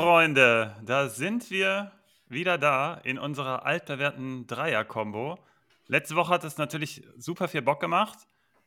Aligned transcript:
Freunde, 0.00 0.76
da 0.84 1.08
sind 1.08 1.50
wir 1.50 1.90
wieder 2.28 2.56
da 2.56 2.94
in 3.02 3.18
unserer 3.18 3.66
altbewährten 3.66 4.46
Dreier-Kombo. 4.46 5.40
Letzte 5.88 6.14
Woche 6.14 6.34
hat 6.34 6.44
es 6.44 6.56
natürlich 6.56 7.02
super 7.16 7.48
viel 7.48 7.62
Bock 7.62 7.80
gemacht. 7.80 8.16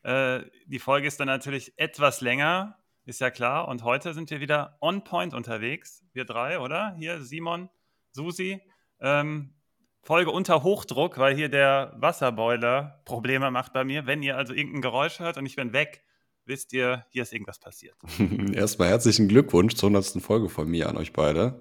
Äh, 0.04 0.42
die 0.66 0.80
Folge 0.80 1.08
ist 1.08 1.22
dann 1.22 1.28
natürlich 1.28 1.72
etwas 1.78 2.20
länger, 2.20 2.78
ist 3.06 3.22
ja 3.22 3.30
klar. 3.32 3.70
Und 3.70 3.86
heute 3.86 4.14
sind 4.14 4.30
wir 4.30 4.42
wieder 4.42 4.78
on 4.82 5.06
point 5.06 5.34
unterwegs. 5.34 6.04
Wir 6.12 6.26
drei, 6.26 6.60
oder? 6.60 6.96
Hier 6.98 7.22
Simon, 7.22 7.70
Susi. 8.12 8.62
Ähm, 9.00 9.54
Folge 10.02 10.32
unter 10.32 10.64
Hochdruck, 10.64 11.18
weil 11.18 11.34
hier 11.34 11.48
der 11.48 11.94
Wasserboiler 11.96 13.02
Probleme 13.06 13.52
macht 13.52 13.72
bei 13.72 13.86
mir. 13.86 14.06
Wenn 14.06 14.22
ihr 14.22 14.36
also 14.36 14.54
irgendein 14.54 14.82
Geräusch 14.82 15.20
hört 15.20 15.38
und 15.38 15.46
ich 15.46 15.56
bin 15.56 15.72
weg, 15.72 16.04
wisst 16.46 16.74
ihr, 16.74 17.06
hier 17.10 17.24
ist 17.24 17.34
irgendwas 17.34 17.60
passiert. 17.60 17.96
Erstmal 18.54 18.90
herzlichen 18.90 19.28
Glückwunsch 19.28 19.76
zur 19.76 19.90
100. 19.90 20.22
Folge 20.22 20.50
von 20.50 20.70
mir 20.70 20.90
an 20.90 20.98
euch 20.98 21.14
beide. 21.14 21.60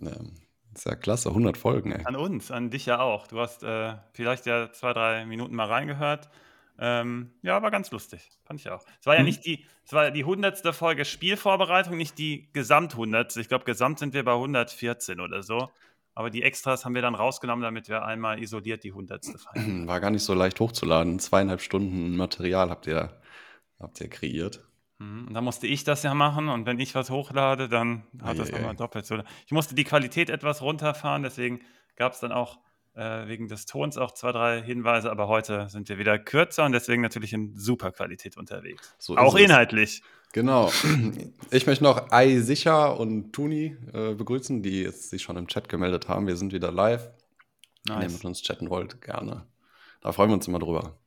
Ähm, 0.00 0.32
ist 0.74 0.86
ja 0.86 0.94
klasse, 0.94 1.30
100 1.30 1.56
Folgen, 1.56 1.92
ey. 1.92 2.04
An 2.04 2.16
uns, 2.16 2.50
an 2.50 2.70
dich 2.70 2.86
ja 2.86 3.00
auch. 3.00 3.26
Du 3.26 3.40
hast 3.40 3.62
äh, 3.62 3.94
vielleicht 4.12 4.46
ja 4.46 4.72
zwei, 4.72 4.92
drei 4.92 5.26
Minuten 5.26 5.54
mal 5.54 5.66
reingehört. 5.66 6.28
Ähm, 6.78 7.32
ja, 7.42 7.60
war 7.60 7.70
ganz 7.70 7.90
lustig. 7.90 8.30
Fand 8.44 8.60
ich 8.60 8.70
auch. 8.70 8.84
Es 9.00 9.06
war 9.06 9.14
ja 9.14 9.20
hm. 9.20 9.26
nicht 9.26 9.44
die, 9.44 9.64
es 9.84 9.92
war 9.92 10.10
die 10.10 10.20
100. 10.20 10.74
Folge 10.74 11.04
Spielvorbereitung, 11.04 11.96
nicht 11.96 12.18
die 12.18 12.48
Gesamt 12.52 12.92
100. 12.92 13.36
Ich 13.36 13.48
glaube, 13.48 13.64
gesamt 13.64 13.98
sind 13.98 14.14
wir 14.14 14.24
bei 14.24 14.34
114 14.34 15.20
oder 15.20 15.42
so. 15.42 15.70
Aber 16.14 16.30
die 16.30 16.42
Extras 16.42 16.84
haben 16.84 16.94
wir 16.94 17.02
dann 17.02 17.14
rausgenommen, 17.14 17.62
damit 17.62 17.88
wir 17.88 18.04
einmal 18.04 18.42
isoliert 18.42 18.82
die 18.84 18.90
100. 18.90 19.24
feiern. 19.38 19.86
War 19.86 20.00
gar 20.00 20.10
nicht 20.10 20.24
so 20.24 20.34
leicht 20.34 20.58
hochzuladen. 20.60 21.18
Zweieinhalb 21.18 21.60
Stunden 21.60 22.16
Material 22.16 22.70
habt 22.70 22.86
ihr 22.86 23.20
Habt 23.80 24.00
ihr 24.00 24.08
kreiert? 24.08 24.64
Mhm. 24.98 25.28
Und 25.28 25.34
dann 25.34 25.44
musste 25.44 25.66
ich 25.66 25.84
das 25.84 26.02
ja 26.02 26.14
machen 26.14 26.48
und 26.48 26.66
wenn 26.66 26.78
ich 26.78 26.94
was 26.94 27.10
hochlade, 27.10 27.68
dann 27.68 28.04
hat 28.22 28.34
ei, 28.34 28.38
das 28.38 28.50
nochmal 28.50 28.76
doppelt 28.76 29.06
so. 29.06 29.18
Ich 29.46 29.52
musste 29.52 29.74
die 29.74 29.84
Qualität 29.84 30.30
etwas 30.30 30.62
runterfahren, 30.62 31.22
deswegen 31.22 31.60
gab 31.96 32.12
es 32.12 32.20
dann 32.20 32.32
auch 32.32 32.58
äh, 32.94 33.28
wegen 33.28 33.48
des 33.48 33.66
Tons 33.66 33.96
auch 33.96 34.12
zwei, 34.12 34.32
drei 34.32 34.60
Hinweise, 34.60 35.10
aber 35.10 35.28
heute 35.28 35.68
sind 35.68 35.88
wir 35.88 35.98
wieder 35.98 36.18
kürzer 36.18 36.64
und 36.64 36.72
deswegen 36.72 37.00
natürlich 37.00 37.32
in 37.32 37.56
super 37.56 37.92
Qualität 37.92 38.36
unterwegs. 38.36 38.94
So 38.98 39.16
auch 39.16 39.36
inhaltlich. 39.36 40.02
Genau. 40.32 40.70
Ich 41.50 41.66
möchte 41.66 41.84
noch 41.84 42.10
Ei 42.10 42.40
Sicher 42.40 42.98
und 43.00 43.32
Tuni 43.32 43.76
äh, 43.94 44.14
begrüßen, 44.14 44.62
die 44.62 44.82
jetzt 44.82 45.08
sich 45.10 45.22
schon 45.22 45.36
im 45.36 45.46
Chat 45.46 45.68
gemeldet 45.68 46.08
haben. 46.08 46.26
Wir 46.26 46.36
sind 46.36 46.52
wieder 46.52 46.70
live. 46.70 47.08
Nice. 47.86 47.96
Wenn 47.96 48.08
ihr 48.08 48.12
mit 48.12 48.24
uns 48.24 48.42
chatten 48.42 48.68
wollt, 48.68 49.00
gerne. 49.00 49.46
Da 50.02 50.12
freuen 50.12 50.30
wir 50.30 50.34
uns 50.34 50.46
immer 50.46 50.58
drüber. 50.58 50.98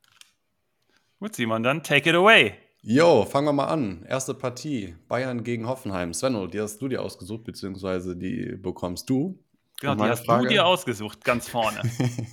Gut, 1.21 1.35
Simon, 1.35 1.61
dann 1.61 1.83
take 1.83 2.09
it 2.09 2.15
away. 2.15 2.55
Jo, 2.81 3.25
fangen 3.25 3.45
wir 3.45 3.53
mal 3.53 3.67
an. 3.67 4.03
Erste 4.09 4.33
Partie, 4.33 4.95
Bayern 5.07 5.43
gegen 5.43 5.67
Hoffenheim. 5.67 6.15
Svenno, 6.15 6.47
die 6.47 6.59
hast 6.59 6.81
du 6.81 6.87
dir 6.87 7.03
ausgesucht, 7.03 7.43
beziehungsweise 7.43 8.17
die 8.17 8.55
bekommst 8.55 9.07
du. 9.07 9.37
Genau, 9.79 9.93
die 9.93 10.09
hast 10.09 10.25
Frage... 10.25 10.45
du 10.45 10.49
dir 10.49 10.65
ausgesucht, 10.65 11.23
ganz 11.23 11.47
vorne. 11.47 11.79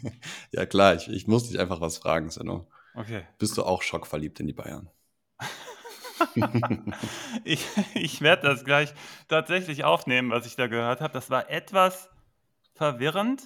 ja 0.52 0.64
klar, 0.64 0.94
ich, 0.94 1.06
ich 1.10 1.26
muss 1.26 1.50
dich 1.50 1.60
einfach 1.60 1.82
was 1.82 1.98
fragen, 1.98 2.30
Svenno. 2.30 2.66
Okay. 2.94 3.24
Bist 3.36 3.58
du 3.58 3.62
auch 3.62 3.82
schockverliebt 3.82 4.40
in 4.40 4.46
die 4.46 4.54
Bayern? 4.54 4.88
ich 7.44 7.66
ich 7.92 8.22
werde 8.22 8.48
das 8.48 8.64
gleich 8.64 8.94
tatsächlich 9.28 9.84
aufnehmen, 9.84 10.30
was 10.30 10.46
ich 10.46 10.56
da 10.56 10.66
gehört 10.66 11.02
habe. 11.02 11.12
Das 11.12 11.28
war 11.28 11.50
etwas 11.50 12.08
verwirrend, 12.72 13.42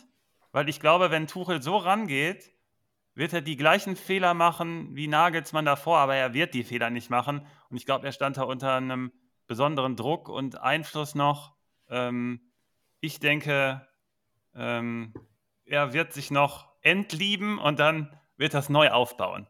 weil 0.52 0.68
ich 0.68 0.78
glaube, 0.78 1.10
wenn 1.10 1.26
Tuchel 1.26 1.62
so 1.62 1.78
rangeht, 1.78 2.52
wird 3.14 3.32
er 3.32 3.42
die 3.42 3.56
gleichen 3.56 3.96
Fehler 3.96 4.34
machen 4.34 4.94
wie 4.96 5.08
Nagelsmann 5.08 5.64
davor, 5.64 5.98
aber 5.98 6.14
er 6.14 6.34
wird 6.34 6.54
die 6.54 6.64
Fehler 6.64 6.90
nicht 6.90 7.10
machen. 7.10 7.46
Und 7.68 7.76
ich 7.76 7.84
glaube, 7.84 8.06
er 8.06 8.12
stand 8.12 8.36
da 8.36 8.42
unter 8.42 8.74
einem 8.74 9.12
besonderen 9.46 9.96
Druck 9.96 10.28
und 10.28 10.60
Einfluss 10.60 11.14
noch. 11.14 11.54
Ähm, 11.88 12.52
ich 13.00 13.20
denke, 13.20 13.86
ähm, 14.54 15.12
er 15.64 15.92
wird 15.92 16.12
sich 16.12 16.30
noch 16.30 16.72
entlieben 16.80 17.58
und 17.58 17.78
dann 17.78 18.18
wird 18.36 18.54
das 18.54 18.68
neu 18.68 18.90
aufbauen. 18.90 19.46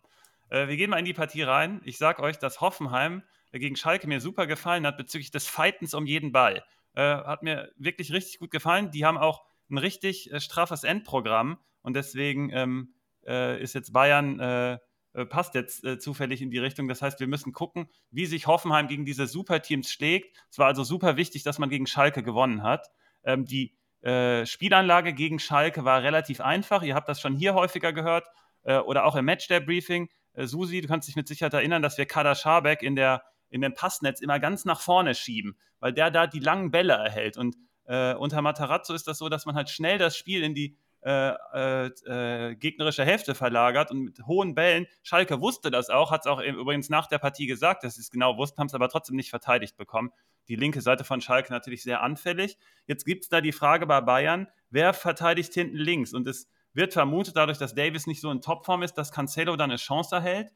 Äh, 0.51 0.69
wir 0.69 0.77
gehen 0.77 0.91
mal 0.91 0.99
in 0.99 1.05
die 1.05 1.15
Partie 1.15 1.43
rein. 1.43 1.81
Ich 1.85 1.99
sage 1.99 2.23
euch, 2.23 2.39
dass 2.39 2.61
Hoffenheim 2.61 3.23
gegen 3.53 3.77
Schalke 3.77 4.07
mir 4.07 4.21
super 4.21 4.47
gefallen 4.47 4.87
hat 4.87 4.97
bezüglich 4.97 5.31
des 5.31 5.47
Fightens 5.47 5.95
um 5.95 6.07
jeden 6.07 6.33
Ball. 6.33 6.65
Äh, 6.95 7.03
hat 7.03 7.43
mir 7.43 7.71
wirklich 7.77 8.13
richtig 8.13 8.39
gut 8.39 8.51
gefallen. 8.51 8.91
Die 8.91 9.05
haben 9.05 9.19
auch 9.19 9.45
ein 9.71 9.79
richtig 9.79 10.33
äh, 10.33 10.41
straffes 10.41 10.85
Endprogramm 10.85 11.59
und 11.83 11.95
deswegen 11.95 12.51
ähm, 12.51 12.95
äh, 13.27 13.63
ist 13.63 13.75
jetzt 13.75 13.93
Bayern, 13.93 14.41
äh, 14.41 14.79
äh, 15.15 15.27
passt 15.27 15.55
jetzt 15.55 15.85
äh, 15.85 15.99
zufällig 15.99 16.41
in 16.41 16.51
die 16.51 16.59
Richtung. 16.59 16.89
Das 16.89 17.03
heißt, 17.03 17.21
wir 17.21 17.27
müssen 17.27 17.53
gucken, 17.53 17.89
wie 18.11 18.27
sich 18.27 18.47
Hoffenheim 18.47 18.89
gegen 18.89 19.05
diese 19.05 19.27
Superteams 19.27 19.91
schlägt. 19.91 20.37
Es 20.51 20.59
war 20.59 20.67
also 20.67 20.85
super 20.85 21.17
wichtig, 21.17 21.43
dass 21.43 21.59
man 21.59 21.69
gegen 21.69 21.87
Schalke 21.87 22.23
gewonnen 22.23 22.63
hat. 22.63 22.89
Ähm, 23.25 23.45
die 23.45 23.77
äh, 24.01 24.47
Spielanlage 24.47 25.13
gegen 25.13 25.39
Schalke 25.39 25.85
war 25.85 26.03
relativ 26.03 26.41
einfach. 26.41 26.83
Ihr 26.83 26.95
habt 26.95 27.09
das 27.09 27.21
schon 27.21 27.37
hier 27.37 27.55
häufiger 27.55 27.93
gehört 27.93 28.27
äh, 28.63 28.79
oder 28.79 29.05
auch 29.05 29.17
im 29.17 29.27
Matchday-Briefing. 29.27 30.09
Susi, 30.35 30.81
du 30.81 30.89
kannst 30.89 31.09
dich 31.09 31.17
mit 31.17 31.29
Sicherheit 31.29 31.53
erinnern, 31.53 31.83
dass 31.83 31.99
wir 31.99 32.07
Kader 32.07 32.35
Schabek 32.35 32.83
in, 32.83 32.97
der, 32.97 33.23
in 33.51 33.61
dem 33.61 33.75
Passnetz 33.75 34.23
immer 34.23 34.41
ganz 34.41 34.65
nach 34.65 34.81
vorne 34.81 35.15
schieben, 35.15 35.59
weil 35.79 35.93
der 35.93 36.11
da 36.11 36.27
die 36.27 36.39
langen 36.39 36.71
Bälle 36.71 36.95
erhält. 36.95 37.37
Und 37.37 37.55
unter 37.85 38.41
Matarazzo 38.41 38.95
ist 38.95 39.07
das 39.07 39.19
so, 39.19 39.29
dass 39.29 39.45
man 39.45 39.57
halt 39.57 39.69
schnell 39.69 39.99
das 39.99 40.17
Spiel 40.17 40.43
in 40.43 40.55
die 40.55 40.79
äh, 41.05 41.35
äh, 41.53 41.87
äh, 41.87 42.55
gegnerische 42.55 43.05
Hälfte 43.05 43.35
verlagert 43.35 43.91
und 43.91 44.03
mit 44.03 44.25
hohen 44.25 44.55
Bällen. 44.55 44.87
Schalke 45.03 45.41
wusste 45.41 45.73
das 45.73 45.91
auch, 45.91 46.13
hat 46.13 46.21
es 46.21 46.27
auch 46.27 46.41
übrigens 46.41 46.91
nach 46.91 47.09
der 47.09 47.19
Partie 47.19 47.47
gesagt, 47.47 47.83
dass 47.83 47.97
sie 47.97 48.03
es 48.03 48.11
genau 48.11 48.37
wussten, 48.37 48.61
haben 48.61 48.69
es 48.69 48.75
aber 48.75 48.89
trotzdem 48.89 49.17
nicht 49.17 49.31
verteidigt 49.31 49.77
bekommen. 49.77 50.13
Die 50.47 50.55
linke 50.55 50.81
Seite 50.81 51.03
von 51.03 51.21
Schalke 51.21 51.53
natürlich 51.53 51.83
sehr 51.83 52.03
anfällig. 52.03 52.57
Jetzt 52.87 53.05
gibt 53.05 53.25
es 53.25 53.29
da 53.29 53.41
die 53.41 53.51
Frage 53.51 53.87
bei 53.87 54.01
Bayern, 54.01 54.47
wer 54.71 54.93
verteidigt 54.93 55.53
hinten 55.55 55.77
links? 55.77 56.13
Und 56.13 56.29
es 56.29 56.49
wird 56.73 56.93
vermutet, 56.93 57.37
dadurch, 57.37 57.59
dass 57.59 57.75
Davis 57.75 58.07
nicht 58.07 58.21
so 58.21 58.31
in 58.31 58.41
Topform 58.41 58.85
ist, 58.85 58.95
dass 58.95 59.11
Cancelo 59.11 59.57
dann 59.57 59.71
eine 59.71 59.79
Chance 59.79 60.15
erhält. 60.15 60.53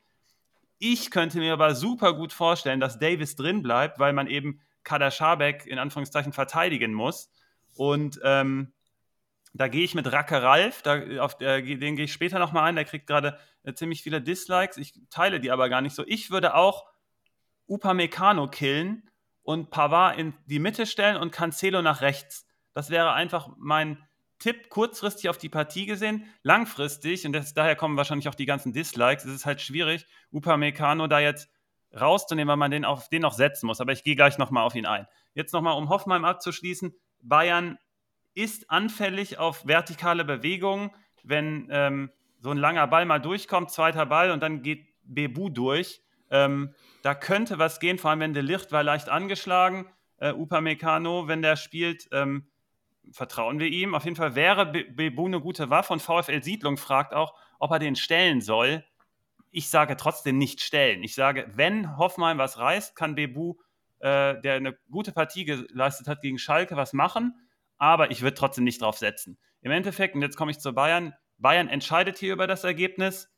Ich 0.79 1.11
könnte 1.11 1.39
mir 1.39 1.55
aber 1.55 1.75
super 1.75 2.15
gut 2.15 2.33
vorstellen, 2.33 2.79
dass 2.79 3.01
Davis 3.01 3.35
drin 3.35 3.63
bleibt, 3.63 3.99
weil 3.99 4.13
man 4.13 4.29
eben 4.29 4.61
Kader 4.85 5.11
Schabek 5.11 5.67
in 5.67 5.81
Anführungszeichen 5.81 6.33
verteidigen 6.33 6.93
muss. 6.93 7.31
Und 7.75 8.21
ähm, 8.23 8.73
da 9.57 9.69
gehe 9.69 9.85
ich 9.85 9.95
mit 9.95 10.11
Racke 10.11 10.43
Ralf, 10.43 10.83
da, 10.83 11.01
auf, 11.21 11.41
äh, 11.41 11.63
den 11.63 11.97
gehe 11.97 12.07
ich 12.07 12.13
später 12.13 12.39
nochmal 12.39 12.65
ein, 12.65 12.77
der 12.77 12.85
kriegt 12.85 13.07
gerade 13.07 13.39
äh, 13.63 13.75
ziemlich 13.75 14.03
viele 14.03 14.21
Dislikes. 14.21 14.77
Ich 14.77 14.95
teile 15.11 15.41
die 15.41 15.51
aber 15.51 15.69
gar 15.69 15.81
nicht 15.81 15.95
so. 15.95 16.05
Ich 16.07 16.31
würde 16.31 16.55
auch 16.55 16.87
Upamecano 17.69 18.49
killen 18.49 19.09
und 19.43 19.71
Pavard 19.71 20.19
in 20.19 20.35
die 20.47 20.59
Mitte 20.59 20.87
stellen 20.87 21.17
und 21.17 21.33
Cancelo 21.33 21.83
nach 21.83 22.01
rechts. 22.01 22.47
Das 22.73 22.91
wäre 22.91 23.13
einfach 23.13 23.49
mein 23.59 24.05
Tipp, 24.39 24.69
kurzfristig 24.69 25.29
auf 25.29 25.39
die 25.39 25.49
Partie 25.49 25.87
gesehen. 25.87 26.27
Langfristig, 26.43 27.25
und 27.25 27.33
das, 27.33 27.55
daher 27.55 27.77
kommen 27.77 27.97
wahrscheinlich 27.97 28.29
auch 28.29 28.35
die 28.35 28.47
ganzen 28.47 28.73
Dislikes, 28.73 29.25
es 29.25 29.35
ist 29.35 29.47
halt 29.47 29.61
schwierig, 29.61 30.07
Upamecano 30.31 31.07
da 31.07 31.21
jetzt 31.21 31.49
rauszunehmen, 31.99 32.49
weil 32.49 32.57
man 32.57 32.71
den 32.71 32.85
auf 32.85 33.09
den 33.09 33.23
noch 33.23 33.33
setzen 33.33 33.67
muss. 33.67 33.81
Aber 33.81 33.93
ich 33.93 34.05
gehe 34.05 34.17
gleich 34.17 34.37
nochmal 34.39 34.65
auf 34.65 34.75
ihn 34.75 34.87
ein. 34.87 35.07
Jetzt 35.35 35.53
nochmal, 35.53 35.77
um 35.79 35.89
Hoffenheim 35.89 36.25
abzuschließen. 36.25 36.95
Bayern 37.23 37.79
ist 38.37 38.71
anfällig 38.71 39.39
auf 39.39 39.67
vertikale 39.67 40.25
Bewegungen, 40.25 40.91
wenn 41.25 41.69
ähm, 41.71 42.11
so 42.39 42.51
ein 42.51 42.59
langer 42.59 42.87
Ball 42.87 43.07
mal 43.07 43.19
durchkommt, 43.19 43.71
zweiter 43.71 44.07
Ball 44.07 44.31
und 44.31 44.43
dann 44.43 44.63
geht 44.63 44.87
Bebu 45.03 45.49
durch. 45.49 46.03
Ähm, 46.31 46.75
da 47.03 47.15
könnte 47.15 47.59
was 47.59 47.81
gehen, 47.81 47.99
vor 47.99 48.11
allem 48.11 48.21
wenn 48.21 48.35
der 48.35 48.43
Licht 48.43 48.73
war 48.73 48.83
leicht 48.83 49.09
angeschlagen. 49.09 49.87
Äh, 50.19 50.33
Upamecano, 50.33 51.29
wenn 51.29 51.41
der 51.41 51.57
spielt, 51.57 52.09
ähm, 52.13 52.47
vertrauen 53.11 53.59
wir 53.59 53.69
ihm. 53.69 53.95
Auf 53.95 54.05
jeden 54.05 54.17
Fall 54.17 54.35
wäre 54.35 54.67
Bebu 54.67 55.27
eine 55.27 55.41
gute 55.41 55.71
Waffe 55.71 55.95
und 55.95 56.03
VfL 56.03 56.43
Siedlung 56.43 56.77
fragt 56.77 57.15
auch, 57.15 57.35
ob 57.59 57.71
er 57.71 57.79
den 57.79 57.97
stellen 57.97 58.43
soll. 58.43 58.85
Ich 59.51 59.71
sage 59.71 59.97
trotzdem 59.97 60.37
nicht 60.37 60.61
stellen. 60.61 61.03
Ich 61.03 61.15
sage, 61.15 61.51
wenn 61.55 61.97
Hoffmann 61.97 62.37
was 62.37 62.59
reißt, 62.59 62.97
kann 62.97 63.15
Bebu, 63.15 63.55
äh, 64.01 64.39
der 64.43 64.57
eine 64.57 64.77
gute 64.91 65.13
Partie 65.13 65.47
geleistet 65.47 66.07
hat 66.07 66.21
gegen 66.21 66.39
Schalke, 66.39 66.77
was 66.77 66.93
machen 66.93 67.35
aber 67.79 68.11
ich 68.11 68.23
würde 68.23 68.35
trotzdem 68.35 68.65
nicht 68.65 68.83
drauf 68.83 68.99
setzen. 68.99 69.39
Im 69.61 69.71
Endeffekt, 69.71 70.15
und 70.15 70.23
jetzt 70.23 70.37
komme 70.37 70.51
ich 70.51 70.59
zu 70.59 70.73
Bayern, 70.73 71.15
Bayern 71.39 71.69
entscheidet 71.69 72.19
hier 72.19 72.33
über 72.33 72.47
das 72.47 72.65
Ergebnis. 72.65 73.31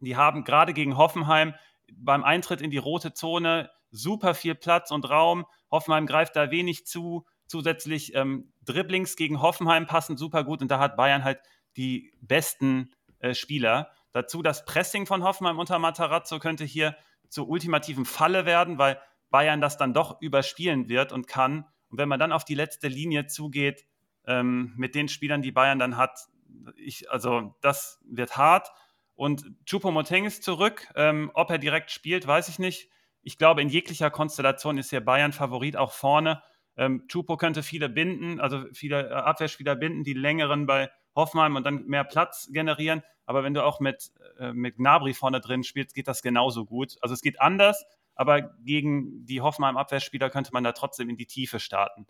Die 0.00 0.16
haben 0.16 0.44
gerade 0.44 0.72
gegen 0.72 0.96
Hoffenheim 0.96 1.54
beim 1.92 2.22
Eintritt 2.22 2.60
in 2.60 2.70
die 2.70 2.78
rote 2.78 3.14
Zone 3.14 3.70
super 3.90 4.34
viel 4.34 4.54
Platz 4.54 4.90
und 4.90 5.08
Raum. 5.08 5.46
Hoffenheim 5.70 6.06
greift 6.06 6.36
da 6.36 6.50
wenig 6.50 6.86
zu. 6.86 7.26
Zusätzlich 7.46 8.14
ähm, 8.14 8.52
Dribblings 8.62 9.16
gegen 9.16 9.40
Hoffenheim 9.40 9.86
passen 9.86 10.16
super 10.16 10.44
gut 10.44 10.60
und 10.60 10.70
da 10.70 10.78
hat 10.78 10.96
Bayern 10.96 11.24
halt 11.24 11.40
die 11.76 12.12
besten 12.20 12.92
äh, 13.20 13.34
Spieler. 13.34 13.90
Dazu 14.12 14.42
das 14.42 14.64
Pressing 14.64 15.06
von 15.06 15.24
Hoffenheim 15.24 15.58
unter 15.58 15.78
Matarazzo 15.78 16.38
könnte 16.38 16.64
hier 16.64 16.96
zur 17.28 17.48
ultimativen 17.48 18.04
Falle 18.04 18.44
werden, 18.44 18.78
weil 18.78 19.00
Bayern 19.30 19.60
das 19.60 19.76
dann 19.76 19.94
doch 19.94 20.20
überspielen 20.20 20.88
wird 20.88 21.12
und 21.12 21.26
kann 21.26 21.66
und 21.90 21.98
wenn 21.98 22.08
man 22.08 22.20
dann 22.20 22.32
auf 22.32 22.44
die 22.44 22.54
letzte 22.54 22.88
Linie 22.88 23.26
zugeht, 23.26 23.86
ähm, 24.26 24.72
mit 24.76 24.94
den 24.94 25.08
Spielern, 25.08 25.42
die 25.42 25.52
Bayern 25.52 25.78
dann 25.78 25.96
hat, 25.96 26.28
ich, 26.76 27.10
also 27.10 27.54
das 27.60 28.00
wird 28.04 28.36
hart. 28.36 28.70
Und 29.14 29.50
Choupo-Moteng 29.68 30.26
ist 30.26 30.44
zurück. 30.44 30.86
Ähm, 30.94 31.30
ob 31.34 31.50
er 31.50 31.58
direkt 31.58 31.90
spielt, 31.90 32.26
weiß 32.26 32.48
ich 32.48 32.58
nicht. 32.58 32.90
Ich 33.22 33.36
glaube, 33.36 33.62
in 33.62 33.68
jeglicher 33.68 34.10
Konstellation 34.10 34.78
ist 34.78 34.90
hier 34.90 35.04
Bayern 35.04 35.32
Favorit 35.32 35.76
auch 35.76 35.92
vorne. 35.92 36.42
Ähm, 36.76 37.08
Chupo 37.08 37.36
könnte 37.36 37.64
viele 37.64 37.88
binden, 37.88 38.40
also 38.40 38.64
viele 38.72 39.08
äh, 39.08 39.12
Abwehrspieler 39.12 39.74
binden, 39.74 40.04
die 40.04 40.14
längeren 40.14 40.66
bei 40.66 40.90
Hoffenheim 41.16 41.56
und 41.56 41.64
dann 41.64 41.86
mehr 41.86 42.04
Platz 42.04 42.48
generieren. 42.52 43.02
Aber 43.26 43.42
wenn 43.42 43.52
du 43.52 43.64
auch 43.64 43.80
mit, 43.80 44.12
äh, 44.38 44.52
mit 44.52 44.76
Gnabry 44.76 45.12
vorne 45.12 45.40
drin 45.40 45.64
spielst, 45.64 45.94
geht 45.94 46.06
das 46.06 46.22
genauso 46.22 46.64
gut. 46.64 46.96
Also 47.00 47.14
es 47.14 47.20
geht 47.20 47.40
anders, 47.40 47.84
aber 48.18 48.42
gegen 48.64 49.24
die 49.24 49.40
Hoffenheim-Abwehrspieler 49.40 50.28
könnte 50.28 50.50
man 50.52 50.64
da 50.64 50.72
trotzdem 50.72 51.08
in 51.08 51.16
die 51.16 51.26
Tiefe 51.26 51.60
starten. 51.60 52.06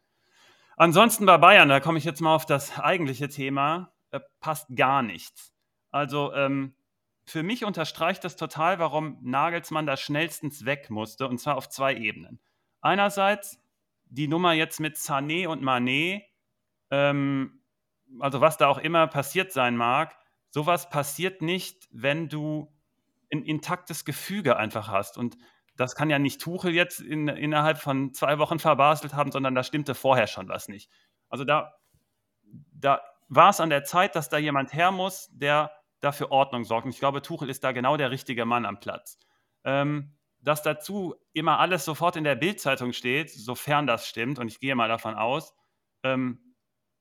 Ansonsten 0.76 1.26
bei 1.26 1.36
Bayern, 1.36 1.68
da 1.68 1.80
komme 1.80 1.98
ich 1.98 2.04
jetzt 2.04 2.22
mal 2.22 2.34
auf 2.34 2.46
das 2.46 2.78
eigentliche 2.78 3.28
Thema, 3.28 3.92
äh, 4.10 4.20
passt 4.40 4.74
gar 4.74 5.02
nichts. 5.02 5.52
Also 5.90 6.32
ähm, 6.32 6.74
für 7.26 7.42
mich 7.42 7.64
unterstreicht 7.64 8.24
das 8.24 8.36
total, 8.36 8.78
warum 8.78 9.18
Nagelsmann 9.20 9.86
da 9.86 9.98
schnellstens 9.98 10.64
weg 10.64 10.88
musste, 10.88 11.28
und 11.28 11.38
zwar 11.38 11.56
auf 11.56 11.68
zwei 11.68 11.94
Ebenen. 11.94 12.40
Einerseits 12.80 13.60
die 14.06 14.28
Nummer 14.28 14.54
jetzt 14.54 14.80
mit 14.80 14.96
Sané 14.96 15.46
und 15.46 15.62
Mané, 15.62 16.22
ähm, 16.90 17.60
also 18.18 18.40
was 18.40 18.56
da 18.56 18.68
auch 18.68 18.78
immer 18.78 19.06
passiert 19.08 19.52
sein 19.52 19.76
mag, 19.76 20.16
sowas 20.48 20.88
passiert 20.88 21.42
nicht, 21.42 21.86
wenn 21.92 22.30
du 22.30 22.72
ein 23.30 23.42
intaktes 23.42 24.06
Gefüge 24.06 24.56
einfach 24.56 24.88
hast. 24.88 25.18
Und 25.18 25.36
das 25.78 25.94
kann 25.94 26.10
ja 26.10 26.18
nicht 26.18 26.40
Tuchel 26.40 26.74
jetzt 26.74 26.98
in, 27.00 27.28
innerhalb 27.28 27.78
von 27.78 28.12
zwei 28.12 28.38
Wochen 28.38 28.58
verbaselt 28.58 29.14
haben, 29.14 29.30
sondern 29.30 29.54
da 29.54 29.62
stimmte 29.62 29.94
vorher 29.94 30.26
schon 30.26 30.48
was 30.48 30.68
nicht. 30.68 30.90
Also 31.28 31.44
da, 31.44 31.72
da 32.72 33.00
war 33.28 33.50
es 33.50 33.60
an 33.60 33.70
der 33.70 33.84
Zeit, 33.84 34.16
dass 34.16 34.28
da 34.28 34.38
jemand 34.38 34.74
her 34.74 34.90
muss, 34.90 35.30
der 35.32 35.70
dafür 36.00 36.32
Ordnung 36.32 36.64
sorgt. 36.64 36.84
Und 36.84 36.90
ich 36.90 36.98
glaube, 36.98 37.22
Tuchel 37.22 37.48
ist 37.48 37.62
da 37.62 37.70
genau 37.70 37.96
der 37.96 38.10
richtige 38.10 38.44
Mann 38.44 38.66
am 38.66 38.80
Platz. 38.80 39.20
Ähm, 39.62 40.18
dass 40.40 40.62
dazu 40.62 41.14
immer 41.32 41.60
alles 41.60 41.84
sofort 41.84 42.16
in 42.16 42.24
der 42.24 42.34
Bildzeitung 42.34 42.92
steht, 42.92 43.30
sofern 43.30 43.86
das 43.86 44.08
stimmt, 44.08 44.40
und 44.40 44.48
ich 44.48 44.58
gehe 44.58 44.74
mal 44.74 44.88
davon 44.88 45.14
aus, 45.14 45.54
ähm, 46.02 46.54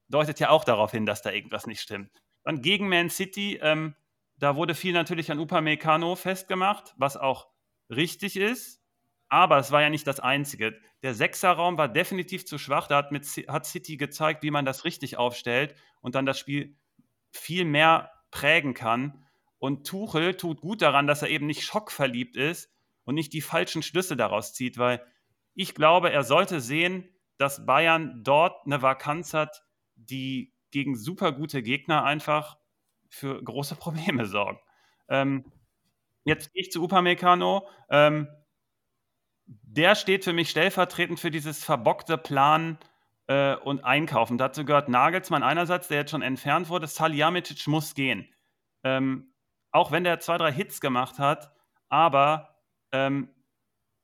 deutet 0.07 0.39
ja 0.39 0.49
auch 0.49 0.63
darauf 0.63 0.91
hin, 0.91 1.07
dass 1.07 1.23
da 1.23 1.31
irgendwas 1.31 1.65
nicht 1.65 1.81
stimmt. 1.81 2.11
Dann 2.43 2.61
gegen 2.61 2.89
Man 2.89 3.09
City, 3.09 3.57
ähm, 3.59 3.95
da 4.37 4.55
wurde 4.55 4.75
viel 4.75 4.93
natürlich 4.93 5.31
an 5.31 5.39
Upamecano 5.39 6.15
festgemacht, 6.15 6.93
was 6.97 7.17
auch 7.17 7.47
richtig 7.89 8.37
ist, 8.37 8.81
aber 9.29 9.57
es 9.57 9.71
war 9.71 9.81
ja 9.81 9.89
nicht 9.89 10.07
das 10.07 10.19
Einzige. 10.19 10.79
Der 11.03 11.13
Sechserraum 11.13 11.77
war 11.77 11.89
definitiv 11.89 12.45
zu 12.45 12.57
schwach. 12.57 12.87
Da 12.87 12.97
hat, 12.97 13.11
mit, 13.11 13.25
hat 13.25 13.65
City 13.65 13.97
gezeigt, 13.97 14.43
wie 14.43 14.51
man 14.51 14.65
das 14.65 14.85
richtig 14.85 15.17
aufstellt 15.17 15.75
und 16.01 16.15
dann 16.15 16.25
das 16.25 16.39
Spiel 16.39 16.77
viel 17.31 17.65
mehr 17.65 18.11
prägen 18.31 18.73
kann. 18.73 19.25
Und 19.59 19.87
Tuchel 19.87 20.35
tut 20.35 20.61
gut 20.61 20.81
daran, 20.81 21.07
dass 21.07 21.21
er 21.21 21.29
eben 21.29 21.45
nicht 21.45 21.63
schockverliebt 21.63 22.37
ist 22.37 22.71
und 23.03 23.15
nicht 23.15 23.33
die 23.33 23.41
falschen 23.41 23.83
Schlüsse 23.83 24.15
daraus 24.15 24.53
zieht, 24.53 24.77
weil 24.77 25.05
ich 25.55 25.73
glaube, 25.73 26.11
er 26.11 26.23
sollte 26.23 26.61
sehen, 26.61 27.09
dass 27.37 27.65
Bayern 27.65 28.23
dort 28.23 28.65
eine 28.65 28.81
Vakanz 28.81 29.33
hat, 29.33 29.63
die 29.95 30.53
gegen 30.71 30.95
super 30.95 31.31
gute 31.31 31.63
Gegner 31.63 32.03
einfach 32.03 32.57
für 33.09 33.43
große 33.43 33.75
Probleme 33.75 34.25
sorgt. 34.25 34.63
Ähm, 35.09 35.45
jetzt 36.27 36.53
gehe 36.53 36.63
ich 36.63 36.71
zu 36.71 36.83
Upamecano. 36.83 37.67
Ähm, 37.89 38.27
der 39.45 39.95
steht 39.95 40.23
für 40.23 40.33
mich 40.33 40.49
stellvertretend 40.49 41.19
für 41.19 41.31
dieses 41.31 41.63
verbockte 41.63 42.17
Plan 42.17 42.77
äh, 43.27 43.55
und 43.55 43.83
Einkaufen. 43.83 44.37
Dazu 44.37 44.65
gehört 44.65 44.89
Nagelsmann 44.89 45.43
einerseits, 45.43 45.87
der 45.87 45.99
jetzt 45.99 46.11
schon 46.11 46.21
entfernt 46.21 46.69
wurde. 46.69 46.87
Salihamidzic 46.87 47.67
muss 47.67 47.95
gehen. 47.95 48.27
Ähm, 48.83 49.33
auch 49.71 49.91
wenn 49.91 50.03
der 50.03 50.19
zwei, 50.19 50.37
drei 50.37 50.51
Hits 50.51 50.81
gemacht 50.81 51.19
hat, 51.19 51.51
aber 51.89 52.55
ähm, 52.91 53.29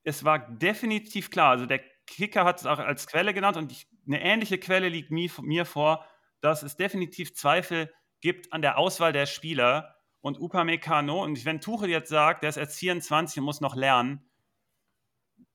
es 0.04 0.24
war 0.24 0.40
definitiv 0.40 1.32
klar, 1.32 1.52
also 1.52 1.66
der 1.66 1.80
Kicker 2.06 2.44
hat 2.44 2.60
es 2.60 2.66
auch 2.66 2.80
als 2.80 3.08
Quelle 3.08 3.34
genannt 3.34 3.58
und 3.58 3.72
ich, 3.72 3.88
eine 4.06 4.22
ähnliche 4.22 4.58
Quelle 4.58 4.90
liegt 4.90 5.12
mir, 5.12 5.30
mir 5.42 5.66
vor, 5.66 6.06
dass 6.42 6.64
es 6.64 6.76
definitiv 6.76 7.34
Zweifel 7.34 7.94
gibt 8.20 8.52
an 8.52 8.62
der 8.62 8.78
Auswahl 8.78 9.14
der 9.14 9.26
Spieler 9.26 9.93
und 10.24 10.40
Upamecano. 10.40 11.22
Und 11.22 11.44
wenn 11.46 11.62
Tuchel 11.62 11.90
jetzt 11.90 12.10
sagt, 12.10 12.44
der 12.44 12.50
ist 12.50 12.58
erst 12.58 12.80
24 12.80 13.40
und 13.40 13.46
muss 13.46 13.62
noch 13.62 13.76
lernen, 13.76 14.26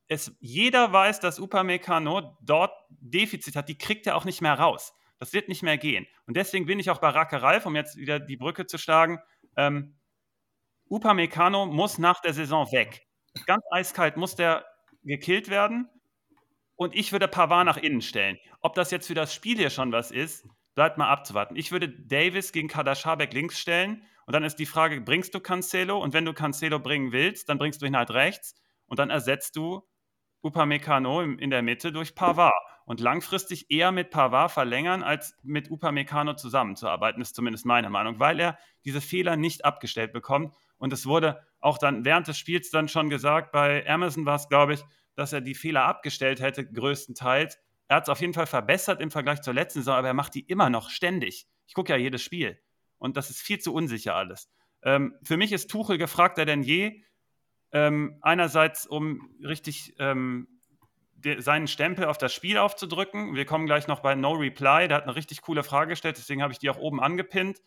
es, 0.07 0.37
jeder 0.41 0.93
weiß, 0.93 1.21
dass 1.21 1.41
Upamecano 1.41 2.37
dort 2.43 2.73
Defizit 2.91 3.57
hat, 3.57 3.69
die 3.69 3.79
kriegt 3.79 4.07
er 4.07 4.15
auch 4.17 4.25
nicht 4.25 4.41
mehr 4.41 4.55
raus. 4.55 4.95
Das 5.19 5.33
wird 5.33 5.49
nicht 5.49 5.63
mehr 5.63 5.79
gehen. 5.79 6.07
Und 6.27 6.37
deswegen 6.37 6.67
bin 6.67 6.79
ich 6.79 6.91
auch 6.91 6.99
bei 6.99 7.09
Rake 7.09 7.43
Ralf, 7.43 7.67
um 7.67 7.75
jetzt 7.75 7.97
wieder 7.97 8.21
die 8.21 8.37
Brücke 8.37 8.67
zu 8.67 8.79
schlagen. 8.79 9.19
Ähm, 9.57 9.97
Upamecano 10.91 11.67
muss 11.67 11.99
nach 11.99 12.21
der 12.21 12.35
Saison 12.35 12.71
weg. 12.71 13.07
Ganz 13.47 13.65
eiskalt 13.71 14.17
muss 14.17 14.37
der 14.37 14.65
gekillt 15.03 15.49
werden. 15.49 15.89
Und 16.77 16.95
ich 16.95 17.13
würde 17.13 17.27
Pavard 17.27 17.67
nach 17.67 17.79
innen 17.79 18.03
stellen. 18.03 18.39
Ob 18.61 18.75
das 18.75 18.91
jetzt 18.91 19.07
für 19.07 19.15
das 19.15 19.35
Spiel 19.35 19.57
hier 19.57 19.71
schon 19.71 19.93
was 19.93 20.11
ist, 20.11 20.47
bleibt 20.75 20.99
mal 20.99 21.09
abzuwarten. 21.09 21.57
Ich 21.57 21.73
würde 21.73 21.89
Davis 21.89 22.53
gegen 22.53 22.69
Kader 22.69 22.95
links 23.33 23.59
stellen. 23.59 24.03
Und 24.29 24.35
dann 24.35 24.45
ist 24.45 24.57
die 24.57 24.67
Frage, 24.67 25.01
bringst 25.01 25.35
du 25.35 25.41
Cancelo? 25.41 25.99
Und 25.99 26.13
wenn 26.13 26.27
du 26.27 26.35
Cancelo 26.35 26.79
bringen 26.79 27.13
willst, 27.13 27.49
dann 27.49 27.57
bringst 27.57 27.81
du 27.81 27.87
ihn 27.87 27.97
halt 27.97 28.11
rechts. 28.11 28.55
Und 28.85 28.99
dann 28.99 29.09
ersetzt 29.09 29.57
du 29.57 29.89
Upamecano 30.43 31.23
in 31.23 31.49
der 31.49 31.63
Mitte 31.63 31.93
durch 31.93 32.15
Pavard. 32.15 32.53
Und 32.85 33.01
langfristig 33.01 33.71
eher 33.71 33.91
mit 33.91 34.11
Pavard 34.11 34.51
verlängern, 34.51 35.03
als 35.03 35.35
mit 35.43 35.71
Upamecano 35.71 36.35
zusammenzuarbeiten, 36.35 37.23
ist 37.23 37.37
zumindest 37.37 37.65
meine 37.65 37.89
Meinung, 37.89 38.21
weil 38.21 38.39
er 38.39 38.59
diese 38.85 39.01
Fehler 39.01 39.37
nicht 39.37 39.65
abgestellt 39.65 40.13
bekommt. 40.13 40.55
Und 40.77 40.93
es 40.93 41.07
wurde 41.07 41.41
auch 41.61 41.79
dann 41.79 42.05
während 42.05 42.29
des 42.29 42.37
Spiels 42.37 42.69
dann 42.69 42.89
schon 42.89 43.09
gesagt, 43.09 43.51
bei 43.51 43.89
Amazon 43.89 44.27
war 44.27 44.37
es, 44.37 44.51
glaube 44.51 44.75
ich, 44.75 44.85
dass 45.15 45.33
er 45.33 45.41
die 45.41 45.55
Fehler 45.55 45.87
abgestellt 45.87 46.43
hätte, 46.43 46.71
größtenteils. 46.71 47.59
Er 47.87 47.97
hat 47.97 48.03
es 48.03 48.09
auf 48.11 48.21
jeden 48.21 48.35
Fall 48.35 48.47
verbessert 48.47 49.01
im 49.01 49.11
Vergleich 49.11 49.41
zur 49.41 49.55
letzten 49.55 49.79
Saison, 49.79 49.95
aber 49.95 50.09
er 50.09 50.15
macht 50.15 50.35
die 50.35 50.43
immer 50.43 50.69
noch 50.69 50.91
ständig. 50.91 51.49
Ich 51.67 51.73
gucke 51.73 51.95
ja 51.95 51.99
jedes 51.99 52.21
Spiel. 52.21 52.61
Und 52.99 53.17
das 53.17 53.31
ist 53.31 53.41
viel 53.41 53.59
zu 53.59 53.73
unsicher 53.73 54.15
alles. 54.15 54.51
Ähm, 54.83 55.15
für 55.23 55.37
mich 55.37 55.53
ist 55.53 55.71
Tuchel 55.71 55.99
gefragter 55.99 56.45
denn 56.45 56.63
je. 56.63 57.03
Ähm, 57.71 58.19
einerseits, 58.23 58.87
um 58.87 59.31
richtig 59.43 59.95
ähm, 59.99 60.49
de, 61.13 61.41
seinen 61.41 61.67
Stempel 61.67 62.07
auf 62.07 62.19
das 62.19 62.33
Spiel 62.33 62.59
aufzudrücken. 62.59 63.35
Wir 63.35 63.45
kommen 63.45 63.67
gleich 63.67 63.87
noch 63.87 64.01
bei 64.01 64.15
No 64.15 64.33
Reply. 64.33 64.89
Der 64.89 64.99
hat 64.99 65.05
eine 65.05 65.17
richtig 65.17 65.43
coole 65.43 65.63
Frage 65.63 65.91
gestellt, 65.91 66.17
deswegen 66.19 66.43
habe 66.43 66.53
ich 66.53 66.59
die 66.59 66.71
auch 66.71 66.79
oben 66.79 67.01
angepinnt. 67.01 67.61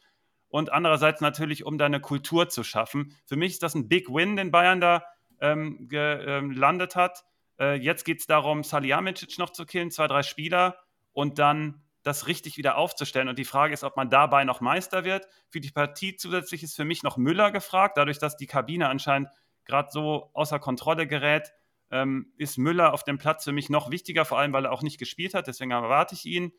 Und 0.47 0.71
andererseits 0.71 1.21
natürlich, 1.21 1.65
um 1.65 1.77
da 1.77 1.85
eine 1.85 2.01
Kultur 2.01 2.49
zu 2.49 2.63
schaffen. 2.63 3.15
Für 3.25 3.37
mich 3.37 3.53
ist 3.53 3.63
das 3.63 3.75
ein 3.75 3.87
Big 3.87 4.09
Win, 4.09 4.35
den 4.35 4.51
Bayern 4.51 4.81
da 4.81 5.03
ähm, 5.39 5.87
gelandet 5.87 6.95
hat. 6.95 7.23
Äh, 7.59 7.75
jetzt 7.75 8.03
geht 8.03 8.19
es 8.19 8.27
darum, 8.27 8.63
Salihamidzic 8.63 9.37
noch 9.37 9.51
zu 9.51 9.65
killen, 9.65 9.91
zwei, 9.91 10.07
drei 10.07 10.23
Spieler 10.23 10.77
und 11.13 11.39
dann 11.39 11.83
das 12.03 12.27
richtig 12.27 12.57
wieder 12.57 12.77
aufzustellen. 12.77 13.27
Und 13.27 13.37
die 13.37 13.45
Frage 13.45 13.73
ist, 13.73 13.83
ob 13.83 13.95
man 13.95 14.09
dabei 14.09 14.43
noch 14.43 14.61
Meister 14.61 15.03
wird. 15.03 15.27
Für 15.49 15.59
die 15.59 15.71
Partie 15.71 16.15
zusätzlich 16.15 16.63
ist 16.63 16.75
für 16.75 16.85
mich 16.85 17.03
noch 17.03 17.17
Müller 17.17 17.51
gefragt, 17.51 17.97
dadurch, 17.97 18.17
dass 18.17 18.37
die 18.37 18.47
Kabine 18.47 18.89
anscheinend 18.89 19.29
gerade 19.65 19.89
so 19.91 20.31
außer 20.33 20.59
Kontrolle 20.59 21.07
gerät, 21.07 21.53
ähm, 21.91 22.33
ist 22.37 22.57
Müller 22.57 22.93
auf 22.93 23.03
dem 23.03 23.17
Platz 23.17 23.43
für 23.43 23.51
mich 23.51 23.69
noch 23.69 23.91
wichtiger, 23.91 24.25
vor 24.25 24.39
allem 24.39 24.53
weil 24.53 24.65
er 24.65 24.71
auch 24.71 24.81
nicht 24.81 24.97
gespielt 24.97 25.33
hat. 25.33 25.47
Deswegen 25.47 25.71
erwarte 25.71 26.15
ich 26.15 26.25
ihn. 26.25 26.53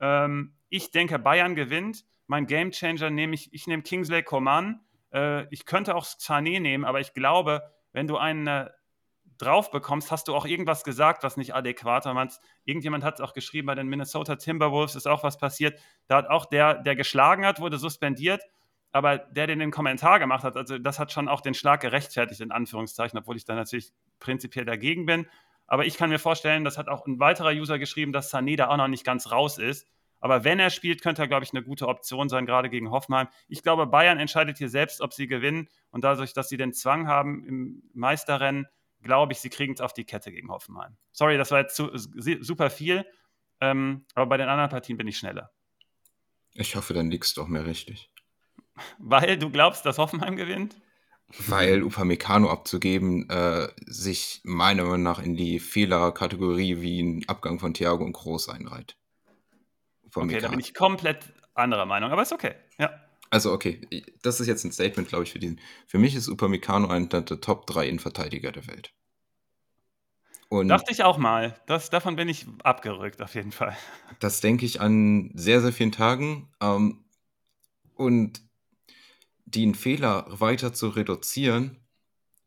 Ähm, 0.00 0.54
ich 0.68 0.90
denke, 0.90 1.18
Bayern 1.18 1.54
gewinnt. 1.54 2.04
Mein 2.26 2.46
Gamechanger 2.46 3.10
nehme 3.10 3.34
ich, 3.34 3.52
ich 3.52 3.66
nehme 3.66 3.82
Kingsley 3.82 4.22
Coman. 4.22 4.80
Äh, 5.12 5.46
ich 5.52 5.66
könnte 5.66 5.94
auch 5.94 6.04
Sané 6.04 6.60
nehmen, 6.60 6.84
aber 6.84 7.00
ich 7.00 7.14
glaube, 7.14 7.62
wenn 7.92 8.06
du 8.06 8.16
einen 8.16 8.68
drauf 9.38 9.70
bekommst, 9.70 10.10
hast 10.10 10.28
du 10.28 10.34
auch 10.34 10.44
irgendwas 10.44 10.84
gesagt, 10.84 11.22
was 11.22 11.36
nicht 11.36 11.54
adäquat 11.54 12.04
war. 12.04 12.28
Irgendjemand 12.64 13.04
hat 13.04 13.14
es 13.14 13.20
auch 13.20 13.32
geschrieben, 13.32 13.66
bei 13.66 13.74
den 13.74 13.88
Minnesota 13.88 14.36
Timberwolves 14.36 14.96
ist 14.96 15.06
auch 15.06 15.22
was 15.22 15.38
passiert. 15.38 15.80
Da 16.06 16.16
hat 16.16 16.28
auch 16.28 16.44
der, 16.46 16.74
der 16.74 16.96
geschlagen 16.96 17.46
hat, 17.46 17.60
wurde 17.60 17.78
suspendiert 17.78 18.42
aber 18.90 19.18
der, 19.18 19.46
der 19.46 19.56
den 19.56 19.70
Kommentar 19.70 20.18
gemacht 20.18 20.44
hat, 20.44 20.56
also 20.56 20.78
das 20.78 20.98
hat 20.98 21.12
schon 21.12 21.28
auch 21.28 21.40
den 21.40 21.54
Schlag 21.54 21.80
gerechtfertigt, 21.80 22.40
in 22.40 22.50
Anführungszeichen, 22.50 23.18
obwohl 23.18 23.36
ich 23.36 23.44
da 23.44 23.54
natürlich 23.54 23.92
prinzipiell 24.18 24.64
dagegen 24.64 25.06
bin. 25.06 25.26
Aber 25.66 25.84
ich 25.84 25.96
kann 25.98 26.08
mir 26.08 26.18
vorstellen, 26.18 26.64
das 26.64 26.78
hat 26.78 26.88
auch 26.88 27.06
ein 27.06 27.20
weiterer 27.20 27.50
User 27.50 27.78
geschrieben, 27.78 28.12
dass 28.12 28.32
Sané 28.32 28.56
da 28.56 28.68
auch 28.68 28.76
noch 28.78 28.88
nicht 28.88 29.04
ganz 29.04 29.30
raus 29.30 29.58
ist. 29.58 29.86
Aber 30.20 30.42
wenn 30.42 30.58
er 30.58 30.70
spielt, 30.70 31.02
könnte 31.02 31.22
er, 31.22 31.28
glaube 31.28 31.44
ich, 31.44 31.52
eine 31.52 31.62
gute 31.62 31.86
Option 31.86 32.28
sein, 32.28 32.46
gerade 32.46 32.70
gegen 32.70 32.90
Hoffenheim. 32.90 33.28
Ich 33.46 33.62
glaube, 33.62 33.86
Bayern 33.86 34.18
entscheidet 34.18 34.58
hier 34.58 34.70
selbst, 34.70 35.00
ob 35.00 35.12
sie 35.12 35.26
gewinnen. 35.26 35.68
Und 35.90 36.02
dadurch, 36.02 36.32
dass 36.32 36.48
sie 36.48 36.56
den 36.56 36.72
Zwang 36.72 37.06
haben 37.06 37.44
im 37.44 37.82
Meisterrennen, 37.92 38.66
glaube 39.02 39.32
ich, 39.32 39.40
sie 39.40 39.50
kriegen 39.50 39.72
es 39.72 39.80
auf 39.80 39.92
die 39.92 40.04
Kette 40.04 40.32
gegen 40.32 40.50
Hoffenheim. 40.50 40.96
Sorry, 41.12 41.36
das 41.36 41.50
war 41.50 41.60
jetzt 41.60 41.76
zu, 41.76 41.90
super 41.94 42.70
viel. 42.70 43.06
Ähm, 43.60 44.06
aber 44.14 44.26
bei 44.26 44.36
den 44.36 44.48
anderen 44.48 44.70
Partien 44.70 44.96
bin 44.96 45.08
ich 45.08 45.18
schneller. 45.18 45.50
Ich 46.54 46.76
hoffe, 46.76 46.94
dann 46.94 47.10
liegst 47.10 47.36
du 47.36 47.42
auch 47.42 47.48
mehr 47.48 47.66
richtig. 47.66 48.10
Weil 48.98 49.38
du 49.38 49.50
glaubst, 49.50 49.84
dass 49.86 49.98
Hoffenheim 49.98 50.36
gewinnt? 50.36 50.76
Weil 51.46 51.82
Upamecano 51.82 52.48
abzugeben 52.48 53.28
äh, 53.28 53.68
sich 53.84 54.40
meiner 54.44 54.84
Meinung 54.84 55.02
nach 55.02 55.18
in 55.18 55.36
die 55.36 55.58
Fehlerkategorie 55.58 56.80
wie 56.80 57.02
ein 57.02 57.28
Abgang 57.28 57.58
von 57.58 57.74
Thiago 57.74 58.02
und 58.04 58.12
Groß 58.12 58.48
einreiht. 58.48 58.96
Okay, 60.14 60.40
da 60.40 60.48
bin 60.48 60.58
ich 60.58 60.72
komplett 60.72 61.34
anderer 61.52 61.84
Meinung, 61.84 62.10
aber 62.12 62.22
ist 62.22 62.32
okay. 62.32 62.54
Ja. 62.78 63.07
Also 63.30 63.52
okay, 63.52 63.80
das 64.22 64.40
ist 64.40 64.46
jetzt 64.46 64.64
ein 64.64 64.72
Statement, 64.72 65.08
glaube 65.08 65.24
ich, 65.24 65.32
für 65.32 65.38
diesen. 65.38 65.60
Für 65.86 65.98
mich 65.98 66.14
ist 66.14 66.28
Upamecano 66.28 66.88
einer 66.88 67.06
der 67.06 67.40
Top 67.40 67.66
3 67.66 67.88
Innenverteidiger 67.88 68.52
der 68.52 68.66
Welt. 68.66 68.92
Und 70.48 70.68
Dachte 70.68 70.92
ich 70.92 71.04
auch 71.04 71.18
mal. 71.18 71.60
Das, 71.66 71.90
davon 71.90 72.16
bin 72.16 72.28
ich 72.28 72.46
abgerückt, 72.64 73.20
auf 73.20 73.34
jeden 73.34 73.52
Fall. 73.52 73.76
Das 74.20 74.40
denke 74.40 74.64
ich 74.64 74.80
an 74.80 75.30
sehr, 75.34 75.60
sehr 75.60 75.72
vielen 75.72 75.92
Tagen. 75.92 76.48
Ähm, 76.60 77.04
und 77.94 78.40
den 79.44 79.74
Fehler 79.74 80.26
weiter 80.28 80.72
zu 80.72 80.88
reduzieren, 80.88 81.76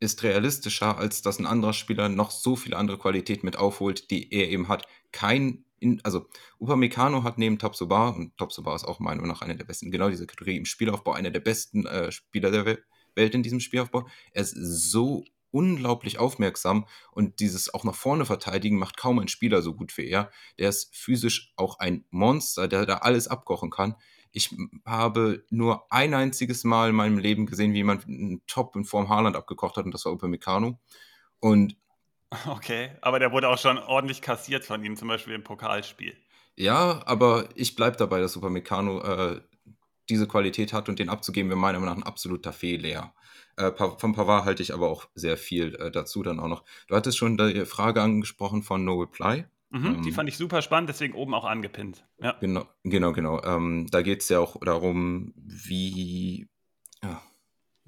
ist 0.00 0.22
realistischer, 0.24 0.98
als 0.98 1.22
dass 1.22 1.38
ein 1.38 1.46
anderer 1.46 1.72
Spieler 1.72 2.08
noch 2.08 2.30
so 2.32 2.56
viele 2.56 2.76
andere 2.76 2.98
Qualitäten 2.98 3.46
mit 3.46 3.56
aufholt, 3.56 4.10
die 4.10 4.32
er 4.32 4.50
eben 4.50 4.68
hat. 4.68 4.86
Kein, 5.12 5.64
in, 5.82 6.00
also 6.04 6.26
Upamecano 6.58 7.24
hat 7.24 7.38
neben 7.38 7.58
Tapsoba, 7.58 8.08
und 8.10 8.36
Tapsoba 8.38 8.74
ist 8.74 8.84
auch 8.84 9.00
meiner 9.00 9.20
Meinung 9.20 9.34
nach 9.34 9.42
einer 9.42 9.54
der 9.54 9.64
besten, 9.64 9.90
genau 9.90 10.08
diese 10.08 10.26
Kategorie 10.26 10.56
im 10.56 10.64
Spielaufbau, 10.64 11.12
einer 11.12 11.30
der 11.30 11.40
besten 11.40 11.86
äh, 11.86 12.12
Spieler 12.12 12.50
der 12.50 12.78
Welt 13.14 13.34
in 13.34 13.42
diesem 13.42 13.60
Spielaufbau. 13.60 14.06
Er 14.32 14.42
ist 14.42 14.54
so 14.54 15.24
unglaublich 15.50 16.18
aufmerksam 16.18 16.86
und 17.10 17.40
dieses 17.40 17.72
auch 17.72 17.84
nach 17.84 17.94
vorne 17.94 18.24
verteidigen 18.24 18.78
macht 18.78 18.96
kaum 18.96 19.18
ein 19.18 19.28
Spieler 19.28 19.60
so 19.62 19.74
gut 19.74 19.96
wie 19.98 20.08
er. 20.08 20.30
Der 20.58 20.70
ist 20.70 20.96
physisch 20.96 21.52
auch 21.56 21.78
ein 21.78 22.04
Monster, 22.10 22.68
der 22.68 22.86
da 22.86 22.98
alles 22.98 23.28
abkochen 23.28 23.70
kann. 23.70 23.96
Ich 24.32 24.54
habe 24.86 25.44
nur 25.50 25.92
ein 25.92 26.14
einziges 26.14 26.64
Mal 26.64 26.88
in 26.88 26.96
meinem 26.96 27.18
Leben 27.18 27.44
gesehen, 27.44 27.74
wie 27.74 27.78
jemand 27.78 28.06
einen 28.06 28.42
Top 28.46 28.74
in 28.76 28.84
Form 28.84 29.10
Haaland 29.10 29.36
abgekocht 29.36 29.76
hat 29.76 29.84
und 29.84 29.92
das 29.92 30.06
war 30.06 30.12
Upamecano. 30.12 30.80
Und 31.38 31.76
Okay, 32.46 32.90
aber 33.00 33.18
der 33.18 33.32
wurde 33.32 33.48
auch 33.48 33.58
schon 33.58 33.78
ordentlich 33.78 34.22
kassiert 34.22 34.64
von 34.64 34.84
ihm, 34.84 34.96
zum 34.96 35.08
Beispiel 35.08 35.34
im 35.34 35.44
Pokalspiel. 35.44 36.16
Ja, 36.56 37.02
aber 37.06 37.48
ich 37.54 37.76
bleibe 37.76 37.96
dabei, 37.96 38.20
dass 38.20 38.36
Upamecano 38.36 39.00
äh, 39.02 39.40
diese 40.08 40.28
Qualität 40.28 40.72
hat 40.72 40.88
und 40.88 40.98
den 40.98 41.08
abzugeben 41.08 41.50
wäre 41.50 41.58
meiner 41.58 41.78
Meinung 41.78 41.94
nach 41.94 42.02
ein 42.02 42.06
absoluter 42.06 42.52
Fehler. 42.52 43.14
Äh, 43.56 43.72
von 43.72 44.12
Pavard 44.14 44.44
halte 44.44 44.62
ich 44.62 44.72
aber 44.72 44.88
auch 44.88 45.08
sehr 45.14 45.36
viel 45.36 45.74
äh, 45.76 45.90
dazu 45.90 46.22
dann 46.22 46.40
auch 46.40 46.48
noch. 46.48 46.64
Du 46.88 46.96
hattest 46.96 47.18
schon 47.18 47.36
die 47.36 47.64
Frage 47.66 48.02
angesprochen 48.02 48.62
von 48.62 48.84
No 48.84 49.00
Reply. 49.00 49.44
Mhm, 49.70 49.86
ähm, 49.86 50.02
die 50.02 50.12
fand 50.12 50.28
ich 50.28 50.36
super 50.36 50.62
spannend, 50.62 50.88
deswegen 50.88 51.14
oben 51.14 51.34
auch 51.34 51.44
angepinnt. 51.44 52.04
Ja. 52.20 52.36
Genau, 52.40 52.66
genau, 52.84 53.12
genau. 53.12 53.42
Ähm, 53.42 53.86
da 53.90 54.02
geht 54.02 54.22
es 54.22 54.28
ja 54.28 54.38
auch 54.38 54.56
darum, 54.60 55.32
wie. 55.36 56.48
Ja, 57.02 57.22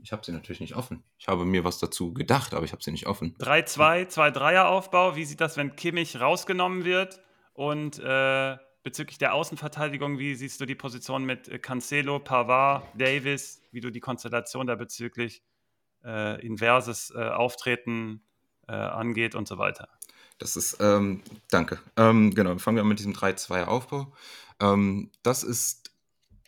ich 0.04 0.12
habe 0.12 0.22
sie 0.22 0.32
natürlich 0.32 0.60
nicht 0.60 0.76
offen. 0.76 1.02
Ich 1.18 1.28
habe 1.28 1.46
mir 1.46 1.64
was 1.64 1.78
dazu 1.78 2.12
gedacht, 2.12 2.52
aber 2.52 2.66
ich 2.66 2.72
habe 2.72 2.82
sie 2.82 2.92
nicht 2.92 3.06
offen. 3.06 3.34
3-2, 3.38 4.08
2-3er-Aufbau. 4.08 5.16
Wie 5.16 5.24
sieht 5.24 5.40
das, 5.40 5.56
wenn 5.56 5.76
Kimmich 5.76 6.20
rausgenommen 6.20 6.84
wird? 6.84 7.22
Und 7.54 7.98
äh, 8.00 8.58
bezüglich 8.82 9.16
der 9.16 9.32
Außenverteidigung, 9.32 10.18
wie 10.18 10.34
siehst 10.34 10.60
du 10.60 10.66
die 10.66 10.74
Position 10.74 11.24
mit 11.24 11.62
Cancelo, 11.62 12.18
Pavard, 12.18 12.84
Davis, 12.92 13.62
wie 13.72 13.80
du 13.80 13.90
die 13.90 14.00
Konstellation 14.00 14.66
da 14.66 14.74
bezüglich 14.74 15.42
äh, 16.04 16.38
inverses 16.46 17.10
äh, 17.16 17.30
Auftreten 17.30 18.22
äh, 18.68 18.72
angeht 18.72 19.34
und 19.34 19.48
so 19.48 19.56
weiter? 19.56 19.88
Das 20.36 20.54
ist, 20.54 20.76
ähm, 20.80 21.22
danke. 21.50 21.80
Ähm, 21.96 22.34
genau, 22.34 22.58
fangen 22.58 22.76
wir 22.76 22.82
an 22.82 22.88
mit 22.88 22.98
diesem 22.98 23.14
3-2-Aufbau. 23.14 24.12
Ähm, 24.60 25.10
das 25.22 25.44
ist 25.44 25.92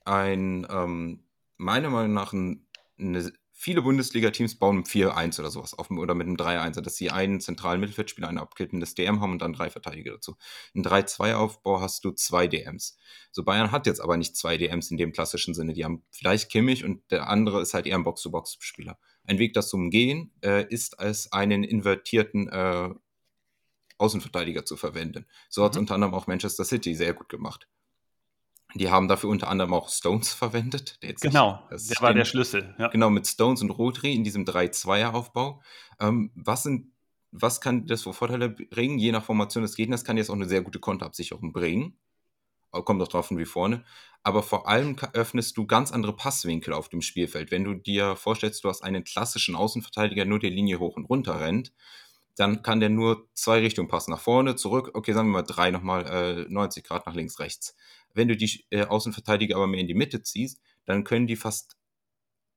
ein, 0.05 0.67
ähm, 0.69 1.25
meiner 1.57 1.89
Meinung 1.89 2.13
nach, 2.13 2.35
ein, 2.35 2.67
eine, 2.99 3.33
viele 3.59 3.81
Bundesliga-Teams 3.81 4.59
bauen 4.59 4.77
mit 4.77 4.87
4-1 4.87 5.41
oder 5.41 5.51
sowas 5.51 5.73
auf, 5.73 5.91
oder 5.91 6.15
mit 6.15 6.27
einem 6.27 6.37
3-1, 6.37 6.83
dass 6.83 6.97
sie 6.97 7.11
einen 7.11 7.41
zentralen 7.41 7.81
Mittelfeldspieler, 7.81 8.29
ein 8.29 8.37
abkittendes 8.37 8.95
DM 8.95 9.23
haben 9.23 9.33
und 9.33 9.41
dann 9.41 9.55
drei 9.55 9.71
Verteidiger 9.71 10.13
dazu. 10.13 10.37
Im 10.75 10.83
3-2-Aufbau 10.83 11.81
hast 11.81 12.05
du 12.05 12.11
zwei 12.13 12.49
DMs. 12.49 12.99
So 13.33 13.45
Bayern 13.45 13.73
hat 13.73 13.87
jetzt 13.87 14.01
aber 14.01 14.19
nicht 14.19 14.37
zwei 14.37 14.59
DMs 14.59 14.91
in 14.91 14.99
dem 14.99 15.11
klassischen 15.11 15.55
Sinne. 15.55 15.73
Die 15.73 15.87
haben 15.87 16.05
vielleicht 16.11 16.51
Kimmich 16.51 16.85
und 16.85 17.11
der 17.11 17.31
andere 17.31 17.63
ist 17.63 17.73
halt 17.73 17.87
eher 17.87 17.97
ein 17.97 18.05
Box-to-Box-Spieler. 18.05 18.99
Ein 19.25 19.39
Weg, 19.39 19.55
das 19.55 19.71
zu 19.71 19.79
umgehen, 19.79 20.33
äh, 20.45 20.67
ist 20.69 21.01
als 21.01 21.33
einen 21.33 21.65
invertierten 21.65 22.49
äh, 22.49 22.91
Außenverteidiger 23.97 24.67
zu 24.67 24.77
verwenden. 24.77 25.25
So 25.49 25.65
hat 25.65 25.73
es 25.73 25.77
mhm. 25.77 25.85
unter 25.85 25.95
anderem 25.95 26.13
auch 26.13 26.27
Manchester 26.27 26.67
City 26.67 26.95
sehr 26.95 27.15
gut 27.15 27.31
gemacht. 27.31 27.67
Die 28.75 28.91
haben 28.91 29.09
dafür 29.09 29.31
unter 29.31 29.49
anderem 29.49 29.73
auch 29.75 29.89
Stones 29.89 30.33
verwendet. 30.35 30.99
genau, 31.01 31.63
nicht, 31.71 31.91
der 31.91 32.03
war 32.03 32.13
der 32.13 32.25
Schlüssel. 32.25 32.75
Ja. 32.79 32.89
Genau, 32.89 33.11
mit 33.11 33.27
Stones 33.27 33.63
und 33.63 33.71
Rodri 33.71 34.15
in 34.15 34.25
diesem 34.25 34.45
3-2er-Aufbau. 34.45 35.63
Ähm, 36.01 36.31
was, 36.35 36.65
sind, 36.65 36.93
was 37.31 37.61
kann 37.61 37.87
das 37.87 38.03
für 38.03 38.13
Vorteile 38.13 38.51
bringen? 38.51 38.99
Je 38.99 39.13
nach 39.13 39.25
Formation 39.25 39.63
des 39.63 39.77
Gegners 39.77 40.05
kann 40.05 40.17
jetzt 40.17 40.31
auch 40.31 40.35
eine 40.35 40.49
sehr 40.49 40.63
gute 40.63 40.81
Konterabsicherung 40.81 41.53
bringen. 41.53 41.97
Kommt 42.71 43.01
auch 43.01 43.09
drauf 43.09 43.31
an 43.31 43.39
wie 43.39 43.47
vorne. 43.47 43.85
Aber 44.23 44.43
vor 44.43 44.69
allem 44.69 44.97
öffnest 45.15 45.57
du 45.57 45.67
ganz 45.67 45.93
andere 45.93 46.15
Passwinkel 46.15 46.75
auf 46.75 46.89
dem 46.89 47.01
Spielfeld. 47.01 47.51
Wenn 47.51 47.65
du 47.65 47.75
dir 47.75 48.17
vorstellst, 48.17 48.65
du 48.65 48.69
hast 48.69 48.83
einen 48.83 49.05
klassischen 49.05 49.55
Außenverteidiger, 49.55 50.25
nur 50.27 50.41
die 50.41 50.51
Linie 50.51 50.79
hoch 50.79 50.97
und 50.97 51.07
runter 51.07 51.41
rennt, 51.41 51.73
dann 52.37 52.63
kann 52.63 52.81
der 52.81 52.91
nur 52.91 53.29
zwei 53.33 53.61
Richtungen 53.61 53.89
passen. 53.89 54.11
Nach 54.11 54.21
vorne, 54.21 54.57
zurück, 54.57 54.91
okay, 54.95 55.13
sagen 55.13 55.29
wir 55.29 55.33
mal 55.33 55.43
drei 55.43 55.71
nochmal, 55.71 56.07
äh, 56.07 56.53
90 56.53 56.85
Grad 56.85 57.07
nach 57.07 57.15
links, 57.15 57.39
rechts. 57.39 57.75
Wenn 58.17 58.29
du 58.29 58.37
die 58.37 58.65
äh, 58.71 58.85
Außenverteidiger 58.85 59.57
aber 59.57 59.67
mehr 59.67 59.81
in 59.81 59.87
die 59.87 59.95
Mitte 59.95 60.23
ziehst, 60.23 60.61
dann 60.85 61.05
können 61.05 61.27
die 61.27 61.37
fast 61.37 61.77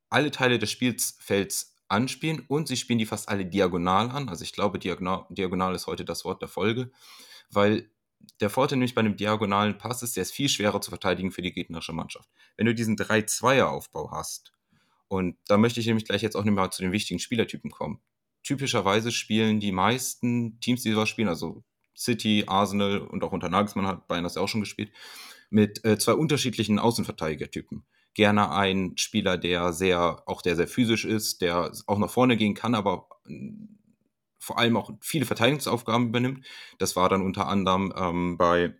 alle 0.09 0.31
Teile 0.31 0.59
des 0.59 0.71
Spielfelds 0.71 1.75
anspielen 1.87 2.45
und 2.47 2.67
sie 2.67 2.77
spielen 2.77 2.99
die 2.99 3.05
fast 3.05 3.29
alle 3.29 3.45
diagonal 3.45 4.09
an. 4.09 4.29
Also 4.29 4.43
ich 4.43 4.53
glaube, 4.53 4.79
diagonal, 4.79 5.25
diagonal 5.29 5.75
ist 5.75 5.87
heute 5.87 6.05
das 6.05 6.25
Wort 6.25 6.41
der 6.41 6.49
Folge, 6.49 6.91
weil 7.49 7.89
der 8.41 8.49
Vorteil 8.49 8.77
nämlich 8.77 8.95
bei 8.95 9.01
einem 9.01 9.17
diagonalen 9.17 9.77
Pass 9.77 10.03
ist, 10.03 10.15
der 10.15 10.23
ist 10.23 10.33
viel 10.33 10.49
schwerer 10.49 10.81
zu 10.81 10.91
verteidigen 10.91 11.31
für 11.31 11.41
die 11.41 11.53
gegnerische 11.53 11.93
Mannschaft. 11.93 12.29
Wenn 12.57 12.65
du 12.65 12.75
diesen 12.75 12.97
3-2er-Aufbau 12.97 14.11
hast, 14.11 14.53
und 15.07 15.37
da 15.47 15.57
möchte 15.57 15.79
ich 15.79 15.87
nämlich 15.87 16.05
gleich 16.05 16.21
jetzt 16.21 16.35
auch 16.35 16.43
nicht 16.43 16.53
mal 16.53 16.69
zu 16.69 16.83
den 16.83 16.91
wichtigen 16.91 17.19
Spielertypen 17.19 17.71
kommen 17.71 18.01
typischerweise 18.43 19.11
spielen 19.11 19.59
die 19.59 19.71
meisten 19.71 20.59
Teams, 20.59 20.83
die 20.83 20.91
sowas 20.91 21.09
spielen, 21.09 21.27
also 21.27 21.63
City, 21.95 22.45
Arsenal 22.47 22.99
und 22.99 23.23
auch 23.23 23.31
unter 23.31 23.49
Nagelsmann 23.49 23.87
hat 23.87 24.07
Bayern 24.07 24.23
das 24.23 24.35
ja 24.35 24.41
auch 24.41 24.47
schon 24.47 24.61
gespielt, 24.61 24.91
mit 25.49 25.83
äh, 25.85 25.97
zwei 25.97 26.13
unterschiedlichen 26.13 26.79
Außenverteidigertypen. 26.79 27.85
Gerne 28.13 28.51
ein 28.51 28.97
Spieler, 28.97 29.37
der 29.37 29.73
sehr, 29.73 30.23
auch 30.25 30.41
der 30.41 30.55
sehr 30.55 30.67
physisch 30.67 31.05
ist, 31.05 31.41
der 31.41 31.71
auch 31.87 31.99
nach 31.99 32.09
vorne 32.09 32.37
gehen 32.37 32.53
kann, 32.53 32.75
aber 32.75 33.07
äh, 33.27 33.51
vor 34.39 34.57
allem 34.57 34.77
auch 34.77 34.91
viele 35.01 35.25
Verteidigungsaufgaben 35.25 36.07
übernimmt. 36.07 36.45
Das 36.77 36.95
war 36.95 37.09
dann 37.09 37.21
unter 37.21 37.47
anderem 37.47 37.93
ähm, 37.95 38.37
bei, 38.37 38.73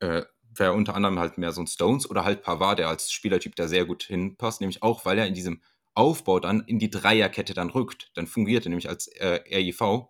äh, 0.00 0.22
wäre 0.54 0.72
unter 0.74 0.94
anderem 0.94 1.18
halt 1.18 1.38
mehr 1.38 1.52
so 1.52 1.62
ein 1.62 1.66
Stones 1.66 2.08
oder 2.08 2.24
halt 2.24 2.42
Pavard, 2.42 2.78
der 2.78 2.88
als 2.88 3.10
Spielertyp 3.10 3.56
da 3.56 3.68
sehr 3.68 3.84
gut 3.84 4.04
hinpasst, 4.04 4.60
nämlich 4.60 4.82
auch, 4.82 5.04
weil 5.04 5.18
er 5.18 5.26
in 5.26 5.34
diesem 5.34 5.62
Aufbau 5.94 6.40
dann 6.40 6.60
in 6.66 6.78
die 6.78 6.90
Dreierkette 6.90 7.54
dann 7.54 7.70
rückt. 7.70 8.10
Dann 8.14 8.26
fungiert 8.26 8.66
er 8.66 8.68
nämlich 8.68 8.88
als 8.88 9.08
äh, 9.08 9.40
RIV. 9.50 10.08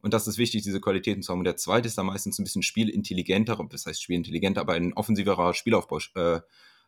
Und 0.00 0.14
das 0.14 0.26
ist 0.26 0.38
wichtig, 0.38 0.62
diese 0.62 0.80
Qualitäten 0.80 1.22
zu 1.22 1.32
haben. 1.32 1.40
Und 1.40 1.44
der 1.44 1.56
zweite 1.56 1.88
ist 1.88 1.98
dann 1.98 2.06
meistens 2.06 2.38
ein 2.38 2.44
bisschen 2.44 2.62
spielintelligenter, 2.62 3.58
das 3.70 3.86
heißt 3.86 4.02
spielintelligenter, 4.02 4.60
aber 4.60 4.74
ein 4.74 4.92
offensiverer 4.92 5.54
Spielaufbau, 5.54 5.98
äh, 6.14 6.40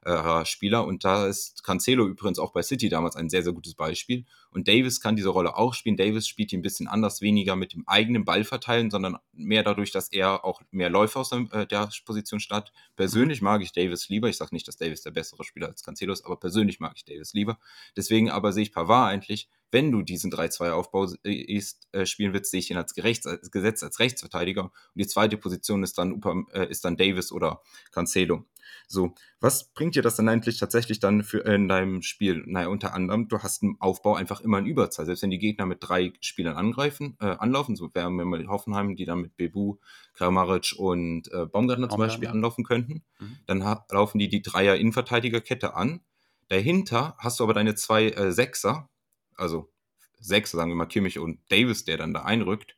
äh, 0.04 0.44
Spieler. 0.44 0.86
Und 0.86 1.04
da 1.04 1.26
ist 1.26 1.62
Cancelo 1.62 2.06
übrigens 2.06 2.38
auch 2.38 2.52
bei 2.52 2.62
City 2.62 2.88
damals 2.88 3.16
ein 3.16 3.28
sehr, 3.28 3.42
sehr 3.42 3.52
gutes 3.52 3.74
Beispiel. 3.74 4.24
Und 4.50 4.68
Davis 4.68 5.00
kann 5.00 5.16
diese 5.16 5.28
Rolle 5.28 5.56
auch 5.56 5.74
spielen. 5.74 5.96
Davis 5.96 6.26
spielt 6.26 6.52
die 6.52 6.56
ein 6.56 6.62
bisschen 6.62 6.88
anders, 6.88 7.20
weniger 7.20 7.56
mit 7.56 7.72
dem 7.72 7.86
eigenen 7.86 8.24
Ball 8.24 8.44
verteilen, 8.44 8.90
sondern 8.90 9.18
mehr 9.32 9.62
dadurch, 9.62 9.92
dass 9.92 10.10
er 10.10 10.44
auch 10.44 10.62
mehr 10.70 10.90
Läufe 10.90 11.18
aus 11.18 11.30
der, 11.30 11.46
äh, 11.52 11.66
der 11.66 11.90
Position 12.04 12.40
statt. 12.40 12.72
Persönlich 12.96 13.42
mag 13.42 13.62
ich 13.62 13.72
Davis 13.72 14.08
lieber. 14.08 14.28
Ich 14.28 14.36
sage 14.36 14.54
nicht, 14.54 14.66
dass 14.68 14.76
Davis 14.76 15.02
der 15.02 15.10
bessere 15.10 15.44
Spieler 15.44 15.68
als 15.68 15.82
Cancelo 15.82 16.12
ist, 16.12 16.24
aber 16.24 16.36
persönlich 16.36 16.80
mag 16.80 16.92
ich 16.96 17.04
Davis 17.04 17.34
lieber. 17.34 17.58
Deswegen 17.96 18.30
aber 18.30 18.52
sehe 18.52 18.62
ich 18.62 18.72
Pavard 18.72 19.10
eigentlich 19.12 19.48
wenn 19.72 19.92
du 19.92 20.02
diesen 20.02 20.32
3-2-Aufbau 20.32 21.06
äh, 21.22 22.06
spielen 22.06 22.32
willst, 22.32 22.50
sehe 22.50 22.58
ich 22.58 22.70
ihn 22.72 22.76
als, 22.76 22.92
gerechts, 22.92 23.24
als 23.26 23.52
Gesetz 23.52 23.84
als 23.84 24.00
Rechtsverteidiger. 24.00 24.64
Und 24.64 24.72
die 24.96 25.06
zweite 25.06 25.36
Position 25.36 25.84
ist 25.84 25.96
dann, 25.96 26.20
ist 26.68 26.84
dann 26.84 26.96
Davis 26.96 27.30
oder 27.30 27.62
Cancelo. 27.92 28.44
So, 28.86 29.14
was 29.40 29.72
bringt 29.72 29.94
dir 29.94 30.02
das 30.02 30.16
dann 30.16 30.28
eigentlich 30.28 30.58
tatsächlich 30.58 31.00
dann 31.00 31.22
für 31.22 31.38
in 31.38 31.68
deinem 31.68 32.02
Spiel? 32.02 32.42
Naja, 32.46 32.68
unter 32.68 32.94
anderem, 32.94 33.28
du 33.28 33.38
hast 33.38 33.62
im 33.62 33.80
Aufbau 33.80 34.14
einfach 34.14 34.40
immer 34.40 34.58
eine 34.58 34.68
Überzahl. 34.68 35.06
Selbst 35.06 35.22
wenn 35.22 35.30
die 35.30 35.38
Gegner 35.38 35.66
mit 35.66 35.78
drei 35.80 36.12
Spielern 36.20 36.56
angreifen, 36.56 37.16
äh, 37.20 37.26
anlaufen, 37.26 37.76
so 37.76 37.90
wären 37.94 38.16
wir 38.16 38.24
mal 38.24 38.46
Hoffenheim, 38.48 38.96
die 38.96 39.04
dann 39.04 39.20
mit 39.20 39.36
Bebu, 39.36 39.76
Kramaric 40.14 40.74
und 40.76 41.32
äh, 41.32 41.46
Baumgartner 41.46 41.88
zum 41.88 41.98
Beispiel 41.98 42.28
anlaufen 42.28 42.64
könnten, 42.64 43.02
mhm. 43.18 43.36
dann 43.46 43.78
laufen 43.90 44.18
die 44.18 44.28
die 44.28 44.42
Dreier-Innenverteidigerkette 44.42 45.74
an. 45.74 46.00
Dahinter 46.48 47.14
hast 47.18 47.38
du 47.38 47.44
aber 47.44 47.54
deine 47.54 47.76
zwei 47.76 48.08
äh, 48.08 48.32
Sechser, 48.32 48.90
also 49.36 49.72
Sechser, 50.18 50.58
sagen 50.58 50.70
wir 50.70 50.76
mal 50.76 50.86
Kimmich 50.86 51.18
und 51.18 51.40
Davis, 51.50 51.84
der 51.84 51.96
dann 51.96 52.12
da 52.12 52.22
einrückt, 52.22 52.76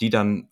die 0.00 0.10
dann 0.10 0.50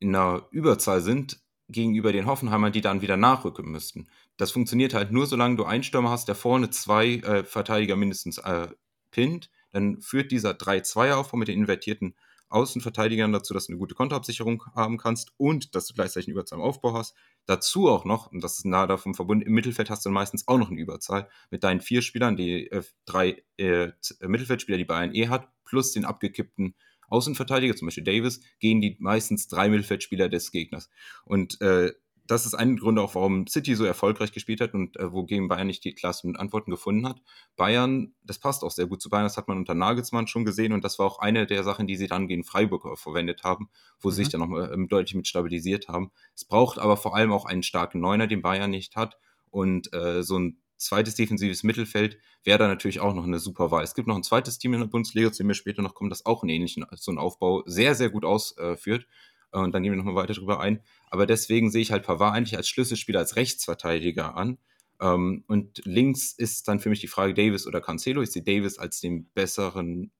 in 0.00 0.14
einer 0.14 0.46
Überzahl 0.50 1.00
sind 1.00 1.40
gegenüber 1.70 2.12
den 2.12 2.26
Hoffenheimern, 2.26 2.72
die 2.72 2.80
dann 2.80 3.02
wieder 3.02 3.16
nachrücken 3.16 3.70
müssten. 3.70 4.08
Das 4.36 4.50
funktioniert 4.50 4.94
halt 4.94 5.12
nur, 5.12 5.26
solange 5.26 5.56
du 5.56 5.64
einen 5.64 5.82
Stürmer 5.82 6.10
hast, 6.10 6.28
der 6.28 6.34
vorne 6.34 6.70
zwei 6.70 7.16
äh, 7.16 7.44
Verteidiger 7.44 7.96
mindestens 7.96 8.38
äh, 8.38 8.68
pinnt. 9.10 9.50
Dann 9.72 10.00
führt 10.00 10.32
dieser 10.32 10.52
3-2er-Aufbau 10.52 11.36
mit 11.36 11.48
den 11.48 11.58
invertierten 11.58 12.14
Außenverteidigern 12.50 13.32
dazu, 13.32 13.54
dass 13.54 13.66
du 13.66 13.72
eine 13.72 13.78
gute 13.78 13.94
Konterabsicherung 13.94 14.64
haben 14.74 14.98
kannst 14.98 15.32
und 15.36 15.74
dass 15.74 15.86
du 15.86 15.94
gleichzeitig 15.94 16.26
eine 16.26 16.34
Überzahl 16.34 16.58
im 16.58 16.64
Aufbau 16.64 16.94
hast. 16.94 17.14
Dazu 17.46 17.88
auch 17.88 18.04
noch, 18.04 18.32
und 18.32 18.42
das 18.42 18.58
ist 18.58 18.64
nahe 18.66 18.88
davon 18.88 19.14
verbunden, 19.14 19.46
im 19.46 19.52
Mittelfeld 19.52 19.88
hast 19.88 20.04
du 20.04 20.08
dann 20.08 20.14
meistens 20.14 20.48
auch 20.48 20.58
noch 20.58 20.70
eine 20.70 20.80
Überzahl 20.80 21.28
mit 21.50 21.62
deinen 21.62 21.80
vier 21.80 22.02
Spielern, 22.02 22.36
die 22.36 22.66
äh, 22.70 22.82
drei 23.06 23.42
äh, 23.56 23.92
Mittelfeldspieler, 24.20 24.78
die 24.78 24.84
Bayern 24.84 25.14
eh 25.14 25.28
hat, 25.28 25.48
plus 25.64 25.92
den 25.92 26.04
abgekippten 26.04 26.74
Außenverteidiger, 27.10 27.76
zum 27.76 27.86
Beispiel 27.86 28.04
Davis, 28.04 28.40
gehen 28.58 28.80
die 28.80 28.96
meistens 28.98 29.48
drei 29.48 29.68
Mittelfeldspieler 29.68 30.28
des 30.28 30.50
Gegners. 30.50 30.88
Und 31.24 31.60
äh, 31.60 31.92
das 32.30 32.46
ist 32.46 32.54
ein 32.54 32.76
Grund 32.76 32.98
auch, 32.98 33.16
warum 33.16 33.48
City 33.48 33.74
so 33.74 33.84
erfolgreich 33.84 34.30
gespielt 34.30 34.60
hat 34.60 34.72
und 34.72 34.96
äh, 34.96 35.12
wogegen 35.12 35.48
Bayern 35.48 35.66
nicht 35.66 35.84
die 35.84 35.94
klassen 35.94 36.36
Antworten 36.36 36.70
gefunden 36.70 37.08
hat. 37.08 37.20
Bayern, 37.56 38.14
das 38.22 38.38
passt 38.38 38.62
auch 38.62 38.70
sehr 38.70 38.86
gut 38.86 39.02
zu 39.02 39.10
Bayern, 39.10 39.24
das 39.24 39.36
hat 39.36 39.48
man 39.48 39.58
unter 39.58 39.74
Nagelsmann 39.74 40.28
schon 40.28 40.44
gesehen 40.44 40.72
und 40.72 40.84
das 40.84 40.98
war 41.00 41.06
auch 41.06 41.18
eine 41.18 41.46
der 41.46 41.64
Sachen, 41.64 41.88
die 41.88 41.96
sie 41.96 42.06
dann 42.06 42.28
gegen 42.28 42.44
Freiburg 42.44 42.98
verwendet 42.98 43.42
haben, 43.42 43.68
wo 43.98 44.08
mhm. 44.08 44.12
sie 44.12 44.16
sich 44.24 44.28
dann 44.28 44.48
noch 44.48 44.72
ähm, 44.72 44.88
deutlich 44.88 45.16
mit 45.16 45.26
stabilisiert 45.26 45.88
haben. 45.88 46.12
Es 46.36 46.44
braucht 46.44 46.78
aber 46.78 46.96
vor 46.96 47.16
allem 47.16 47.32
auch 47.32 47.46
einen 47.46 47.64
starken 47.64 48.00
Neuner, 48.00 48.28
den 48.28 48.42
Bayern 48.42 48.70
nicht 48.70 48.94
hat 48.94 49.18
und 49.50 49.92
äh, 49.92 50.22
so 50.22 50.38
ein 50.38 50.60
zweites 50.80 51.14
defensives 51.14 51.62
Mittelfeld 51.62 52.18
wäre 52.42 52.58
da 52.58 52.68
natürlich 52.68 53.00
auch 53.00 53.14
noch 53.14 53.24
eine 53.24 53.38
super 53.38 53.70
Wahl. 53.70 53.84
Es 53.84 53.94
gibt 53.94 54.08
noch 54.08 54.16
ein 54.16 54.22
zweites 54.22 54.58
Team 54.58 54.74
in 54.74 54.80
der 54.80 54.86
Bundesliga, 54.86 55.30
zu 55.30 55.42
dem 55.42 55.48
wir 55.48 55.54
später 55.54 55.82
noch 55.82 55.94
kommen, 55.94 56.10
das 56.10 56.26
auch 56.26 56.42
einen 56.42 56.50
ähnlichen 56.50 56.84
so 56.96 57.10
einen 57.10 57.18
Aufbau 57.18 57.62
sehr, 57.66 57.94
sehr 57.94 58.10
gut 58.10 58.24
ausführt. 58.24 59.06
Und 59.52 59.72
dann 59.72 59.82
gehen 59.82 59.92
wir 59.92 59.96
nochmal 59.96 60.14
weiter 60.14 60.34
drüber 60.34 60.60
ein. 60.60 60.80
Aber 61.10 61.26
deswegen 61.26 61.70
sehe 61.70 61.82
ich 61.82 61.92
halt 61.92 62.04
Pavard 62.04 62.34
eigentlich 62.34 62.56
als 62.56 62.68
Schlüsselspieler, 62.68 63.18
als 63.18 63.36
Rechtsverteidiger 63.36 64.36
an. 64.36 64.58
Ähm, 65.00 65.44
und 65.48 65.82
links 65.84 66.32
ist 66.32 66.68
dann 66.68 66.80
für 66.80 66.88
mich 66.88 67.00
die 67.00 67.08
Frage 67.08 67.34
Davis 67.34 67.66
oder 67.66 67.80
Cancelo. 67.80 68.22
Ich 68.22 68.30
sehe 68.30 68.42
Davis 68.42 68.78
als 68.78 69.00
den 69.00 69.28
besseren 69.34 70.12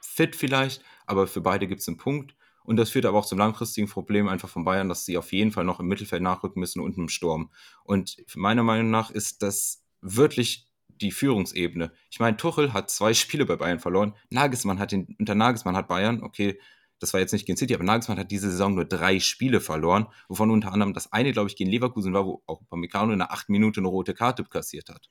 Fit 0.00 0.34
vielleicht, 0.34 0.82
aber 1.06 1.26
für 1.26 1.40
beide 1.40 1.66
gibt 1.66 1.82
es 1.82 1.88
einen 1.88 1.98
Punkt. 1.98 2.34
Und 2.64 2.76
das 2.76 2.90
führt 2.90 3.06
aber 3.06 3.18
auch 3.18 3.26
zum 3.26 3.38
langfristigen 3.38 3.88
Problem 3.88 4.28
einfach 4.28 4.48
von 4.48 4.64
Bayern, 4.64 4.88
dass 4.88 5.04
sie 5.04 5.18
auf 5.18 5.32
jeden 5.32 5.50
Fall 5.50 5.64
noch 5.64 5.80
im 5.80 5.86
Mittelfeld 5.86 6.22
nachrücken 6.22 6.60
müssen 6.60 6.80
und 6.80 6.96
im 6.96 7.08
Sturm. 7.08 7.50
Und 7.84 8.16
meiner 8.34 8.62
Meinung 8.62 8.90
nach 8.90 9.10
ist 9.10 9.42
das 9.42 9.82
wirklich 10.00 10.66
die 11.00 11.12
Führungsebene. 11.12 11.92
Ich 12.10 12.20
meine, 12.20 12.36
Tuchel 12.36 12.72
hat 12.72 12.90
zwei 12.90 13.14
Spiele 13.14 13.46
bei 13.46 13.56
Bayern 13.56 13.80
verloren. 13.80 14.14
Nagelsmann 14.30 14.78
hat 14.78 14.92
den, 14.92 15.16
unter 15.18 15.34
Nagelsmann 15.34 15.76
hat 15.76 15.88
Bayern, 15.88 16.22
okay, 16.22 16.60
das 16.98 17.14
war 17.14 17.20
jetzt 17.20 17.32
nicht 17.32 17.46
gegen 17.46 17.56
City, 17.56 17.74
aber 17.74 17.84
Nagelsmann 17.84 18.18
hat 18.18 18.30
diese 18.30 18.50
Saison 18.50 18.74
nur 18.74 18.84
drei 18.84 19.20
Spiele 19.20 19.60
verloren, 19.60 20.06
wovon 20.28 20.50
unter 20.50 20.72
anderem 20.72 20.92
das 20.92 21.12
eine, 21.12 21.32
glaube 21.32 21.48
ich, 21.48 21.56
gegen 21.56 21.70
Leverkusen 21.70 22.12
war, 22.12 22.26
wo 22.26 22.42
auch 22.46 22.60
Upamecano 22.60 23.12
in 23.12 23.20
der 23.20 23.32
acht 23.32 23.48
Minute 23.48 23.80
eine 23.80 23.88
rote 23.88 24.12
Karte 24.12 24.44
kassiert 24.44 24.90
hat. 24.90 25.08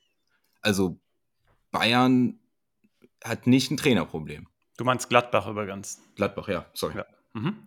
Also 0.62 1.00
Bayern 1.72 2.38
hat 3.24 3.46
nicht 3.46 3.70
ein 3.70 3.76
Trainerproblem. 3.76 4.46
Du 4.76 4.84
meinst 4.84 5.08
Gladbach 5.08 5.48
übrigens. 5.48 6.00
Gladbach, 6.14 6.48
ja, 6.48 6.66
sorry. 6.72 6.98
Ja. 6.98 7.06
Mhm. 7.32 7.66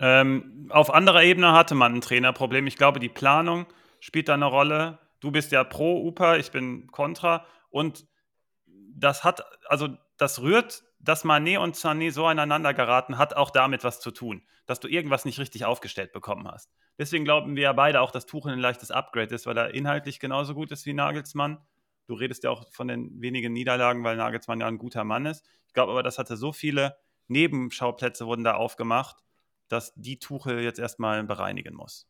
Ähm, 0.00 0.68
auf 0.70 0.94
anderer 0.94 1.24
Ebene 1.24 1.52
hatte 1.52 1.74
man 1.74 1.94
ein 1.96 2.00
Trainerproblem. 2.00 2.66
Ich 2.66 2.76
glaube, 2.76 3.00
die 3.00 3.08
Planung 3.08 3.66
spielt 4.00 4.28
da 4.28 4.34
eine 4.34 4.46
Rolle. 4.46 4.98
Du 5.20 5.30
bist 5.30 5.52
ja 5.52 5.64
pro 5.64 6.06
UPA, 6.06 6.36
ich 6.36 6.50
bin 6.50 6.86
kontra. 6.88 7.46
Und 7.70 8.06
das 8.66 9.24
hat, 9.24 9.42
also 9.68 9.88
das 10.16 10.40
rührt 10.40 10.84
dass 11.00 11.24
Manet 11.24 11.58
und 11.58 11.76
Sané 11.76 12.10
so 12.10 12.26
aneinander 12.26 12.74
geraten, 12.74 13.18
hat 13.18 13.34
auch 13.34 13.50
damit 13.50 13.84
was 13.84 14.00
zu 14.00 14.10
tun, 14.10 14.42
dass 14.66 14.80
du 14.80 14.88
irgendwas 14.88 15.24
nicht 15.24 15.38
richtig 15.38 15.64
aufgestellt 15.64 16.12
bekommen 16.12 16.48
hast. 16.48 16.70
Deswegen 16.98 17.24
glauben 17.24 17.56
wir 17.56 17.62
ja 17.64 17.72
beide 17.72 18.00
auch, 18.00 18.10
dass 18.10 18.26
Tuchel 18.26 18.52
ein 18.52 18.58
leichtes 18.58 18.90
Upgrade 18.90 19.34
ist, 19.34 19.46
weil 19.46 19.56
er 19.56 19.74
inhaltlich 19.74 20.18
genauso 20.18 20.54
gut 20.54 20.72
ist 20.72 20.86
wie 20.86 20.94
Nagelsmann. 20.94 21.58
Du 22.06 22.14
redest 22.14 22.42
ja 22.44 22.50
auch 22.50 22.70
von 22.72 22.88
den 22.88 23.20
wenigen 23.20 23.52
Niederlagen, 23.52 24.02
weil 24.02 24.16
Nagelsmann 24.16 24.60
ja 24.60 24.66
ein 24.66 24.78
guter 24.78 25.04
Mann 25.04 25.26
ist. 25.26 25.44
Ich 25.66 25.74
glaube 25.74 25.92
aber, 25.92 26.02
das 26.02 26.18
hatte 26.18 26.36
so 26.36 26.52
viele 26.52 26.96
Nebenschauplätze 27.28 28.26
wurden 28.26 28.44
da 28.44 28.54
aufgemacht, 28.54 29.18
dass 29.68 29.92
die 29.94 30.18
Tuchel 30.18 30.60
jetzt 30.60 30.78
erstmal 30.78 31.22
bereinigen 31.24 31.74
muss. 31.74 32.08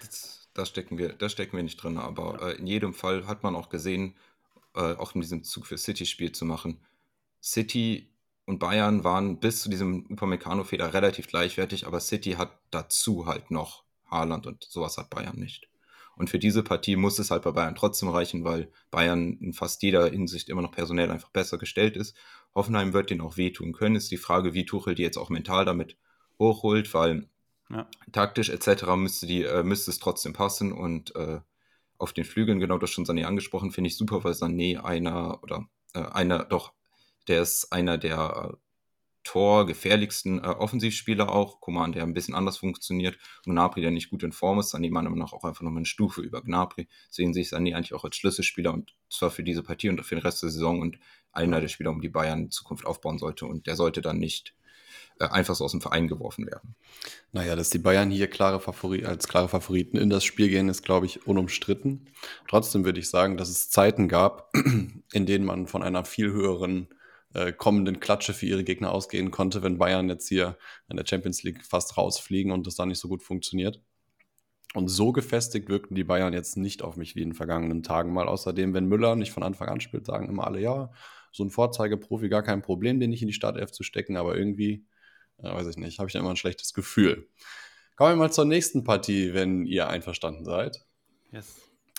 Das, 0.00 0.43
das, 0.54 0.68
stecken, 0.68 0.98
wir, 0.98 1.12
das 1.12 1.32
stecken 1.32 1.56
wir 1.56 1.62
nicht 1.62 1.82
drin, 1.82 1.98
aber 1.98 2.40
äh, 2.42 2.58
in 2.58 2.66
jedem 2.66 2.94
Fall 2.94 3.26
hat 3.26 3.42
man 3.42 3.54
auch 3.54 3.68
gesehen, 3.68 4.14
äh, 4.74 4.94
auch 4.94 5.14
in 5.14 5.20
diesem 5.20 5.44
Zug 5.44 5.66
für 5.66 5.78
City-Spiel 5.78 6.32
zu 6.32 6.44
machen. 6.44 6.80
City 7.42 8.10
und 8.46 8.58
Bayern 8.58 9.04
waren 9.04 9.40
bis 9.40 9.62
zu 9.62 9.68
diesem 9.68 10.06
Upamecano-Fehler 10.10 10.94
relativ 10.94 11.28
gleichwertig, 11.28 11.86
aber 11.86 12.00
City 12.00 12.32
hat 12.32 12.58
dazu 12.70 13.26
halt 13.26 13.50
noch 13.50 13.84
Haaland 14.06 14.46
und 14.46 14.64
sowas 14.64 14.96
hat 14.96 15.10
Bayern 15.10 15.38
nicht. 15.38 15.68
Und 16.16 16.30
für 16.30 16.38
diese 16.38 16.62
Partie 16.62 16.96
muss 16.96 17.18
es 17.18 17.30
halt 17.30 17.42
bei 17.42 17.50
Bayern 17.50 17.74
trotzdem 17.74 18.08
reichen, 18.08 18.44
weil 18.44 18.70
Bayern 18.90 19.36
in 19.40 19.52
fast 19.52 19.82
jeder 19.82 20.08
Hinsicht 20.08 20.48
immer 20.48 20.62
noch 20.62 20.70
personell 20.70 21.10
einfach 21.10 21.30
besser 21.30 21.58
gestellt 21.58 21.96
ist. 21.96 22.16
Hoffenheim 22.54 22.92
wird 22.92 23.10
den 23.10 23.20
auch 23.20 23.36
wehtun 23.36 23.72
können. 23.72 23.96
Ist 23.96 24.12
die 24.12 24.16
Frage, 24.16 24.54
wie 24.54 24.64
Tuchel 24.64 24.94
die 24.94 25.02
jetzt 25.02 25.16
auch 25.16 25.30
mental 25.30 25.64
damit 25.64 25.96
hochholt, 26.38 26.94
weil 26.94 27.28
ja. 27.70 27.88
taktisch 28.12 28.50
etc. 28.50 28.84
müsste, 28.96 29.26
die, 29.26 29.42
äh, 29.42 29.62
müsste 29.62 29.90
es 29.90 29.98
trotzdem 29.98 30.32
passen. 30.32 30.72
Und 30.72 31.14
äh, 31.16 31.40
auf 31.98 32.12
den 32.12 32.24
Flügeln, 32.24 32.60
genau 32.60 32.78
das 32.78 32.90
schon 32.90 33.04
Sané 33.04 33.24
angesprochen, 33.24 33.70
finde 33.70 33.88
ich 33.88 33.96
super, 33.96 34.24
weil 34.24 34.32
Sané 34.32 34.82
einer 34.82 35.42
oder 35.42 35.66
äh, 35.94 36.00
einer 36.00 36.44
doch 36.44 36.72
der 37.28 37.42
ist 37.42 37.72
einer 37.72 37.98
der 37.98 38.52
äh, 38.52 38.56
torgefährlichsten 39.24 40.38
äh, 40.38 40.48
Offensivspieler 40.48 41.30
auch. 41.32 41.60
Coman, 41.60 41.92
der 41.92 42.02
ein 42.02 42.14
bisschen 42.14 42.34
anders 42.34 42.58
funktioniert. 42.58 43.18
Gnabry, 43.44 43.80
der 43.80 43.90
nicht 43.90 44.10
gut 44.10 44.22
in 44.22 44.32
Form 44.32 44.58
ist. 44.58 44.74
Sané 44.74 44.90
meiner 44.90 45.08
Meinung 45.08 45.18
nach 45.18 45.32
auch 45.32 45.44
einfach 45.44 45.62
nochmal 45.62 45.78
eine 45.78 45.86
Stufe 45.86 46.20
über 46.20 46.42
Gnabry. 46.42 46.88
Deswegen 47.08 47.32
sehe 47.32 47.42
ich 47.42 47.48
Sané 47.48 47.74
eigentlich 47.74 47.94
auch 47.94 48.04
als 48.04 48.16
Schlüsselspieler 48.16 48.72
und 48.72 48.94
zwar 49.08 49.30
für 49.30 49.42
diese 49.42 49.62
Partie 49.62 49.88
und 49.88 50.04
für 50.04 50.14
den 50.14 50.22
Rest 50.22 50.42
der 50.42 50.50
Saison 50.50 50.80
und 50.80 50.98
einer 51.32 51.60
der 51.60 51.68
Spieler, 51.68 51.90
um 51.90 52.00
die 52.00 52.10
Bayern 52.10 52.44
in 52.44 52.50
Zukunft 52.50 52.86
aufbauen 52.86 53.18
sollte. 53.18 53.46
Und 53.46 53.66
der 53.66 53.76
sollte 53.76 54.02
dann 54.02 54.18
nicht 54.18 54.54
äh, 55.20 55.26
einfach 55.26 55.54
so 55.54 55.64
aus 55.64 55.72
dem 55.72 55.80
Verein 55.80 56.08
geworfen 56.08 56.46
werden. 56.46 56.74
Naja, 57.32 57.56
dass 57.56 57.70
die 57.70 57.78
Bayern 57.78 58.10
hier 58.10 58.28
klare 58.28 58.60
Favori 58.60 59.04
als 59.04 59.28
klare 59.28 59.48
Favoriten 59.48 59.96
in 59.96 60.10
das 60.10 60.24
Spiel 60.24 60.48
gehen, 60.48 60.68
ist, 60.68 60.82
glaube 60.82 61.06
ich, 61.06 61.26
unumstritten. 61.26 62.08
Trotzdem 62.48 62.84
würde 62.84 63.00
ich 63.00 63.08
sagen, 63.08 63.36
dass 63.36 63.48
es 63.48 63.70
Zeiten 63.70 64.08
gab, 64.08 64.52
in 65.12 65.26
denen 65.26 65.44
man 65.44 65.66
von 65.66 65.82
einer 65.82 66.04
viel 66.04 66.32
höheren 66.32 66.88
äh, 67.34 67.52
kommenden 67.52 68.00
Klatsche 68.00 68.32
für 68.32 68.46
ihre 68.46 68.64
Gegner 68.64 68.92
ausgehen 68.92 69.30
konnte, 69.30 69.62
wenn 69.62 69.78
Bayern 69.78 70.08
jetzt 70.08 70.28
hier 70.28 70.56
in 70.88 70.96
der 70.96 71.06
Champions 71.06 71.42
League 71.42 71.64
fast 71.64 71.96
rausfliegen 71.96 72.52
und 72.52 72.66
das 72.66 72.76
dann 72.76 72.88
nicht 72.88 73.00
so 73.00 73.08
gut 73.08 73.22
funktioniert. 73.22 73.82
Und 74.74 74.88
so 74.88 75.12
gefestigt 75.12 75.68
wirkten 75.68 75.94
die 75.94 76.04
Bayern 76.04 76.32
jetzt 76.32 76.56
nicht 76.56 76.82
auf 76.82 76.96
mich 76.96 77.14
wie 77.14 77.22
in 77.22 77.30
den 77.30 77.34
vergangenen 77.34 77.84
Tagen 77.84 78.12
mal. 78.12 78.26
Außerdem, 78.26 78.74
wenn 78.74 78.86
Müller 78.86 79.14
nicht 79.14 79.30
von 79.30 79.44
Anfang 79.44 79.68
an 79.68 79.80
spielt, 79.80 80.06
sagen 80.06 80.28
immer 80.28 80.46
alle, 80.46 80.60
ja, 80.60 80.90
so 81.34 81.44
ein 81.44 81.50
Vorzeigeprofi, 81.50 82.28
gar 82.28 82.42
kein 82.42 82.62
Problem, 82.62 83.00
den 83.00 83.10
nicht 83.10 83.22
in 83.22 83.28
die 83.28 83.34
Startelf 83.34 83.72
zu 83.72 83.82
stecken, 83.82 84.16
aber 84.16 84.36
irgendwie, 84.36 84.86
äh, 85.38 85.52
weiß 85.52 85.66
ich 85.66 85.76
nicht, 85.76 85.98
habe 85.98 86.08
ich 86.08 86.12
da 86.12 86.20
immer 86.20 86.30
ein 86.30 86.36
schlechtes 86.36 86.74
Gefühl. 86.74 87.28
Kommen 87.96 88.12
wir 88.12 88.16
mal 88.16 88.32
zur 88.32 88.44
nächsten 88.44 88.84
Partie, 88.84 89.34
wenn 89.34 89.66
ihr 89.66 89.88
einverstanden 89.88 90.44
seid. 90.44 90.84
Yes. 91.32 91.56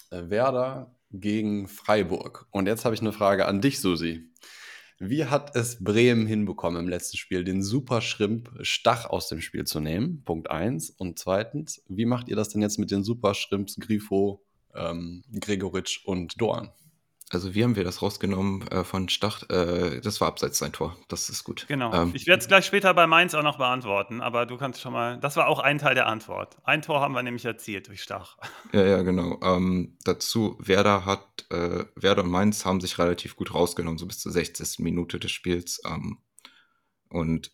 Äh, 0.09 0.29
Werder 0.29 0.95
gegen 1.11 1.67
Freiburg. 1.67 2.47
Und 2.51 2.67
jetzt 2.67 2.85
habe 2.85 2.95
ich 2.95 3.01
eine 3.01 3.11
Frage 3.11 3.45
an 3.45 3.59
dich, 3.59 3.81
Susi. 3.81 4.23
Wie 4.99 5.25
hat 5.25 5.53
es 5.57 5.83
Bremen 5.83 6.25
hinbekommen 6.25 6.79
im 6.79 6.87
letzten 6.87 7.17
Spiel, 7.17 7.43
den 7.43 7.61
Super 7.61 7.99
Schrimp 7.99 8.49
Stach 8.61 9.05
aus 9.05 9.27
dem 9.27 9.41
Spiel 9.41 9.65
zu 9.65 9.81
nehmen? 9.81 10.23
Punkt 10.23 10.49
1. 10.49 10.91
Und 10.91 11.19
zweitens, 11.19 11.83
wie 11.89 12.05
macht 12.05 12.29
ihr 12.29 12.37
das 12.37 12.49
denn 12.49 12.61
jetzt 12.61 12.79
mit 12.79 12.91
den 12.91 13.03
Super 13.03 13.33
Schrimps 13.33 13.75
Grifo, 13.77 14.45
ähm, 14.73 15.25
Gregoritsch 15.41 16.05
und 16.05 16.39
Dorn? 16.39 16.71
Also 17.31 17.55
wie 17.55 17.63
haben 17.63 17.75
wir 17.75 17.83
das 17.83 18.03
rausgenommen 18.03 18.67
äh, 18.67 18.83
von 18.83 19.09
Stach? 19.09 19.49
Äh, 19.49 19.99
das 20.01 20.21
war 20.21 20.27
abseits 20.27 20.59
sein 20.59 20.71
Tor. 20.71 20.95
Das 21.07 21.29
ist 21.29 21.43
gut. 21.43 21.65
Genau. 21.67 21.91
Ähm, 21.91 22.11
ich 22.13 22.27
werde 22.27 22.41
es 22.41 22.47
gleich 22.47 22.65
später 22.65 22.93
bei 22.93 23.07
Mainz 23.07 23.33
auch 23.33 23.41
noch 23.41 23.57
beantworten, 23.57 24.21
aber 24.21 24.45
du 24.45 24.57
kannst 24.57 24.79
schon 24.79 24.93
mal. 24.93 25.19
Das 25.19 25.35
war 25.35 25.47
auch 25.47 25.59
ein 25.59 25.79
Teil 25.79 25.95
der 25.95 26.05
Antwort. 26.05 26.57
Ein 26.63 26.83
Tor 26.83 27.01
haben 27.01 27.15
wir 27.15 27.23
nämlich 27.23 27.43
erzielt 27.43 27.87
durch 27.87 28.03
Stach. 28.03 28.37
Ja, 28.73 28.85
ja, 28.85 29.01
genau. 29.03 29.39
Ähm, 29.41 29.97
dazu, 30.03 30.57
Werder 30.59 31.05
hat, 31.05 31.45
äh, 31.49 31.85
Werder 31.95 32.23
und 32.23 32.29
Mainz 32.29 32.65
haben 32.65 32.81
sich 32.81 32.97
relativ 32.97 33.35
gut 33.35 33.53
rausgenommen, 33.53 33.97
so 33.97 34.05
bis 34.05 34.19
zur 34.19 34.31
60. 34.31 34.79
Minute 34.79 35.17
des 35.17 35.31
Spiels. 35.31 35.81
Ähm, 35.85 36.17
und 37.09 37.51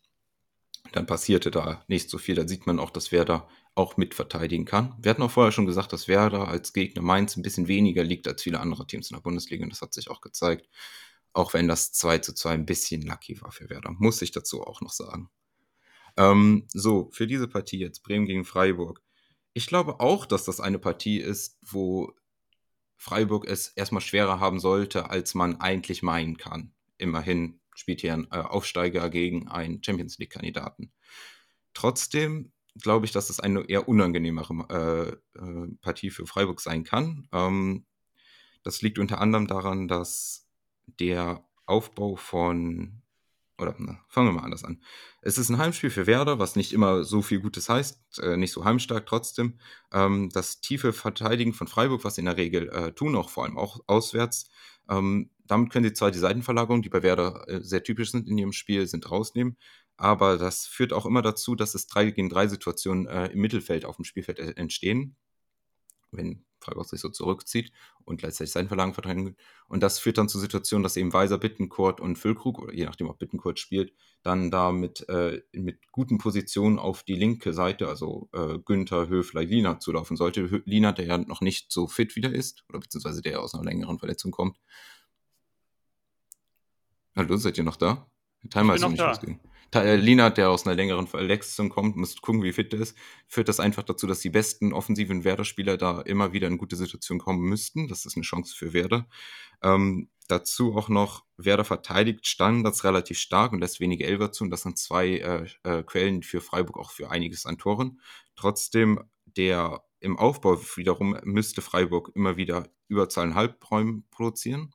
dann 0.93 1.05
passierte 1.05 1.51
da 1.51 1.83
nicht 1.87 2.09
so 2.09 2.17
viel. 2.17 2.35
Da 2.35 2.47
sieht 2.47 2.65
man 2.65 2.79
auch, 2.79 2.89
dass 2.89 3.11
Werder 3.11 3.47
auch 3.75 3.97
mitverteidigen 3.97 4.65
kann. 4.65 4.95
Wir 4.99 5.11
hatten 5.11 5.21
auch 5.21 5.31
vorher 5.31 5.51
schon 5.51 5.65
gesagt, 5.65 5.93
dass 5.93 6.07
Werder 6.07 6.47
als 6.47 6.73
Gegner 6.73 7.01
Mainz 7.01 7.37
ein 7.37 7.41
bisschen 7.41 7.67
weniger 7.67 8.03
liegt 8.03 8.27
als 8.27 8.41
viele 8.43 8.59
andere 8.59 8.85
Teams 8.85 9.09
in 9.09 9.15
der 9.15 9.21
Bundesliga 9.21 9.63
und 9.63 9.71
das 9.71 9.81
hat 9.81 9.93
sich 9.93 10.09
auch 10.09 10.21
gezeigt. 10.21 10.67
Auch 11.33 11.53
wenn 11.53 11.67
das 11.67 11.93
2 11.93 12.17
zu 12.19 12.33
2 12.33 12.51
ein 12.51 12.65
bisschen 12.65 13.01
lucky 13.03 13.41
war 13.41 13.51
für 13.51 13.69
Werder, 13.69 13.91
muss 13.97 14.21
ich 14.21 14.31
dazu 14.31 14.63
auch 14.63 14.81
noch 14.81 14.91
sagen. 14.91 15.29
Ähm, 16.17 16.67
so, 16.73 17.09
für 17.13 17.27
diese 17.27 17.47
Partie 17.47 17.79
jetzt 17.79 18.03
Bremen 18.03 18.25
gegen 18.25 18.43
Freiburg. 18.43 19.01
Ich 19.53 19.67
glaube 19.67 19.99
auch, 19.99 20.25
dass 20.25 20.43
das 20.43 20.59
eine 20.59 20.79
Partie 20.79 21.19
ist, 21.19 21.57
wo 21.61 22.13
Freiburg 22.97 23.47
es 23.47 23.69
erstmal 23.69 24.01
schwerer 24.01 24.39
haben 24.39 24.59
sollte, 24.59 25.09
als 25.09 25.33
man 25.33 25.59
eigentlich 25.61 26.03
meinen 26.03 26.37
kann. 26.37 26.73
Immerhin 26.97 27.59
spielt 27.73 28.01
hier 28.01 28.13
ein 28.13 28.27
äh, 28.31 28.37
Aufsteiger 28.37 29.09
gegen 29.09 29.47
einen 29.47 29.83
Champions 29.83 30.17
League-Kandidaten. 30.19 30.91
Trotzdem 31.73 32.51
glaube 32.79 33.05
ich, 33.05 33.11
dass 33.11 33.29
es 33.29 33.39
eine 33.39 33.67
eher 33.69 33.87
unangenehmere 33.87 35.19
äh, 35.35 35.39
äh, 35.39 35.67
Partie 35.81 36.09
für 36.09 36.25
Freiburg 36.25 36.61
sein 36.61 36.83
kann. 36.83 37.27
Ähm, 37.31 37.85
das 38.63 38.81
liegt 38.81 38.99
unter 38.99 39.19
anderem 39.19 39.47
daran, 39.47 39.87
dass 39.87 40.47
der 40.99 41.43
Aufbau 41.65 42.15
von, 42.15 43.01
oder 43.57 43.75
na, 43.77 43.99
fangen 44.07 44.29
wir 44.29 44.33
mal 44.33 44.43
anders 44.43 44.63
an. 44.63 44.81
Es 45.21 45.37
ist 45.37 45.49
ein 45.49 45.57
Heimspiel 45.57 45.89
für 45.89 46.07
Werder, 46.07 46.39
was 46.39 46.55
nicht 46.55 46.73
immer 46.73 47.03
so 47.03 47.21
viel 47.21 47.39
Gutes 47.39 47.69
heißt, 47.69 48.19
äh, 48.19 48.37
nicht 48.37 48.51
so 48.51 48.63
heimstark 48.63 49.05
trotzdem. 49.05 49.59
Ähm, 49.91 50.29
das 50.31 50.61
tiefe 50.61 50.93
Verteidigen 50.93 51.53
von 51.53 51.67
Freiburg, 51.67 52.03
was 52.03 52.15
sie 52.15 52.21
in 52.21 52.25
der 52.25 52.37
Regel 52.37 52.69
äh, 52.69 52.91
tun, 52.93 53.15
auch 53.15 53.29
vor 53.29 53.45
allem 53.45 53.57
auch 53.57 53.81
auswärts, 53.87 54.49
ähm, 54.89 55.29
damit 55.47 55.71
können 55.71 55.85
sie 55.85 55.93
zwar 55.93 56.11
die 56.11 56.19
Seitenverlagerungen, 56.19 56.81
die 56.81 56.89
bei 56.89 57.03
Werder 57.03 57.47
äh, 57.47 57.61
sehr 57.61 57.83
typisch 57.83 58.11
sind 58.11 58.27
in 58.27 58.37
ihrem 58.37 58.53
Spiel, 58.53 58.87
sind 58.87 59.09
rausnehmen, 59.11 59.57
aber 60.01 60.39
das 60.39 60.65
führt 60.65 60.93
auch 60.93 61.05
immer 61.05 61.21
dazu, 61.21 61.53
dass 61.53 61.75
es 61.75 61.85
3 61.85 62.09
gegen 62.09 62.27
3 62.27 62.47
Situationen 62.47 63.05
äh, 63.05 63.27
im 63.27 63.39
Mittelfeld 63.39 63.85
auf 63.85 63.97
dem 63.97 64.05
Spielfeld 64.05 64.39
äh, 64.39 64.53
entstehen, 64.55 65.15
wenn 66.09 66.43
Freiburg 66.59 66.87
sich 66.87 66.99
so 66.99 67.09
zurückzieht 67.09 67.71
und 68.03 68.17
gleichzeitig 68.17 68.51
sein 68.51 68.67
Verlagen 68.67 68.95
verteidigen 68.95 69.35
Und 69.67 69.83
das 69.83 69.99
führt 69.99 70.17
dann 70.17 70.27
zur 70.27 70.41
Situation, 70.41 70.81
dass 70.81 70.97
eben 70.97 71.13
Weiser, 71.13 71.37
Bittencourt 71.37 72.01
und 72.01 72.15
Füllkrug, 72.17 72.57
oder 72.57 72.73
je 72.73 72.85
nachdem, 72.85 73.09
ob 73.09 73.19
Bittencourt 73.19 73.59
spielt, 73.59 73.93
dann 74.23 74.49
da 74.49 74.71
mit, 74.71 75.07
äh, 75.07 75.43
mit 75.51 75.91
guten 75.91 76.17
Positionen 76.17 76.79
auf 76.79 77.03
die 77.03 77.15
linke 77.15 77.53
Seite, 77.53 77.87
also 77.87 78.27
äh, 78.33 78.57
Günther, 78.57 79.07
Höfler, 79.07 79.43
Lina 79.43 79.79
zulaufen 79.79 80.17
sollte. 80.17 80.63
Lina, 80.65 80.93
der 80.93 81.05
ja 81.05 81.17
noch 81.19 81.41
nicht 81.41 81.71
so 81.71 81.87
fit 81.87 82.15
wieder 82.15 82.33
ist, 82.33 82.63
oder 82.69 82.79
beziehungsweise 82.79 83.21
der 83.21 83.39
aus 83.39 83.53
einer 83.53 83.65
längeren 83.65 83.99
Verletzung 83.99 84.31
kommt. 84.31 84.57
Hallo, 87.15 87.37
seid 87.37 87.59
ihr 87.59 87.63
noch 87.63 87.77
da? 87.77 88.09
Der 88.41 88.49
Timer 88.49 88.73
ist 88.73 88.81
noch 88.81 88.89
nicht 88.89 88.99
losgegangen. 88.99 89.39
Äh, 89.43 89.50
Lina, 89.73 90.29
der 90.29 90.49
aus 90.49 90.65
einer 90.65 90.75
längeren 90.75 91.07
Verletzung 91.07 91.69
kommt, 91.69 91.95
muss 91.95 92.19
gucken, 92.21 92.43
wie 92.43 92.51
fit 92.51 92.73
er 92.73 92.81
ist, 92.81 92.97
führt 93.27 93.47
das 93.47 93.61
einfach 93.61 93.83
dazu, 93.83 94.05
dass 94.05 94.19
die 94.19 94.29
besten 94.29 94.73
offensiven 94.73 95.23
Werder-Spieler 95.23 95.77
da 95.77 96.01
immer 96.01 96.33
wieder 96.33 96.47
in 96.47 96.57
gute 96.57 96.75
Situationen 96.75 97.21
kommen 97.21 97.41
müssten. 97.41 97.87
Das 97.87 98.05
ist 98.05 98.17
eine 98.17 98.23
Chance 98.23 98.53
für 98.55 98.73
Werder. 98.73 99.07
Ähm, 99.63 100.09
dazu 100.27 100.75
auch 100.75 100.89
noch, 100.89 101.23
Werder 101.37 101.63
verteidigt 101.63 102.27
Standards 102.27 102.83
relativ 102.83 103.17
stark 103.17 103.53
und 103.53 103.59
lässt 103.59 103.79
wenige 103.79 104.05
Elfer 104.05 104.33
zu. 104.33 104.43
Und 104.43 104.49
das 104.49 104.63
sind 104.63 104.77
zwei 104.77 105.17
äh, 105.17 105.47
äh, 105.63 105.83
Quellen 105.83 106.21
für 106.23 106.41
Freiburg 106.41 106.77
auch 106.77 106.91
für 106.91 107.09
einiges 107.09 107.45
an 107.45 107.57
Toren. 107.57 108.01
Trotzdem, 108.35 108.99
der 109.25 109.83
im 110.01 110.17
Aufbau 110.19 110.59
wiederum 110.75 111.17
müsste 111.23 111.61
Freiburg 111.61 112.11
immer 112.15 112.35
wieder 112.35 112.67
Überzahlen 112.89 113.35
Halbräume 113.35 114.03
produzieren 114.11 114.73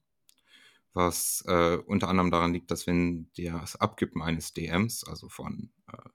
was 0.96 1.44
äh, 1.46 1.76
unter 1.76 2.08
anderem 2.08 2.30
daran 2.30 2.54
liegt, 2.54 2.70
dass 2.70 2.86
wenn 2.86 3.30
das 3.36 3.76
Abkippen 3.76 4.22
eines 4.22 4.54
DMs, 4.54 5.04
also 5.04 5.28
von 5.28 5.70
äh, 5.92 6.08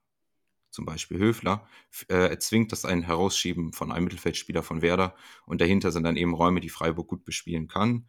zum 0.72 0.86
Beispiel 0.86 1.20
Höfler, 1.20 1.68
äh, 2.10 2.30
erzwingt 2.30 2.72
das 2.72 2.86
ein 2.86 3.04
Herausschieben 3.04 3.74
von 3.74 3.92
einem 3.92 4.06
Mittelfeldspieler 4.06 4.64
von 4.64 4.82
Werder 4.82 5.16
und 5.46 5.62
dahinter 5.62 5.92
sind 5.92 6.04
dann 6.04 6.18
eben 6.18 6.34
Räume, 6.34 6.62
die 6.62 6.70
Freiburg 6.70 7.08
gut 7.08 7.26
bespielen 7.26 7.68
kann. 7.68 8.08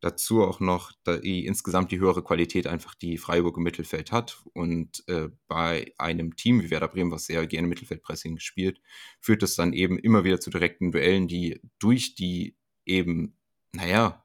Dazu 0.00 0.42
auch 0.42 0.60
noch 0.60 0.92
die, 1.06 1.46
insgesamt 1.46 1.92
die 1.92 2.00
höhere 2.00 2.24
Qualität 2.24 2.66
einfach, 2.66 2.94
die 2.94 3.18
Freiburg 3.18 3.56
im 3.56 3.62
Mittelfeld 3.62 4.10
hat. 4.10 4.42
Und 4.52 5.04
äh, 5.08 5.28
bei 5.46 5.92
einem 5.96 6.34
Team 6.34 6.60
wie 6.60 6.70
Werder 6.70 6.88
Bremen, 6.88 7.12
was 7.12 7.26
sehr 7.26 7.46
gerne 7.46 7.68
Mittelfeldpressing 7.68 8.40
spielt, 8.40 8.80
führt 9.20 9.44
es 9.44 9.54
dann 9.54 9.72
eben 9.72 9.98
immer 10.00 10.24
wieder 10.24 10.40
zu 10.40 10.50
direkten 10.50 10.90
Duellen, 10.90 11.28
die 11.28 11.60
durch 11.78 12.16
die 12.16 12.56
eben, 12.84 13.38
naja, 13.74 14.21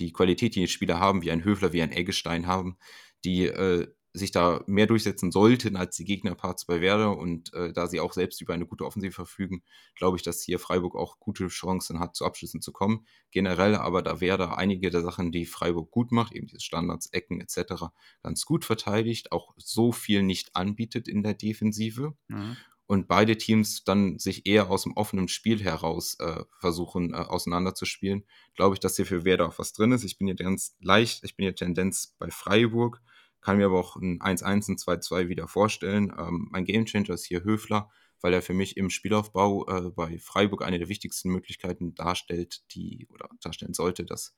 die 0.00 0.12
Qualität, 0.12 0.54
die 0.54 0.66
Spieler 0.66 0.98
haben, 0.98 1.22
wie 1.22 1.30
ein 1.30 1.44
Höfler, 1.44 1.72
wie 1.72 1.82
ein 1.82 1.92
Eggestein 1.92 2.46
haben, 2.46 2.76
die 3.24 3.46
äh, 3.46 3.86
sich 4.12 4.32
da 4.32 4.64
mehr 4.66 4.86
durchsetzen 4.86 5.30
sollten 5.30 5.76
als 5.76 5.96
die 5.96 6.04
Gegnerparts 6.04 6.64
bei 6.64 6.80
Werder 6.80 7.16
und 7.16 7.54
äh, 7.54 7.72
da 7.72 7.86
sie 7.86 8.00
auch 8.00 8.12
selbst 8.12 8.40
über 8.40 8.54
eine 8.54 8.66
gute 8.66 8.84
Offensive 8.84 9.12
verfügen, 9.12 9.62
glaube 9.94 10.16
ich, 10.16 10.24
dass 10.24 10.42
hier 10.42 10.58
Freiburg 10.58 10.96
auch 10.96 11.20
gute 11.20 11.46
Chancen 11.46 12.00
hat, 12.00 12.16
zu 12.16 12.24
Abschlüssen 12.24 12.60
zu 12.60 12.72
kommen. 12.72 13.06
Generell 13.30 13.76
aber 13.76 14.02
da 14.02 14.20
Werder 14.20 14.58
einige 14.58 14.90
der 14.90 15.02
Sachen, 15.02 15.30
die 15.30 15.46
Freiburg 15.46 15.92
gut 15.92 16.10
macht, 16.10 16.32
eben 16.32 16.48
diese 16.48 16.60
Standards, 16.60 17.06
Ecken 17.12 17.40
etc., 17.40 17.84
ganz 18.22 18.44
gut 18.44 18.64
verteidigt, 18.64 19.30
auch 19.30 19.54
so 19.56 19.92
viel 19.92 20.22
nicht 20.22 20.56
anbietet 20.56 21.06
in 21.06 21.22
der 21.22 21.34
Defensive. 21.34 22.14
Mhm 22.26 22.56
und 22.90 23.06
beide 23.06 23.38
Teams 23.38 23.84
dann 23.84 24.18
sich 24.18 24.46
eher 24.46 24.68
aus 24.68 24.82
dem 24.82 24.96
offenen 24.96 25.28
Spiel 25.28 25.62
heraus 25.62 26.18
äh, 26.18 26.42
versuchen 26.58 27.14
äh, 27.14 27.18
auseinanderzuspielen, 27.18 28.24
glaube 28.56 28.74
ich, 28.74 28.80
dass 28.80 28.96
hier 28.96 29.06
für 29.06 29.24
Werder 29.24 29.46
auch 29.46 29.60
was 29.60 29.72
drin 29.72 29.92
ist. 29.92 30.02
Ich 30.02 30.18
bin 30.18 30.26
hier 30.26 30.34
ganz 30.34 30.76
leicht, 30.80 31.22
ich 31.22 31.36
bin 31.36 31.44
hier 31.44 31.54
Tendenz 31.54 32.16
bei 32.18 32.32
Freiburg, 32.32 33.00
kann 33.42 33.58
mir 33.58 33.66
aber 33.66 33.78
auch 33.78 33.94
ein 33.94 34.18
1-1, 34.18 34.72
ein 34.72 34.76
2-2 34.76 35.28
wieder 35.28 35.46
vorstellen. 35.46 36.12
Ähm, 36.18 36.48
mein 36.50 36.64
Gamechanger 36.64 37.10
ist 37.10 37.26
hier 37.26 37.44
Höfler, 37.44 37.92
weil 38.22 38.34
er 38.34 38.42
für 38.42 38.54
mich 38.54 38.76
im 38.76 38.90
Spielaufbau 38.90 39.68
äh, 39.68 39.90
bei 39.90 40.18
Freiburg 40.18 40.64
eine 40.64 40.80
der 40.80 40.88
wichtigsten 40.88 41.30
Möglichkeiten 41.30 41.94
darstellt, 41.94 42.64
die 42.74 43.06
oder 43.10 43.28
darstellen 43.40 43.72
sollte, 43.72 44.04
das 44.04 44.36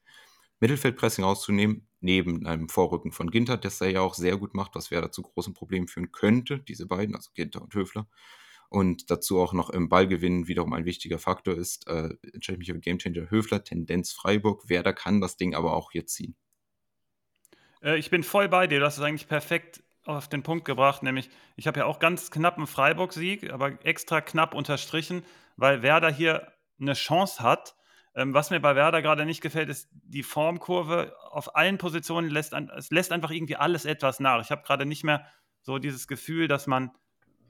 Mittelfeldpressing 0.60 1.24
auszunehmen, 1.24 1.88
neben 2.00 2.44
einem 2.44 2.68
Vorrücken 2.68 3.12
von 3.12 3.30
Ginter, 3.30 3.56
das 3.56 3.80
er 3.80 3.88
ja 3.88 4.00
auch 4.02 4.12
sehr 4.12 4.36
gut 4.36 4.52
macht, 4.52 4.74
was 4.74 4.90
Werder 4.90 5.10
zu 5.10 5.22
großen 5.22 5.54
Problemen 5.54 5.88
führen 5.88 6.12
könnte, 6.12 6.58
diese 6.58 6.84
beiden, 6.84 7.16
also 7.16 7.30
Ginter 7.32 7.62
und 7.62 7.74
Höfler 7.74 8.06
und 8.72 9.10
dazu 9.10 9.38
auch 9.38 9.52
noch 9.52 9.68
im 9.68 9.90
Ballgewinn 9.90 10.48
wiederum 10.48 10.72
ein 10.72 10.86
wichtiger 10.86 11.18
Faktor 11.18 11.54
ist, 11.54 11.86
äh, 11.88 12.08
entscheide 12.32 12.58
mich 12.58 12.68
für 12.68 12.78
Gamechanger 12.78 13.30
Höfler, 13.30 13.62
Tendenz 13.62 14.12
Freiburg. 14.12 14.68
Werder 14.70 14.94
kann 14.94 15.20
das 15.20 15.36
Ding 15.36 15.54
aber 15.54 15.76
auch 15.76 15.92
hier 15.92 16.06
ziehen. 16.06 16.34
Äh, 17.82 17.98
ich 17.98 18.08
bin 18.10 18.22
voll 18.22 18.48
bei 18.48 18.66
dir, 18.66 18.80
du 18.80 18.86
hast 18.86 18.96
es 18.96 19.04
eigentlich 19.04 19.28
perfekt 19.28 19.82
auf 20.04 20.26
den 20.26 20.42
Punkt 20.42 20.64
gebracht, 20.64 21.02
nämlich 21.02 21.28
ich 21.54 21.66
habe 21.66 21.80
ja 21.80 21.86
auch 21.86 21.98
ganz 21.98 22.30
knapp 22.30 22.56
einen 22.56 22.66
Freiburg-Sieg, 22.66 23.52
aber 23.52 23.84
extra 23.84 24.22
knapp 24.22 24.54
unterstrichen, 24.54 25.22
weil 25.56 25.82
Werder 25.82 26.10
hier 26.10 26.50
eine 26.80 26.94
Chance 26.94 27.42
hat. 27.42 27.76
Ähm, 28.14 28.32
was 28.32 28.50
mir 28.50 28.60
bei 28.60 28.74
Werder 28.74 29.02
gerade 29.02 29.26
nicht 29.26 29.42
gefällt, 29.42 29.68
ist 29.68 29.90
die 29.92 30.22
Formkurve 30.22 31.14
auf 31.30 31.56
allen 31.56 31.76
Positionen 31.76 32.30
lässt, 32.30 32.54
es 32.54 32.90
lässt 32.90 33.12
einfach 33.12 33.30
irgendwie 33.30 33.56
alles 33.56 33.84
etwas 33.84 34.18
nach. 34.18 34.42
Ich 34.42 34.50
habe 34.50 34.62
gerade 34.62 34.86
nicht 34.86 35.04
mehr 35.04 35.26
so 35.60 35.78
dieses 35.78 36.08
Gefühl, 36.08 36.48
dass 36.48 36.66
man 36.66 36.90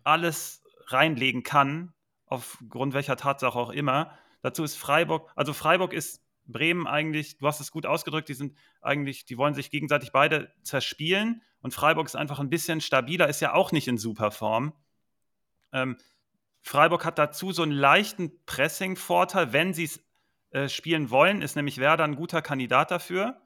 alles 0.05 0.62
reinlegen 0.89 1.43
kann, 1.43 1.93
aufgrund 2.27 2.95
welcher 2.95 3.17
Tatsache 3.17 3.59
auch 3.59 3.71
immer. 3.71 4.17
Dazu 4.43 4.65
ist 4.65 4.77
Freiburg, 4.77 5.31
also 5.37 5.53
Freiburg 5.53 5.93
ist 5.93 6.23
Bremen 6.47 6.87
eigentlich, 6.87 7.39
du 7.39 7.47
hast 7.47 7.61
es 7.61 7.71
gut 7.71 7.87
ausgedrückt, 7.87 8.29
die 8.29 8.35
sind 8.35 8.57
eigentlich, 8.81 9.25
die 9.25 9.39
wollen 9.39 9.55
sich 9.55 9.71
gegenseitig 9.71 10.13
beide 10.13 10.53
zerspielen 10.63 11.43
und 11.61 11.73
Freiburg 11.73 12.07
ist 12.07 12.17
einfach 12.17 12.41
ein 12.41 12.51
bisschen 12.51 12.81
stabiler, 12.81 13.29
ist 13.29 13.41
ja 13.41 13.55
auch 13.55 13.71
nicht 13.71 13.87
in 13.87 13.99
super 13.99 14.31
Form. 14.33 14.73
Ähm, 15.73 15.97
Freiburg 16.61 17.05
hat 17.05 17.19
dazu 17.19 17.53
so 17.53 17.63
einen 17.63 17.73
leichten 17.73 18.45
Pressing-Vorteil, 18.45 19.53
wenn 19.53 19.75
sie 19.75 19.85
es 19.85 20.05
äh, 20.51 20.69
spielen 20.69 21.11
wollen, 21.11 21.43
ist 21.43 21.57
nämlich 21.57 21.79
Werder 21.79 22.05
ein 22.05 22.17
guter 22.17 22.43
Kandidat 22.43 22.91
dafür. 22.91 23.41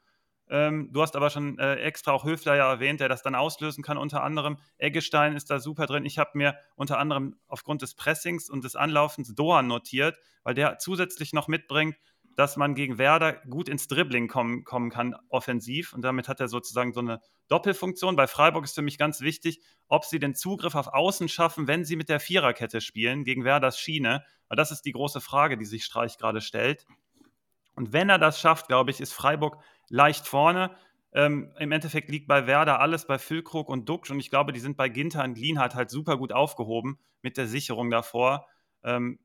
Ähm, 0.49 0.91
du 0.93 1.03
hast 1.03 1.17
aber 1.17 1.31
schon 1.31 1.59
äh, 1.59 1.77
extra 1.77 2.13
auch 2.13 2.25
Höfler 2.25 2.57
ja 2.57 2.71
erwähnt, 2.71 3.01
der 3.01 3.09
das 3.09 3.23
dann 3.23 3.35
auslösen 3.35 3.83
kann, 3.83 3.99
unter 3.99 4.23
anderem. 4.23 4.59
Eggestein 4.79 5.35
ist 5.35 5.51
da 5.51 5.59
super 5.59 5.87
drin. 5.87 6.05
Ich 6.05 6.19
habe 6.19 6.31
mir 6.35 6.57
unter 6.77 6.99
anderem 6.99 7.37
aufgrund 7.49 7.83
des 7.83 7.95
Pressings 7.95 8.49
und 8.49 8.65
des 8.65 8.77
Anlaufens 8.77 9.35
Dohan 9.35 9.67
notiert, 9.67 10.19
weil 10.45 10.55
der 10.55 10.79
zusätzlich 10.79 11.33
noch 11.33 11.49
mitbringt, 11.49 11.97
dass 12.37 12.57
man 12.57 12.75
gegen 12.75 12.99
Werder 12.99 13.33
gut 13.33 13.69
ins 13.69 13.89
Dribbling 13.89 14.29
kommen, 14.29 14.63
kommen 14.65 14.91
kann, 14.91 15.17
offensiv. 15.31 15.95
Und 15.95 16.03
damit 16.03 16.29
hat 16.29 16.39
er 16.39 16.49
sozusagen 16.49 16.93
so 16.93 17.01
eine 17.01 17.21
Doppelfunktion. 17.49 18.15
Bei 18.15 18.27
Freiburg 18.27 18.65
ist 18.65 18.75
für 18.75 18.83
mich 18.83 18.99
ganz 18.99 19.23
wichtig, 19.23 19.63
ob 19.89 20.05
sie 20.05 20.19
den 20.19 20.35
Zugriff 20.35 20.75
auf 20.75 20.89
Außen 20.89 21.29
schaffen, 21.29 21.67
wenn 21.67 21.85
sie 21.85 21.97
mit 21.97 22.11
der 22.11 22.21
Viererkette 22.21 22.83
spielen, 22.83 23.25
gegen 23.25 23.45
Werders 23.45 23.81
Schiene. 23.81 24.23
Weil 24.49 24.57
das 24.57 24.71
ist 24.71 24.83
die 24.83 24.93
große 24.93 25.23
Frage, 25.23 25.57
die 25.57 25.65
sich 25.65 25.85
Streich 25.85 26.19
gerade 26.19 26.43
stellt. 26.43 26.87
Und 27.75 27.93
wenn 27.93 28.11
er 28.11 28.19
das 28.19 28.39
schafft, 28.39 28.69
glaube 28.69 28.91
ich, 28.91 29.01
ist 29.01 29.13
Freiburg 29.13 29.59
leicht 29.89 30.27
vorne. 30.27 30.77
Ähm, 31.13 31.53
Im 31.59 31.73
Endeffekt 31.73 32.11
liegt 32.11 32.29
bei 32.29 32.47
Werder 32.47 32.81
alles 32.81 33.07
bei 33.07 33.19
Füllkrug 33.19 33.69
und 33.69 33.89
Duxch 33.89 34.11
und 34.11 34.21
ich 34.21 34.31
glaube, 34.31 34.53
die 34.53 34.61
sind 34.61 34.77
bei 34.77 34.89
Ginter 34.89 35.25
und 35.25 35.39
Lienhardt 35.39 35.75
halt 35.75 35.91
super 35.91 36.17
gut 36.19 36.33
aufgehoben 36.33 36.99
mit 37.23 37.37
der 37.37 37.47
Sicherung 37.47 37.91
davor. 37.91 38.47
Ähm, 38.83 39.19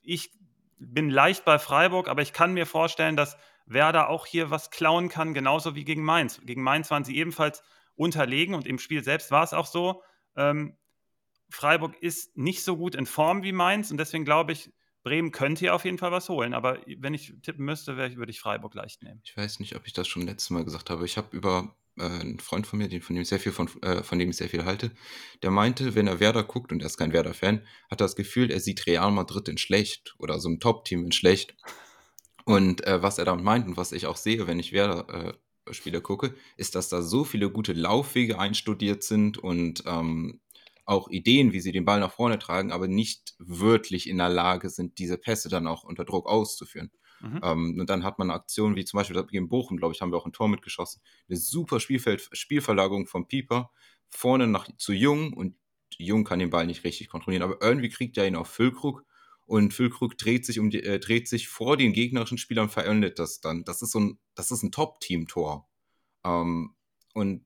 ich 0.00 0.30
bin 0.78 1.10
leicht 1.10 1.44
bei 1.44 1.58
Freiburg, 1.58 2.08
aber 2.08 2.22
ich 2.22 2.32
kann 2.32 2.54
mir 2.54 2.66
vorstellen, 2.66 3.16
dass 3.16 3.36
Werder 3.66 4.08
auch 4.08 4.26
hier 4.26 4.50
was 4.50 4.70
klauen 4.70 5.08
kann, 5.08 5.34
genauso 5.34 5.74
wie 5.74 5.84
gegen 5.84 6.02
Mainz. 6.02 6.40
Gegen 6.44 6.62
Mainz 6.62 6.90
waren 6.90 7.04
sie 7.04 7.16
ebenfalls 7.16 7.62
unterlegen 7.96 8.54
und 8.54 8.66
im 8.66 8.78
Spiel 8.78 9.02
selbst 9.02 9.30
war 9.30 9.44
es 9.44 9.52
auch 9.52 9.66
so. 9.66 10.02
Ähm, 10.36 10.76
Freiburg 11.48 11.96
ist 12.02 12.36
nicht 12.36 12.64
so 12.64 12.76
gut 12.76 12.94
in 12.94 13.06
Form 13.06 13.42
wie 13.42 13.52
Mainz 13.52 13.90
und 13.90 13.98
deswegen 13.98 14.24
glaube 14.24 14.52
ich, 14.52 14.72
Bremen 15.04 15.30
könnte 15.30 15.60
hier 15.60 15.74
auf 15.74 15.84
jeden 15.84 15.98
Fall 15.98 16.10
was 16.10 16.28
holen, 16.28 16.54
aber 16.54 16.80
wenn 16.98 17.14
ich 17.14 17.34
tippen 17.42 17.64
müsste, 17.64 17.96
würde 17.96 18.30
ich 18.30 18.40
Freiburg 18.40 18.74
leicht 18.74 19.02
nehmen. 19.02 19.20
Ich 19.22 19.36
weiß 19.36 19.60
nicht, 19.60 19.76
ob 19.76 19.86
ich 19.86 19.92
das 19.92 20.08
schon 20.08 20.22
letztes 20.22 20.50
Mal 20.50 20.64
gesagt 20.64 20.88
habe. 20.90 21.04
Ich 21.04 21.18
habe 21.18 21.36
über 21.36 21.76
äh, 21.98 22.04
einen 22.04 22.40
Freund 22.40 22.66
von 22.66 22.78
mir, 22.78 22.88
den, 22.88 23.02
von, 23.02 23.14
dem 23.14 23.24
sehr 23.24 23.38
viel 23.38 23.52
von, 23.52 23.68
äh, 23.82 24.02
von 24.02 24.18
dem 24.18 24.30
ich 24.30 24.38
sehr 24.38 24.48
viel 24.48 24.64
halte, 24.64 24.90
der 25.42 25.50
meinte, 25.50 25.94
wenn 25.94 26.06
er 26.06 26.20
Werder 26.20 26.42
guckt, 26.42 26.72
und 26.72 26.80
er 26.80 26.86
ist 26.86 26.96
kein 26.96 27.12
Werder-Fan, 27.12 27.60
hat 27.90 28.00
er 28.00 28.06
das 28.06 28.16
Gefühl, 28.16 28.50
er 28.50 28.60
sieht 28.60 28.86
Real 28.86 29.12
Madrid 29.12 29.48
in 29.48 29.58
schlecht 29.58 30.14
oder 30.18 30.40
so 30.40 30.48
ein 30.48 30.58
Top-Team 30.58 31.04
in 31.04 31.12
schlecht. 31.12 31.54
Und 32.46 32.86
äh, 32.86 33.02
was 33.02 33.18
er 33.18 33.26
damit 33.26 33.44
meint 33.44 33.66
und 33.66 33.76
was 33.76 33.92
ich 33.92 34.06
auch 34.06 34.16
sehe, 34.16 34.46
wenn 34.46 34.58
ich 34.58 34.72
Werder-Spieler 34.72 35.98
äh, 35.98 36.02
gucke, 36.02 36.34
ist, 36.56 36.74
dass 36.74 36.88
da 36.88 37.02
so 37.02 37.24
viele 37.24 37.50
gute 37.50 37.74
Laufwege 37.74 38.38
einstudiert 38.38 39.02
sind 39.02 39.36
und 39.36 39.82
ähm, 39.86 40.40
auch 40.84 41.08
Ideen, 41.08 41.52
wie 41.52 41.60
sie 41.60 41.72
den 41.72 41.84
Ball 41.84 42.00
nach 42.00 42.12
vorne 42.12 42.38
tragen, 42.38 42.72
aber 42.72 42.88
nicht 42.88 43.34
wirklich 43.38 44.08
in 44.08 44.18
der 44.18 44.28
Lage 44.28 44.68
sind, 44.70 44.98
diese 44.98 45.18
Pässe 45.18 45.48
dann 45.48 45.66
auch 45.66 45.84
unter 45.84 46.04
Druck 46.04 46.26
auszuführen. 46.26 46.90
Mhm. 47.20 47.40
Ähm, 47.42 47.76
und 47.80 47.88
dann 47.88 48.04
hat 48.04 48.18
man 48.18 48.30
Aktionen 48.30 48.76
wie 48.76 48.84
zum 48.84 48.98
Beispiel 48.98 49.22
gegen 49.26 49.48
Bochum, 49.48 49.76
glaube 49.76 49.94
ich, 49.94 50.00
haben 50.00 50.12
wir 50.12 50.18
auch 50.18 50.26
ein 50.26 50.32
Tor 50.32 50.48
mitgeschossen. 50.48 51.00
Eine 51.28 51.38
super 51.38 51.80
Spielfeld 51.80 52.28
Spielverlagerung 52.32 53.06
von 53.06 53.26
Pieper 53.26 53.70
vorne 54.10 54.46
nach 54.46 54.68
zu 54.76 54.92
Jung 54.92 55.32
und 55.32 55.56
Jung 55.96 56.24
kann 56.24 56.38
den 56.38 56.50
Ball 56.50 56.66
nicht 56.66 56.84
richtig 56.84 57.08
kontrollieren, 57.08 57.42
aber 57.42 57.58
irgendwie 57.60 57.88
kriegt 57.88 58.16
er 58.16 58.26
ihn 58.26 58.36
auf 58.36 58.48
Füllkrug 58.48 59.04
und 59.46 59.72
Füllkrug 59.74 60.16
dreht 60.16 60.46
sich 60.46 60.58
um 60.58 60.70
die, 60.70 60.82
äh, 60.82 60.98
dreht 60.98 61.28
sich 61.28 61.48
vor 61.48 61.76
den 61.76 61.92
gegnerischen 61.92 62.38
Spielern, 62.38 62.68
verendet 62.68 63.18
das 63.18 63.40
dann. 63.40 63.64
Das 63.64 63.82
ist 63.82 63.92
so 63.92 64.00
ein, 64.00 64.18
das 64.34 64.50
ist 64.50 64.62
ein 64.62 64.72
Top-Team-Tor. 64.72 65.68
Ähm, 66.24 66.74
und 67.12 67.44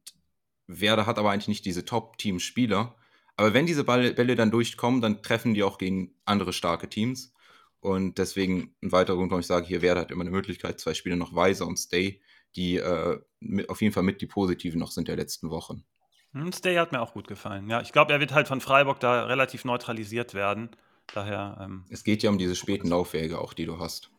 Werder 0.66 1.07
hat 1.07 1.18
aber 1.18 1.31
eigentlich 1.31 1.48
nicht 1.48 1.64
diese 1.64 1.85
Top-Team-Spieler. 1.85 2.96
Aber 3.38 3.55
wenn 3.55 3.66
diese 3.66 3.85
Bälle 3.85 4.35
dann 4.35 4.51
durchkommen, 4.51 5.01
dann 5.01 5.22
treffen 5.22 5.55
die 5.55 5.62
auch 5.62 5.79
gegen 5.79 6.12
andere 6.24 6.53
starke 6.53 6.88
Teams. 6.88 7.33
Und 7.79 8.18
deswegen 8.18 8.74
ein 8.83 8.90
weiterer 8.90 9.14
Grund, 9.14 9.31
warum 9.31 9.40
ich 9.40 9.46
sage, 9.46 9.64
hier 9.64 9.81
Werder 9.81 10.01
hat 10.01 10.11
immer 10.11 10.22
eine 10.22 10.33
Möglichkeit, 10.33 10.81
zwei 10.81 10.92
Spiele 10.92 11.16
noch 11.16 11.37
Weiser 11.37 11.68
und 11.68 11.77
Stay, 11.77 12.20
die 12.57 12.79
äh, 12.79 13.20
mit, 13.38 13.70
auf 13.70 13.81
jeden 13.81 13.94
Fall 13.94 14.03
mit 14.03 14.20
die 14.20 14.27
positiven 14.27 14.81
noch 14.81 14.90
sind 14.90 15.07
der 15.07 15.14
letzten 15.14 15.51
Wochen. 15.51 15.85
Hm, 16.33 16.53
Stay 16.53 16.77
hat 16.77 16.90
mir 16.90 17.01
auch 17.01 17.12
gut 17.12 17.29
gefallen. 17.29 17.70
Ja, 17.70 17.81
ich 17.81 17.92
glaube, 17.92 18.12
er 18.12 18.18
wird 18.18 18.35
halt 18.35 18.48
von 18.48 18.61
Freiburg 18.61 18.98
da 18.98 19.27
relativ 19.27 19.64
neutralisiert 19.64 20.35
werden. 20.35 20.70
Daher. 21.14 21.59
Ähm, 21.61 21.85
es 21.90 22.03
geht 22.03 22.24
ja 22.24 22.31
um 22.31 22.38
diese 22.38 22.57
späten 22.57 22.88
Laufwege 22.88 23.40
auch, 23.40 23.55
die 23.55 23.66
du 23.66 23.79
hast. 23.79 24.11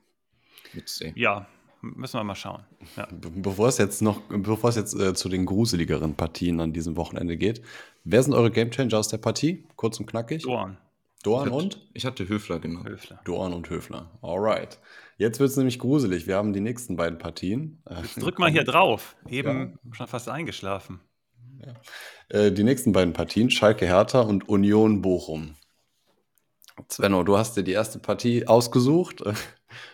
Mit 0.71 0.89
Stay. 0.89 1.11
Ja, 1.17 1.45
müssen 1.81 2.19
wir 2.19 2.23
mal 2.23 2.35
schauen. 2.35 2.63
Ja. 2.95 3.07
Bevor 3.11 3.67
es 3.67 3.77
jetzt 3.77 4.01
noch, 4.01 4.21
bevor 4.29 4.69
es 4.69 4.75
jetzt 4.75 4.93
äh, 4.99 5.13
zu 5.13 5.29
den 5.29 5.45
gruseligeren 5.45 6.15
Partien 6.15 6.59
an 6.59 6.73
diesem 6.73 6.95
Wochenende 6.95 7.37
geht, 7.37 7.61
wer 8.03 8.23
sind 8.23 8.33
eure 8.33 8.51
Gamechanger 8.51 8.97
aus 8.97 9.07
der 9.07 9.17
Partie? 9.17 9.65
Kurz 9.75 9.99
und 9.99 10.05
knackig. 10.05 10.43
Dorn. 10.43 10.77
Dorn 11.23 11.49
und? 11.49 11.85
Ich 11.93 12.05
hatte 12.05 12.27
Höfler 12.29 12.59
genau. 12.59 12.83
Höfler. 12.85 13.19
Dorn 13.25 13.53
und 13.53 13.69
Höfler. 13.69 14.09
Alright. 14.21 14.79
Jetzt 15.17 15.39
wird 15.39 15.49
es 15.49 15.57
nämlich 15.57 15.79
gruselig. 15.79 16.27
Wir 16.27 16.37
haben 16.37 16.53
die 16.53 16.61
nächsten 16.61 16.95
beiden 16.95 17.17
Partien. 17.17 17.83
Jetzt 17.89 18.21
drück 18.21 18.39
mal 18.39 18.49
hier 18.49 18.63
drauf. 18.63 19.17
Eben 19.29 19.77
ja. 19.83 19.93
schon 19.93 20.07
fast 20.07 20.29
eingeschlafen. 20.29 21.01
Ja. 21.65 22.37
Äh, 22.39 22.51
die 22.53 22.63
nächsten 22.63 22.93
beiden 22.93 23.11
Partien: 23.11 23.49
Schalke 23.49 23.85
Hertha 23.85 24.21
und 24.21 24.47
Union 24.47 25.01
Bochum. 25.01 25.55
Svenno, 26.89 27.23
du 27.23 27.37
hast 27.37 27.57
dir 27.57 27.63
die 27.63 27.73
erste 27.73 27.99
Partie 27.99 28.47
ausgesucht. 28.47 29.21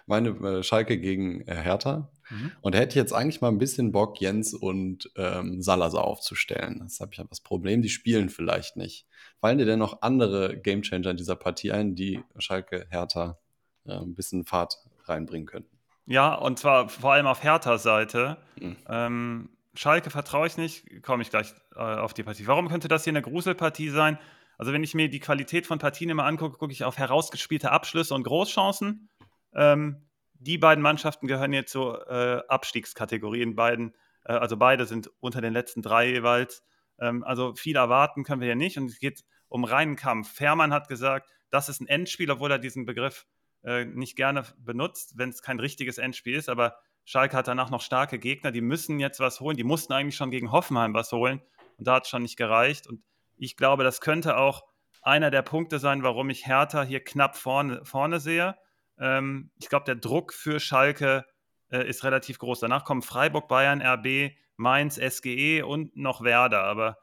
Meine 0.06 0.30
äh, 0.30 0.64
Schalke 0.64 1.00
gegen 1.00 1.42
äh, 1.42 1.56
Hertha. 1.56 2.12
Mhm. 2.30 2.52
Und 2.62 2.76
da 2.76 2.80
hätte 2.80 2.90
ich 2.90 2.96
jetzt 2.96 3.14
eigentlich 3.14 3.42
mal 3.42 3.50
ein 3.50 3.58
bisschen 3.58 3.92
Bock, 3.92 4.20
Jens 4.20 4.54
und 4.54 5.12
ähm, 5.16 5.62
Salazar 5.62 6.04
aufzustellen. 6.04 6.80
Das 6.84 7.00
habe 7.00 7.12
ich 7.14 7.20
aber 7.20 7.30
das 7.30 7.42
Problem, 7.42 7.82
die 7.82 7.90
spielen 7.90 8.30
vielleicht 8.30 8.78
nicht. 8.78 9.08
Fallen 9.40 9.58
dir 9.58 9.66
denn 9.66 9.80
noch 9.80 10.02
andere 10.02 10.58
Gamechanger 10.58 11.12
in 11.12 11.18
dieser 11.18 11.36
Partie 11.36 11.72
ein, 11.72 11.96
die 11.96 12.22
Schalke 12.38 12.88
Hertha 12.90 13.38
äh, 13.86 13.94
ein 13.94 14.16
bisschen 14.16 14.46
Fahrt 14.46 14.78
reinbringen 15.06 15.48
könnten? 15.48 15.76
Ja, 16.08 16.36
und 16.36 16.60
zwar 16.60 16.90
vor 16.90 17.14
allem 17.14 17.28
auf 17.28 17.44
Herthas 17.44 17.84
Seite. 17.84 18.38
Mhm. 18.60 18.78
Ähm, 18.88 19.50
Schalke 19.76 20.10
vertraue 20.10 20.48
ich 20.48 20.58
nicht, 20.58 21.04
komme 21.04 21.24
ich 21.24 21.30
gleich 21.30 21.54
äh, 21.76 21.80
auf 21.80 22.14
die 22.14 22.24
Partie. 22.24 22.48
Warum 22.48 22.70
könnte 22.70 22.88
das 22.88 23.04
hier 23.04 23.12
eine 23.12 23.22
Gruselpartie 23.22 23.90
sein? 23.90 24.18
Also, 24.58 24.72
wenn 24.72 24.84
ich 24.84 24.94
mir 24.94 25.10
die 25.10 25.20
Qualität 25.20 25.68
von 25.68 25.80
Partien 25.80 26.10
immer 26.10 26.26
angucke, 26.26 26.58
gucke 26.58 26.72
ich 26.72 26.84
auf 26.84 26.98
herausgespielte 26.98 27.72
Abschlüsse 27.72 28.14
und 28.14 28.24
Großchancen. 28.24 29.10
Ähm, 29.56 30.06
die 30.34 30.58
beiden 30.58 30.82
Mannschaften 30.82 31.28
gehören 31.28 31.54
jetzt 31.54 31.72
zur 31.72 32.10
äh, 32.10 32.44
Abstiegskategorien. 32.48 33.56
Beiden, 33.56 33.96
äh, 34.26 34.34
also 34.34 34.58
beide 34.58 34.86
sind 34.86 35.10
unter 35.20 35.42
den 35.42 35.54
letzten 35.54 35.82
drei 35.82 36.10
jeweils. 36.10 36.64
Ähm, 37.00 37.24
also 37.24 37.56
viel 37.56 37.76
erwarten 37.76 38.24
können 38.24 38.42
wir 38.42 38.48
hier 38.48 38.56
nicht. 38.56 38.78
Und 38.78 38.86
es 38.86 39.00
geht 39.00 39.24
um 39.48 39.64
reinen 39.64 39.96
Kampf. 39.96 40.32
Fährmann 40.32 40.74
hat 40.74 40.88
gesagt, 40.88 41.30
das 41.50 41.70
ist 41.70 41.82
ein 41.82 41.88
Endspiel, 41.88 42.30
obwohl 42.30 42.52
er 42.52 42.60
diesen 42.60 42.86
Begriff 42.86 43.26
äh, 43.64 43.86
nicht 43.86 44.16
gerne 44.16 44.44
benutzt, 44.58 45.14
wenn 45.18 45.30
es 45.30 45.42
kein 45.42 45.60
richtiges 45.60 45.98
Endspiel 45.98 46.36
ist. 46.36 46.50
Aber 46.50 46.78
Schalke 47.06 47.38
hat 47.38 47.48
danach 47.48 47.70
noch 47.70 47.82
starke 47.82 48.20
Gegner, 48.20 48.52
die 48.52 48.62
müssen 48.62 49.00
jetzt 49.00 49.20
was 49.20 49.40
holen. 49.40 49.58
Die 49.58 49.64
mussten 49.64 49.94
eigentlich 49.94 50.16
schon 50.16 50.32
gegen 50.32 50.52
Hoffenheim 50.52 50.94
was 50.94 51.12
holen. 51.12 51.42
Und 51.78 51.88
da 51.88 51.96
hat 51.96 52.04
es 52.04 52.10
schon 52.10 52.24
nicht 52.24 52.38
gereicht. 52.38 52.88
Und 52.88 53.04
ich 53.38 53.58
glaube, 53.58 53.84
das 53.84 54.02
könnte 54.02 54.38
auch 54.38 54.64
einer 55.02 55.30
der 55.30 55.44
Punkte 55.44 55.80
sein, 55.80 56.04
warum 56.04 56.30
ich 56.30 56.48
Hertha 56.48 56.84
hier 56.84 57.04
knapp 57.04 57.36
vorne, 57.36 57.84
vorne 57.86 58.20
sehe. 58.20 58.56
Ähm, 59.00 59.52
ich 59.58 59.70
glaube, 59.70 59.86
der 59.86 59.96
Druck 59.96 60.34
für 60.34 60.60
Schalke 60.60 61.26
äh, 61.70 61.88
ist 61.88 62.04
relativ 62.04 62.40
groß. 62.40 62.60
Danach 62.60 62.86
kommen 62.86 63.02
Freiburg, 63.02 63.48
Bayern, 63.48 63.82
RB, 63.82 64.32
Mainz, 64.58 64.96
SGE 64.96 65.64
und 65.64 65.96
noch 65.96 66.22
Werder. 66.22 66.64
Aber 66.64 66.98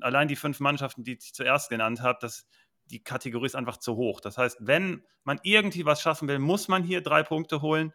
allein 0.00 0.28
die 0.28 0.36
fünf 0.36 0.60
Mannschaften, 0.60 1.04
die 1.04 1.14
ich 1.14 1.34
zuerst 1.34 1.68
genannt 1.70 2.00
habe, 2.00 2.26
die 2.86 3.02
Kategorie 3.02 3.46
ist 3.46 3.56
einfach 3.56 3.78
zu 3.78 3.96
hoch. 3.96 4.20
Das 4.20 4.38
heißt, 4.38 4.58
wenn 4.60 5.02
man 5.24 5.40
irgendwie 5.42 5.84
was 5.84 6.02
schaffen 6.02 6.28
will, 6.28 6.38
muss 6.38 6.68
man 6.68 6.82
hier 6.82 7.00
drei 7.00 7.22
Punkte 7.22 7.62
holen. 7.62 7.92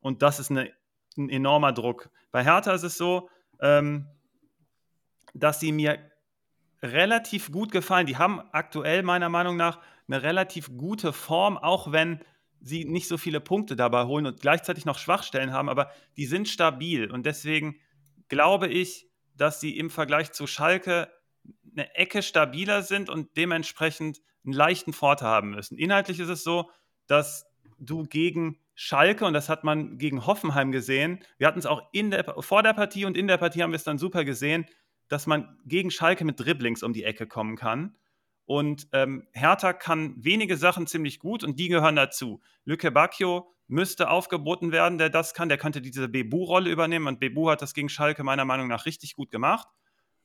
Und 0.00 0.22
das 0.22 0.38
ist 0.38 0.50
eine, 0.50 0.72
ein 1.16 1.30
enormer 1.30 1.72
Druck. 1.72 2.10
Bei 2.30 2.44
Hertha 2.44 2.72
ist 2.72 2.82
es 2.82 2.96
so, 2.98 3.30
ähm, 3.60 4.06
dass 5.34 5.60
sie 5.60 5.72
mir 5.72 5.98
relativ 6.82 7.50
gut 7.50 7.72
gefallen. 7.72 8.06
Die 8.06 8.18
haben 8.18 8.40
aktuell 8.52 9.02
meiner 9.02 9.28
Meinung 9.28 9.56
nach 9.56 9.80
eine 10.08 10.22
relativ 10.22 10.76
gute 10.76 11.12
Form, 11.12 11.58
auch 11.58 11.92
wenn 11.92 12.20
sie 12.66 12.84
nicht 12.84 13.08
so 13.08 13.16
viele 13.16 13.40
Punkte 13.40 13.76
dabei 13.76 14.04
holen 14.04 14.26
und 14.26 14.40
gleichzeitig 14.40 14.84
noch 14.84 14.98
Schwachstellen 14.98 15.52
haben, 15.52 15.68
aber 15.68 15.90
die 16.16 16.26
sind 16.26 16.48
stabil 16.48 17.10
und 17.10 17.26
deswegen 17.26 17.76
glaube 18.28 18.68
ich, 18.68 19.08
dass 19.34 19.60
sie 19.60 19.76
im 19.76 19.90
Vergleich 19.90 20.32
zu 20.32 20.46
Schalke 20.46 21.08
eine 21.72 21.94
Ecke 21.94 22.22
stabiler 22.22 22.82
sind 22.82 23.08
und 23.10 23.36
dementsprechend 23.36 24.20
einen 24.44 24.54
leichten 24.54 24.92
Vorteil 24.92 25.28
haben 25.28 25.50
müssen. 25.50 25.78
Inhaltlich 25.78 26.18
ist 26.20 26.28
es 26.28 26.42
so, 26.42 26.70
dass 27.06 27.46
du 27.78 28.04
gegen 28.04 28.58
Schalke, 28.74 29.24
und 29.24 29.32
das 29.32 29.48
hat 29.48 29.64
man 29.64 29.98
gegen 29.98 30.26
Hoffenheim 30.26 30.72
gesehen, 30.72 31.20
wir 31.38 31.46
hatten 31.46 31.58
es 31.58 31.66
auch 31.66 31.82
in 31.92 32.10
der, 32.10 32.24
vor 32.40 32.62
der 32.62 32.72
Partie 32.72 33.04
und 33.04 33.16
in 33.16 33.28
der 33.28 33.36
Partie 33.36 33.62
haben 33.62 33.72
wir 33.72 33.76
es 33.76 33.84
dann 33.84 33.98
super 33.98 34.24
gesehen, 34.24 34.66
dass 35.08 35.26
man 35.26 35.58
gegen 35.64 35.90
Schalke 35.90 36.24
mit 36.24 36.40
Dribblings 36.40 36.82
um 36.82 36.92
die 36.92 37.04
Ecke 37.04 37.26
kommen 37.26 37.56
kann. 37.56 37.96
Und 38.46 38.88
ähm, 38.92 39.26
Hertha 39.32 39.72
kann 39.72 40.14
wenige 40.16 40.56
Sachen 40.56 40.86
ziemlich 40.86 41.18
gut 41.18 41.42
und 41.42 41.58
die 41.58 41.68
gehören 41.68 41.96
dazu. 41.96 42.40
Lücke 42.64 42.92
Bacchio 42.92 43.52
müsste 43.66 44.08
aufgeboten 44.08 44.70
werden, 44.70 44.98
der 44.98 45.10
das 45.10 45.34
kann. 45.34 45.48
Der 45.48 45.58
könnte 45.58 45.82
diese 45.82 46.08
Bebu-Rolle 46.08 46.70
übernehmen 46.70 47.08
und 47.08 47.20
Bebu 47.20 47.50
hat 47.50 47.60
das 47.60 47.74
gegen 47.74 47.88
Schalke 47.88 48.22
meiner 48.22 48.44
Meinung 48.44 48.68
nach 48.68 48.86
richtig 48.86 49.14
gut 49.14 49.32
gemacht. 49.32 49.66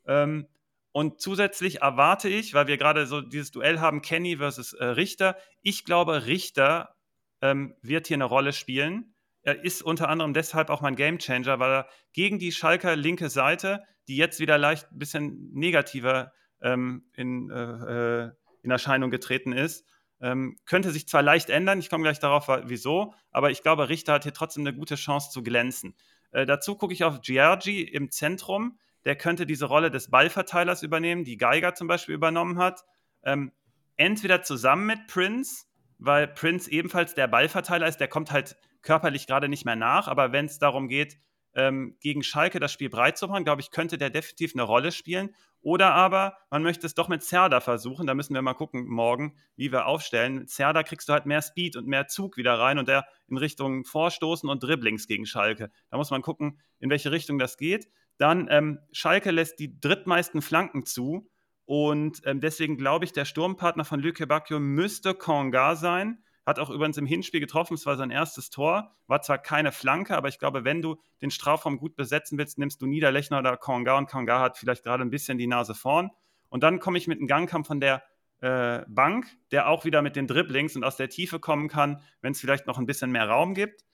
Ähm, 0.05 0.47
und 0.91 1.19
zusätzlich 1.19 1.81
erwarte 1.81 2.29
ich, 2.29 2.53
weil 2.53 2.67
wir 2.67 2.77
gerade 2.77 3.07
so 3.07 3.21
dieses 3.21 3.51
Duell 3.51 3.79
haben, 3.79 4.01
Kenny 4.01 4.38
versus 4.38 4.73
äh, 4.73 4.86
Richter, 4.86 5.38
ich 5.62 5.86
glaube, 5.86 6.27
Richter 6.27 6.95
ähm, 7.41 7.75
wird 7.81 8.07
hier 8.07 8.17
eine 8.17 8.25
Rolle 8.25 8.53
spielen. 8.53 9.15
Er 9.41 9.63
ist 9.63 9.81
unter 9.81 10.10
anderem 10.10 10.34
deshalb 10.34 10.69
auch 10.69 10.81
mein 10.81 10.95
Gamechanger, 10.95 11.60
weil 11.60 11.71
er 11.71 11.89
gegen 12.13 12.38
die 12.38 12.51
Schalker 12.51 12.95
linke 12.95 13.29
Seite, 13.29 13.84
die 14.07 14.17
jetzt 14.17 14.39
wieder 14.39 14.57
leicht 14.57 14.91
ein 14.91 14.99
bisschen 14.99 15.49
negativer 15.53 16.34
ähm, 16.62 17.04
in, 17.13 17.50
äh, 17.50 18.26
äh, 18.26 18.32
in 18.63 18.71
Erscheinung 18.71 19.12
getreten 19.12 19.54
ist. 19.54 19.86
Ähm, 20.21 20.58
könnte 20.65 20.91
sich 20.91 21.08
zwar 21.08 21.24
leicht 21.24 21.50
ändern, 21.50 21.80
ich 21.80 21.89
komme 21.89 22.04
gleich 22.04 22.19
darauf, 22.19 22.47
wieso, 22.65 23.15
aber 23.32 23.50
ich 23.50 23.63
glaube, 23.63 23.89
Richter 23.89 24.13
hat 24.13 24.24
hier 24.24 24.34
trotzdem 24.34 24.65
eine 24.67 24.76
gute 24.76 24.95
Chance 24.95 25.32
zu 25.32 25.41
glänzen. 25.41 25.95
Äh, 26.32 26.45
dazu 26.45 26.76
gucke 26.76 26.93
ich 26.93 27.04
auf 27.04 27.21
Giorgi 27.21 27.82
im 27.82 28.12
Zentrum. 28.12 28.78
Der 29.04 29.15
könnte 29.15 29.47
diese 29.47 29.65
Rolle 29.65 29.89
des 29.89 30.12
Ballverteilers 30.12 30.84
übernehmen, 30.84 31.24
die 31.24 31.38
Geiger 31.38 31.74
zum 31.74 31.88
Beispiel 31.88 32.13
übernommen 32.13 32.60
hat. 32.60 32.84
Ähm, 33.24 33.52
entweder 33.97 34.43
zusammen 34.43 34.86
mit 34.86 35.08
Prince, 35.08 35.65
weil 35.97 36.28
Prince 36.28 36.69
ebenfalls 36.69 37.15
der 37.15 37.28
Ballverteiler 37.28 37.88
ist, 37.88 37.97
der 37.97 38.08
kommt 38.08 38.32
halt 38.32 38.58
körperlich 38.84 39.28
gerade 39.28 39.50
nicht 39.50 39.65
mehr 39.65 39.76
nach, 39.76 40.08
aber 40.08 40.32
wenn 40.32 40.45
es 40.45 40.60
darum 40.60 40.88
geht, 40.88 41.17
ähm, 41.54 41.98
gegen 42.00 42.24
Schalke 42.24 42.60
das 42.60 42.72
Spiel 42.72 42.90
breit 42.90 43.18
zu 43.18 43.28
machen, 43.28 43.44
glaube 43.44 43.62
ich, 43.62 43.72
könnte 43.72 43.98
der 43.98 44.10
definitiv 44.10 44.54
eine 44.56 44.64
Rolle 44.64 44.92
spielen. 44.92 45.36
Oder 45.62 45.94
aber 45.94 46.38
man 46.50 46.64
möchte 46.64 46.88
es 46.88 46.96
doch 46.96 47.08
mit 47.08 47.24
Zerda 47.24 47.60
versuchen. 47.60 48.08
Da 48.08 48.16
müssen 48.16 48.34
wir 48.34 48.42
mal 48.42 48.54
gucken 48.54 48.88
morgen, 48.88 49.38
wie 49.56 49.72
wir 49.72 49.86
aufstellen. 49.86 50.48
Zerda 50.48 50.82
kriegst 50.82 51.08
du 51.08 51.14
halt 51.14 51.26
mehr 51.28 51.42
Speed 51.42 51.76
und 51.76 51.88
mehr 51.88 52.08
Zug 52.08 52.38
wieder 52.38 52.58
rein 52.58 52.80
und 52.80 52.88
der 52.88 53.06
in 53.28 53.38
Richtung 53.38 53.86
Vorstoßen 53.86 54.50
und 54.50 54.64
Dribblings 54.64 55.08
gegen 55.08 55.26
Schalke. 55.26 55.72
Da 55.92 55.98
muss 55.98 56.10
man 56.10 56.24
gucken, 56.24 56.60
in 56.80 56.90
welche 56.90 57.12
Richtung 57.12 57.38
das 57.38 57.58
geht. 57.58 57.90
Dann 58.18 58.48
ähm, 58.50 58.80
Schalke 58.92 59.32
lässt 59.32 59.60
die 59.60 59.80
drittmeisten 59.80 60.42
Flanken 60.42 60.86
zu. 60.86 61.30
Und 61.66 62.22
ähm, 62.26 62.42
deswegen 62.42 62.78
glaube 62.78 63.06
ich, 63.06 63.14
der 63.14 63.26
Sturmpartner 63.26 63.86
von 63.86 64.00
Lüke 64.00 64.26
Bacchio 64.26 64.60
müsste 64.60 65.14
Konga 65.14 65.76
sein. 65.76 66.24
Hat 66.45 66.58
auch 66.58 66.69
übrigens 66.69 66.97
im 66.97 67.06
Hinspiel 67.06 67.39
getroffen, 67.39 67.75
es 67.75 67.86
war 67.86 67.97
sein 67.97 68.10
erstes 68.10 68.49
Tor. 68.49 68.95
War 69.08 69.21
zwar 69.21 69.38
keine 69.38 69.71
Flanke, 69.71 70.17
aber 70.17 70.27
ich 70.27 70.39
glaube, 70.39 70.63
wenn 70.63 70.82
du 70.82 70.99
den 71.21 71.30
Strafraum 71.30 71.77
gut 71.77 71.95
besetzen 71.95 72.38
willst, 72.38 72.58
nimmst 72.58 72.82
du 72.82 72.88
Niederlechner 72.88 73.39
oder 73.39 73.58
Konga 73.58 73.97
und 73.97 74.10
Konga 74.10 74.39
hat 74.39 74.58
vielleicht 74.58 74.84
gerade 74.84 75.04
ein 75.04 75.12
bisschen 75.12 75.38
die 75.38 75.47
Nase 75.47 75.75
vorn. 75.75 76.10
Und 76.49 76.63
dann 76.63 76.80
komme 76.80 76.97
ich 76.97 77.08
mit 77.08 77.19
einem 77.19 77.27
Gangkampf 77.27 77.67
von 77.67 77.80
der 77.80 78.04
äh, 78.41 78.84
Bank, 78.88 79.27
der 79.51 79.67
auch 79.67 79.86
wieder 79.86 80.01
mit 80.01 80.15
den 80.15 80.27
Dribblings 80.27 80.75
und 80.75 80.84
aus 80.84 80.97
der 80.97 81.10
Tiefe 81.10 81.39
kommen 81.39 81.69
kann, 81.69 82.01
wenn 82.21 82.32
es 82.32 82.41
vielleicht 82.41 82.65
noch 82.65 82.80
ein 82.80 82.88
bisschen 82.88 83.12
mehr 83.12 83.30
Raum 83.30 83.54
gibt. 83.54 83.86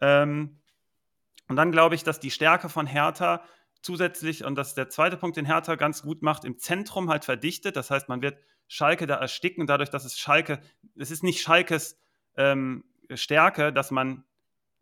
Ähm, 0.00 0.60
und 1.48 1.56
dann 1.56 1.72
glaube 1.72 1.96
ich, 1.96 2.04
dass 2.04 2.20
die 2.20 2.30
Stärke 2.30 2.68
von 2.68 2.86
Hertha 2.86 3.42
zusätzlich, 3.82 4.44
und 4.44 4.56
das 4.56 4.68
ist 4.68 4.76
der 4.76 4.88
zweite 4.88 5.16
Punkt, 5.16 5.36
den 5.36 5.44
Hertha 5.44 5.74
ganz 5.74 6.02
gut 6.02 6.22
macht, 6.22 6.44
im 6.44 6.58
Zentrum 6.58 7.10
halt 7.10 7.24
verdichtet. 7.24 7.76
Das 7.76 7.90
heißt, 7.90 8.08
man 8.08 8.22
wird 8.22 8.38
Schalke 8.68 9.06
da 9.06 9.16
ersticken, 9.16 9.66
dadurch, 9.66 9.90
dass 9.90 10.04
es 10.04 10.18
Schalke, 10.18 10.60
es 10.96 11.10
ist 11.10 11.22
nicht 11.22 11.40
Schalkes 11.40 11.98
ähm, 12.36 12.84
Stärke, 13.14 13.72
dass 13.72 13.90
man 13.90 14.24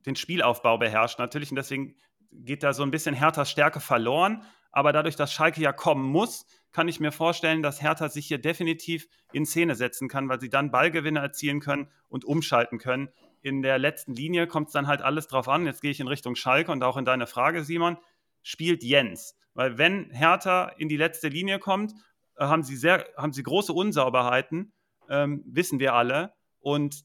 den 0.07 0.17
Spielaufbau 0.17 0.79
beherrscht. 0.79 1.19
Natürlich, 1.19 1.51
und 1.51 1.57
deswegen 1.57 1.97
geht 2.31 2.63
da 2.63 2.73
so 2.73 2.83
ein 2.83 2.91
bisschen 2.91 3.15
Herthas 3.15 3.51
Stärke 3.51 3.81
verloren. 3.81 4.43
Aber 4.73 4.93
dadurch, 4.93 5.17
dass 5.17 5.33
Schalke 5.33 5.61
ja 5.61 5.73
kommen 5.73 6.05
muss, 6.05 6.47
kann 6.73 6.89
ich 6.89 6.99
mir 6.99 7.13
vorstellen, 7.13 7.63
dass 7.63 7.81
Hertha 7.81 8.09
sich 8.09 8.27
hier 8.27 8.39
definitiv 8.39 9.07
in 9.33 9.47
Szene 9.47 9.77
setzen 9.77 10.09
kann, 10.09 10.29
weil 10.29 10.41
sie 10.41 10.51
dann 10.51 10.73
Ballgewinne 10.73 11.21
erzielen 11.21 11.61
können 11.61 11.89
und 12.09 12.25
umschalten 12.25 12.79
können. 12.79 13.09
In 13.41 13.63
der 13.63 13.79
letzten 13.79 14.15
Linie 14.15 14.49
kommt 14.49 14.69
es 14.69 14.73
dann 14.73 14.89
halt 14.89 15.01
alles 15.01 15.29
drauf 15.29 15.49
an. 15.49 15.67
Jetzt 15.67 15.81
gehe 15.81 15.93
ich 15.93 16.01
in 16.01 16.09
Richtung 16.09 16.35
Schalke 16.35 16.73
und 16.73 16.83
auch 16.83 16.97
in 16.97 17.05
deine 17.05 17.29
Frage, 17.29 17.63
Simon. 17.63 17.99
Spielt 18.43 18.83
Jens? 18.83 19.37
Weil 19.55 19.79
wenn 19.79 20.11
Hertha 20.11 20.67
in 20.77 20.89
die 20.89 20.97
letzte 20.97 21.29
Linie 21.29 21.61
kommt, 21.61 21.95
haben 22.39 22.63
sie, 22.63 22.77
sehr, 22.77 23.07
haben 23.17 23.33
sie 23.33 23.43
große 23.43 23.73
Unsauberheiten, 23.73 24.73
ähm, 25.09 25.43
wissen 25.47 25.79
wir 25.79 25.95
alle. 25.95 26.33
Und 26.61 27.05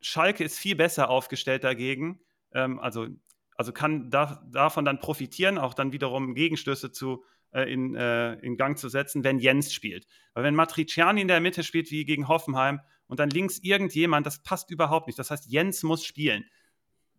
Schalke 0.00 0.44
ist 0.44 0.58
viel 0.58 0.76
besser 0.76 1.10
aufgestellt 1.10 1.64
dagegen. 1.64 2.20
Ähm, 2.52 2.78
also, 2.78 3.06
also 3.56 3.72
kann 3.72 4.10
da, 4.10 4.42
davon 4.50 4.84
dann 4.84 5.00
profitieren, 5.00 5.58
auch 5.58 5.74
dann 5.74 5.92
wiederum 5.92 6.34
Gegenstöße 6.34 6.92
zu, 6.92 7.24
äh, 7.52 7.72
in, 7.72 7.94
äh, 7.94 8.34
in 8.34 8.56
Gang 8.56 8.78
zu 8.78 8.88
setzen, 8.88 9.24
wenn 9.24 9.38
Jens 9.38 9.72
spielt. 9.72 10.06
Weil 10.34 10.44
wenn 10.44 10.54
Matriciani 10.54 11.20
in 11.20 11.28
der 11.28 11.40
Mitte 11.40 11.64
spielt 11.64 11.90
wie 11.90 12.04
gegen 12.04 12.28
Hoffenheim 12.28 12.80
und 13.06 13.20
dann 13.20 13.30
links 13.30 13.58
irgendjemand, 13.58 14.26
das 14.26 14.42
passt 14.42 14.70
überhaupt 14.70 15.06
nicht. 15.06 15.18
Das 15.18 15.30
heißt, 15.30 15.46
Jens 15.46 15.82
muss 15.82 16.04
spielen. 16.04 16.44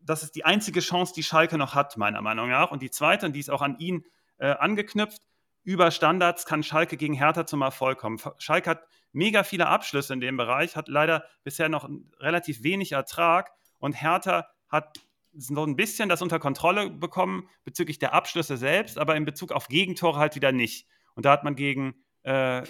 Das 0.02 0.24
ist 0.24 0.36
die 0.36 0.46
einzige 0.46 0.80
Chance, 0.80 1.14
die 1.14 1.24
Schalke 1.24 1.58
noch 1.58 1.76
hat, 1.76 1.98
meiner 1.98 2.22
Meinung 2.22 2.50
nach. 2.50 2.72
Und 2.72 2.82
die 2.82 2.92
zweite, 2.92 3.26
und 3.26 3.34
die 3.34 3.40
ist 3.40 3.50
auch 3.50 3.62
an 3.62 3.78
ihn 3.80 4.06
äh, 4.38 4.52
angeknüpft, 4.52 5.22
über 5.70 5.92
Standards 5.92 6.48
kann 6.48 6.64
Schalke 6.64 6.98
gegen 6.98 7.14
Hertha 7.14 7.46
zum 7.46 7.62
Erfolg 7.62 8.00
kommen. 8.00 8.20
Schalke 8.40 8.72
hat 8.72 8.88
mega 9.12 9.44
viele 9.44 9.68
Abschlüsse 9.68 10.14
in 10.14 10.20
dem 10.20 10.36
Bereich, 10.36 10.76
hat 10.76 10.88
leider 10.88 11.26
bisher 11.44 11.70
noch 11.70 11.88
relativ 12.20 12.64
wenig 12.64 12.94
Ertrag 12.94 13.52
und 13.78 13.94
Hertha 13.94 14.48
hat 14.68 15.00
so 15.32 15.64
ein 15.64 15.76
bisschen 15.76 16.10
das 16.10 16.24
unter 16.24 16.40
Kontrolle 16.40 16.90
bekommen 16.90 17.48
bezüglich 17.66 18.00
der 18.00 18.14
Abschlüsse 18.14 18.58
selbst, 18.58 18.98
aber 18.98 19.16
in 19.16 19.26
Bezug 19.26 19.52
auf 19.52 19.68
Gegentore 19.68 20.18
halt 20.18 20.34
wieder 20.34 20.52
nicht. 20.52 20.88
Und 21.14 21.26
da 21.26 21.32
hat 21.34 21.44
man 21.44 21.56
gegen, 21.56 22.04
äh, 22.24 22.64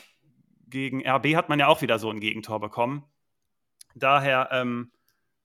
gegen 0.67 1.07
RB 1.07 1.35
hat 1.38 1.47
man 1.47 1.57
ja 1.57 1.67
auch 1.67 1.81
wieder 1.81 1.99
so 1.99 2.09
ein 2.09 2.19
Gegentor 2.19 2.59
bekommen. 2.59 3.05
Daher 3.95 4.49
ähm, 4.51 4.91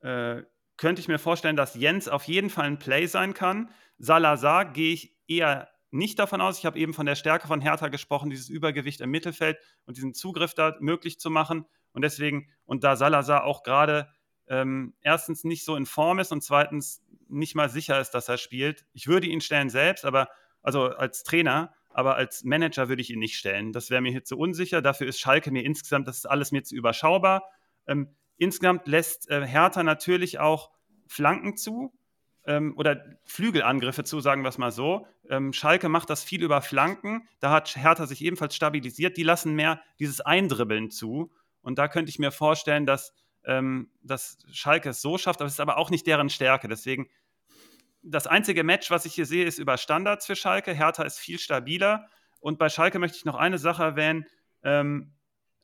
äh, 0.00 0.42
könnte 0.76 1.00
ich 1.00 1.06
mir 1.06 1.20
vorstellen, 1.20 1.54
dass 1.54 1.76
Jens 1.76 2.08
auf 2.08 2.24
jeden 2.24 2.50
Fall 2.50 2.66
ein 2.66 2.80
Play 2.80 3.06
sein 3.06 3.32
kann. 3.32 3.70
Salazar 3.98 4.64
gehe 4.64 4.94
ich 4.94 5.16
eher 5.28 5.68
nicht 5.94 6.18
davon 6.18 6.40
aus. 6.40 6.58
Ich 6.58 6.66
habe 6.66 6.78
eben 6.78 6.92
von 6.92 7.06
der 7.06 7.14
Stärke 7.14 7.46
von 7.46 7.60
Hertha 7.60 7.88
gesprochen, 7.88 8.30
dieses 8.30 8.48
Übergewicht 8.48 9.00
im 9.00 9.10
Mittelfeld 9.10 9.58
und 9.86 9.96
diesen 9.96 10.12
Zugriff 10.12 10.54
da 10.54 10.76
möglich 10.80 11.18
zu 11.18 11.30
machen. 11.30 11.66
Und 11.92 12.02
deswegen, 12.02 12.48
und 12.64 12.84
da 12.84 12.96
Salazar 12.96 13.44
auch 13.44 13.62
gerade 13.62 14.08
ähm, 14.48 14.94
erstens 15.00 15.44
nicht 15.44 15.64
so 15.64 15.76
in 15.76 15.86
Form 15.86 16.18
ist 16.18 16.32
und 16.32 16.42
zweitens 16.42 17.02
nicht 17.28 17.54
mal 17.54 17.68
sicher 17.68 18.00
ist, 18.00 18.10
dass 18.10 18.28
er 18.28 18.38
spielt. 18.38 18.84
Ich 18.92 19.06
würde 19.06 19.26
ihn 19.26 19.40
stellen 19.40 19.70
selbst, 19.70 20.04
aber 20.04 20.28
also 20.62 20.84
als 20.84 21.22
Trainer, 21.22 21.72
aber 21.90 22.16
als 22.16 22.44
Manager 22.44 22.88
würde 22.88 23.00
ich 23.00 23.10
ihn 23.10 23.20
nicht 23.20 23.36
stellen. 23.36 23.72
Das 23.72 23.90
wäre 23.90 24.02
mir 24.02 24.10
hier 24.10 24.24
zu 24.24 24.36
unsicher. 24.36 24.82
Dafür 24.82 25.06
ist 25.06 25.20
Schalke 25.20 25.50
mir 25.50 25.64
insgesamt, 25.64 26.08
das 26.08 26.18
ist 26.18 26.26
alles 26.26 26.52
mir 26.52 26.64
zu 26.64 26.74
überschaubar. 26.74 27.48
Ähm, 27.86 28.14
insgesamt 28.36 28.88
lässt 28.88 29.30
äh, 29.30 29.46
Hertha 29.46 29.82
natürlich 29.82 30.40
auch 30.40 30.70
Flanken 31.06 31.56
zu 31.56 31.92
ähm, 32.46 32.74
oder 32.76 33.04
Flügelangriffe 33.24 34.04
zu, 34.04 34.20
sagen 34.20 34.42
wir 34.42 34.48
es 34.48 34.58
mal 34.58 34.70
so. 34.70 35.06
Ähm, 35.28 35.52
Schalke 35.52 35.88
macht 35.88 36.10
das 36.10 36.22
viel 36.22 36.42
über 36.42 36.60
Flanken. 36.62 37.28
Da 37.40 37.50
hat 37.50 37.74
Hertha 37.76 38.06
sich 38.06 38.22
ebenfalls 38.22 38.54
stabilisiert. 38.54 39.16
Die 39.16 39.22
lassen 39.22 39.54
mehr 39.54 39.80
dieses 39.98 40.20
Eindribbeln 40.20 40.90
zu. 40.90 41.32
Und 41.62 41.78
da 41.78 41.88
könnte 41.88 42.10
ich 42.10 42.18
mir 42.18 42.30
vorstellen, 42.30 42.84
dass, 42.86 43.14
ähm, 43.44 43.90
dass 44.02 44.38
Schalke 44.52 44.90
es 44.90 45.00
so 45.00 45.16
schafft, 45.16 45.40
aber 45.40 45.46
es 45.46 45.54
ist 45.54 45.60
aber 45.60 45.78
auch 45.78 45.90
nicht 45.90 46.06
deren 46.06 46.28
Stärke. 46.28 46.68
Deswegen, 46.68 47.08
das 48.02 48.26
einzige 48.26 48.64
Match, 48.64 48.90
was 48.90 49.06
ich 49.06 49.14
hier 49.14 49.26
sehe, 49.26 49.46
ist 49.46 49.58
über 49.58 49.78
Standards 49.78 50.26
für 50.26 50.36
Schalke. 50.36 50.74
Hertha 50.74 51.04
ist 51.04 51.18
viel 51.18 51.38
stabiler. 51.38 52.08
Und 52.40 52.58
bei 52.58 52.68
Schalke 52.68 52.98
möchte 52.98 53.16
ich 53.16 53.24
noch 53.24 53.36
eine 53.36 53.56
Sache 53.56 53.82
erwähnen. 53.82 54.26
Ähm, 54.62 55.14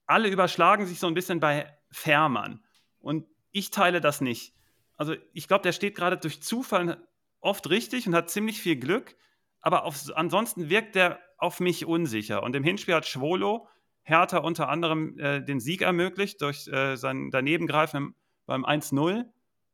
alle 0.06 0.28
überschlagen 0.28 0.86
sich 0.86 0.98
so 0.98 1.06
ein 1.06 1.14
bisschen 1.14 1.40
bei 1.40 1.70
Fährmann. 1.90 2.64
Und 3.00 3.26
ich 3.52 3.70
teile 3.70 4.00
das 4.00 4.22
nicht 4.22 4.54
also 5.00 5.14
ich 5.32 5.48
glaube, 5.48 5.62
der 5.62 5.72
steht 5.72 5.94
gerade 5.94 6.18
durch 6.18 6.42
Zufall 6.42 7.02
oft 7.40 7.70
richtig 7.70 8.06
und 8.06 8.14
hat 8.14 8.28
ziemlich 8.28 8.60
viel 8.60 8.76
Glück, 8.76 9.16
aber 9.62 9.84
auf, 9.86 9.96
ansonsten 10.14 10.68
wirkt 10.68 10.94
der 10.94 11.18
auf 11.38 11.58
mich 11.58 11.86
unsicher. 11.86 12.42
Und 12.42 12.54
im 12.54 12.62
Hinspiel 12.62 12.94
hat 12.94 13.06
Schwolo 13.06 13.66
Hertha 14.02 14.36
unter 14.38 14.68
anderem 14.68 15.18
äh, 15.18 15.42
den 15.42 15.58
Sieg 15.58 15.80
ermöglicht 15.80 16.42
durch 16.42 16.68
äh, 16.68 16.96
sein 16.96 17.30
Danebengreifen 17.30 18.14
beim 18.44 18.66
1-0. 18.66 19.24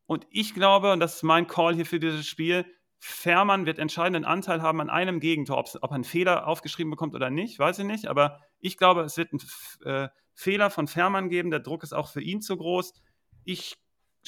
Und 0.07 0.29
ich 0.31 0.55
glaube, 0.55 0.93
und 0.93 1.01
das 1.01 1.17
ist 1.17 1.23
mein 1.25 1.49
Call 1.49 1.75
hier 1.75 1.87
für 1.87 1.99
dieses 1.99 2.25
Spiel, 2.25 2.65
Fährmann 3.01 3.67
wird 3.67 3.81
entscheidenden 3.81 4.25
Anteil 4.25 4.63
haben 4.63 4.81
an 4.81 4.91
einem 4.91 5.19
Gegentor. 5.19 5.59
Ob 5.59 5.91
er 5.91 5.93
einen 5.93 6.05
Fehler 6.05 6.47
aufgeschrieben 6.47 6.93
bekommt 6.93 7.17
oder 7.17 7.31
nicht, 7.31 7.59
weiß 7.59 7.81
ich 7.81 7.85
nicht. 7.85 8.07
Aber 8.07 8.39
ich 8.61 8.77
glaube, 8.77 9.01
es 9.01 9.17
wird 9.17 9.33
einen 9.33 9.43
äh, 9.93 10.09
Fehler 10.35 10.71
von 10.71 10.87
Fährmann 10.87 11.31
geben. 11.31 11.51
Der 11.51 11.59
Druck 11.59 11.83
ist 11.83 11.95
auch 11.95 12.09
für 12.11 12.23
ihn 12.23 12.43
zu 12.43 12.57
groß. 12.57 12.95
Ich 13.43 13.77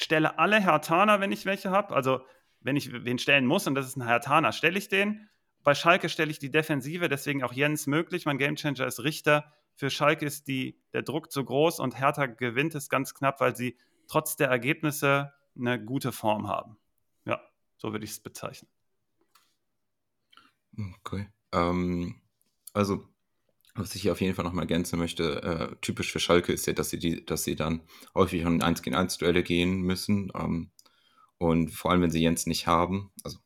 stelle 0.03 0.39
alle 0.39 0.59
Hertaner, 0.59 1.19
wenn 1.19 1.31
ich 1.31 1.45
welche 1.45 1.71
habe. 1.71 1.95
Also, 1.95 2.21
wenn 2.61 2.75
ich 2.75 2.91
wen 2.91 3.19
stellen 3.19 3.45
muss 3.45 3.67
und 3.67 3.75
das 3.75 3.87
ist 3.87 3.97
ein 3.97 4.05
Hertaner, 4.05 4.51
stelle 4.51 4.77
ich 4.77 4.89
den. 4.89 5.29
Bei 5.63 5.75
Schalke 5.75 6.09
stelle 6.09 6.31
ich 6.31 6.39
die 6.39 6.51
Defensive, 6.51 7.09
deswegen 7.09 7.43
auch 7.43 7.53
Jens 7.53 7.87
möglich. 7.87 8.25
Mein 8.25 8.37
Gamechanger 8.37 8.85
ist 8.85 9.03
Richter. 9.03 9.53
Für 9.75 9.89
Schalke 9.89 10.25
ist 10.25 10.47
die, 10.47 10.79
der 10.93 11.03
Druck 11.03 11.31
zu 11.31 11.43
groß 11.43 11.79
und 11.79 11.97
Hertha 11.99 12.25
gewinnt 12.25 12.75
es 12.75 12.89
ganz 12.89 13.13
knapp, 13.13 13.39
weil 13.39 13.55
sie 13.55 13.77
trotz 14.07 14.35
der 14.35 14.49
Ergebnisse 14.49 15.33
eine 15.57 15.83
gute 15.83 16.11
Form 16.11 16.47
haben. 16.47 16.77
Ja, 17.25 17.41
so 17.77 17.91
würde 17.91 18.05
ich 18.05 18.11
es 18.11 18.19
bezeichnen. 18.19 18.69
Okay. 21.01 21.29
Ähm, 21.51 22.21
also 22.73 23.08
was 23.79 23.95
ich 23.95 24.01
hier 24.01 24.11
auf 24.11 24.21
jeden 24.21 24.35
Fall 24.35 24.45
nochmal 24.45 24.63
ergänzen 24.63 24.99
möchte, 24.99 25.41
äh, 25.43 25.75
typisch 25.81 26.11
für 26.11 26.19
Schalke 26.19 26.53
ist 26.53 26.67
ja, 26.67 26.73
dass 26.73 26.89
sie, 26.89 26.99
die, 26.99 27.25
dass 27.25 27.43
sie 27.43 27.55
dann 27.55 27.81
häufig 28.13 28.41
in 28.41 28.61
1 28.61 28.81
gegen 28.81 28.95
1 28.95 29.17
Duelle 29.17 29.43
gehen 29.43 29.81
müssen. 29.81 30.31
Ähm, 30.35 30.71
und 31.37 31.71
vor 31.71 31.91
allem, 31.91 32.01
wenn 32.01 32.11
sie 32.11 32.21
Jens 32.21 32.45
nicht 32.45 32.67
haben, 32.67 33.11
also 33.23 33.39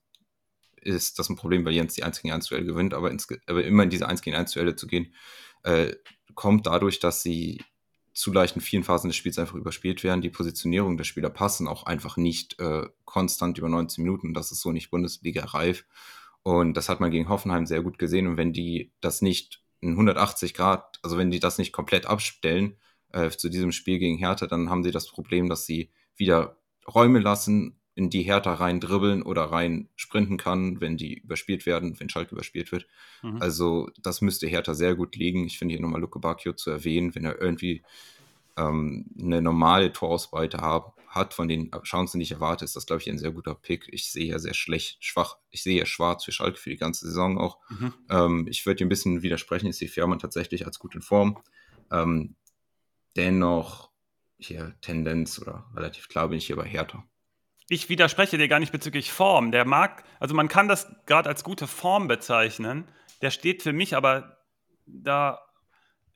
ist 0.82 1.19
das 1.19 1.30
ein 1.30 1.36
Problem, 1.36 1.63
weil 1.65 1.74
Jens 1.74 1.93
die 1.93 2.04
1 2.04 2.22
gegen 2.22 2.34
1 2.34 2.48
Duelle 2.48 2.65
gewinnt, 2.65 2.93
aber, 2.93 3.12
ins, 3.12 3.28
aber 3.48 3.63
immer 3.63 3.84
in 3.84 3.89
diese 3.89 4.08
1 4.08 4.22
gegen 4.22 4.36
1 4.36 4.52
Duelle 4.52 4.76
zu 4.76 4.88
gehen, 4.88 5.13
äh, 5.63 5.93
kommt 6.36 6.67
dadurch, 6.67 7.00
dass 7.00 7.24
sie 7.24 7.62
zu 8.13 8.32
leicht 8.32 8.56
in 8.56 8.62
vielen 8.62 8.84
Phasen 8.84 9.10
des 9.10 9.17
Spiels 9.17 9.39
einfach 9.39 9.56
überspielt 9.56 10.04
werden. 10.04 10.22
Die 10.22 10.30
Positionierung 10.30 10.98
der 10.98 11.04
Spieler 11.04 11.30
passen 11.30 11.67
auch 11.67 11.86
einfach 11.86 12.17
nicht 12.17 12.60
äh, 12.60 12.88
konstant 13.06 13.58
über 13.58 13.69
19 13.69 14.04
Minuten. 14.04 14.34
Das 14.34 14.52
ist 14.52 14.62
so 14.62 14.72
nicht 14.72 14.91
Bundesliga-reif. 14.91 15.86
Und 16.43 16.76
das 16.76 16.89
hat 16.89 17.00
man 17.00 17.10
gegen 17.10 17.30
Hoffenheim 17.30 17.65
sehr 17.65 17.82
gut 17.82 17.98
gesehen. 17.98 18.28
Und 18.28 18.38
wenn 18.38 18.54
die 18.54 18.91
das 19.02 19.22
nicht 19.22 19.62
in 19.84 19.91
180 19.91 20.54
Grad, 20.54 21.00
also 21.04 21.17
wenn 21.17 21.32
die 21.32 21.39
das 21.39 21.58
nicht 21.58 21.72
komplett 21.72 22.06
abstellen 22.06 22.78
äh, 23.12 23.30
zu 23.30 23.50
diesem 23.50 23.72
Spiel 23.72 24.00
gegen 24.00 24.17
Hertha, 24.17 24.48
dann 24.48 24.69
haben 24.69 24.84
sie 24.84 24.91
das 24.91 25.08
Problem, 25.08 25.50
dass 25.50 25.65
sie 25.65 25.91
wieder 26.15 26.58
Räume 26.88 27.19
lassen, 27.19 27.80
in 27.96 28.10
die 28.10 28.24
Hertha 28.24 28.56
rein 28.56 28.80
dribbeln 28.80 29.22
oder 29.22 29.43
rein 29.43 29.88
sprinten 29.96 30.38
kann, 30.38 30.82
wenn 30.82 30.98
die 30.98 31.19
überspielt 31.19 31.65
werden, 31.65 32.00
wenn 32.00 32.10
Schalke 32.10 32.34
überspielt 32.34 32.72
wird. 32.72 32.88
Mhm. 33.22 33.38
Also 33.39 33.89
das 34.02 34.22
müsste 34.22 34.48
Hertha 34.48 34.74
sehr 34.74 34.96
gut 34.96 35.15
liegen. 35.15 35.46
Ich 35.46 35.60
finde 35.60 35.74
hier 35.74 35.82
nochmal 35.82 36.02
Luke 36.02 36.19
Bacchio 36.19 36.54
zu 36.54 36.72
erwähnen, 36.72 37.13
wenn 37.13 37.26
er 37.26 37.39
irgendwie 37.39 37.84
ähm, 38.58 39.06
eine 39.20 39.42
normale 39.42 39.92
Torausbeute 39.92 40.60
haben, 40.60 40.92
hat, 41.08 41.34
von 41.34 41.48
den 41.48 41.72
Chancen, 41.84 42.20
die 42.20 42.24
ich 42.24 42.32
erwarte, 42.32 42.66
ist 42.66 42.76
das, 42.76 42.88
glaube 42.88 43.02
ich, 43.02 43.10
ein 43.10 43.20
sehr 43.20 43.32
guter 43.32 43.54
Pick. 43.54 43.88
Ich 43.92 44.12
sehe 44.12 44.26
ja 44.26 44.39
sehr 44.39 44.56
schlecht, 44.56 45.04
schwach, 45.04 45.38
ich 45.52 45.62
sehe 45.62 45.78
ja 45.78 45.86
schwarz 45.86 46.24
für 46.24 46.32
Schalke 46.32 46.58
für 46.58 46.72
die 46.72 46.78
ganze 46.78 47.06
Saison 47.06 47.38
auch. 47.38 47.60
Mhm. 47.70 47.94
Ähm, 48.10 48.48
ich 48.50 48.66
würde 48.66 48.78
dir 48.78 48.86
ein 48.86 48.89
bisschen 48.89 49.22
widersprechen, 49.22 49.68
ich 49.68 49.78
sehe 49.78 49.89
Fährmann 49.89 50.20
tatsächlich 50.20 50.66
als 50.66 50.80
gut 50.80 50.96
in 50.96 51.02
Form. 51.02 51.39
Ähm, 51.92 52.36
dennoch 53.16 53.92
hier 54.38 54.76
Tendenz 54.82 55.39
oder 55.39 55.70
relativ 55.76 56.10
klar 56.10 56.30
bin 56.30 56.39
ich 56.39 56.48
hier 56.48 56.56
bei 56.56 56.66
Hertha. 56.66 57.04
Ich 57.70 57.89
widerspreche 57.89 58.38
dir 58.38 58.48
gar 58.48 58.60
nicht 58.60 58.72
bezüglich 58.72 59.12
Form. 59.12 59.52
Der 59.52 59.66
mag, 59.66 60.04
also 60.20 60.36
man 60.36 60.48
kann 60.48 60.68
das 60.68 60.88
gerade 61.06 61.30
als 61.30 61.44
gute 61.44 61.68
Form 61.68 62.08
bezeichnen. 62.08 62.88
Der 63.22 63.32
steht 63.32 63.63
für 63.63 63.72
mich 63.72 63.96
aber 63.96 64.38
da 64.86 65.39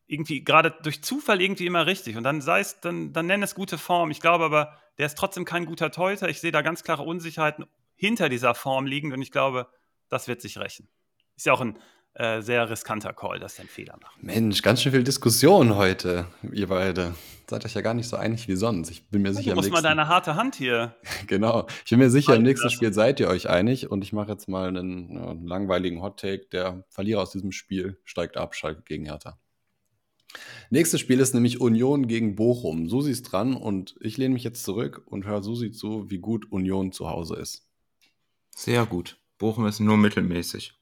irgendwie 0.07 0.43
gerade 0.43 0.73
durch 0.83 1.03
Zufall 1.03 1.41
irgendwie 1.41 1.65
immer 1.65 1.85
richtig. 1.85 2.17
Und 2.17 2.23
dann 2.23 2.41
sei 2.41 2.61
es, 2.61 2.79
dann, 2.79 3.13
dann 3.13 3.27
nenn 3.27 3.43
es 3.43 3.55
gute 3.55 3.77
Form. 3.77 4.09
Ich 4.09 4.21
glaube 4.21 4.45
aber, 4.45 4.77
der 4.97 5.05
ist 5.05 5.17
trotzdem 5.17 5.45
kein 5.45 5.65
guter 5.65 5.91
Teuter. 5.91 6.29
Ich 6.29 6.39
sehe 6.39 6.51
da 6.51 6.61
ganz 6.61 6.83
klare 6.83 7.03
Unsicherheiten 7.03 7.65
hinter 7.95 8.29
dieser 8.29 8.55
Form 8.55 8.85
liegen 8.85 9.11
und 9.11 9.21
ich 9.21 9.31
glaube, 9.31 9.67
das 10.09 10.27
wird 10.27 10.41
sich 10.41 10.57
rächen. 10.57 10.87
Ist 11.35 11.45
ja 11.45 11.53
auch 11.53 11.61
ein 11.61 11.77
äh, 12.13 12.41
sehr 12.41 12.69
riskanter 12.69 13.13
Call, 13.13 13.39
dass 13.39 13.55
er 13.57 13.61
einen 13.61 13.69
Fehler 13.69 13.97
macht. 14.01 14.23
Mensch, 14.23 14.61
ganz 14.61 14.81
schön 14.81 14.91
viel 14.91 15.03
Diskussion 15.03 15.75
heute, 15.75 16.27
ihr 16.51 16.67
beide. 16.67 17.13
Seid 17.49 17.65
euch 17.65 17.75
ja 17.75 17.81
gar 17.81 17.93
nicht 17.93 18.07
so 18.07 18.17
einig 18.17 18.47
wie 18.47 18.55
sonst. 18.55 18.89
Ich 18.89 19.07
bin 19.09 19.21
mir 19.21 19.33
sicher. 19.33 19.51
Du 19.51 19.55
musst 19.55 19.69
nächsten... 19.69 19.83
mal 19.83 19.89
deine 19.89 20.07
harte 20.07 20.35
Hand 20.35 20.55
hier. 20.55 20.95
genau. 21.27 21.67
Ich 21.83 21.91
bin 21.91 21.99
mir 21.99 22.09
sicher, 22.09 22.35
im 22.35 22.43
nächsten 22.43 22.69
Spiel 22.69 22.91
seid 22.93 23.19
ihr 23.19 23.27
euch 23.27 23.49
einig 23.49 23.89
und 23.89 24.03
ich 24.03 24.13
mache 24.13 24.31
jetzt 24.31 24.47
mal 24.47 24.67
einen, 24.67 25.17
einen 25.17 25.47
langweiligen 25.47 26.01
Hot 26.01 26.19
Take. 26.19 26.47
Der 26.51 26.83
Verlierer 26.89 27.21
aus 27.21 27.31
diesem 27.31 27.51
Spiel 27.51 27.99
steigt 28.03 28.35
ab, 28.35 28.55
Schalke 28.55 28.81
gegen 28.81 29.05
Hertha. 29.05 29.39
Nächstes 30.69 30.99
Spiel 30.99 31.19
ist 31.19 31.33
nämlich 31.33 31.61
Union 31.61 32.07
gegen 32.07 32.35
Bochum. 32.35 32.89
Susi 32.89 33.11
ist 33.11 33.23
dran 33.23 33.55
und 33.55 33.95
ich 34.01 34.17
lehne 34.17 34.33
mich 34.33 34.43
jetzt 34.43 34.63
zurück 34.63 35.03
und 35.05 35.25
höre 35.25 35.41
Susi 35.41 35.71
zu, 35.71 36.09
wie 36.09 36.19
gut 36.19 36.51
Union 36.51 36.91
zu 36.91 37.09
Hause 37.09 37.35
ist. 37.35 37.65
Sehr 38.55 38.85
gut. 38.85 39.19
Bochum 39.37 39.65
ist 39.65 39.79
nur 39.79 39.97
mittelmäßig. 39.97 40.73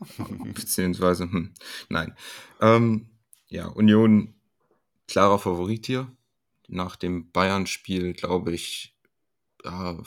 Beziehungsweise, 0.54 1.24
hm, 1.24 1.52
nein. 1.88 2.14
Ähm, 2.60 3.06
ja, 3.48 3.66
Union 3.68 4.34
klarer 5.06 5.38
Favorit 5.38 5.86
hier. 5.86 6.10
Nach 6.66 6.96
dem 6.96 7.30
Bayern-Spiel, 7.30 8.14
glaube 8.14 8.52
ich, 8.52 8.96
ja, 9.64 9.98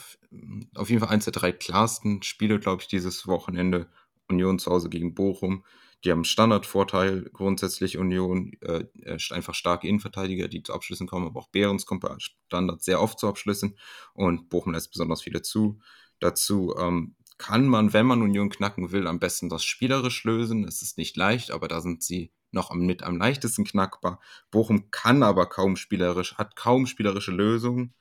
auf 0.75 0.89
jeden 0.89 0.99
Fall 0.99 1.09
eins 1.09 1.25
der 1.25 1.33
drei 1.33 1.51
klarsten 1.51 2.23
Spiele, 2.23 2.59
glaube 2.59 2.81
ich, 2.81 2.87
dieses 2.87 3.27
Wochenende. 3.27 3.87
Union 4.27 4.59
zu 4.59 4.71
Hause 4.71 4.89
gegen 4.89 5.13
Bochum. 5.13 5.63
Die 6.03 6.11
haben 6.11 6.23
Standardvorteil, 6.23 7.29
grundsätzlich 7.33 7.97
Union, 7.97 8.53
äh, 8.61 8.85
äh, 9.01 9.17
einfach 9.31 9.55
starke 9.55 9.87
Innenverteidiger, 9.87 10.47
die 10.47 10.61
zu 10.63 10.73
Abschlüssen 10.73 11.07
kommen, 11.07 11.27
aber 11.27 11.39
auch 11.39 11.49
Behrens 11.49 11.85
kommt 11.85 12.01
bei 12.01 12.15
Standard 12.19 12.83
sehr 12.83 13.01
oft 13.01 13.19
zu 13.19 13.27
Abschlüssen 13.27 13.77
und 14.13 14.49
Bochum 14.49 14.73
lässt 14.73 14.91
besonders 14.91 15.23
viele 15.23 15.41
zu. 15.41 15.79
Dazu 16.19 16.75
ähm, 16.77 17.15
kann 17.37 17.67
man, 17.67 17.93
wenn 17.93 18.05
man 18.05 18.21
Union 18.21 18.49
knacken 18.49 18.91
will, 18.91 19.07
am 19.07 19.19
besten 19.19 19.49
das 19.49 19.63
spielerisch 19.63 20.23
lösen. 20.23 20.65
Es 20.65 20.81
ist 20.81 20.97
nicht 20.97 21.17
leicht, 21.17 21.51
aber 21.51 21.67
da 21.67 21.81
sind 21.81 22.03
sie 22.03 22.31
noch 22.51 22.71
am, 22.71 22.85
mit 22.85 23.03
am 23.03 23.17
leichtesten 23.17 23.65
knackbar. 23.65 24.19
Bochum 24.51 24.89
kann 24.91 25.23
aber 25.23 25.47
kaum 25.47 25.75
spielerisch, 25.75 26.35
hat 26.35 26.55
kaum 26.55 26.87
spielerische 26.87 27.31
Lösungen. 27.31 27.93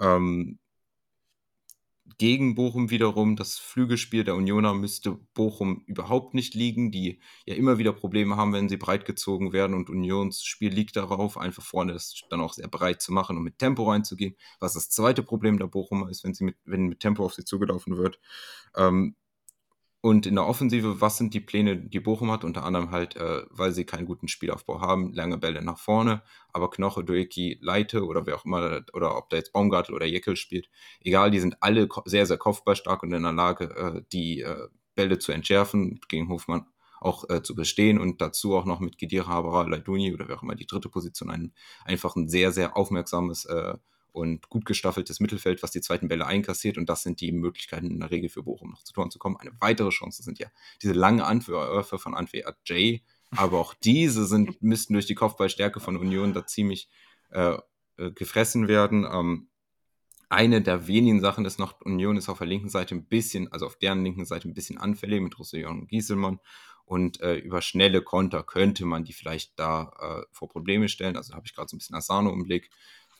Ähm, 0.00 0.58
gegen 2.18 2.54
Bochum 2.54 2.90
wiederum, 2.90 3.36
das 3.36 3.58
Flügelspiel 3.58 4.24
der 4.24 4.34
Unioner 4.34 4.74
müsste 4.74 5.12
Bochum 5.34 5.82
überhaupt 5.86 6.34
nicht 6.34 6.54
liegen, 6.54 6.90
die 6.90 7.20
ja 7.46 7.54
immer 7.54 7.78
wieder 7.78 7.92
Probleme 7.92 8.36
haben, 8.36 8.52
wenn 8.52 8.68
sie 8.68 8.76
breit 8.76 9.04
gezogen 9.04 9.52
werden 9.52 9.74
und 9.74 9.88
Unions 9.88 10.42
Spiel 10.44 10.72
liegt 10.72 10.96
darauf, 10.96 11.38
einfach 11.38 11.62
vorne 11.62 11.92
das 11.92 12.22
dann 12.30 12.40
auch 12.40 12.52
sehr 12.54 12.68
breit 12.68 13.02
zu 13.02 13.12
machen 13.12 13.36
und 13.36 13.44
mit 13.44 13.58
Tempo 13.58 13.88
reinzugehen. 13.88 14.36
Was 14.60 14.74
das 14.74 14.90
zweite 14.90 15.22
Problem 15.22 15.58
der 15.58 15.66
Bochumer 15.66 16.10
ist, 16.10 16.24
wenn 16.24 16.34
sie 16.34 16.44
mit, 16.44 16.56
wenn 16.64 16.88
mit 16.88 17.00
Tempo 17.00 17.24
auf 17.24 17.34
sie 17.34 17.44
zugelaufen 17.44 17.96
wird. 17.96 18.18
Ähm, 18.76 19.16
und 20.02 20.26
in 20.26 20.34
der 20.34 20.48
Offensive, 20.48 21.00
was 21.00 21.16
sind 21.16 21.32
die 21.32 21.40
Pläne, 21.40 21.76
die 21.76 22.00
Bochum 22.00 22.32
hat? 22.32 22.42
Unter 22.42 22.64
anderem 22.64 22.90
halt, 22.90 23.14
äh, 23.14 23.42
weil 23.50 23.70
sie 23.70 23.84
keinen 23.84 24.04
guten 24.04 24.26
Spielaufbau 24.26 24.80
haben, 24.80 25.12
lange 25.12 25.38
Bälle 25.38 25.62
nach 25.62 25.78
vorne, 25.78 26.22
aber 26.52 26.70
Knoche, 26.70 27.04
Dueki, 27.04 27.58
Leite 27.62 28.04
oder 28.04 28.26
wer 28.26 28.34
auch 28.34 28.44
immer, 28.44 28.84
oder 28.94 29.16
ob 29.16 29.30
da 29.30 29.36
jetzt 29.36 29.52
Baumgartel 29.52 29.94
oder 29.94 30.04
Jeckel 30.04 30.34
spielt, 30.34 30.68
egal, 31.00 31.30
die 31.30 31.38
sind 31.38 31.56
alle 31.62 31.88
sehr, 32.04 32.26
sehr 32.26 32.36
kopfballstark 32.36 33.04
und 33.04 33.12
in 33.12 33.22
der 33.22 33.32
Lage, 33.32 33.70
äh, 33.76 34.02
die 34.12 34.40
äh, 34.40 34.66
Bälle 34.96 35.20
zu 35.20 35.30
entschärfen, 35.30 36.00
gegen 36.08 36.28
Hofmann 36.28 36.66
auch 37.00 37.30
äh, 37.30 37.42
zu 37.44 37.54
bestehen 37.54 38.00
und 38.00 38.20
dazu 38.20 38.56
auch 38.56 38.64
noch 38.64 38.80
mit 38.80 38.98
Gedir 38.98 39.28
Haberer, 39.28 39.68
Leiduni 39.68 40.12
oder 40.12 40.26
wer 40.26 40.36
auch 40.36 40.42
immer 40.42 40.56
die 40.56 40.66
dritte 40.66 40.88
Position 40.88 41.30
ein, 41.30 41.52
einfach 41.84 42.16
ein 42.16 42.28
sehr, 42.28 42.50
sehr 42.50 42.76
aufmerksames 42.76 43.44
äh, 43.44 43.74
und 44.12 44.48
gut 44.48 44.66
gestaffeltes 44.66 45.20
Mittelfeld, 45.20 45.62
was 45.62 45.70
die 45.70 45.80
zweiten 45.80 46.08
Bälle 46.08 46.26
einkassiert. 46.26 46.78
Und 46.78 46.88
das 46.88 47.02
sind 47.02 47.20
die 47.20 47.32
Möglichkeiten 47.32 47.90
in 47.90 48.00
der 48.00 48.10
Regel 48.10 48.28
für 48.28 48.42
Bochum 48.42 48.70
noch 48.70 48.84
zu 48.84 48.92
Toren 48.92 49.10
zu 49.10 49.18
kommen. 49.18 49.36
Eine 49.38 49.52
weitere 49.60 49.90
Chance 49.90 50.22
sind 50.22 50.38
ja 50.38 50.48
diese 50.82 50.92
langen 50.92 51.20
Anwürfe 51.20 51.98
von 51.98 52.14
Antwe 52.14 52.44
Jay. 52.64 53.02
Aber 53.34 53.58
auch 53.58 53.74
diese 53.74 54.26
sind, 54.26 54.62
müssten 54.62 54.92
durch 54.92 55.06
die 55.06 55.14
Kopfballstärke 55.14 55.80
von 55.80 55.96
Union 55.96 56.34
da 56.34 56.46
ziemlich 56.46 56.88
äh, 57.30 57.56
äh, 57.96 58.10
gefressen 58.12 58.68
werden. 58.68 59.06
Ähm, 59.10 59.48
eine 60.28 60.62
der 60.62 60.86
wenigen 60.86 61.20
Sachen 61.20 61.44
ist 61.44 61.58
noch, 61.58 61.80
Union 61.82 62.16
ist 62.16 62.28
auf 62.28 62.38
der 62.38 62.46
linken 62.46 62.68
Seite 62.68 62.94
ein 62.94 63.04
bisschen, 63.04 63.52
also 63.52 63.66
auf 63.66 63.76
deren 63.76 64.02
linken 64.02 64.24
Seite 64.24 64.48
ein 64.48 64.54
bisschen 64.54 64.78
anfällig 64.78 65.20
mit 65.20 65.38
Roussillon 65.38 65.80
und 65.80 65.88
Gieselmann. 65.88 66.40
Und 66.84 67.20
äh, 67.20 67.36
über 67.36 67.62
schnelle 67.62 68.02
Konter 68.02 68.42
könnte 68.42 68.84
man 68.84 69.04
die 69.04 69.12
vielleicht 69.12 69.58
da 69.58 69.92
äh, 69.98 70.26
vor 70.32 70.48
Probleme 70.48 70.88
stellen. 70.88 71.16
Also 71.16 71.34
habe 71.34 71.46
ich 71.46 71.54
gerade 71.54 71.68
so 71.68 71.76
ein 71.76 71.78
bisschen 71.78 71.96
Asano 71.96 72.32
im 72.32 72.44
Blick. 72.44 72.70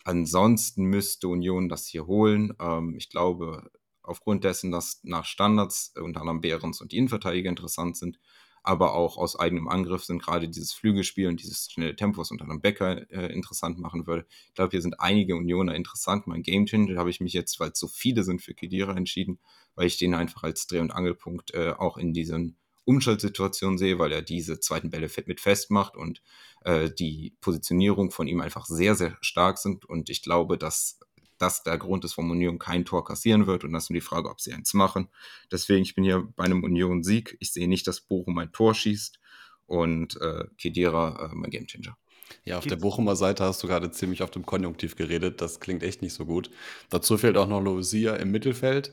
Ansonsten 0.05 0.85
müsste 0.85 1.29
Union 1.29 1.69
das 1.69 1.87
hier 1.87 2.07
holen. 2.07 2.55
Ähm, 2.61 2.95
ich 2.97 3.09
glaube, 3.11 3.71
aufgrund 4.03 4.45
dessen, 4.45 4.71
dass 4.71 5.01
nach 5.05 5.25
Standards 5.25 5.93
äh, 5.97 6.01
unter 6.01 6.21
anderem 6.21 6.41
Behrens 6.41 6.81
und 6.81 6.93
die 6.93 6.97
Innenverteidiger 6.99 7.49
interessant 7.49 7.97
sind, 7.97 8.19
aber 8.65 8.95
auch 8.95 9.17
aus 9.17 9.39
eigenem 9.39 9.69
Angriff 9.69 10.05
sind 10.05 10.23
gerade 10.23 10.49
dieses 10.49 10.73
Flügelspiel 10.73 11.29
und 11.29 11.43
dieses 11.43 11.71
schnelle 11.71 11.97
Tempo, 11.97 12.21
was 12.21 12.31
unter 12.31 12.45
anderem 12.45 12.61
Becker 12.61 13.11
äh, 13.11 13.33
interessant 13.33 13.79
machen 13.79 14.07
würde. 14.07 14.25
Ich 14.49 14.55
glaube, 14.55 14.71
hier 14.71 14.83
sind 14.83 15.01
einige 15.01 15.35
Unioner 15.35 15.75
interessant. 15.75 16.27
Mein 16.27 16.43
Game 16.43 16.67
Changer 16.67 16.97
habe 16.97 17.11
ich 17.11 17.21
mich 17.21 17.33
jetzt, 17.33 17.59
weil 17.59 17.71
es 17.71 17.79
so 17.79 17.89
viele 17.89 18.23
sind, 18.23 18.41
für 18.41 18.55
Kedira 18.55 18.97
entschieden, 18.97 19.41
weil 19.75 19.87
ich 19.87 19.99
den 19.99 20.15
einfach 20.15 20.45
als 20.45 20.67
Dreh- 20.67 20.79
und 20.79 20.93
Angelpunkt 20.93 21.53
äh, 21.55 21.73
auch 21.77 21.97
in 21.97 22.13
diesen 22.13 22.57
Umschaltsituation 22.85 23.79
sehe, 23.79 23.99
weil 23.99 24.13
er 24.13 24.23
diese 24.23 24.61
zweiten 24.61 24.91
Bälle 24.91 25.09
mit 25.27 25.41
festmacht 25.41 25.97
und 25.97 26.23
äh, 26.65 26.91
die 26.91 27.37
Positionierung 27.41 28.11
von 28.11 28.27
ihm 28.27 28.41
einfach 28.41 28.67
sehr, 28.67 28.95
sehr 28.95 29.17
stark 29.21 29.59
sind. 29.59 29.85
Und 29.85 30.11
ich 30.11 30.23
glaube, 30.23 30.59
dass 30.59 30.99
das 31.39 31.63
der 31.63 31.79
Grund 31.79 32.05
ist, 32.05 32.17
warum 32.17 32.31
Union 32.31 32.59
kein 32.59 32.85
Tor 32.85 33.05
kassieren 33.05 33.47
wird. 33.47 33.65
Und 33.65 33.73
das 33.73 33.85
ist 33.85 33.91
nur 33.91 34.01
die 34.01 34.07
Frage, 34.07 34.31
ob 34.31 34.41
sie 34.41 34.53
eins 34.53 34.75
machen. 34.75 35.09
Deswegen, 35.51 35.83
ich 35.83 35.95
bin 35.95 36.05
hier 36.05 36.29
bei 36.37 36.45
einem 36.45 36.63
Union-Sieg. 36.63 37.37
Ich 37.41 37.53
sehe 37.53 37.69
nicht, 37.69 37.87
dass 37.87 38.01
Bochum 38.01 38.39
ein 38.39 38.53
Tor 38.53 38.75
schießt 38.75 39.19
und 39.67 40.21
äh, 40.21 40.45
Kedira 40.57 41.31
äh, 41.31 41.35
mein 41.35 41.51
Gamechanger. 41.51 41.97
Ja, 42.45 42.59
auf 42.59 42.67
der 42.67 42.77
Bochumer 42.77 43.15
Seite 43.15 43.45
hast 43.45 43.63
du 43.63 43.67
gerade 43.67 43.91
ziemlich 43.91 44.23
auf 44.23 44.31
dem 44.31 44.47
Konjunktiv 44.47 44.97
geredet. 44.97 45.41
Das 45.41 45.61
klingt 45.61 45.83
echt 45.83 46.03
nicht 46.03 46.15
so 46.15 46.25
gut. 46.25 46.51
Dazu 46.91 47.19
fehlt 47.19 47.37
auch 47.37 47.47
noch 47.47 47.61
Lucia 47.61 48.17
im 48.17 48.31
Mittelfeld. 48.31 48.93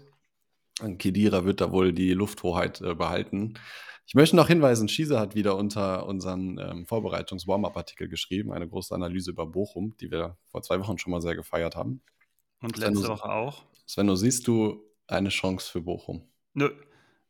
Kedira 0.98 1.46
wird 1.46 1.62
da 1.62 1.72
wohl 1.72 1.94
die 1.94 2.14
Lufthoheit 2.14 2.82
äh, 2.82 2.96
behalten. 2.96 3.56
Ich 4.06 4.16
möchte 4.16 4.36
noch 4.36 4.48
hinweisen, 4.48 4.90
Schiese 4.90 5.20
hat 5.20 5.36
wieder 5.36 5.56
unter 5.56 6.08
unseren 6.08 6.58
ähm, 6.58 6.86
Vorbereitungs-Warm-Up-Artikel 6.88 8.10
geschrieben, 8.10 8.52
eine 8.52 8.68
große 8.68 8.96
Analyse 8.96 9.30
über 9.30 9.46
Bochum, 9.46 9.96
die 9.98 10.10
wir 10.10 10.36
vor 10.48 10.64
zwei 10.64 10.80
Wochen 10.80 10.98
schon 10.98 11.12
mal 11.12 11.22
sehr 11.22 11.36
gefeiert 11.36 11.76
haben. 11.76 12.02
Und 12.62 12.78
letzte 12.78 13.02
Sven, 13.02 13.10
Woche 13.10 13.32
auch. 13.32 13.66
Sven, 13.86 14.16
siehst 14.16 14.48
du 14.48 14.84
eine 15.06 15.30
Chance 15.30 15.72
für 15.72 15.82
Bochum? 15.82 16.24
Nö. 16.54 16.72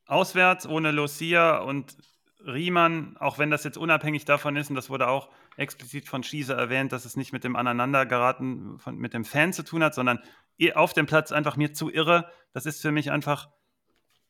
Auswärts 0.05 0.67
ohne 0.67 0.91
Lucia 0.91 1.59
und 1.59 1.97
Riemann, 2.45 3.17
auch 3.17 3.37
wenn 3.37 3.51
das 3.51 3.63
jetzt 3.65 3.77
unabhängig 3.77 4.25
davon 4.25 4.55
ist, 4.55 4.69
und 4.69 4.75
das 4.75 4.89
wurde 4.89 5.09
auch 5.09 5.29
explizit 5.59 6.07
von 6.07 6.23
Schiese 6.23 6.53
erwähnt, 6.53 6.91
dass 6.91 7.05
es 7.05 7.15
nicht 7.15 7.33
mit 7.33 7.43
dem 7.43 7.55
Aneinandergeraten 7.55 8.79
von, 8.79 8.97
mit 8.97 9.13
dem 9.13 9.25
Fan 9.25 9.53
zu 9.53 9.63
tun 9.63 9.83
hat, 9.83 9.93
sondern 9.93 10.19
auf 10.73 10.93
dem 10.93 11.05
Platz 11.05 11.31
einfach 11.31 11.55
mir 11.55 11.73
zu 11.73 11.89
irre. 11.89 12.29
Das 12.53 12.65
ist 12.65 12.81
für 12.81 12.91
mich 12.91 13.11
einfach, 13.11 13.49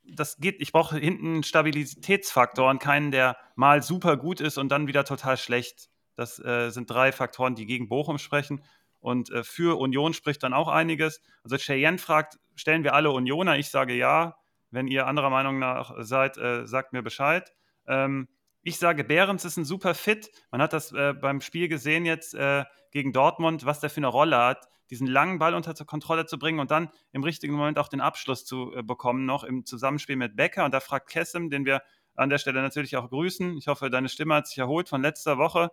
das 0.03 0.37
geht, 0.37 0.61
ich 0.61 0.71
brauche 0.71 0.97
hinten 0.97 1.33
einen 1.33 1.43
Stabilitätsfaktor 1.43 2.69
und 2.69 2.79
keinen, 2.79 3.11
der 3.11 3.37
mal 3.55 3.81
super 3.81 4.17
gut 4.17 4.41
ist 4.41 4.57
und 4.57 4.69
dann 4.69 4.87
wieder 4.87 5.05
total 5.05 5.37
schlecht. 5.37 5.89
Das 6.15 6.37
äh, 6.39 6.69
sind 6.69 6.89
drei 6.89 7.11
Faktoren, 7.11 7.55
die 7.55 7.65
gegen 7.65 7.87
Bochum 7.87 8.17
sprechen. 8.17 8.61
Und 8.99 9.31
äh, 9.31 9.43
für 9.43 9.79
Union 9.79 10.13
spricht 10.13 10.43
dann 10.43 10.53
auch 10.53 10.67
einiges. 10.67 11.21
Also 11.43 11.57
Cheyenne 11.57 11.97
fragt, 11.97 12.37
stellen 12.55 12.83
wir 12.83 12.93
alle 12.93 13.11
Unioner? 13.11 13.57
Ich 13.57 13.69
sage 13.69 13.93
ja. 13.93 14.35
Wenn 14.71 14.87
ihr 14.87 15.07
anderer 15.07 15.29
Meinung 15.29 15.57
nach 15.57 15.95
seid, 15.99 16.37
äh, 16.37 16.67
sagt 16.67 16.93
mir 16.93 17.01
Bescheid. 17.01 17.53
Ähm, 17.87 18.27
ich 18.61 18.77
sage, 18.77 19.03
Behrens 19.03 19.45
ist 19.45 19.57
ein 19.57 19.65
super 19.65 19.95
Fit. 19.95 20.29
Man 20.51 20.61
hat 20.61 20.73
das 20.73 20.91
äh, 20.91 21.13
beim 21.13 21.41
Spiel 21.41 21.67
gesehen 21.67 22.05
jetzt 22.05 22.33
äh, 22.33 22.65
gegen 22.91 23.13
Dortmund, 23.13 23.65
was 23.65 23.79
der 23.79 23.89
für 23.89 23.97
eine 23.97 24.07
Rolle 24.07 24.37
hat, 24.37 24.67
diesen 24.89 25.07
langen 25.07 25.39
Ball 25.39 25.53
unter 25.53 25.73
Kontrolle 25.85 26.25
zu 26.25 26.37
bringen 26.37 26.59
und 26.59 26.71
dann 26.71 26.89
im 27.11 27.23
richtigen 27.23 27.53
Moment 27.53 27.77
auch 27.79 27.87
den 27.87 28.01
Abschluss 28.01 28.45
zu 28.45 28.73
äh, 28.75 28.83
bekommen, 28.83 29.25
noch 29.25 29.43
im 29.43 29.65
Zusammenspiel 29.65 30.15
mit 30.15 30.35
Becker. 30.35 30.65
Und 30.65 30.73
da 30.73 30.79
fragt 30.79 31.09
Kessem, 31.09 31.49
den 31.49 31.65
wir 31.65 31.81
an 32.15 32.29
der 32.29 32.37
Stelle 32.37 32.61
natürlich 32.61 32.97
auch 32.97 33.09
grüßen. 33.09 33.57
Ich 33.57 33.67
hoffe, 33.67 33.89
deine 33.89 34.09
Stimme 34.09 34.35
hat 34.35 34.47
sich 34.47 34.57
erholt 34.57 34.89
von 34.89 35.01
letzter 35.01 35.37
Woche. 35.37 35.71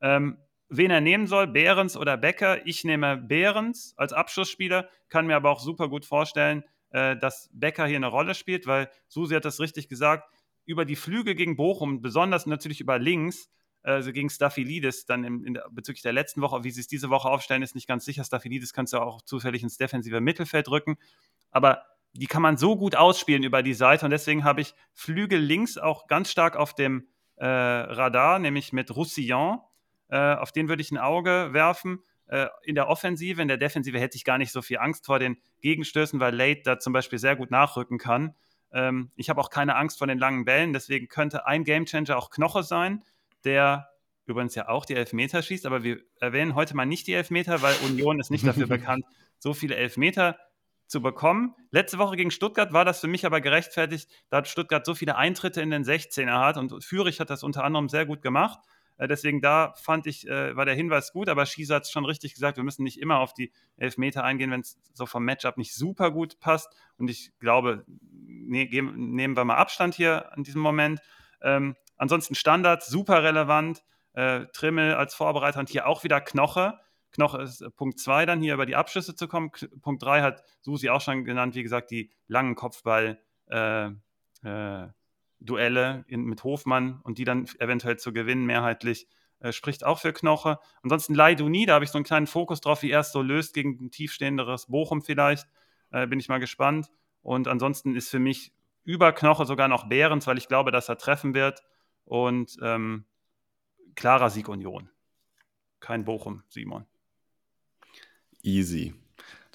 Ähm, 0.00 0.38
wen 0.68 0.90
er 0.90 1.00
nehmen 1.00 1.26
soll, 1.26 1.46
Behrens 1.46 1.96
oder 1.96 2.16
Becker. 2.18 2.66
Ich 2.66 2.84
nehme 2.84 3.16
Behrens 3.16 3.94
als 3.96 4.12
Abschlussspieler, 4.12 4.88
kann 5.08 5.26
mir 5.26 5.36
aber 5.36 5.50
auch 5.50 5.60
super 5.60 5.88
gut 5.88 6.04
vorstellen, 6.04 6.64
äh, 6.90 7.16
dass 7.16 7.48
Becker 7.52 7.86
hier 7.86 7.96
eine 7.96 8.08
Rolle 8.08 8.34
spielt, 8.34 8.66
weil 8.66 8.90
Susi 9.08 9.34
hat 9.34 9.44
das 9.44 9.58
richtig 9.58 9.88
gesagt 9.88 10.28
über 10.66 10.84
die 10.84 10.96
Flügel 10.96 11.34
gegen 11.34 11.56
Bochum, 11.56 12.02
besonders 12.02 12.46
natürlich 12.46 12.80
über 12.80 12.98
links, 12.98 13.48
also 13.82 14.12
gegen 14.12 14.28
Staphylidis, 14.28 15.06
dann 15.06 15.24
in, 15.24 15.44
in 15.44 15.58
bezüglich 15.70 16.02
der 16.02 16.12
letzten 16.12 16.42
Woche, 16.42 16.64
wie 16.64 16.72
sie 16.72 16.80
es 16.80 16.88
diese 16.88 17.08
Woche 17.08 17.28
aufstellen, 17.28 17.62
ist 17.62 17.76
nicht 17.76 17.86
ganz 17.86 18.04
sicher. 18.04 18.24
Staphylidis 18.24 18.72
kannst 18.72 18.92
du 18.92 18.98
auch 18.98 19.22
zufällig 19.22 19.62
ins 19.62 19.76
defensive 19.76 20.20
Mittelfeld 20.20 20.68
rücken. 20.68 20.96
Aber 21.52 21.84
die 22.12 22.26
kann 22.26 22.42
man 22.42 22.56
so 22.56 22.76
gut 22.76 22.96
ausspielen 22.96 23.44
über 23.44 23.62
die 23.62 23.74
Seite 23.74 24.04
und 24.04 24.10
deswegen 24.10 24.42
habe 24.42 24.60
ich 24.60 24.74
Flügel 24.92 25.38
links 25.38 25.78
auch 25.78 26.08
ganz 26.08 26.30
stark 26.30 26.56
auf 26.56 26.74
dem 26.74 27.06
äh, 27.36 27.46
Radar, 27.46 28.38
nämlich 28.38 28.72
mit 28.72 28.94
Roussillon. 28.94 29.60
Äh, 30.08 30.34
auf 30.34 30.52
den 30.52 30.68
würde 30.68 30.82
ich 30.82 30.90
ein 30.90 30.98
Auge 30.98 31.50
werfen. 31.52 32.00
Äh, 32.26 32.46
in 32.64 32.74
der 32.74 32.88
Offensive, 32.88 33.40
in 33.40 33.48
der 33.48 33.56
Defensive 33.56 34.00
hätte 34.00 34.16
ich 34.16 34.24
gar 34.24 34.38
nicht 34.38 34.52
so 34.52 34.62
viel 34.62 34.78
Angst 34.78 35.06
vor 35.06 35.18
den 35.18 35.36
Gegenstößen, 35.60 36.18
weil 36.18 36.34
Late 36.34 36.62
da 36.64 36.78
zum 36.78 36.92
Beispiel 36.92 37.18
sehr 37.18 37.36
gut 37.36 37.50
nachrücken 37.50 37.98
kann. 37.98 38.34
Ähm, 38.72 39.10
ich 39.16 39.30
habe 39.30 39.40
auch 39.40 39.50
keine 39.50 39.76
Angst 39.76 39.98
vor 39.98 40.06
den 40.06 40.18
langen 40.18 40.44
Bällen, 40.44 40.72
deswegen 40.72 41.08
könnte 41.08 41.46
ein 41.46 41.64
Gamechanger 41.64 42.16
auch 42.16 42.30
Knoche 42.30 42.62
sein, 42.62 43.02
der 43.44 43.90
übrigens 44.26 44.54
ja 44.54 44.68
auch 44.68 44.84
die 44.84 44.94
Elfmeter 44.94 45.42
schießt, 45.42 45.66
aber 45.66 45.82
wir 45.82 46.00
erwähnen 46.20 46.54
heute 46.54 46.76
mal 46.76 46.84
nicht 46.84 47.06
die 47.06 47.12
Elfmeter, 47.12 47.62
weil 47.62 47.74
Union 47.86 48.18
ist 48.20 48.30
nicht 48.30 48.46
dafür 48.46 48.66
bekannt, 48.68 49.04
so 49.38 49.54
viele 49.54 49.76
Elfmeter 49.76 50.36
zu 50.86 51.00
bekommen. 51.00 51.54
Letzte 51.70 51.98
Woche 51.98 52.16
gegen 52.16 52.30
Stuttgart 52.30 52.72
war 52.72 52.84
das 52.84 53.00
für 53.00 53.08
mich 53.08 53.26
aber 53.26 53.40
gerechtfertigt, 53.40 54.08
da 54.28 54.44
Stuttgart 54.44 54.84
so 54.84 54.94
viele 54.94 55.16
Eintritte 55.16 55.60
in 55.60 55.70
den 55.70 55.84
16er 55.84 56.40
hat 56.40 56.56
und 56.56 56.84
Fürich 56.84 57.20
hat 57.20 57.30
das 57.30 57.42
unter 57.42 57.64
anderem 57.64 57.88
sehr 57.88 58.06
gut 58.06 58.22
gemacht. 58.22 58.58
Äh, 58.98 59.08
deswegen 59.08 59.40
da 59.40 59.74
fand 59.76 60.06
ich, 60.06 60.26
äh, 60.26 60.56
war 60.56 60.64
der 60.64 60.74
Hinweis 60.74 61.12
gut, 61.12 61.28
aber 61.28 61.46
Schießer 61.46 61.76
hat 61.76 61.84
es 61.84 61.90
schon 61.90 62.04
richtig 62.04 62.34
gesagt, 62.34 62.56
wir 62.56 62.64
müssen 62.64 62.82
nicht 62.82 63.00
immer 63.00 63.18
auf 63.18 63.34
die 63.34 63.52
Elfmeter 63.76 64.24
eingehen, 64.24 64.50
wenn 64.50 64.60
es 64.60 64.78
so 64.92 65.06
vom 65.06 65.24
Matchup 65.24 65.58
nicht 65.58 65.74
super 65.74 66.10
gut 66.10 66.38
passt. 66.40 66.74
Und 66.98 67.08
ich 67.08 67.32
glaube, 67.38 67.84
ne, 67.86 68.68
nehmen 68.70 69.36
wir 69.36 69.44
mal 69.44 69.56
Abstand 69.56 69.94
hier 69.94 70.32
an 70.32 70.42
diesem 70.42 70.60
Moment. 70.60 71.00
Ähm, 71.42 71.76
ansonsten 71.96 72.34
Standards, 72.34 72.88
super 72.88 73.22
relevant. 73.22 73.84
Äh, 74.12 74.46
Trimmel 74.52 74.94
als 74.94 75.14
Vorbereiter 75.14 75.60
und 75.60 75.68
hier 75.68 75.86
auch 75.86 76.02
wieder 76.02 76.22
Knoche. 76.22 76.78
Knoche 77.12 77.42
ist 77.42 77.60
äh, 77.60 77.70
Punkt 77.70 77.98
2 77.98 78.24
dann 78.24 78.40
hier 78.40 78.54
über 78.54 78.64
die 78.64 78.76
Abschlüsse 78.76 79.14
zu 79.14 79.28
kommen. 79.28 79.50
K 79.50 79.66
Punkt 79.82 80.02
3 80.02 80.22
hat 80.22 80.42
Susi 80.62 80.88
auch 80.88 81.02
schon 81.02 81.24
genannt, 81.24 81.54
wie 81.54 81.62
gesagt, 81.62 81.90
die 81.90 82.10
langen 82.26 82.54
Kopfball. 82.54 83.20
Äh, 83.48 83.90
äh, 84.42 84.88
Duelle 85.40 86.04
in, 86.08 86.24
mit 86.24 86.44
Hofmann 86.44 87.00
und 87.02 87.18
die 87.18 87.24
dann 87.24 87.46
eventuell 87.58 87.98
zu 87.98 88.12
gewinnen, 88.12 88.46
mehrheitlich, 88.46 89.06
äh, 89.40 89.52
spricht 89.52 89.84
auch 89.84 89.98
für 89.98 90.12
Knoche. 90.12 90.58
Ansonsten 90.82 91.14
Leiduni, 91.14 91.66
da 91.66 91.74
habe 91.74 91.84
ich 91.84 91.90
so 91.90 91.98
einen 91.98 92.04
kleinen 92.04 92.26
Fokus 92.26 92.60
drauf, 92.60 92.82
wie 92.82 92.90
er 92.90 93.00
es 93.00 93.12
so 93.12 93.22
löst 93.22 93.54
gegen 93.54 93.78
ein 93.80 93.90
tiefstehenderes 93.90 94.66
Bochum 94.66 95.02
vielleicht. 95.02 95.46
Äh, 95.90 96.06
bin 96.06 96.20
ich 96.20 96.28
mal 96.28 96.38
gespannt. 96.38 96.90
Und 97.22 97.48
ansonsten 97.48 97.94
ist 97.94 98.08
für 98.08 98.18
mich 98.18 98.52
über 98.84 99.12
Knoche 99.12 99.46
sogar 99.46 99.68
noch 99.68 99.88
Behrens, 99.88 100.26
weil 100.26 100.38
ich 100.38 100.48
glaube, 100.48 100.70
dass 100.70 100.88
er 100.88 100.96
treffen 100.96 101.34
wird. 101.34 101.62
Und 102.04 102.56
ähm, 102.62 103.04
klarer 103.94 104.30
Sieg 104.30 104.48
Union. 104.48 104.88
Kein 105.80 106.04
Bochum, 106.04 106.42
Simon. 106.48 106.86
Easy. 108.42 108.94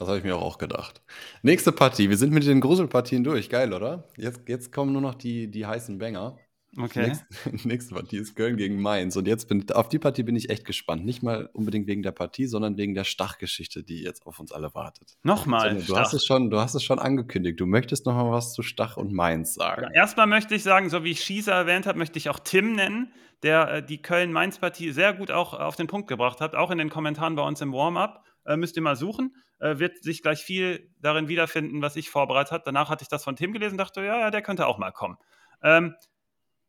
Das 0.02 0.08
habe 0.08 0.18
ich 0.18 0.24
mir 0.24 0.36
auch 0.36 0.58
gedacht. 0.58 1.04
Nächste 1.44 1.72
Partie. 1.72 2.10
Wir 2.10 2.18
sind 2.18 2.34
mit 2.34 2.44
den 2.44 2.60
Gruselpartien 2.60 3.24
durch. 3.24 3.52
Geil, 3.52 3.72
oder? 3.72 4.06
Jetzt, 4.18 4.42
jetzt 4.48 4.72
kommen 4.72 4.94
nur 4.94 5.02
noch 5.02 5.14
die, 5.14 5.52
die 5.52 5.68
heißen 5.68 6.00
Banger. 6.00 6.40
Okay. 6.76 7.10
Nächste, 7.10 7.26
nächste 7.68 7.94
Partie 7.94 8.18
ist 8.18 8.36
Köln 8.36 8.58
gegen 8.58 8.82
Mainz. 8.82 9.16
Und 9.16 9.28
jetzt 9.28 9.48
bin 9.48 9.64
auf 9.72 9.90
die 9.90 10.00
Partie 10.00 10.24
bin 10.24 10.36
ich 10.36 10.50
echt 10.50 10.66
gespannt. 10.66 11.06
Nicht 11.06 11.22
mal 11.22 11.52
unbedingt 11.54 11.86
wegen 11.86 12.02
der 12.02 12.14
Partie, 12.14 12.48
sondern 12.48 12.78
wegen 12.78 12.96
der 12.96 13.04
Stachgeschichte, 13.04 13.84
die 13.84 14.02
jetzt 14.02 14.26
auf 14.26 14.40
uns 14.40 14.52
alle 14.52 14.74
wartet. 14.74 15.20
Nochmal. 15.22 15.76
du, 15.76 15.96
hast 15.96 16.14
es 16.14 16.26
schon, 16.26 16.50
du 16.50 16.60
hast 16.60 16.74
es 16.74 16.84
schon 16.84 16.98
angekündigt. 16.98 17.60
Du 17.60 17.68
möchtest 17.68 18.08
noch 18.08 18.16
mal 18.16 18.32
was 18.32 18.54
zu 18.54 18.64
Stach 18.64 18.98
und 18.98 19.14
Mainz 19.14 19.54
sagen. 19.54 19.84
Ja, 19.84 19.92
erstmal 19.92 20.26
möchte 20.26 20.56
ich 20.56 20.64
sagen, 20.64 20.90
so 20.90 21.04
wie 21.04 21.12
ich 21.12 21.24
Schießer 21.24 21.54
erwähnt 21.54 21.86
habe, 21.86 22.00
möchte 22.00 22.18
ich 22.18 22.28
auch 22.28 22.40
Tim 22.40 22.74
nennen, 22.74 23.12
der 23.44 23.72
äh, 23.72 23.86
die 23.86 24.02
Köln-Mainz-Partie 24.02 24.94
sehr 24.94 25.14
gut 25.14 25.30
auch 25.30 25.54
auf 25.54 25.76
den 25.76 25.86
Punkt 25.86 26.08
gebracht 26.08 26.42
hat. 26.42 26.56
Auch 26.56 26.72
in 26.72 26.80
den 26.80 26.90
Kommentaren 26.90 27.36
bei 27.36 27.44
uns 27.44 27.62
im 27.62 27.72
Warm-up. 27.72 28.24
Äh, 28.46 28.58
müsst 28.58 28.76
ihr 28.76 28.82
mal 28.82 28.96
suchen. 28.96 29.36
Äh, 29.60 29.80
wird 29.80 30.04
sich 30.04 30.22
gleich 30.22 30.44
viel 30.44 30.90
darin 31.00 31.28
wiederfinden, 31.28 31.82
was 31.82 31.96
ich 31.96 32.10
vorbereitet 32.10 32.52
habe. 32.52 32.64
Danach 32.66 32.90
hatte 32.90 33.04
ich 33.04 33.10
das 33.10 33.24
von 33.24 33.36
Tim 33.36 33.54
gelesen 33.54 33.74
und 33.74 33.80
dachte, 33.80 34.02
ja, 34.02 34.20
ja, 34.20 34.32
der 34.32 34.42
könnte 34.42 34.68
auch 34.68 34.78
mal 34.78 34.92
kommen. 34.92 35.18
Ähm, 35.62 35.96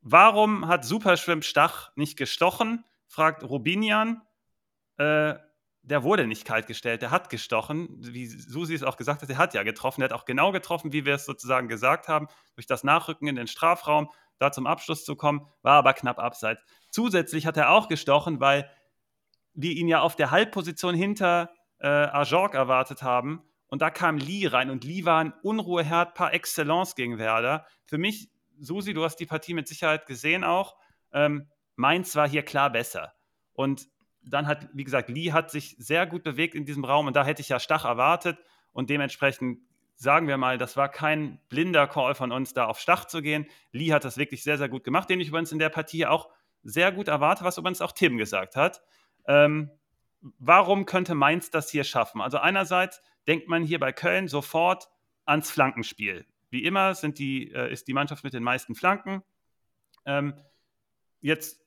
Warum 0.03 0.67
hat 0.67 0.85
Superschwimp 0.85 1.45
Stach 1.45 1.93
nicht 1.95 2.17
gestochen? 2.19 2.85
fragt 3.07 3.45
Rubinian. 3.45 4.21
Äh, 4.97 5.35
der 5.85 6.03
wurde 6.03 6.27
nicht 6.27 6.45
kalt 6.45 6.67
gestellt, 6.67 7.03
der 7.03 7.11
hat 7.11 7.29
gestochen, 7.29 7.89
wie 8.01 8.27
Susi 8.27 8.75
es 8.75 8.85
auch 8.85 8.97
gesagt 8.97 9.23
hat, 9.23 9.31
er 9.31 9.39
hat 9.39 9.53
ja 9.53 9.65
getroffen, 9.65 10.01
er 10.01 10.05
hat 10.07 10.13
auch 10.13 10.25
genau 10.25 10.53
getroffen, 10.53 10.93
wie 10.93 11.05
wir 11.05 11.15
es 11.15 11.25
sozusagen 11.25 11.67
gesagt 11.67 12.07
haben, 12.07 12.29
durch 12.55 12.67
das 12.67 12.85
Nachrücken 12.85 13.27
in 13.27 13.35
den 13.35 13.49
Strafraum, 13.49 14.09
da 14.39 14.53
zum 14.53 14.69
Abschluss 14.69 15.05
zu 15.05 15.17
kommen, 15.17 15.47
war 15.63 15.75
aber 15.75 15.93
knapp 15.95 16.21
abseits. 16.21 16.63
Zusätzlich 16.91 17.47
hat 17.47 17.57
er 17.57 17.71
auch 17.71 17.89
gestochen, 17.89 18.39
weil 18.39 18.71
wir 19.55 19.73
ihn 19.73 19.89
ja 19.89 20.01
auf 20.01 20.15
der 20.15 20.31
Halbposition 20.31 20.95
hinter 20.95 21.51
äh, 21.83 21.87
Ajorg 21.89 22.55
erwartet 22.55 23.03
haben 23.03 23.43
und 23.67 23.83
da 23.83 23.91
kam 23.91 24.19
Lee 24.19 24.47
rein 24.47 24.71
und 24.71 24.85
Lee 24.85 25.05
war 25.05 25.21
ein 25.21 25.33
Unruheherd 25.43 26.15
par 26.15 26.33
excellence 26.33 26.95
gegen 26.95 27.19
Werder. 27.19 27.67
Für 27.87 27.99
mich 27.99 28.31
Susi, 28.59 28.95
du 28.95 29.05
hast 29.05 29.17
die 29.17 29.27
Partie 29.27 29.55
mit 29.55 29.67
Sicherheit 29.67 30.07
gesehen 30.07 30.45
auch. 30.45 30.77
Ähm, 31.13 31.49
Mainz 31.75 32.15
war 32.15 32.29
hier 32.29 32.45
klar 32.45 32.71
besser. 32.71 33.15
Und 33.55 33.89
dann 34.23 34.47
hat, 34.47 34.69
wie 34.73 34.85
gesagt, 34.85 35.09
Lee 35.09 35.33
hat 35.33 35.51
sich 35.51 35.75
sehr 35.79 36.07
gut 36.07 36.23
bewegt 36.23 36.55
in 36.55 36.65
diesem 36.65 36.85
Raum 36.85 37.09
und 37.09 37.17
da 37.17 37.25
hätte 37.25 37.43
ich 37.43 37.49
ja 37.49 37.59
Stach 37.59 37.85
erwartet 37.85 38.39
und 38.73 38.89
dementsprechend 38.89 39.59
sagen 39.95 40.29
wir 40.29 40.37
mal, 40.37 40.59
das 40.59 40.77
war 40.77 40.89
kein 40.89 41.41
blinder 41.49 41.87
Call 41.87 42.15
von 42.15 42.33
uns, 42.33 42.55
da 42.55 42.67
auf 42.67 42.79
Stach 42.79 43.07
zu 43.07 43.23
gehen. 43.23 43.47
Lee 43.73 43.93
hat 43.93 44.05
das 44.05 44.17
wirklich 44.17 44.43
sehr, 44.43 44.59
sehr 44.59 44.69
gut 44.69 44.85
gemacht, 44.85 45.11
den 45.11 45.21
ich 45.21 45.29
übrigens 45.29 45.53
in 45.53 45.59
der 45.59 45.69
Partie 45.69 46.07
auch 46.07 46.29
sehr 46.63 46.93
gut 46.93 47.09
erwarte, 47.09 47.45
was 47.45 47.59
übrigens 47.59 47.81
auch 47.81 47.93
Tim 47.93 48.19
gesagt 48.19 48.57
hat. 48.57 48.83
Ähm, 49.27 49.71
warum 50.39 50.87
könnte 50.87 51.15
Mainz 51.15 51.51
das 51.51 51.71
hier 51.71 51.85
schaffen? 51.85 52.21
Also 52.21 52.39
einerseits 52.39 53.03
denkt 53.27 53.49
man 53.49 53.63
hier 53.63 53.79
bei 53.79 53.93
Köln 53.93 54.29
sofort 54.29 54.89
ans 55.25 55.51
Flankenspiel. 55.51 56.27
Wie 56.51 56.65
immer 56.65 56.95
sind 56.95 57.19
die, 57.19 57.51
äh, 57.53 57.73
ist 57.73 57.89
die 57.89 57.95
Mannschaft 57.95 58.25
mit 58.25 58.35
den 58.35 58.43
meisten 58.43 58.75
Flanken. 58.75 59.23
Ähm, 60.05 60.35
jetzt 61.21 61.61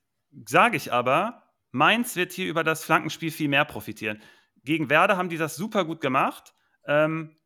sage 0.46 0.76
ich 0.76 0.92
aber, 0.92 1.42
Mainz 1.70 2.16
wird 2.16 2.32
hier 2.32 2.48
über 2.48 2.64
das 2.64 2.84
Flankenspiel 2.84 3.30
viel 3.30 3.48
mehr 3.48 3.64
profitieren. 3.64 4.22
Gegen 4.64 4.90
Werder 4.90 5.16
haben 5.16 5.28
die 5.28 5.38
das 5.38 5.56
super 5.56 5.84
gut 5.84 6.00
gemacht. 6.00 6.54
Ähm, 6.86 7.36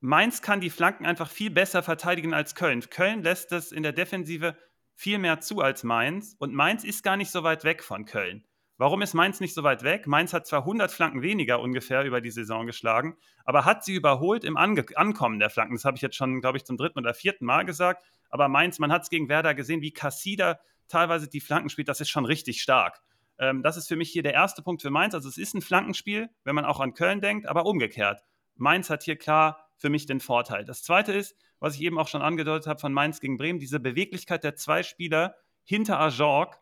Mainz 0.00 0.42
kann 0.42 0.60
die 0.60 0.70
Flanken 0.70 1.06
einfach 1.06 1.30
viel 1.30 1.50
besser 1.50 1.82
verteidigen 1.82 2.34
als 2.34 2.54
Köln. 2.54 2.80
Köln 2.88 3.22
lässt 3.22 3.52
das 3.52 3.72
in 3.72 3.82
der 3.82 3.92
Defensive 3.92 4.56
viel 4.94 5.18
mehr 5.18 5.40
zu 5.40 5.60
als 5.60 5.84
Mainz 5.84 6.34
und 6.38 6.54
Mainz 6.54 6.84
ist 6.84 7.02
gar 7.02 7.16
nicht 7.16 7.30
so 7.30 7.42
weit 7.42 7.64
weg 7.64 7.82
von 7.82 8.04
Köln. 8.04 8.44
Warum 8.80 9.02
ist 9.02 9.12
Mainz 9.12 9.40
nicht 9.40 9.54
so 9.54 9.64
weit 9.64 9.82
weg? 9.82 10.06
Mainz 10.06 10.32
hat 10.32 10.46
zwar 10.46 10.60
100 10.60 10.92
Flanken 10.92 11.20
weniger 11.20 11.58
ungefähr 11.58 12.04
über 12.04 12.20
die 12.20 12.30
Saison 12.30 12.64
geschlagen, 12.64 13.16
aber 13.44 13.64
hat 13.64 13.84
sie 13.84 13.92
überholt 13.92 14.44
im 14.44 14.56
Ange 14.56 14.86
Ankommen 14.94 15.40
der 15.40 15.50
Flanken. 15.50 15.74
Das 15.74 15.84
habe 15.84 15.96
ich 15.96 16.02
jetzt 16.02 16.14
schon, 16.14 16.40
glaube 16.40 16.58
ich, 16.58 16.64
zum 16.64 16.76
dritten 16.76 17.00
oder 17.00 17.12
vierten 17.12 17.44
Mal 17.44 17.64
gesagt. 17.64 18.04
Aber 18.30 18.48
Mainz, 18.48 18.78
man 18.78 18.92
hat 18.92 19.02
es 19.02 19.10
gegen 19.10 19.28
Werder 19.28 19.54
gesehen, 19.54 19.80
wie 19.80 19.90
Cassida 19.90 20.60
teilweise 20.86 21.28
die 21.28 21.40
Flanken 21.40 21.70
spielt. 21.70 21.88
Das 21.88 22.00
ist 22.00 22.08
schon 22.08 22.24
richtig 22.24 22.62
stark. 22.62 23.00
Ähm, 23.40 23.64
das 23.64 23.76
ist 23.76 23.88
für 23.88 23.96
mich 23.96 24.10
hier 24.10 24.22
der 24.22 24.34
erste 24.34 24.62
Punkt 24.62 24.80
für 24.80 24.90
Mainz. 24.90 25.12
Also 25.12 25.28
es 25.28 25.38
ist 25.38 25.54
ein 25.54 25.60
Flankenspiel, 25.60 26.30
wenn 26.44 26.54
man 26.54 26.64
auch 26.64 26.78
an 26.78 26.94
Köln 26.94 27.20
denkt, 27.20 27.46
aber 27.46 27.66
umgekehrt. 27.66 28.22
Mainz 28.54 28.90
hat 28.90 29.02
hier 29.02 29.16
klar 29.16 29.68
für 29.76 29.90
mich 29.90 30.06
den 30.06 30.20
Vorteil. 30.20 30.64
Das 30.64 30.84
zweite 30.84 31.12
ist, 31.12 31.34
was 31.58 31.74
ich 31.74 31.82
eben 31.82 31.98
auch 31.98 32.06
schon 32.06 32.22
angedeutet 32.22 32.68
habe 32.68 32.78
von 32.78 32.92
Mainz 32.92 33.18
gegen 33.18 33.38
Bremen, 33.38 33.58
diese 33.58 33.80
Beweglichkeit 33.80 34.44
der 34.44 34.54
zwei 34.54 34.84
Spieler 34.84 35.34
hinter 35.64 35.98
Ajorg 35.98 36.60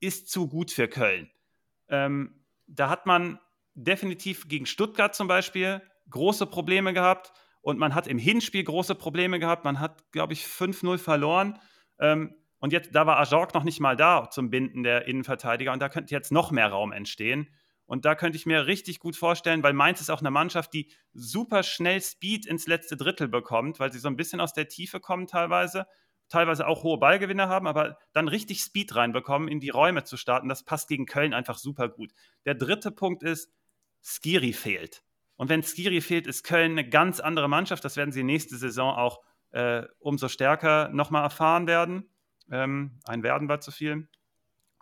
ist 0.00 0.28
zu 0.28 0.48
gut 0.48 0.72
für 0.72 0.88
Köln. 0.88 1.30
Ähm, 1.88 2.44
da 2.66 2.88
hat 2.88 3.06
man 3.06 3.38
definitiv 3.74 4.48
gegen 4.48 4.66
Stuttgart 4.66 5.14
zum 5.14 5.28
Beispiel 5.28 5.82
große 6.10 6.46
Probleme 6.46 6.92
gehabt 6.92 7.32
und 7.60 7.78
man 7.78 7.94
hat 7.94 8.06
im 8.06 8.18
Hinspiel 8.18 8.64
große 8.64 8.94
Probleme 8.94 9.38
gehabt. 9.38 9.64
Man 9.64 9.80
hat, 9.80 10.10
glaube 10.12 10.32
ich, 10.32 10.44
5-0 10.44 10.98
verloren. 10.98 11.58
Ähm, 11.98 12.34
und 12.58 12.72
jetzt, 12.72 12.94
da 12.94 13.06
war 13.06 13.18
Ajorg 13.18 13.54
noch 13.54 13.64
nicht 13.64 13.80
mal 13.80 13.96
da 13.96 14.30
zum 14.30 14.50
Binden 14.50 14.82
der 14.82 15.06
Innenverteidiger 15.06 15.72
und 15.72 15.80
da 15.80 15.88
könnte 15.88 16.14
jetzt 16.14 16.32
noch 16.32 16.50
mehr 16.50 16.68
Raum 16.68 16.92
entstehen. 16.92 17.48
Und 17.84 18.04
da 18.04 18.14
könnte 18.16 18.36
ich 18.36 18.46
mir 18.46 18.66
richtig 18.66 18.98
gut 18.98 19.14
vorstellen, 19.14 19.62
weil 19.62 19.72
Mainz 19.72 20.00
ist 20.00 20.10
auch 20.10 20.20
eine 20.20 20.32
Mannschaft, 20.32 20.72
die 20.72 20.90
super 21.12 21.62
schnell 21.62 22.00
Speed 22.00 22.46
ins 22.46 22.66
letzte 22.66 22.96
Drittel 22.96 23.28
bekommt, 23.28 23.78
weil 23.78 23.92
sie 23.92 24.00
so 24.00 24.08
ein 24.08 24.16
bisschen 24.16 24.40
aus 24.40 24.52
der 24.52 24.68
Tiefe 24.68 24.98
kommen 24.98 25.26
teilweise 25.26 25.86
teilweise 26.28 26.66
auch 26.66 26.82
hohe 26.82 26.98
Ballgewinne 26.98 27.48
haben, 27.48 27.66
aber 27.66 27.98
dann 28.12 28.28
richtig 28.28 28.60
Speed 28.60 28.94
reinbekommen, 28.94 29.48
in 29.48 29.60
die 29.60 29.70
Räume 29.70 30.04
zu 30.04 30.16
starten, 30.16 30.48
das 30.48 30.64
passt 30.64 30.88
gegen 30.88 31.06
Köln 31.06 31.34
einfach 31.34 31.58
super 31.58 31.88
gut. 31.88 32.12
Der 32.44 32.54
dritte 32.54 32.90
Punkt 32.90 33.22
ist, 33.22 33.52
Skiri 34.02 34.52
fehlt. 34.52 35.02
Und 35.36 35.48
wenn 35.48 35.62
Skiri 35.62 36.00
fehlt, 36.00 36.26
ist 36.26 36.44
Köln 36.44 36.72
eine 36.72 36.88
ganz 36.88 37.20
andere 37.20 37.48
Mannschaft. 37.48 37.84
Das 37.84 37.96
werden 37.96 38.12
sie 38.12 38.22
nächste 38.22 38.56
Saison 38.56 38.94
auch 38.94 39.20
äh, 39.50 39.84
umso 39.98 40.28
stärker 40.28 40.88
nochmal 40.90 41.22
erfahren 41.22 41.66
werden. 41.66 42.08
Ähm, 42.50 42.98
ein 43.04 43.22
Werden 43.22 43.48
war 43.48 43.60
zu 43.60 43.70
viel. 43.70 44.08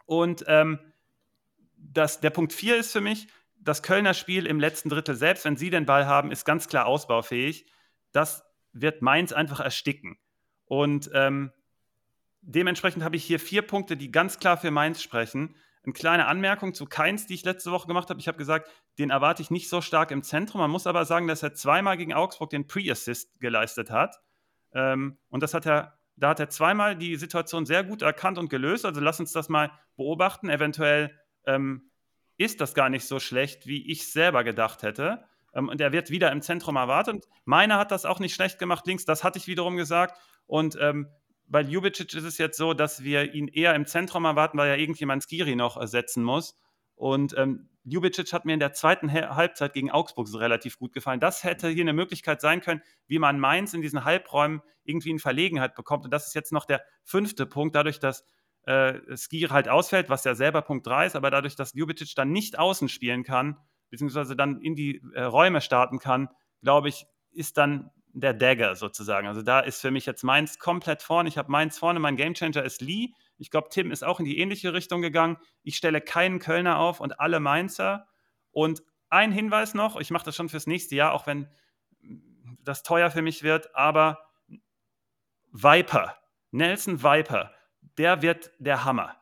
Und 0.07 0.45
ähm, 0.47 0.79
das, 1.77 2.21
der 2.21 2.31
Punkt 2.31 2.53
4 2.53 2.77
ist 2.77 2.93
für 2.93 3.01
mich, 3.01 3.29
das 3.57 3.83
Kölner 3.83 4.15
Spiel 4.15 4.47
im 4.47 4.61
letzten 4.61 4.91
Drittel, 4.91 5.15
selbst 5.15 5.45
wenn 5.45 5.57
sie 5.57 5.71
den 5.71 5.87
Ball 5.87 6.07
haben, 6.07 6.31
ist 6.31 6.45
ganz 6.45 6.69
klar 6.69 6.87
ausbaufähig. 6.87 7.67
Das 8.13 8.45
wird 8.73 9.01
Mainz 9.01 9.33
einfach 9.33 9.61
ersticken. 9.61 10.19
Und 10.67 11.11
ähm, 11.13 11.53
dementsprechend 12.43 13.03
habe 13.03 13.17
ich 13.17 13.25
hier 13.25 13.41
vier 13.41 13.63
Punkte, 13.63 13.97
die 13.97 14.11
ganz 14.11 14.39
klar 14.39 14.57
für 14.57 14.71
Mainz 14.71 15.03
sprechen. 15.03 15.57
Eine 15.85 15.93
kleine 15.93 16.27
Anmerkung 16.27 16.73
zu 16.73 16.87
Keins, 16.87 17.27
die 17.27 17.35
ich 17.35 17.45
letzte 17.45 17.71
Woche 17.71 17.87
gemacht 17.87 18.09
habe. 18.09 18.19
Ich 18.19 18.29
habe 18.29 18.39
gesagt, 18.39 18.71
den 18.99 19.11
erwarte 19.11 19.43
ich 19.43 19.51
nicht 19.51 19.69
so 19.69 19.83
stark 19.83 20.11
im 20.11 20.23
Zentrum. 20.23 20.61
Man 20.61 20.71
muss 20.71 20.87
aber 20.87 21.05
sagen, 21.05 21.27
dass 21.27 21.43
er 21.43 21.55
zweimal 21.55 21.97
gegen 21.97 22.15
Augsburg 22.15 22.51
den 22.51 22.67
Pre-Assist 22.67 23.39
geleistet 23.41 23.91
hat. 23.91 24.17
Ähm, 24.73 25.19
und 25.29 25.43
das 25.43 25.53
hat 25.53 25.67
er, 25.67 25.99
da 26.17 26.31
hat 26.31 26.41
er 26.41 26.49
zweimal 26.49 26.97
die 26.97 27.17
Situation 27.17 27.67
sehr 27.67 27.85
gut 27.85 28.01
erkannt 28.01 28.39
und 28.39 28.49
gelöst. 28.49 28.87
Also 28.87 29.01
lass 29.01 29.21
uns 29.21 29.33
das 29.33 29.51
mal 29.51 29.73
beobachten. 29.97 30.49
Eventuell 30.49 31.19
ähm, 31.47 31.91
ist 32.39 32.61
das 32.61 32.75
gar 32.75 32.89
nicht 32.89 33.07
so 33.07 33.21
schlecht, 33.21 33.67
wie 33.67 33.91
ich 33.91 34.11
selber 34.11 34.43
gedacht 34.43 34.83
hätte. 34.83 35.25
Ähm, 35.55 35.69
und 35.69 35.81
er 35.81 35.93
wird 35.93 36.11
wieder 36.11 36.33
im 36.33 36.43
Zentrum 36.43 36.77
erwartet. 36.77 37.27
Meiner 37.45 37.79
hat 37.79 37.91
das 37.91 38.05
auch 38.07 38.21
nicht 38.21 38.35
schlecht 38.35 38.59
gemacht 38.59 38.87
links. 38.87 39.05
Das 39.05 39.23
hatte 39.23 39.39
ich 39.39 39.47
wiederum 39.47 39.77
gesagt. 39.77 40.19
Und 40.47 40.77
ähm, 40.81 41.09
bei 41.47 41.63
Ljubicic 41.63 42.15
ist 42.15 42.25
es 42.25 42.39
jetzt 42.39 42.57
so, 42.57 42.75
dass 42.75 43.03
wir 43.03 43.35
ihn 43.35 43.49
eher 43.49 43.75
im 43.75 43.87
Zentrum 43.87 44.25
erwarten, 44.25 44.59
weil 44.59 44.69
ja 44.69 44.77
irgendjemand 44.77 45.23
Skiri 45.23 45.57
noch 45.57 45.77
ersetzen 45.77 46.25
muss. 46.25 46.59
Und 46.95 47.37
ähm, 47.37 47.69
Ljubicic 47.85 48.33
hat 48.33 48.45
mir 48.45 48.55
in 48.55 48.61
der 48.61 48.73
zweiten 48.73 49.13
Halbzeit 49.13 49.75
gegen 49.75 49.91
Augsburg 49.91 50.27
so 50.29 50.39
relativ 50.39 50.79
gut 50.79 50.93
gefallen. 50.93 51.21
Das 51.21 51.45
hätte 51.45 51.69
hier 51.69 51.83
eine 51.83 51.93
Möglichkeit 51.93 52.41
sein 52.41 52.61
können, 52.61 52.83
wie 53.07 53.19
man 53.19 53.39
Mainz 53.39 53.75
in 53.75 53.83
diesen 53.83 54.05
Halbräumen 54.05 54.63
irgendwie 54.85 55.11
in 55.11 55.19
Verlegenheit 55.19 55.75
bekommt. 55.75 56.05
Und 56.05 56.11
das 56.11 56.27
ist 56.27 56.35
jetzt 56.35 56.53
noch 56.53 56.65
der 56.65 56.83
fünfte 57.03 57.47
Punkt, 57.47 57.75
dadurch, 57.75 57.99
dass 57.99 58.25
äh, 58.67 59.17
Skiri 59.17 59.51
halt 59.51 59.69
ausfällt, 59.69 60.09
was 60.09 60.25
ja 60.25 60.35
selber 60.35 60.63
Punkt 60.63 60.87
3 60.87 61.07
ist, 61.07 61.17
aber 61.17 61.31
dadurch, 61.31 61.57
dass 61.57 61.75
Ljubicic 61.75 62.15
dann 62.15 62.33
nicht 62.33 62.59
außen 62.59 62.89
spielen 62.89 63.23
kann, 63.23 63.59
beziehungsweise 63.91 64.35
dann 64.35 64.61
in 64.61 64.75
die 64.75 65.03
äh, 65.15 65.23
Räume 65.23 65.61
starten 65.61 65.99
kann, 65.99 66.29
glaube 66.63 66.89
ich, 66.89 67.07
ist 67.33 67.59
dann 67.59 67.91
der 68.15 68.33
Dagger 68.33 68.77
sozusagen. 68.77 69.27
Also 69.27 69.43
da 69.43 69.61
ist 69.61 69.81
für 69.81 69.91
mich 69.91 70.07
jetzt 70.07 70.23
Mainz 70.23 70.59
komplett 70.59 71.03
vorne. 71.03 71.29
Ich 71.29 71.37
habe 71.37 71.51
Mainz 71.51 71.79
vorne, 71.79 71.99
mein 71.99 72.17
Gamechanger 72.17 72.63
ist 72.63 72.81
Lee. 72.81 73.09
Ich 73.37 73.51
glaube, 73.51 73.69
Tim 73.71 73.91
ist 73.91 74.05
auch 74.05 74.21
in 74.21 74.25
die 74.25 74.39
ähnliche 74.39 74.73
Richtung 74.73 75.03
gegangen. 75.03 75.37
Ich 75.63 75.77
stelle 75.77 76.01
keinen 76.01 76.39
Kölner 76.39 76.79
auf 76.79 77.01
und 77.01 77.19
alle 77.21 77.41
Mainzer. 77.41 78.07
Und 78.53 78.83
ein 79.11 79.33
Hinweis 79.33 79.75
noch, 79.75 80.01
ich 80.01 80.11
mache 80.11 80.25
das 80.25 80.37
schon 80.37 80.49
fürs 80.49 80.67
nächste 80.67 80.95
Jahr, 80.95 81.13
auch 81.13 81.27
wenn 81.27 81.49
das 82.63 82.83
teuer 82.83 83.11
für 83.11 83.23
mich 83.23 83.43
wird, 83.43 83.75
aber 83.75 84.19
Viper, 85.51 86.17
Nelson 86.51 87.03
Viper, 87.03 87.53
der 87.99 88.23
wird 88.23 88.51
der 88.59 88.85
Hammer. 88.85 89.17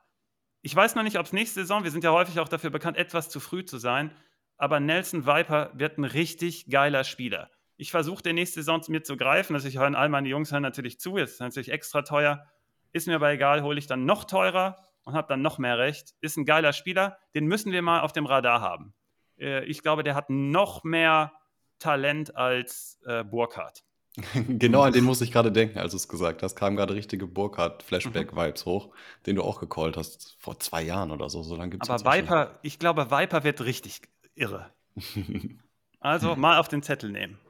Ich 0.61 0.75
weiß 0.75 0.95
noch 0.95 1.03
nicht, 1.03 1.19
ob 1.19 1.27
es 1.27 1.33
nächste 1.33 1.61
Saison, 1.61 1.83
wir 1.83 1.91
sind 1.91 2.05
ja 2.05 2.13
häufig 2.13 2.39
auch 2.41 2.49
dafür 2.49 2.71
bekannt, 2.71 2.97
etwas 2.97 3.29
zu 3.29 3.41
früh 3.41 3.65
zu 3.65 3.79
sein, 3.79 4.15
aber 4.57 4.81
Nelson 4.81 5.27
Viper 5.27 5.73
wird 5.75 5.99
ein 5.99 6.05
richtig 6.05 6.71
geiler 6.71 7.05
Spieler. 7.05 7.51
Ich 7.83 7.91
versuche 7.91 8.23
der 8.23 8.33
nächste 8.33 8.61
Saison 8.61 8.81
mir 8.87 9.03
zu 9.03 9.17
greifen, 9.17 9.57
also 9.57 9.67
ich 9.67 9.77
höre 9.77 9.99
all 9.99 10.09
meine 10.09 10.29
Jungs 10.29 10.53
hören 10.53 10.63
natürlich 10.63 11.01
zu, 11.01 11.19
jetzt 11.19 11.33
ist 11.33 11.41
natürlich 11.41 11.73
extra 11.73 12.03
teuer, 12.03 12.47
ist 12.93 13.09
mir 13.09 13.17
aber 13.17 13.33
egal, 13.33 13.65
hole 13.65 13.77
ich 13.77 13.89
dann 13.89 14.05
noch 14.05 14.23
teurer 14.23 14.79
und 15.03 15.15
habe 15.15 15.27
dann 15.27 15.43
noch 15.43 15.59
mehr 15.59 15.79
Recht. 15.79 16.15
Ist 16.21 16.37
ein 16.37 16.45
geiler 16.45 16.73
Spieler, 16.73 17.19
den 17.35 17.47
müssen 17.47 17.73
wir 17.73 17.83
mal 17.83 18.03
auf 18.03 18.13
dem 18.13 18.25
Radar 18.25 18.61
haben. 18.61 18.95
Äh, 19.37 19.65
ich 19.65 19.83
glaube, 19.83 20.05
der 20.05 20.15
hat 20.15 20.31
noch 20.31 20.85
mehr 20.85 21.33
Talent 21.81 22.37
als 22.37 23.01
äh, 23.05 23.25
Burkhardt. 23.25 23.83
genau 24.49 24.83
an 24.83 24.93
den 24.93 25.03
muss 25.03 25.21
ich 25.21 25.33
gerade 25.33 25.51
denken, 25.51 25.81
als 25.81 25.91
du 25.91 25.97
es 25.97 26.07
gesagt 26.07 26.45
hast. 26.45 26.55
Kamen 26.55 26.77
gerade 26.77 26.95
richtige 26.95 27.27
Burkhardt-Flashback-Vibes 27.27 28.65
hoch, 28.65 28.95
den 29.27 29.35
du 29.35 29.43
auch 29.43 29.59
gecallt 29.59 29.97
hast 29.97 30.37
vor 30.39 30.61
zwei 30.61 30.85
Jahren 30.85 31.11
oder 31.11 31.29
so. 31.29 31.43
So 31.43 31.57
lange 31.57 31.71
gibt's 31.71 31.91
Aber 31.91 32.05
Viper, 32.05 32.61
ich 32.63 32.79
glaube, 32.79 33.11
Viper 33.11 33.43
wird 33.43 33.63
richtig 33.63 34.03
irre. 34.37 34.71
also 35.99 36.37
mal 36.37 36.59
auf 36.59 36.69
den 36.69 36.85
Zettel 36.85 37.11
nehmen. 37.11 37.41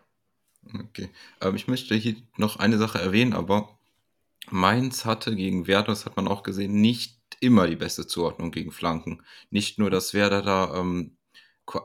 Okay. 0.72 1.10
Ähm, 1.40 1.56
ich 1.56 1.68
möchte 1.68 1.94
hier 1.94 2.16
noch 2.36 2.56
eine 2.56 2.78
Sache 2.78 3.00
erwähnen, 3.00 3.32
aber 3.32 3.78
Mainz 4.50 5.04
hatte 5.04 5.34
gegen 5.36 5.66
Werder, 5.66 5.88
das 5.88 6.06
hat 6.06 6.16
man 6.16 6.28
auch 6.28 6.42
gesehen, 6.42 6.80
nicht 6.80 7.18
immer 7.40 7.66
die 7.66 7.76
beste 7.76 8.06
Zuordnung 8.06 8.50
gegen 8.50 8.72
Flanken. 8.72 9.22
Nicht 9.50 9.78
nur, 9.78 9.90
dass 9.90 10.14
Werder 10.14 10.42
da, 10.42 10.74
ähm, 10.78 11.16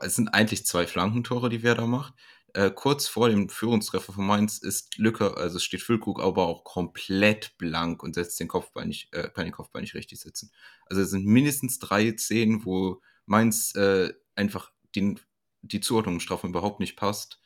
es 0.02 0.16
sind 0.16 0.28
eigentlich 0.28 0.66
zwei 0.66 0.86
Flankentore, 0.86 1.48
die 1.48 1.62
Werder 1.62 1.86
macht. 1.86 2.14
Äh, 2.54 2.70
kurz 2.70 3.06
vor 3.08 3.28
dem 3.28 3.48
Führungstreffer 3.48 4.12
von 4.12 4.26
Mainz 4.26 4.58
ist 4.58 4.96
Lücke, 4.96 5.36
also 5.36 5.58
steht 5.58 5.82
Füllkrug 5.82 6.20
aber 6.20 6.46
auch 6.46 6.64
komplett 6.64 7.56
blank 7.58 8.02
und 8.02 8.14
setzt 8.14 8.40
den 8.40 8.48
Kopfball 8.48 8.86
nicht, 8.86 9.12
äh, 9.12 9.30
kann 9.34 9.44
den 9.44 9.52
Kopfball 9.52 9.82
nicht 9.82 9.94
richtig 9.94 10.20
setzen. 10.20 10.50
Also 10.86 11.02
es 11.02 11.10
sind 11.10 11.26
mindestens 11.26 11.78
drei 11.78 12.16
Szenen, 12.16 12.64
wo 12.64 13.02
Mainz 13.26 13.74
äh, 13.74 14.12
einfach 14.34 14.72
den, 14.96 15.20
die 15.62 15.80
Zuordnung 15.80 16.16
im 16.16 16.20
Strafraum 16.20 16.50
überhaupt 16.50 16.80
nicht 16.80 16.96
passt. 16.96 17.38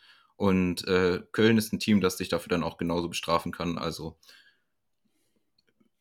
Und 0.43 0.89
äh, 0.89 1.21
Köln 1.31 1.57
ist 1.57 1.73
ein 1.73 1.79
Team, 1.79 2.01
das 2.01 2.17
dich 2.17 2.29
dafür 2.29 2.49
dann 2.49 2.65
auch 2.65 2.77
genauso 2.77 3.09
bestrafen 3.09 3.53
kann. 3.53 3.79
Also 3.79 4.19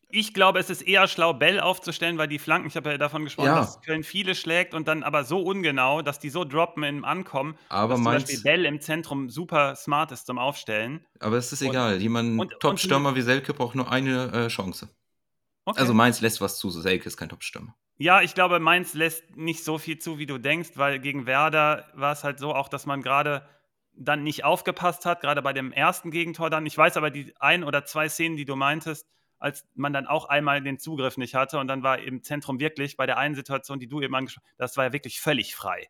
ich 0.08 0.34
glaube, 0.34 0.58
es 0.58 0.68
ist 0.68 0.82
eher 0.82 1.06
schlau, 1.06 1.32
Bell 1.32 1.60
aufzustellen, 1.60 2.18
weil 2.18 2.26
die 2.26 2.40
Flanken, 2.40 2.66
ich 2.66 2.74
habe 2.74 2.90
ja 2.90 2.98
davon 2.98 3.22
gesprochen, 3.22 3.46
ja. 3.46 3.60
dass 3.60 3.80
Köln 3.82 4.02
viele 4.02 4.34
schlägt 4.34 4.74
und 4.74 4.88
dann 4.88 5.04
aber 5.04 5.22
so 5.22 5.38
ungenau, 5.38 6.02
dass 6.02 6.18
die 6.18 6.28
so 6.28 6.44
droppen 6.44 6.82
im 6.82 7.04
Ankommen, 7.04 7.56
aber 7.68 7.90
dass 7.90 7.98
zum 7.98 8.04
Beispiel 8.04 8.40
Bell 8.40 8.64
im 8.64 8.80
Zentrum 8.80 9.30
super 9.30 9.76
smart 9.76 10.10
ist 10.10 10.26
zum 10.26 10.38
Aufstellen. 10.38 11.06
Aber 11.20 11.36
es 11.36 11.52
ist 11.52 11.62
und, 11.62 11.68
egal, 11.68 12.02
jemand 12.02 12.52
Top-Stürmer 12.58 13.14
wie 13.14 13.22
Selke 13.22 13.54
braucht 13.54 13.76
nur 13.76 13.92
eine 13.92 14.32
äh, 14.32 14.48
Chance. 14.48 14.88
Okay. 15.66 15.78
Also 15.78 15.94
Mainz 15.94 16.20
lässt 16.20 16.40
was 16.40 16.58
zu, 16.58 16.68
Selke 16.68 17.06
ist 17.06 17.16
kein 17.16 17.28
Top-Stürmer. 17.28 17.76
Ja, 17.96 18.22
ich 18.22 18.34
glaube, 18.34 18.58
Mainz 18.58 18.92
lässt 18.94 19.36
nicht 19.36 19.62
so 19.62 19.78
viel 19.78 20.00
zu, 20.00 20.18
wie 20.18 20.26
du 20.26 20.38
denkst, 20.38 20.70
weil 20.74 20.98
gegen 20.98 21.26
Werder 21.26 21.86
war 21.94 22.12
es 22.12 22.24
halt 22.24 22.40
so 22.40 22.52
auch, 22.52 22.68
dass 22.68 22.86
man 22.86 23.02
gerade 23.02 23.46
dann 23.94 24.22
nicht 24.22 24.44
aufgepasst 24.44 25.04
hat, 25.06 25.20
gerade 25.20 25.42
bei 25.42 25.52
dem 25.52 25.72
ersten 25.72 26.10
Gegentor 26.10 26.50
dann. 26.50 26.66
Ich 26.66 26.76
weiß 26.76 26.96
aber 26.96 27.10
die 27.10 27.34
ein 27.38 27.64
oder 27.64 27.84
zwei 27.84 28.08
Szenen, 28.08 28.36
die 28.36 28.44
du 28.44 28.56
meintest, 28.56 29.06
als 29.38 29.66
man 29.74 29.92
dann 29.92 30.06
auch 30.06 30.26
einmal 30.26 30.62
den 30.62 30.78
Zugriff 30.78 31.16
nicht 31.16 31.34
hatte 31.34 31.58
und 31.58 31.66
dann 31.68 31.82
war 31.82 31.98
im 31.98 32.22
Zentrum 32.22 32.60
wirklich 32.60 32.96
bei 32.96 33.06
der 33.06 33.18
einen 33.18 33.34
Situation, 33.34 33.80
die 33.80 33.88
du 33.88 34.00
eben 34.00 34.14
angesprochen 34.14 34.46
hast, 34.50 34.60
das 34.60 34.76
war 34.76 34.84
ja 34.84 34.92
wirklich 34.92 35.20
völlig 35.20 35.54
frei. 35.54 35.88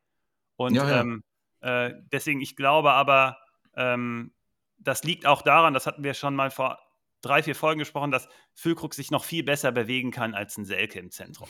Und 0.56 0.74
ja, 0.74 0.88
ja. 0.88 1.00
Ähm, 1.00 1.24
äh, 1.60 1.92
deswegen, 2.10 2.40
ich 2.40 2.56
glaube 2.56 2.92
aber, 2.92 3.38
ähm, 3.74 4.32
das 4.78 5.04
liegt 5.04 5.26
auch 5.26 5.42
daran, 5.42 5.74
das 5.74 5.86
hatten 5.86 6.02
wir 6.02 6.14
schon 6.14 6.34
mal 6.34 6.50
vor 6.50 6.78
drei, 7.20 7.42
vier 7.42 7.54
Folgen 7.54 7.78
gesprochen, 7.78 8.10
dass 8.10 8.28
Füllkrug 8.54 8.94
sich 8.94 9.10
noch 9.10 9.24
viel 9.24 9.44
besser 9.44 9.70
bewegen 9.70 10.10
kann 10.10 10.34
als 10.34 10.56
ein 10.58 10.64
Selke 10.64 10.98
im 10.98 11.10
Zentrum. 11.10 11.48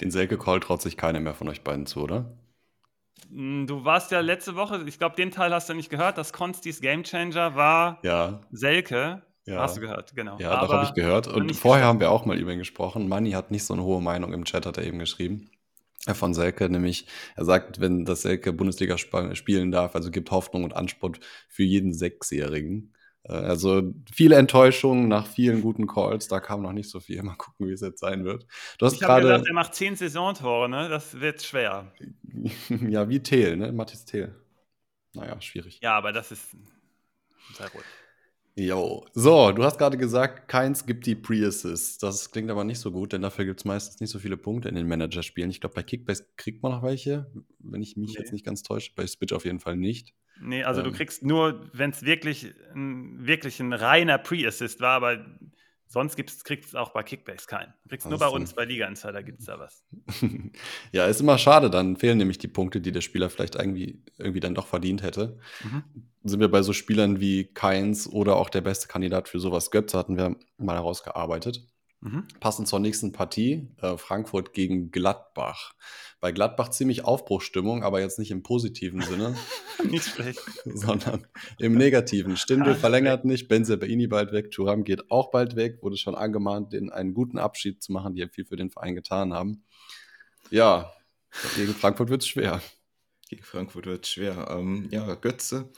Den 0.00 0.10
Selke-Call 0.10 0.60
traut 0.60 0.82
sich 0.82 0.96
keiner 0.96 1.20
mehr 1.20 1.34
von 1.34 1.48
euch 1.48 1.62
beiden 1.62 1.86
zu, 1.86 2.02
oder? 2.02 2.36
Hm, 3.28 3.66
du 3.66 3.84
warst 3.84 4.10
ja 4.10 4.20
letzte 4.20 4.56
Woche, 4.56 4.82
ich 4.86 4.98
glaube, 4.98 5.16
den 5.16 5.30
Teil 5.30 5.52
hast 5.52 5.68
du 5.68 5.74
nicht 5.74 5.90
gehört, 5.90 6.18
dass 6.18 6.32
Konstis 6.32 6.80
Gamechanger 6.80 7.54
war 7.54 7.98
ja. 8.02 8.40
Selke. 8.50 9.22
Ja. 9.46 9.62
Hast 9.62 9.76
du 9.76 9.80
gehört, 9.80 10.14
genau. 10.14 10.38
Ja, 10.38 10.60
das 10.60 10.70
habe 10.70 10.84
ich 10.84 10.94
gehört. 10.94 11.26
Und 11.26 11.56
vorher 11.56 11.86
haben 11.86 11.98
wir 11.98 12.10
auch 12.10 12.24
mal 12.24 12.38
über 12.38 12.52
ihn 12.52 12.58
gesprochen. 12.58 13.08
Manni 13.08 13.32
hat 13.32 13.50
nicht 13.50 13.64
so 13.64 13.74
eine 13.74 13.82
hohe 13.82 14.00
Meinung 14.00 14.32
im 14.32 14.44
Chat, 14.44 14.66
hat 14.66 14.76
er 14.76 14.84
eben 14.84 14.98
geschrieben. 14.98 15.50
Von 16.14 16.34
Selke, 16.34 16.68
nämlich, 16.70 17.06
er 17.36 17.44
sagt, 17.44 17.80
wenn 17.80 18.04
das 18.04 18.22
Selke 18.22 18.52
Bundesliga 18.52 18.96
spielen 18.96 19.70
darf, 19.70 19.94
also 19.94 20.10
gibt 20.10 20.30
Hoffnung 20.30 20.64
und 20.64 20.74
Anspruch 20.74 21.16
für 21.48 21.62
jeden 21.62 21.92
Sechsjährigen. 21.92 22.94
Äh, 23.24 23.32
also 23.32 23.94
viele 24.12 24.36
Enttäuschungen 24.36 25.08
nach 25.08 25.26
vielen 25.26 25.62
guten 25.62 25.86
Calls, 25.86 26.28
da 26.28 26.40
kam 26.40 26.62
noch 26.62 26.72
nicht 26.72 26.90
so 26.90 27.00
viel. 27.00 27.22
Mal 27.22 27.36
gucken, 27.36 27.68
wie 27.68 27.72
es 27.72 27.80
jetzt 27.80 28.00
sein 28.00 28.24
wird. 28.24 28.46
Du 28.78 28.86
hast 28.86 28.94
ich 28.94 29.02
habe 29.02 29.22
gedacht, 29.22 29.46
er 29.46 29.54
macht 29.54 29.74
zehn 29.74 29.96
Saisontore, 29.96 30.68
ne? 30.68 30.88
Das 30.88 31.20
wird 31.20 31.42
schwer. 31.42 31.92
ja, 32.68 33.08
wie 33.08 33.20
Thiel, 33.22 33.56
ne? 33.56 33.72
Mathis 33.72 34.04
Thiel. 34.04 34.34
Naja, 35.14 35.40
schwierig. 35.40 35.80
Ja, 35.82 35.96
aber 35.96 36.12
das 36.12 36.30
ist 36.30 36.56
sehr 37.54 37.68
gut. 37.70 37.84
Jo. 38.56 39.06
So, 39.14 39.52
du 39.52 39.64
hast 39.64 39.78
gerade 39.78 39.96
gesagt, 39.96 40.48
keins 40.48 40.84
gibt 40.84 41.06
die 41.06 41.14
Pre-Assists. 41.14 41.98
Das 41.98 42.30
klingt 42.30 42.50
aber 42.50 42.64
nicht 42.64 42.78
so 42.78 42.90
gut, 42.90 43.12
denn 43.12 43.22
dafür 43.22 43.44
gibt 43.44 43.60
es 43.60 43.64
meistens 43.64 44.00
nicht 44.00 44.10
so 44.10 44.18
viele 44.18 44.36
Punkte 44.36 44.68
in 44.68 44.74
den 44.74 44.88
Manager-Spielen. 44.88 45.50
Ich 45.50 45.60
glaube, 45.60 45.74
bei 45.74 45.82
Kickbase 45.82 46.26
kriegt 46.36 46.62
man 46.62 46.72
noch 46.72 46.82
welche, 46.82 47.30
wenn 47.58 47.82
ich 47.82 47.96
mich 47.96 48.14
nee. 48.14 48.18
jetzt 48.18 48.32
nicht 48.32 48.44
ganz 48.44 48.62
täusche. 48.62 48.92
Bei 48.94 49.06
Spitch 49.06 49.32
auf 49.32 49.44
jeden 49.44 49.60
Fall 49.60 49.76
nicht. 49.76 50.14
Nee, 50.42 50.64
also 50.64 50.80
ähm, 50.80 50.88
du 50.88 50.92
kriegst 50.92 51.22
nur, 51.22 51.70
wenn 51.72 51.90
es 51.90 52.02
wirklich, 52.04 52.54
wirklich 52.74 53.60
ein 53.60 53.72
reiner 53.72 54.18
Pre-Assist 54.18 54.80
war, 54.80 54.96
aber 54.96 55.24
Sonst 55.92 56.14
kriegst 56.14 56.46
du 56.46 56.54
es 56.54 56.74
auch 56.76 56.90
bei 56.92 57.02
Kickbase 57.02 57.48
keinen. 57.48 57.74
Kriegst 57.88 58.08
nur 58.08 58.20
bei 58.20 58.28
uns, 58.28 58.54
bei 58.54 58.64
Liga 58.64 58.86
Insider 58.86 59.24
gibt 59.24 59.40
es 59.40 59.46
da 59.46 59.58
was. 59.58 59.84
ja, 60.92 61.06
ist 61.06 61.20
immer 61.20 61.36
schade, 61.36 61.68
dann 61.68 61.96
fehlen 61.96 62.16
nämlich 62.16 62.38
die 62.38 62.46
Punkte, 62.46 62.80
die 62.80 62.92
der 62.92 63.00
Spieler 63.00 63.28
vielleicht 63.28 63.56
irgendwie, 63.56 64.00
irgendwie 64.16 64.38
dann 64.38 64.54
doch 64.54 64.68
verdient 64.68 65.02
hätte. 65.02 65.40
Mhm. 65.64 65.82
Sind 66.22 66.38
wir 66.38 66.48
bei 66.48 66.62
so 66.62 66.72
Spielern 66.72 67.18
wie 67.18 67.52
Keins 67.52 68.06
oder 68.06 68.36
auch 68.36 68.50
der 68.50 68.60
beste 68.60 68.86
Kandidat 68.86 69.28
für 69.28 69.40
sowas 69.40 69.72
Götze, 69.72 69.98
hatten 69.98 70.16
wir 70.16 70.36
mal 70.58 70.76
herausgearbeitet. 70.76 71.66
Mhm. 72.02 72.26
Passend 72.40 72.66
zur 72.66 72.78
nächsten 72.78 73.12
Partie, 73.12 73.68
äh, 73.82 73.98
Frankfurt 73.98 74.54
gegen 74.54 74.90
Gladbach. 74.90 75.74
Bei 76.18 76.32
Gladbach 76.32 76.70
ziemlich 76.70 77.04
Aufbruchstimmung, 77.04 77.84
aber 77.84 78.00
jetzt 78.00 78.18
nicht 78.18 78.30
im 78.30 78.42
positiven 78.42 79.02
Sinne. 79.02 79.36
nicht 79.90 80.04
schlecht. 80.04 80.40
Sondern 80.64 81.26
im 81.58 81.74
negativen. 81.74 82.38
Stindl 82.38 82.74
verlängert 82.74 83.26
nicht, 83.26 83.48
Benze 83.48 83.76
Baini 83.76 84.06
bald 84.06 84.32
weg, 84.32 84.50
Turam 84.50 84.84
geht 84.84 85.10
auch 85.10 85.30
bald 85.30 85.56
weg, 85.56 85.82
wurde 85.82 85.98
schon 85.98 86.14
angemahnt, 86.14 86.72
den 86.72 86.90
einen 86.90 87.12
guten 87.12 87.38
Abschied 87.38 87.82
zu 87.82 87.92
machen, 87.92 88.14
die 88.14 88.22
ja 88.22 88.28
viel 88.28 88.46
für 88.46 88.56
den 88.56 88.70
Verein 88.70 88.94
getan 88.94 89.34
haben. 89.34 89.64
Ja, 90.50 90.92
gegen 91.54 91.74
Frankfurt 91.74 92.08
wird 92.08 92.22
es 92.22 92.28
schwer. 92.28 92.62
Gegen 93.28 93.44
Frankfurt 93.44 93.86
wird 93.86 94.04
es 94.06 94.10
schwer. 94.10 94.48
Ähm, 94.50 94.88
ja, 94.90 95.14
Götze 95.14 95.70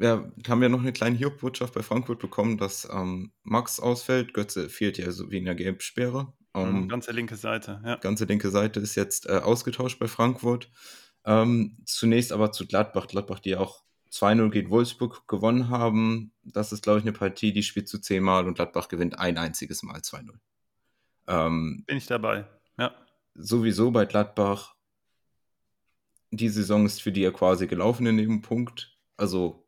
ja, 0.00 0.32
haben 0.48 0.60
wir 0.62 0.70
noch 0.70 0.80
eine 0.80 0.94
kleine 0.94 1.16
Hiobbotschaft 1.16 1.74
bei 1.74 1.82
Frankfurt 1.82 2.20
bekommen, 2.20 2.56
dass 2.56 2.88
ähm, 2.90 3.32
Max 3.42 3.78
ausfällt. 3.78 4.32
Götze 4.32 4.70
fehlt 4.70 4.96
ja 4.96 5.12
so 5.12 5.30
wegen 5.30 5.44
der 5.44 5.54
Gelbsperre. 5.54 6.32
Ähm, 6.54 6.88
ganze 6.88 7.12
linke 7.12 7.36
Seite, 7.36 7.80
ja. 7.84 7.96
Ganze 7.96 8.24
linke 8.24 8.50
Seite 8.50 8.80
ist 8.80 8.94
jetzt 8.94 9.26
äh, 9.26 9.40
ausgetauscht 9.44 9.98
bei 9.98 10.08
Frankfurt. 10.08 10.70
Ähm, 11.26 11.76
zunächst 11.84 12.32
aber 12.32 12.50
zu 12.50 12.66
Gladbach. 12.66 13.08
Gladbach, 13.08 13.40
die 13.40 13.56
auch 13.56 13.84
2-0 14.10 14.48
gegen 14.50 14.70
Wolfsburg 14.70 15.28
gewonnen 15.28 15.68
haben. 15.68 16.32
Das 16.42 16.72
ist, 16.72 16.82
glaube 16.82 16.98
ich, 16.98 17.04
eine 17.04 17.12
Partie, 17.12 17.52
die 17.52 17.62
spielt 17.62 17.88
zu 17.88 18.00
10 18.00 18.22
Mal 18.22 18.46
und 18.46 18.54
Gladbach 18.54 18.88
gewinnt 18.88 19.18
ein 19.18 19.36
einziges 19.36 19.82
Mal 19.82 20.00
2-0. 20.00 20.30
Ähm, 21.26 21.84
Bin 21.86 21.98
ich 21.98 22.06
dabei, 22.06 22.46
ja. 22.78 22.94
Sowieso 23.34 23.90
bei 23.90 24.06
Gladbach, 24.06 24.74
die 26.30 26.48
Saison 26.48 26.86
ist 26.86 27.02
für 27.02 27.12
die 27.12 27.20
ja 27.20 27.30
quasi 27.30 27.66
gelaufen 27.66 28.06
in 28.06 28.16
dem 28.16 28.40
Punkt. 28.40 28.96
Also 29.16 29.66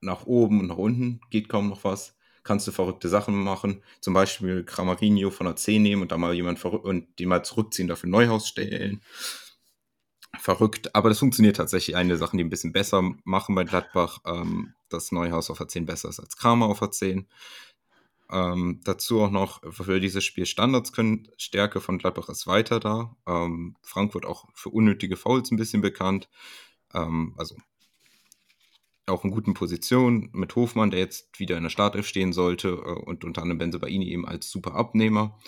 nach 0.00 0.26
oben 0.26 0.60
und 0.60 0.66
nach 0.68 0.76
unten 0.76 1.20
geht 1.30 1.48
kaum 1.48 1.68
noch 1.68 1.84
was. 1.84 2.16
Kannst 2.42 2.66
du 2.68 2.72
verrückte 2.72 3.08
Sachen 3.08 3.34
machen, 3.42 3.82
zum 4.00 4.14
Beispiel 4.14 4.64
Cramarinho 4.64 5.30
von 5.30 5.46
der 5.46 5.56
10 5.56 5.82
nehmen 5.82 6.02
und 6.02 6.12
da 6.12 6.16
mal 6.16 6.32
jemand 6.32 6.64
und 6.64 7.06
die 7.18 7.26
mal 7.26 7.44
zurückziehen, 7.44 7.88
dafür 7.88 8.08
Neuhaus 8.08 8.46
stellen. 8.46 9.02
Verrückt, 10.38 10.94
aber 10.94 11.08
das 11.08 11.18
funktioniert 11.18 11.56
tatsächlich. 11.56 11.96
Eine 11.96 12.16
Sache, 12.16 12.36
die 12.36 12.44
ein 12.44 12.50
bisschen 12.50 12.72
besser 12.72 13.02
machen 13.24 13.54
bei 13.54 13.64
Gladbach, 13.64 14.20
ähm, 14.26 14.74
dass 14.88 15.10
Neuhaus 15.10 15.50
auf 15.50 15.58
der 15.58 15.68
10 15.68 15.86
besser 15.86 16.08
ist 16.08 16.20
als 16.20 16.36
Kramer 16.36 16.66
auf 16.66 16.78
der 16.78 16.90
10. 16.92 17.26
Ähm, 18.30 18.80
dazu 18.84 19.20
auch 19.22 19.30
noch 19.30 19.60
für 19.72 20.00
dieses 20.00 20.24
Spiel 20.24 20.46
Standards 20.46 20.92
können. 20.92 21.28
Stärke 21.36 21.80
von 21.80 21.98
Gladbach 21.98 22.28
ist 22.28 22.46
weiter 22.46 22.80
da. 22.80 23.16
Ähm, 23.26 23.76
Frankfurt 23.82 24.26
auch 24.26 24.46
für 24.54 24.70
unnötige 24.70 25.16
Fouls 25.16 25.50
ein 25.50 25.56
bisschen 25.56 25.80
bekannt. 25.80 26.28
Ähm, 26.92 27.34
also 27.36 27.56
auch 29.06 29.24
in 29.24 29.30
guten 29.30 29.54
Positionen 29.54 30.30
mit 30.32 30.54
Hofmann, 30.56 30.90
der 30.90 31.00
jetzt 31.00 31.38
wieder 31.38 31.56
in 31.56 31.62
der 31.62 31.70
Startelf 31.70 32.06
stehen 32.06 32.32
sollte 32.32 32.68
äh, 32.68 33.04
und 33.04 33.24
unter 33.24 33.42
anderem 33.42 33.58
Benzebaini 33.58 34.08
eben 34.10 34.26
als 34.26 34.50
super 34.50 34.74
Abnehmer. 34.74 35.38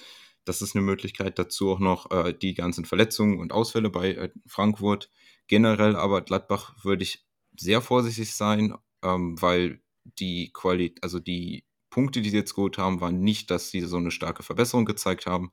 Das 0.44 0.62
ist 0.62 0.74
eine 0.74 0.84
Möglichkeit. 0.84 1.38
Dazu 1.38 1.70
auch 1.70 1.78
noch 1.78 2.10
äh, 2.10 2.32
die 2.32 2.54
ganzen 2.54 2.84
Verletzungen 2.84 3.38
und 3.38 3.52
Ausfälle 3.52 3.90
bei 3.90 4.14
äh, 4.14 4.30
Frankfurt. 4.46 5.10
Generell 5.46 5.96
aber 5.96 6.22
Gladbach 6.22 6.74
würde 6.84 7.02
ich 7.02 7.26
sehr 7.56 7.80
vorsichtig 7.80 8.34
sein, 8.34 8.74
ähm, 9.02 9.40
weil 9.40 9.82
die 10.04 10.50
Qualität, 10.52 11.02
also 11.02 11.18
die 11.18 11.64
Punkte, 11.90 12.22
die 12.22 12.30
sie 12.30 12.36
jetzt 12.36 12.54
geholt 12.54 12.78
haben, 12.78 13.00
waren 13.00 13.20
nicht, 13.20 13.50
dass 13.50 13.70
sie 13.70 13.80
so 13.80 13.96
eine 13.96 14.10
starke 14.10 14.42
Verbesserung 14.42 14.84
gezeigt 14.84 15.26
haben. 15.26 15.52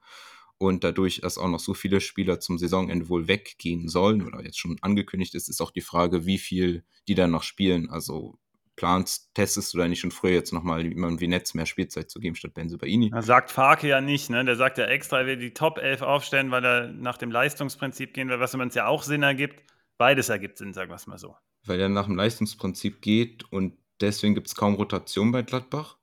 Und 0.58 0.84
dadurch, 0.84 1.22
dass 1.22 1.38
auch 1.38 1.50
noch 1.50 1.60
so 1.60 1.74
viele 1.74 2.00
Spieler 2.00 2.40
zum 2.40 2.58
Saisonende 2.58 3.10
wohl 3.10 3.28
weggehen 3.28 3.90
sollen 3.90 4.26
oder 4.26 4.44
jetzt 4.44 4.58
schon 4.58 4.78
angekündigt 4.82 5.36
ist, 5.36 5.50
ist 5.50 5.62
auch 5.62 5.72
die 5.72 5.82
Frage, 5.82 6.26
wie 6.26 6.38
viel 6.38 6.84
die 7.08 7.16
dann 7.16 7.32
noch 7.32 7.44
spielen. 7.44 7.90
Also 7.90 8.40
planst, 8.76 9.34
testest 9.34 9.74
du 9.74 9.78
da 9.78 9.88
nicht 9.88 10.00
schon 10.00 10.12
früher 10.12 10.32
jetzt 10.32 10.54
nochmal 10.54 10.86
jemandem 10.86 11.20
wie 11.20 11.28
Netz 11.28 11.54
mehr 11.54 11.66
Spielzeit 11.66 12.10
zu 12.10 12.20
geben 12.20 12.36
statt 12.36 12.54
Benzobaini? 12.54 13.12
Sagt 13.20 13.52
Farke 13.52 13.88
ja 13.88 14.02
nicht, 14.02 14.30
ne? 14.30 14.44
Der 14.46 14.56
sagt 14.56 14.78
ja 14.78 14.86
extra, 14.86 15.20
er 15.20 15.26
will 15.26 15.38
die 15.38 15.54
Top 15.54 15.78
11 15.78 16.02
aufstellen, 16.02 16.52
weil 16.52 16.64
er 16.66 16.88
nach 16.88 17.18
dem 17.18 17.32
Leistungsprinzip 17.32 18.14
gehen 18.14 18.30
will, 18.30 18.40
was 18.40 18.56
uns 18.56 18.76
ja 18.76 18.88
auch 18.88 19.04
Sinn 19.04 19.24
ergibt. 19.24 19.64
Beides 19.98 20.30
ergibt 20.30 20.58
Sinn, 20.58 20.74
sagen 20.74 20.90
wir 20.90 20.96
es 20.96 21.08
mal 21.08 21.18
so. 21.18 21.36
Weil 21.64 21.80
er 21.80 21.90
nach 21.90 22.06
dem 22.06 22.16
Leistungsprinzip 22.16 23.02
geht 23.02 23.52
und 23.52 23.78
deswegen 24.02 24.36
gibt 24.36 24.48
es 24.48 24.56
kaum 24.56 24.76
Rotation 24.76 25.32
bei 25.32 25.42
Gladbach? 25.42 25.98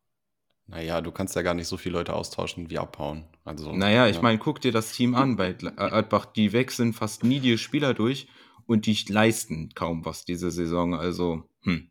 Naja, 0.66 1.00
du 1.00 1.12
kannst 1.12 1.36
ja 1.36 1.42
gar 1.42 1.54
nicht 1.54 1.66
so 1.66 1.76
viele 1.76 1.98
Leute 1.98 2.14
austauschen 2.14 2.70
wie 2.70 2.78
abhauen. 2.78 3.26
Also, 3.44 3.72
naja, 3.72 4.06
ich 4.06 4.16
ja. 4.16 4.22
meine, 4.22 4.38
guck 4.38 4.60
dir 4.60 4.72
das 4.72 4.92
Team 4.92 5.14
an 5.14 5.36
bei 5.36 5.52
Gladbach. 5.52 6.26
Die 6.26 6.52
wechseln 6.52 6.92
fast 6.92 7.24
nie 7.24 7.40
die 7.40 7.58
Spieler 7.58 7.94
durch 7.94 8.28
und 8.66 8.86
die 8.86 8.96
leisten 9.08 9.70
kaum 9.74 10.04
was 10.04 10.24
diese 10.24 10.50
Saison. 10.50 10.94
Also, 10.94 11.48
hm. 11.62 11.90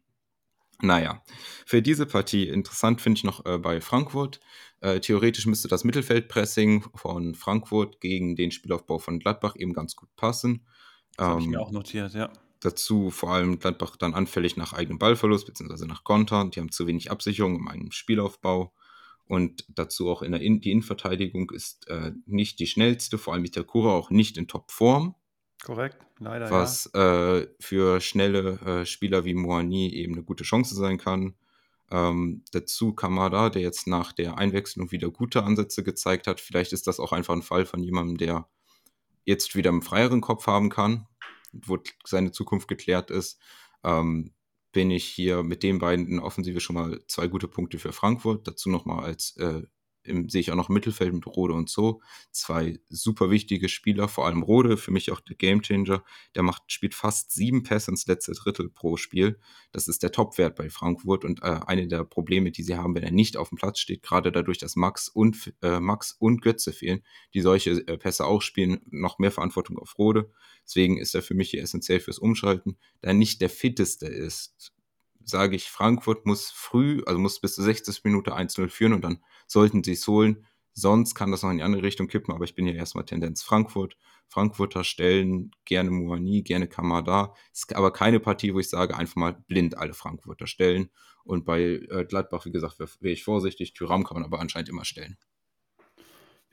Naja, 0.84 1.24
für 1.65 1.82
diese 1.82 2.07
Partie 2.07 2.47
interessant 2.47 3.01
finde 3.01 3.19
ich 3.19 3.24
noch 3.24 3.45
äh, 3.45 3.59
bei 3.59 3.82
Frankfurt. 3.82 4.39
Äh, 4.80 4.99
theoretisch 4.99 5.45
müsste 5.45 5.67
das 5.67 5.84
Mittelfeldpressing 5.84 6.86
von 6.95 7.36
Frankfurt 7.36 8.01
gegen 8.01 8.36
den 8.36 8.51
Spielaufbau 8.51 8.97
von 8.97 9.19
Gladbach 9.19 9.55
eben 9.55 9.74
ganz 9.74 9.95
gut 9.95 10.09
passen. 10.15 10.65
Das 11.17 11.28
ähm, 11.28 11.32
habe 11.32 11.41
ich 11.41 11.47
mir 11.49 11.61
auch 11.61 11.72
notiert, 11.72 12.13
ja. 12.13 12.32
Dazu 12.62 13.09
vor 13.09 13.32
allem 13.32 13.57
Gladbach 13.57 13.95
dann 13.95 14.14
anfällig 14.14 14.55
nach 14.55 14.72
eigenem 14.72 14.99
Ballverlust 14.99 15.47
bzw. 15.47 15.88
nach 15.88 16.03
Kontern. 16.03 16.51
Die 16.51 16.59
haben 16.59 16.72
zu 16.72 16.86
wenig 16.86 17.09
Absicherung 17.09 17.59
in 17.59 17.68
einem 17.68 17.91
Spielaufbau. 17.91 18.72
Und 19.26 19.66
dazu 19.70 20.09
auch 20.09 20.22
in 20.22 20.32
der 20.32 20.41
in 20.41 20.62
die 20.62 20.72
Innenverteidigung 20.72 21.51
ist 21.51 21.88
äh, 21.88 22.12
nicht 22.26 22.59
die 22.59 22.68
schnellste, 22.68 23.18
vor 23.18 23.34
allem 23.34 23.45
Itakura 23.45 23.91
auch 23.91 24.12
nicht 24.12 24.38
in 24.38 24.47
Topform. 24.47 25.16
Korrekt, 25.64 25.97
leider. 26.20 26.51
Was 26.51 26.89
ja. 26.93 27.38
äh, 27.38 27.47
für 27.59 27.99
schnelle 27.99 28.59
äh, 28.62 28.86
Spieler 28.86 29.26
wie 29.26 29.34
Moani 29.34 29.89
eben 29.93 30.14
eine 30.14 30.24
gute 30.24 30.43
Chance 30.43 30.76
sein 30.76 30.97
kann. 30.97 31.36
Ähm, 31.89 32.43
dazu 32.51 32.93
Kamada, 32.93 33.49
der 33.49 33.62
jetzt 33.64 33.88
nach 33.88 34.12
der 34.12 34.38
Einwechslung 34.38 34.91
wieder 34.91 35.09
gute 35.09 35.43
Ansätze 35.43 35.84
gezeigt 35.84 36.28
hat. 36.28 36.39
Vielleicht 36.39 36.74
ist 36.74 36.88
das 36.88 36.99
auch 36.99 37.12
einfach 37.12 37.34
ein 37.34 37.41
Fall 37.41 37.66
von 37.66 37.84
jemandem, 37.84 38.18
der 38.18 38.47
jetzt 39.26 39.55
wieder 39.55 39.72
einen 39.72 39.82
freieren 39.82 40.22
Kopf 40.22 40.47
haben 40.47 40.70
kann, 40.70 41.07
wo 41.52 41.78
seine 42.06 42.32
Zukunft 42.32 42.68
geklärt 42.68 43.12
ist. 43.12 43.39
Ähm, 43.84 44.34
bin 44.72 44.91
ich 44.91 45.06
hier 45.06 45.43
mit 45.43 45.64
den 45.64 45.80
beiden 45.80 46.08
in 46.08 46.20
Offensive 46.20 46.62
schon 46.62 46.76
mal 46.76 46.99
zwei 47.08 47.28
gute 47.28 47.47
Punkte 47.47 47.80
für 47.80 47.91
Frankfurt. 47.91 48.47
Dazu 48.47 48.70
nochmal 48.70 49.04
als 49.04 49.36
äh, 49.38 49.64
im, 50.04 50.30
sehe 50.30 50.41
ich 50.41 50.52
auch 50.52 50.56
noch 50.56 50.70
im 50.70 50.74
Mittelfeld 50.74 51.14
mit 51.14 51.26
Rode 51.28 51.54
und 51.54 51.70
so. 51.70 52.02
Zwei 52.32 52.80
super 52.89 53.30
wichtige 53.30 53.70
Spieler, 53.70 54.08
vor 54.08 54.26
allem 54.26 54.43
Rode, 54.43 54.78
für 54.78 54.91
mich 54.91 55.12
auch 55.12 55.20
der 55.20 55.36
Gamechanger. 55.36 56.04
Der 56.36 56.43
macht, 56.43 56.72
spielt 56.72 56.95
fast 56.95 57.32
sieben 57.32 57.64
Pässe 57.64 57.91
ins 57.91 58.08
letzte 58.08 58.34
Drittel 58.34 58.70
pro 58.70 58.97
Spiel. 58.97 59.39
Das 59.72 59.88
ist 59.88 60.04
der 60.04 60.12
Topwert 60.12 60.56
bei 60.56 60.70
Frankfurt 60.70 61.26
und 61.26 61.41
äh, 61.43 61.60
eine 61.66 61.88
der 61.88 62.04
Probleme, 62.04 62.52
die 62.52 62.64
sie 62.64 62.76
haben, 62.76 62.95
wenn 62.95 63.04
er 63.04 63.12
nicht 63.12 63.38
auf 63.38 63.49
dem 63.49 63.58
Platz 63.58 63.80
steht, 63.80 64.04
gerade 64.04 64.32
dadurch, 64.32 64.58
dass 64.58 64.76
Max 64.76 65.08
und, 65.08 65.54
äh, 65.62 65.80
Max 65.80 66.14
und 66.14 66.41
Götze 66.41 66.74
fehlen, 66.74 67.04
die 67.34 67.41
solche 67.41 67.72
äh, 67.88 67.97
Pässe 67.97 68.26
auch 68.26 68.41
spielen, 68.41 68.82
noch 68.89 69.20
mehr 69.20 69.32
Verantwortung 69.32 69.78
auf 69.78 69.97
Rode. 69.97 70.32
Deswegen 70.66 70.97
ist 70.97 71.16
er 71.16 71.22
für 71.22 71.34
mich 71.34 71.49
hier 71.49 71.62
essentiell 71.62 71.99
fürs 71.99 72.20
Umschalten. 72.20 72.78
Da 73.02 73.10
er 73.10 73.14
nicht 73.14 73.41
der 73.41 73.49
fitteste 73.49 74.08
ist, 74.08 74.74
sage 75.24 75.56
ich, 75.56 75.70
Frankfurt 75.70 76.26
muss 76.26 76.52
früh, 76.52 77.02
also 77.06 77.20
muss 77.20 77.39
bis 77.39 77.56
zur 77.56 77.64
60. 77.66 78.04
Minute 78.04 78.36
1-0 78.36 78.70
führen 78.70 78.93
und 78.93 79.04
dann 79.04 79.24
sollten 79.52 79.84
sie 79.84 79.93
es 79.93 80.08
holen. 80.08 80.45
Sonst 80.74 81.16
kann 81.16 81.32
das 81.32 81.43
noch 81.43 81.52
in 81.52 81.58
die 81.58 81.64
andere 81.64 81.84
Richtung 81.84 82.08
kippen, 82.08 82.34
aber 82.34 82.45
ich 82.45 82.56
bin 82.56 82.66
hier 82.66 82.76
erstmal 82.76 83.06
Tendenz 83.06 83.43
Frankfurt. 83.43 83.97
Frankfurter 84.30 84.86
stellen 84.86 85.52
gerne 85.66 85.91
Moani, 85.91 86.43
gerne 86.43 86.68
Kamada. 86.68 87.34
Ist 87.52 87.76
aber 87.76 87.91
keine 87.91 88.22
Partie, 88.22 88.54
wo 88.54 88.60
ich 88.60 88.70
sage, 88.70 88.95
einfach 88.95 89.18
mal 89.18 89.34
blind 89.47 89.78
alle 89.78 89.93
Frankfurter 89.93 90.47
stellen. 90.47 90.89
Und 91.26 91.43
bei 91.43 91.62
äh, 91.62 92.06
Gladbach, 92.08 92.45
wie 92.45 92.52
gesagt, 92.52 92.80
wäre 92.80 93.14
ich 93.14 93.24
vorsichtig. 93.24 93.74
Tyram 93.74 94.06
kann 94.06 94.16
man 94.16 94.24
aber 94.24 94.39
anscheinend 94.39 94.70
immer 94.70 94.86
stellen. 94.86 95.18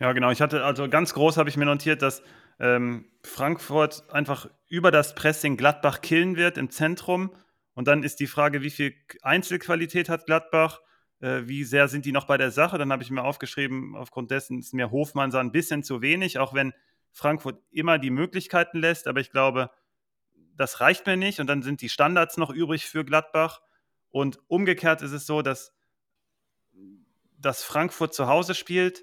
Ja, 0.01 0.12
genau. 0.12 0.30
Ich 0.30 0.40
hatte 0.40 0.64
also 0.64 0.88
ganz 0.88 1.14
groß 1.14 1.36
habe 1.36 1.49
ich 1.49 1.57
mir 1.57 1.64
notiert, 1.64 2.03
dass 2.03 2.22
ähm, 2.59 3.07
Frankfurt 3.22 4.11
einfach 4.12 4.49
über 4.68 4.90
das 4.90 5.14
Pressing 5.14 5.57
Gladbach 5.57 6.01
killen 6.01 6.36
wird 6.36 6.59
im 6.59 6.70
Zentrum. 6.70 7.30
Und 7.74 7.86
dann 7.86 8.03
ist 8.03 8.18
die 8.18 8.26
Frage, 8.26 8.62
wie 8.62 8.70
viel 8.70 8.94
Einzelqualität 9.22 10.09
hat 10.09 10.26
Gladbach? 10.26 10.80
Äh, 11.20 11.42
wie 11.46 11.64
sehr 11.64 11.88
sind 11.88 12.04
die 12.04 12.12
noch 12.12 12.26
bei 12.26 12.36
der 12.36 12.50
Sache? 12.50 12.78
Dann 12.78 12.92
habe 12.92 13.02
ich 13.02 13.10
mir 13.10 13.24
aufgeschrieben, 13.24 13.96
aufgrund 13.96 14.30
dessen 14.30 14.58
ist 14.58 14.74
mir 14.74 14.90
Hofmann 14.90 15.30
so 15.30 15.38
ein 15.38 15.52
bisschen 15.52 15.82
zu 15.82 16.00
wenig, 16.00 16.38
auch 16.38 16.54
wenn 16.54 16.72
Frankfurt 17.12 17.60
immer 17.70 17.98
die 17.98 18.10
Möglichkeiten 18.10 18.78
lässt. 18.78 19.08
Aber 19.08 19.20
ich 19.20 19.30
glaube, 19.30 19.70
das 20.56 20.80
reicht 20.80 21.06
mir 21.06 21.16
nicht. 21.16 21.40
Und 21.40 21.46
dann 21.46 21.62
sind 21.62 21.80
die 21.80 21.88
Standards 21.88 22.36
noch 22.36 22.50
übrig 22.50 22.86
für 22.86 23.04
Gladbach. 23.04 23.60
Und 24.10 24.38
umgekehrt 24.48 25.02
ist 25.02 25.12
es 25.12 25.26
so, 25.26 25.42
dass, 25.42 25.72
dass 27.38 27.62
Frankfurt 27.62 28.14
zu 28.14 28.26
Hause 28.26 28.54
spielt, 28.54 29.02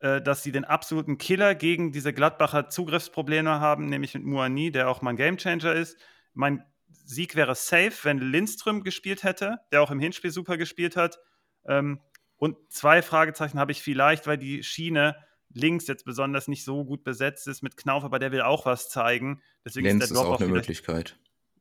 äh, 0.00 0.20
dass 0.22 0.42
sie 0.42 0.52
den 0.52 0.64
absoluten 0.64 1.18
Killer 1.18 1.54
gegen 1.54 1.92
diese 1.92 2.12
Gladbacher 2.12 2.68
Zugriffsprobleme 2.68 3.60
haben, 3.60 3.86
nämlich 3.86 4.14
mit 4.14 4.24
Muani, 4.24 4.70
der 4.70 4.88
auch 4.88 5.02
mein 5.02 5.16
Gamechanger 5.16 5.72
ist. 5.74 5.98
Mein 6.34 6.64
Sieg 7.04 7.34
wäre 7.34 7.54
safe, 7.54 7.94
wenn 8.02 8.18
Lindström 8.18 8.82
gespielt 8.82 9.22
hätte, 9.22 9.58
der 9.72 9.82
auch 9.82 9.90
im 9.90 10.00
Hinspiel 10.00 10.30
super 10.30 10.56
gespielt 10.56 10.96
hat. 10.96 11.18
Ähm, 11.66 12.00
und 12.38 12.56
zwei 12.70 13.02
Fragezeichen 13.02 13.58
habe 13.58 13.72
ich 13.72 13.82
vielleicht, 13.82 14.26
weil 14.26 14.38
die 14.38 14.62
Schiene 14.62 15.16
links 15.52 15.86
jetzt 15.86 16.04
besonders 16.04 16.48
nicht 16.48 16.64
so 16.64 16.84
gut 16.84 17.02
besetzt 17.02 17.48
ist 17.48 17.62
mit 17.62 17.76
Knauf, 17.76 18.04
aber 18.04 18.18
der 18.18 18.32
will 18.32 18.42
auch 18.42 18.66
was 18.66 18.90
zeigen. 18.90 19.42
Deswegen 19.64 19.86
Lenz 19.86 20.04
ist 20.04 20.10
der 20.10 20.16
Drop-Off. 20.16 20.34
ist 20.34 20.42
auch 20.42 20.46
eine 20.46 20.52
Möglichkeit. 20.52 21.18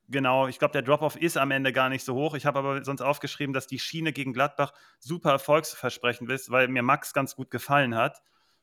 Genau, 0.08 0.48
ich 0.48 0.60
glaube, 0.60 0.74
der 0.74 0.82
Drop-Off 0.82 1.16
ist 1.16 1.38
am 1.38 1.50
Ende 1.52 1.72
gar 1.72 1.90
nicht 1.90 2.04
so 2.04 2.14
hoch. 2.14 2.36
Ich 2.36 2.46
habe 2.46 2.60
aber 2.60 2.84
sonst 2.84 3.02
aufgeschrieben, 3.02 3.54
dass 3.54 3.68
die 3.68 3.80
Schiene 3.80 4.14
gegen 4.14 4.34
Gladbach 4.34 4.74
super 5.00 5.32
erfolgsversprechend 5.32 6.30
ist, 6.30 6.52
weil 6.52 6.68
mir 6.68 6.84
Max 6.84 7.14
ganz 7.14 7.36
gut 7.36 7.50
gefallen 7.50 7.96
hat. 7.96 8.22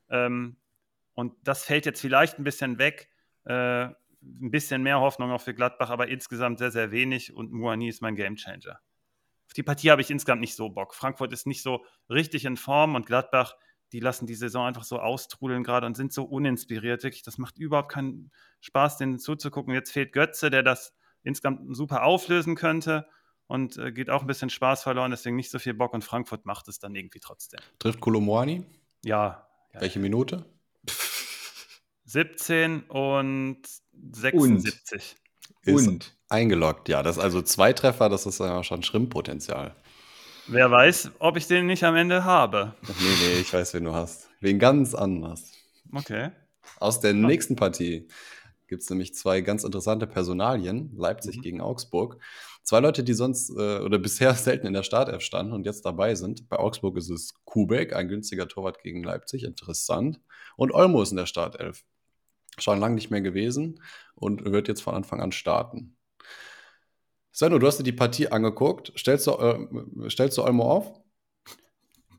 Ähm, 0.09 0.57
und 1.14 1.34
das 1.43 1.64
fällt 1.64 1.86
jetzt 1.86 2.01
vielleicht 2.01 2.38
ein 2.38 2.45
bisschen 2.45 2.78
weg. 2.78 3.09
Äh, 3.45 3.84
ein 3.84 4.51
bisschen 4.53 4.82
mehr 4.84 5.01
Hoffnung 5.01 5.32
auch 5.32 5.40
für 5.40 5.55
Gladbach, 5.55 5.90
aber 5.90 6.07
insgesamt 6.07 6.59
sehr, 6.59 6.70
sehr 6.70 6.93
wenig. 6.93 7.34
Und 7.34 7.53
Muani 7.53 7.88
ist 7.88 8.03
mein 8.03 8.14
Gamechanger 8.14 8.78
auf 9.53 9.55
die 9.55 9.63
Partie 9.63 9.91
habe 9.91 10.01
ich 10.01 10.11
insgesamt 10.11 10.41
nicht 10.41 10.57
so 10.57 10.71
Bock. 10.71 10.95
Frankfurt 10.95 11.31
ist 11.35 11.47
nicht 11.47 11.63
so 11.63 11.85
richtig 12.09 12.47
in 12.47 12.57
Form 12.57 12.95
und 12.95 13.05
Gladbach, 13.05 13.55
die 13.93 14.01
lassen 14.01 14.27
die 14.27 14.35
Saison 14.35 14.65
einfach 14.65 14.85
so 14.85 14.99
austrudeln 14.99 15.63
gerade 15.63 15.87
und 15.87 15.95
sind 15.95 16.11
so 16.11 16.25
uninspiriert. 16.25 17.03
Wirklich, 17.03 17.23
das 17.23 17.37
macht 17.37 17.59
überhaupt 17.59 17.93
keinen 17.93 18.33
Spaß, 18.63 18.97
denen 18.97 19.19
zuzugucken. 19.19 19.75
Jetzt 19.75 19.93
fehlt 19.93 20.15
Götze, 20.15 20.49
der 20.49 20.63
das 20.63 20.95
insgesamt 21.23 21.77
super 21.77 22.05
auflösen 22.05 22.55
könnte 22.55 23.07
und 23.47 23.77
äh, 23.77 23.93
geht 23.93 24.09
auch 24.09 24.23
ein 24.23 24.27
bisschen 24.27 24.49
Spaß 24.49 24.85
verloren, 24.85 25.11
deswegen 25.11 25.37
nicht 25.37 25.51
so 25.51 25.59
viel 25.59 25.75
Bock 25.75 25.93
und 25.93 26.03
Frankfurt 26.03 26.47
macht 26.47 26.69
es 26.69 26.79
dann 26.79 26.95
irgendwie 26.95 27.21
trotzdem. 27.21 27.61
Trifft 27.79 28.01
Kolomoani? 28.01 28.65
Ja, 29.05 29.47
ja. 29.75 29.81
Welche 29.83 29.99
Minute? 29.99 30.47
17 32.07 32.85
und 32.85 33.61
76. 34.13 35.17
Und? 35.67 35.89
und 35.89 36.17
eingeloggt, 36.33 36.89
ja. 36.89 37.03
Das 37.03 37.16
ist 37.16 37.22
also 37.22 37.43
zwei 37.43 37.72
Treffer, 37.72 38.09
das 38.09 38.26
ist 38.26 38.41
ja 38.41 38.64
schon 38.64 38.83
Schrimmpotenzial. 38.83 39.74
Wer 40.49 40.70
weiß, 40.70 41.12
ob 41.20 41.37
ich 41.37 41.47
den 41.47 41.66
nicht 41.66 41.85
am 41.85 41.95
Ende 41.95 42.24
habe. 42.24 42.74
Nee, 42.83 42.95
nee, 42.99 43.41
ich 43.41 43.53
weiß, 43.53 43.74
wen 43.74 43.85
du 43.85 43.93
hast. 43.93 44.28
Wen 44.41 44.59
ganz 44.59 44.95
anders. 44.95 45.53
Okay. 45.93 46.30
Aus 46.80 47.01
der 47.01 47.12
ja. 47.12 47.16
nächsten 47.16 47.55
Partie 47.55 48.09
gibt 48.66 48.83
es 48.83 48.91
nämlich 48.91 49.14
zwei 49.14 49.41
ganz 49.41 49.62
interessante 49.62 50.07
Personalien. 50.07 50.91
Leipzig 50.97 51.37
mhm. 51.37 51.43
gegen 51.43 51.61
Augsburg. 51.61 52.18
Zwei 52.64 52.80
Leute, 52.80 53.05
die 53.05 53.12
sonst 53.12 53.51
äh, 53.51 53.78
oder 53.78 53.99
bisher 54.01 54.35
selten 54.35 54.66
in 54.66 54.72
der 54.72 54.83
Startelf 54.83 55.22
standen 55.22 55.53
und 55.53 55.64
jetzt 55.64 55.85
dabei 55.85 56.14
sind. 56.16 56.49
Bei 56.49 56.59
Augsburg 56.59 56.97
ist 56.97 57.11
es 57.11 57.35
Kubek, 57.45 57.95
ein 57.95 58.09
günstiger 58.09 58.49
Torwart 58.49 58.83
gegen 58.83 59.05
Leipzig, 59.05 59.45
interessant. 59.45 60.20
Und 60.57 60.72
Olmo 60.72 61.03
ist 61.03 61.11
in 61.11 61.18
der 61.18 61.26
Startelf. 61.26 61.85
Schon 62.59 62.80
lange 62.80 62.97
nicht 62.97 63.11
mehr 63.11 63.22
gewesen 63.22 63.80
und 64.14 64.45
wird 64.45 64.68
jetzt 64.68 64.83
von 64.83 64.95
Anfang 64.95 65.20
an 65.20 65.33
starten. 65.33 65.97
Svenno, 67.35 67.59
du 67.59 67.66
hast 67.66 67.78
dir 67.78 67.85
die 67.85 67.93
Partie 67.93 68.28
angeguckt. 68.28 68.93
Stellst 68.97 69.26
du, 69.26 69.33
äh, 69.33 70.11
stellst 70.11 70.37
du 70.39 70.45
Olmo 70.45 70.70
auf? 70.70 70.93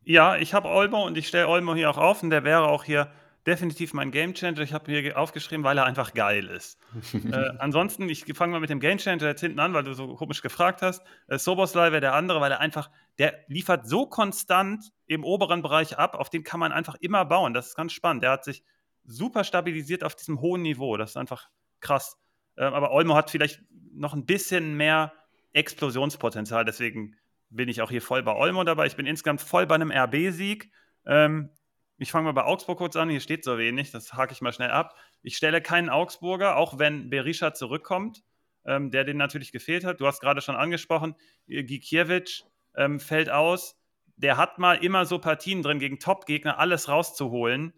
Ja, 0.03 0.36
ich 0.38 0.53
habe 0.53 0.68
Olmo 0.68 1.05
und 1.05 1.18
ich 1.18 1.28
stelle 1.28 1.47
Olmo 1.47 1.76
hier 1.76 1.89
auch 1.89 1.97
auf 1.97 2.24
und 2.24 2.30
der 2.30 2.43
wäre 2.43 2.68
auch 2.68 2.84
hier 2.84 3.11
definitiv 3.45 3.93
mein 3.93 4.11
Gamechanger. 4.11 4.59
Ich 4.59 4.74
habe 4.74 4.91
hier 4.91 5.18
aufgeschrieben, 5.18 5.64
weil 5.64 5.78
er 5.78 5.86
einfach 5.86 6.14
geil 6.14 6.47
ist. 6.47 6.78
äh, 7.14 7.51
ansonsten, 7.59 8.09
ich 8.09 8.26
fange 8.34 8.53
mal 8.53 8.59
mit 8.59 8.70
dem 8.70 8.80
Gamechanger 8.80 9.26
jetzt 9.26 9.41
hinten 9.41 9.59
an, 9.59 9.74
weil 9.74 9.84
du 9.84 9.93
so 9.93 10.16
komisch 10.16 10.41
gefragt 10.41 10.82
hast. 10.82 11.03
Äh, 11.28 11.38
Soboslai 11.38 11.91
wäre 11.91 12.01
der 12.01 12.16
andere, 12.16 12.41
weil 12.41 12.51
er 12.51 12.59
einfach, 12.59 12.89
der 13.18 13.36
liefert 13.47 13.88
so 13.88 14.07
konstant 14.07 14.91
im 15.05 15.24
oberen 15.24 15.61
Bereich 15.61 15.97
ab, 15.97 16.16
auf 16.16 16.30
den 16.30 16.43
kann 16.43 16.59
man 16.59 16.72
einfach 16.72 16.95
immer 16.95 17.26
bauen. 17.26 17.53
Das 17.53 17.68
ist 17.68 17.76
ganz 17.76 17.93
spannend. 17.93 18.24
Der 18.24 18.32
hat 18.32 18.43
sich 18.43 18.64
super 19.05 19.43
stabilisiert 19.43 20.03
auf 20.03 20.16
diesem 20.16 20.41
hohen 20.41 20.61
Niveau. 20.61 20.97
Das 20.97 21.11
ist 21.11 21.18
einfach 21.18 21.49
krass. 21.82 22.18
Äh, 22.55 22.64
aber 22.64 22.91
Olmo 22.91 23.16
hat 23.16 23.30
vielleicht 23.30 23.61
noch 23.94 24.14
ein 24.14 24.26
bisschen 24.26 24.76
mehr 24.76 25.14
Explosionspotenzial, 25.54 26.66
deswegen 26.66 27.16
bin 27.50 27.70
ich 27.70 27.82
auch 27.82 27.89
hier 27.89 28.02
voll 28.02 28.24
bei 28.24 28.36
Olmo 28.36 28.64
dabei. 28.64 28.88
Ich 28.88 28.96
bin 28.96 29.06
insgesamt 29.06 29.41
voll 29.41 29.68
bei 29.68 29.76
einem 29.76 29.91
RB-Sieg. 29.91 30.72
Ähm, 31.06 31.50
ich 31.98 32.12
fange 32.12 32.26
mal 32.26 32.32
bei 32.34 32.44
Augsburg 32.44 32.80
kurz 32.80 32.96
an. 32.96 33.10
Hier 33.10 33.20
steht 33.20 33.44
so 33.44 33.58
wenig, 33.58 33.91
das 33.91 34.14
hake 34.14 34.34
ich 34.34 34.41
mal 34.41 34.52
schnell 34.54 34.72
ab. 34.72 34.96
Ich 35.22 35.38
stelle 35.38 35.62
keinen 35.62 35.89
Augsburger, 35.89 36.58
auch 36.58 36.80
wenn 36.80 37.10
Berisha 37.10 37.54
zurückkommt, 37.54 38.24
ähm, 38.66 38.91
der 38.91 39.04
den 39.04 39.18
natürlich 39.18 39.52
gefehlt 39.52 39.86
hat. 39.86 40.02
Du 40.02 40.08
hast 40.08 40.20
gerade 40.20 40.41
schon 40.41 40.56
angesprochen, 40.56 41.16
Gikiewicz 41.48 42.44
ähm, 42.76 43.00
fällt 43.00 43.30
aus. 43.30 43.80
Der 44.16 44.38
hat 44.38 44.58
mal 44.58 44.84
immer 44.84 45.06
so 45.06 45.20
Partien 45.20 45.62
drin, 45.62 45.80
gegen 45.80 46.00
Top-Gegner 46.00 46.60
alles 46.60 46.89
rauszuholen. 46.89 47.74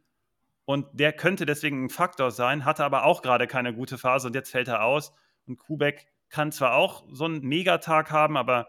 Und 0.66 0.88
der 0.94 1.14
könnte 1.14 1.46
deswegen 1.46 1.86
ein 1.86 1.90
Faktor 1.90 2.32
sein, 2.32 2.66
hatte 2.66 2.84
aber 2.84 3.06
auch 3.06 3.22
gerade 3.22 3.46
keine 3.46 3.74
gute 3.74 3.98
Phase 3.98 4.28
und 4.28 4.34
jetzt 4.34 4.50
fällt 4.50 4.68
er 4.68 4.84
aus. 4.84 5.14
Und 5.48 5.58
Kubek 5.58 6.08
kann 6.30 6.52
zwar 6.52 6.74
auch 6.74 7.06
so 7.12 7.26
einen 7.26 7.42
Megatag 7.42 8.12
haben, 8.12 8.38
aber 8.38 8.68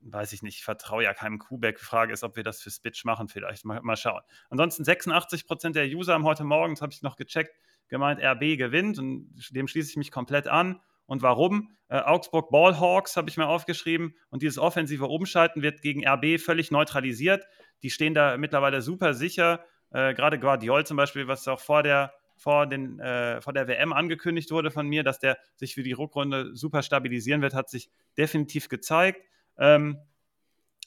weiß 0.00 0.32
ich 0.32 0.42
nicht, 0.42 0.58
ich 0.58 0.64
vertraue 0.64 1.04
ja 1.04 1.14
keinem 1.14 1.38
Kubek. 1.38 1.80
Frage 1.80 2.12
ist, 2.12 2.22
ob 2.22 2.36
wir 2.36 2.44
das 2.44 2.60
für 2.60 2.70
Spitch 2.70 3.04
machen, 3.04 3.28
vielleicht. 3.28 3.64
Mal, 3.64 3.80
mal 3.82 3.96
schauen. 3.96 4.22
Ansonsten 4.48 4.84
86% 4.84 5.72
der 5.72 5.86
User 5.86 6.14
haben 6.14 6.24
heute 6.24 6.44
Morgen, 6.44 6.74
das 6.74 6.82
habe 6.82 6.92
ich 6.92 7.02
noch 7.02 7.16
gecheckt, 7.16 7.52
gemeint, 7.88 8.22
RB 8.22 8.56
gewinnt 8.56 8.98
und 8.98 9.34
dem 9.50 9.66
schließe 9.66 9.90
ich 9.90 9.96
mich 9.96 10.10
komplett 10.10 10.46
an. 10.46 10.80
Und 11.06 11.22
warum? 11.22 11.70
Äh, 11.88 12.00
Augsburg 12.00 12.50
Ballhawks 12.50 13.16
habe 13.16 13.30
ich 13.30 13.38
mir 13.38 13.46
aufgeschrieben 13.46 14.14
und 14.28 14.42
dieses 14.42 14.58
offensive 14.58 15.06
Umschalten 15.06 15.62
wird 15.62 15.80
gegen 15.80 16.06
RB 16.06 16.38
völlig 16.38 16.70
neutralisiert. 16.70 17.46
Die 17.82 17.90
stehen 17.90 18.12
da 18.14 18.36
mittlerweile 18.36 18.82
super 18.82 19.14
sicher. 19.14 19.64
Äh, 19.90 20.12
Gerade 20.12 20.38
Guardiol 20.38 20.84
zum 20.84 20.98
Beispiel, 20.98 21.26
was 21.26 21.48
auch 21.48 21.60
vor 21.60 21.82
der 21.82 22.12
vor, 22.38 22.66
den, 22.66 22.98
äh, 23.00 23.40
vor 23.40 23.52
der 23.52 23.68
WM 23.68 23.92
angekündigt 23.92 24.50
wurde 24.50 24.70
von 24.70 24.88
mir, 24.88 25.02
dass 25.02 25.18
der 25.18 25.38
sich 25.56 25.74
für 25.74 25.82
die 25.82 25.92
Rückrunde 25.92 26.54
super 26.54 26.82
stabilisieren 26.82 27.42
wird, 27.42 27.54
hat 27.54 27.68
sich 27.68 27.90
definitiv 28.16 28.68
gezeigt. 28.68 29.20
Ähm, 29.58 29.98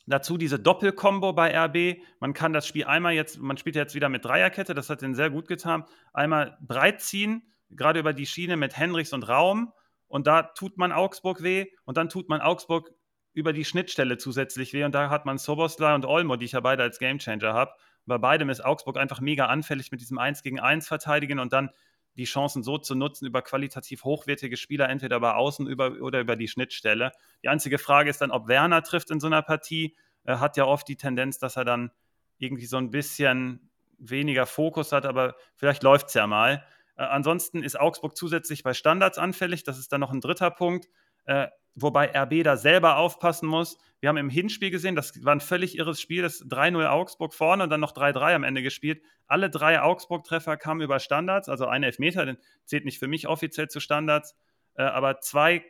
dazu 0.08 0.38
diese 0.38 0.60
Doppelkombo 0.60 1.34
bei 1.34 1.56
RB. 1.56 2.02
Man 2.20 2.34
kann 2.34 2.54
das 2.54 2.68
Spiel 2.68 2.86
einmal 2.86 3.14
jetzt, 3.14 3.40
man 3.40 3.58
spielt 3.58 3.76
jetzt 3.76 3.96
wieder 3.96 4.10
mit 4.10 4.26
Dreierkette, 4.26 4.74
das 4.74 4.90
hat 4.90 5.02
den 5.02 5.16
sehr 5.16 5.30
gut 5.30 5.48
getan. 5.48 5.86
Einmal 6.14 6.58
breit 6.62 7.02
ziehen, 7.02 7.44
gerade 7.70 8.00
über 8.00 8.14
die 8.14 8.26
Schiene 8.26 8.58
mit 8.58 8.78
Henrichs 8.78 9.14
und 9.14 9.28
Raum. 9.28 9.74
Und 10.08 10.28
da 10.28 10.44
tut 10.44 10.78
man 10.78 10.92
Augsburg 10.92 11.42
weh 11.42 11.68
und 11.86 11.98
dann 11.98 12.10
tut 12.10 12.28
man 12.28 12.42
Augsburg 12.42 12.92
über 13.34 13.54
die 13.54 13.64
Schnittstelle 13.64 14.18
zusätzlich 14.18 14.74
weh. 14.74 14.84
Und 14.84 14.94
da 14.94 15.10
hat 15.10 15.26
man 15.26 15.38
Soboslai 15.38 15.96
und 15.96 16.06
Olmo, 16.06 16.36
die 16.36 16.46
ich 16.46 16.52
ja 16.52 16.60
beide 16.60 16.84
als 16.84 17.00
Gamechanger 17.00 17.54
habe. 17.54 17.72
Bei 18.06 18.18
beidem 18.18 18.50
ist 18.50 18.64
Augsburg 18.64 18.98
einfach 18.98 19.20
mega 19.20 19.46
anfällig 19.46 19.92
mit 19.92 20.02
diesem 20.02 20.18
1 20.18 20.44
gegen 20.44 20.60
1 20.60 20.88
verteidigen 20.88 21.40
und 21.40 21.54
dann 21.54 21.70
die 22.18 22.26
Chancen 22.26 22.64
so 22.64 22.78
zu 22.78 22.96
nutzen 22.96 23.26
über 23.26 23.42
qualitativ 23.42 24.04
hochwertige 24.04 24.58
Spieler, 24.58 24.90
entweder 24.90 25.20
bei 25.20 25.34
Außen 25.34 25.68
über, 25.68 26.02
oder 26.02 26.20
über 26.20 26.36
die 26.36 26.48
Schnittstelle. 26.48 27.12
Die 27.44 27.50
einzige 27.50 27.78
Frage 27.78 28.10
ist 28.10 28.22
dann, 28.22 28.32
ob 28.32 28.48
Werner 28.48 28.84
trifft 28.84 29.12
in 29.12 29.20
so 29.20 29.28
einer 29.28 29.42
Partie. 29.42 29.96
Er 30.24 30.40
hat 30.40 30.58
ja 30.58 30.66
oft 30.66 30.88
die 30.88 30.98
Tendenz, 30.98 31.40
dass 31.40 31.56
er 31.56 31.64
dann 31.64 31.92
irgendwie 32.38 32.66
so 32.66 32.78
ein 32.78 32.90
bisschen 32.90 33.70
weniger 33.98 34.46
Fokus 34.46 34.92
hat, 34.92 35.06
aber 35.06 35.36
vielleicht 35.56 35.84
läuft 35.84 36.08
es 36.08 36.16
ja 36.16 36.28
mal. 36.28 36.66
Äh, 36.98 37.04
ansonsten 37.04 37.64
ist 37.64 37.80
Augsburg 37.80 38.18
zusätzlich 38.18 38.64
bei 38.64 38.74
Standards 38.74 39.18
anfällig. 39.18 39.64
Das 39.64 39.78
ist 39.78 39.92
dann 39.92 40.02
noch 40.02 40.12
ein 40.12 40.22
dritter 40.22 40.52
Punkt. 40.52 40.90
Äh, 41.26 41.48
wobei 41.76 42.12
RB 42.16 42.44
da 42.44 42.58
selber 42.58 42.98
aufpassen 42.98 43.48
muss. 43.48 43.78
Wir 44.00 44.10
haben 44.10 44.18
im 44.18 44.30
Hinspiel 44.30 44.72
gesehen, 44.72 44.96
das 44.96 45.24
war 45.24 45.34
ein 45.34 45.42
völlig 45.42 45.78
irres 45.78 46.02
Spiel, 46.02 46.22
das 46.22 46.44
3-0 46.46 46.88
Augsburg 46.88 47.34
vorne 47.34 47.64
und 47.64 47.70
dann 47.70 47.80
noch 47.80 47.94
3-3 47.94 48.36
am 48.36 48.44
Ende 48.44 48.64
gespielt. 48.64 49.02
Alle 49.28 49.50
drei 49.50 49.82
Augsburg-Treffer 49.82 50.58
kamen 50.58 50.82
über 50.82 51.00
Standards, 51.00 51.50
also 51.50 51.68
ein 51.68 51.84
Elfmeter, 51.84 52.26
den 52.26 52.38
zählt 52.66 52.86
nicht 52.86 53.00
für 53.00 53.08
mich 53.08 53.28
offiziell 53.28 53.70
zu 53.70 53.80
Standards, 53.80 54.36
äh, 54.76 54.84
aber 54.84 55.20
zwei 55.22 55.64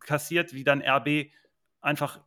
kassiert, 0.00 0.54
wie 0.54 0.64
dann 0.64 0.82
RB 0.82 1.30
einfach, 1.80 2.20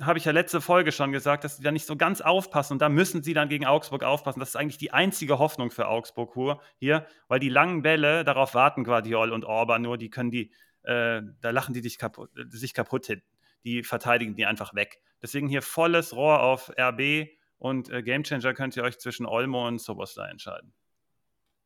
habe 0.00 0.18
ich 0.18 0.24
ja 0.24 0.32
letzte 0.32 0.60
Folge 0.60 0.92
schon 0.92 1.12
gesagt, 1.12 1.44
dass 1.44 1.56
sie 1.56 1.62
da 1.62 1.70
nicht 1.70 1.86
so 1.86 1.96
ganz 1.96 2.20
aufpassen 2.20 2.74
und 2.74 2.82
da 2.82 2.88
müssen 2.88 3.22
sie 3.22 3.32
dann 3.32 3.48
gegen 3.48 3.64
Augsburg 3.64 4.02
aufpassen. 4.02 4.40
Das 4.40 4.50
ist 4.50 4.56
eigentlich 4.56 4.78
die 4.78 4.92
einzige 4.92 5.38
Hoffnung 5.38 5.70
für 5.70 5.88
Augsburg 5.88 6.34
hier, 6.78 7.06
weil 7.28 7.40
die 7.40 7.48
langen 7.48 7.82
Bälle, 7.82 8.24
darauf 8.24 8.54
warten 8.54 8.84
Guardiol 8.84 9.32
und 9.32 9.44
Orban 9.44 9.82
nur, 9.82 9.96
die 9.96 10.10
können 10.10 10.30
die 10.30 10.52
äh, 10.84 11.22
da 11.40 11.50
lachen 11.50 11.74
die 11.74 11.80
dich 11.80 11.98
kaputt, 11.98 12.30
sich 12.50 12.74
kaputt 12.74 13.06
hin. 13.06 13.22
Die 13.64 13.82
verteidigen 13.82 14.36
die 14.36 14.46
einfach 14.46 14.74
weg. 14.74 15.00
Deswegen 15.22 15.48
hier 15.48 15.62
volles 15.62 16.14
Rohr 16.14 16.42
auf 16.42 16.70
RB 16.78 17.28
und 17.58 17.88
äh, 17.90 18.02
Gamechanger 18.02 18.52
könnt 18.52 18.76
ihr 18.76 18.82
euch 18.82 18.98
zwischen 18.98 19.26
Olmo 19.26 19.66
und 19.66 19.80
Soboslai 19.80 20.28
entscheiden. 20.28 20.74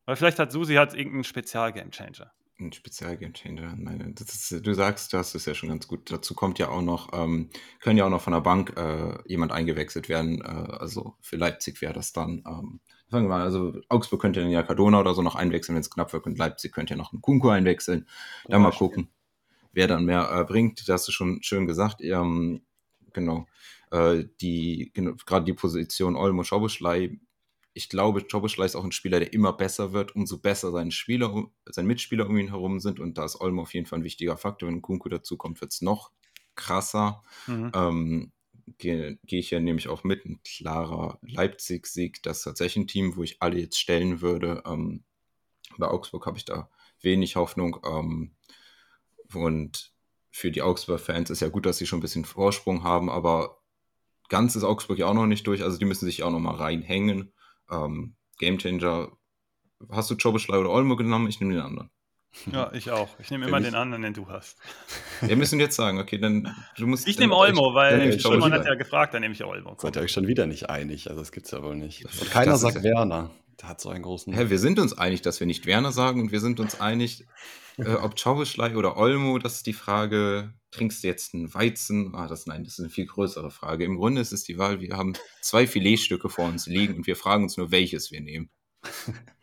Weil 0.07 0.17
vielleicht 0.17 0.39
hat 0.39 0.53
Susi 0.53 0.75
hat 0.77 0.95
irgendeinen 0.95 1.25
Spezial-Gamechanger. 1.25 2.33
Ein 2.61 2.73
Spezial-Gamechanger. 2.73 3.77
Du 4.63 4.75
sagst, 4.75 5.13
das 5.13 5.35
ist 5.35 5.47
ja 5.47 5.55
schon 5.55 5.69
ganz 5.69 5.87
gut. 5.87 6.11
Dazu 6.11 6.35
kommt 6.35 6.59
ja 6.59 6.69
auch 6.69 6.83
noch, 6.83 7.13
ähm, 7.13 7.51
können 7.81 7.99
ja 7.99 8.07
auch 8.07 8.11
noch 8.11 8.23
von 8.23 8.33
der 8.33 8.41
Bank 8.41 8.75
äh, 8.77 9.19
jemand 9.27 9.53
eingewechselt 9.53 10.09
werden. 10.09 10.41
Äh, 10.41 10.73
also 10.79 11.17
für 11.21 11.37
Leipzig 11.37 11.81
wäre 11.83 11.93
das 11.93 12.13
dann. 12.13 12.43
Ähm, 12.47 12.81
fangen 13.11 13.27
wir 13.27 13.37
mal, 13.37 13.43
also 13.43 13.75
Augsburg 13.89 14.21
könnte 14.21 14.41
dann 14.41 14.51
ja 14.51 14.63
Cardona 14.63 15.01
oder 15.01 15.15
so 15.15 15.23
noch 15.23 15.35
einwechseln, 15.35 15.75
wenn 15.75 15.81
es 15.81 15.91
knapp 15.91 16.13
wird 16.13 16.27
und 16.27 16.39
Leipzig 16.39 16.73
könnte 16.73 16.95
ja 16.95 16.99
noch 16.99 17.13
einen 17.13 17.23
Kunku 17.23 17.49
einwechseln. 17.49 18.07
Da 18.47 18.59
mal 18.59 18.71
gucken, 18.73 19.09
wer 19.73 19.87
dann 19.87 20.05
mehr 20.05 20.31
äh, 20.31 20.45
bringt. 20.45 20.81
Das 20.81 20.89
hast 20.89 21.09
du 21.09 21.13
schon 21.13 21.43
schön 21.43 21.67
gesagt. 21.67 22.01
Ähm, 22.03 22.63
genau. 23.13 23.47
Äh, 23.91 24.25
die, 24.41 24.91
genau, 24.95 25.15
gerade 25.27 25.45
die 25.45 25.55
Position 25.55 26.17
Olmo 26.17 26.45
Schoboschlei, 26.45 27.19
ich 27.73 27.89
glaube, 27.89 28.25
Schoboschlei 28.29 28.67
ist 28.67 28.77
auch 28.77 28.85
ein 28.85 28.93
Spieler, 28.93 29.21
der 29.21 29.33
immer 29.33 29.53
besser 29.53 29.93
wird, 29.93 30.15
umso 30.15 30.39
besser 30.39 30.73
seine 30.73 30.91
Spieler, 30.91 31.45
seine 31.67 31.87
Mitspieler 31.87 32.27
um 32.27 32.37
ihn 32.37 32.49
herum 32.49 32.81
sind 32.81 32.99
und 32.99 33.17
da 33.19 33.25
ist 33.25 33.41
Olmo 33.41 33.63
auf 33.63 33.73
jeden 33.73 33.87
Fall 33.87 34.01
ein 34.01 34.05
wichtiger 34.05 34.37
Faktor. 34.37 34.69
Wenn 34.69 34.83
Kunku 34.83 35.09
dazu 35.09 35.37
kommt, 35.37 35.61
wird 35.61 35.73
es 35.73 35.81
noch 35.81 36.11
krasser. 36.57 37.23
Mhm. 37.47 37.71
Ähm, 37.75 38.33
gehe 38.79 39.19
geh 39.25 39.39
ich 39.39 39.51
ja 39.51 39.61
nämlich 39.61 39.89
auch 39.89 40.05
mit. 40.05 40.25
Ein 40.25 40.41
klarer 40.45 41.19
Leipzig-Sieg, 41.23 42.23
das 42.23 42.39
ist 42.39 42.45
tatsächlich 42.45 42.85
ein 42.85 42.89
Team, 42.89 43.17
wo 43.17 43.23
ich 43.23 43.41
alle 43.41 43.59
jetzt 43.59 43.79
stellen 43.79 44.21
würde. 44.21 44.63
Ähm, 44.67 45.05
bei 45.79 45.89
Augsburg 45.89 46.27
habe 46.27 46.39
ich 46.39 46.45
da 46.45 46.71
wenig 47.01 47.37
Hoffnung. 47.37 47.79
Ähm, 47.85 48.35
und 49.35 49.93
für 50.31 50.51
die 50.51 50.63
Augsburg-Fans 50.63 51.31
ist 51.31 51.41
ja 51.41 51.49
gut, 51.49 51.67
dass 51.67 51.79
sie 51.79 51.87
schon 51.87 51.99
ein 51.99 52.03
bisschen 52.03 52.25
Vorsprung 52.25 52.83
haben, 52.83 53.11
aber 53.11 53.61
ganz 54.29 54.57
ist 54.57 54.65
Augsburg 54.65 54.99
ja 54.99 55.07
auch 55.07 55.15
noch 55.15 55.27
nicht 55.27 55.47
durch. 55.47 55.63
Also 55.63 55.79
die 55.79 55.85
müssen 55.85 56.07
sich 56.07 56.23
auch 56.23 56.31
noch 56.31 56.41
mal 56.41 56.55
reinhängen. 56.55 57.33
Ähm, 57.71 58.15
Gamechanger. 58.39 59.13
Hast 59.91 60.11
du 60.11 60.17
Chobeschlei 60.17 60.59
oder 60.59 60.71
Olmo 60.71 60.97
genommen? 60.97 61.29
Ich 61.29 61.41
nehme 61.41 61.55
den 61.55 61.63
anderen. 61.63 61.91
Ja, 62.53 62.73
ich 62.73 62.91
auch. 62.91 63.09
Ich 63.19 63.31
nehme 63.31 63.47
immer 63.47 63.61
den 63.61 63.75
anderen, 63.75 64.03
den 64.03 64.15
du 64.15 64.29
hast. 64.29 64.59
Wir 65.21 65.37
müssen 65.37 65.61
jetzt 65.61 65.77
sagen, 65.77 65.99
okay, 65.99 66.19
dann 66.19 66.55
du 66.77 66.87
musst. 66.87 67.07
Ich 67.07 67.19
nehme 67.19 67.35
Olmo, 67.35 67.75
weil 67.75 68.13
ja, 68.13 68.19
Schulmann 68.19 68.53
hat 68.53 68.65
ja 68.65 68.75
gefragt, 68.75 69.15
dann 69.15 69.23
nehme 69.23 69.35
ich 69.35 69.45
Olmo. 69.45 69.77
Seid 69.79 69.97
ihr 69.97 70.03
euch 70.03 70.13
schon 70.13 70.27
wieder 70.27 70.47
nicht 70.47 70.71
einig? 70.71 71.09
Also 71.09 71.21
das 71.21 71.33
gibt 71.33 71.47
es 71.47 71.53
ja 71.53 71.63
wohl 71.63 71.77
nicht. 71.77 72.05
Und 72.05 72.31
keiner 72.31 72.53
das 72.53 72.61
sagt 72.61 72.83
Werner. 72.83 73.31
Der 73.61 73.69
hat 73.69 73.81
so 73.81 73.89
einen 73.89 74.03
großen. 74.03 74.33
Hä, 74.33 74.51
wir 74.51 74.59
sind 74.59 74.79
uns 74.79 74.97
einig, 74.97 75.23
dass 75.23 75.41
wir 75.41 75.47
nicht 75.47 75.67
Werner 75.67 75.91
sagen 75.91 76.21
und 76.21 76.33
wir 76.33 76.41
sind 76.41 76.61
uns 76.61 76.81
einig, 76.81 77.27
äh, 77.77 77.95
ob 77.95 78.15
Czaubeschlei 78.17 78.77
oder 78.77 78.97
Olmo, 78.97 79.39
das 79.39 79.57
ist 79.57 79.67
die 79.67 79.73
Frage. 79.73 80.55
Trinkst 80.71 81.03
du 81.03 81.09
jetzt 81.09 81.35
einen 81.35 81.53
Weizen? 81.55 82.15
Ah, 82.15 82.29
das 82.29 82.47
nein, 82.47 82.63
das 82.63 82.75
ist 82.75 82.81
eine 82.81 82.91
viel 82.91 83.07
größere 83.07 83.51
Frage. 83.51 83.85
Im 83.85 83.97
Grunde 83.97 84.21
ist 84.21 84.33
es 84.33 84.45
die 84.45 84.59
Wahl, 84.59 84.81
wir 84.81 84.97
haben 84.97 85.15
zwei 85.41 85.67
Filetstücke 85.67 86.29
vor 86.29 86.47
uns 86.47 86.67
liegen 86.67 86.95
und 86.95 87.07
wir 87.07 87.17
fragen 87.17 87.45
uns 87.45 87.57
nur, 87.57 87.71
welches 87.71 88.13
wir 88.13 88.21
nehmen. 88.21 88.51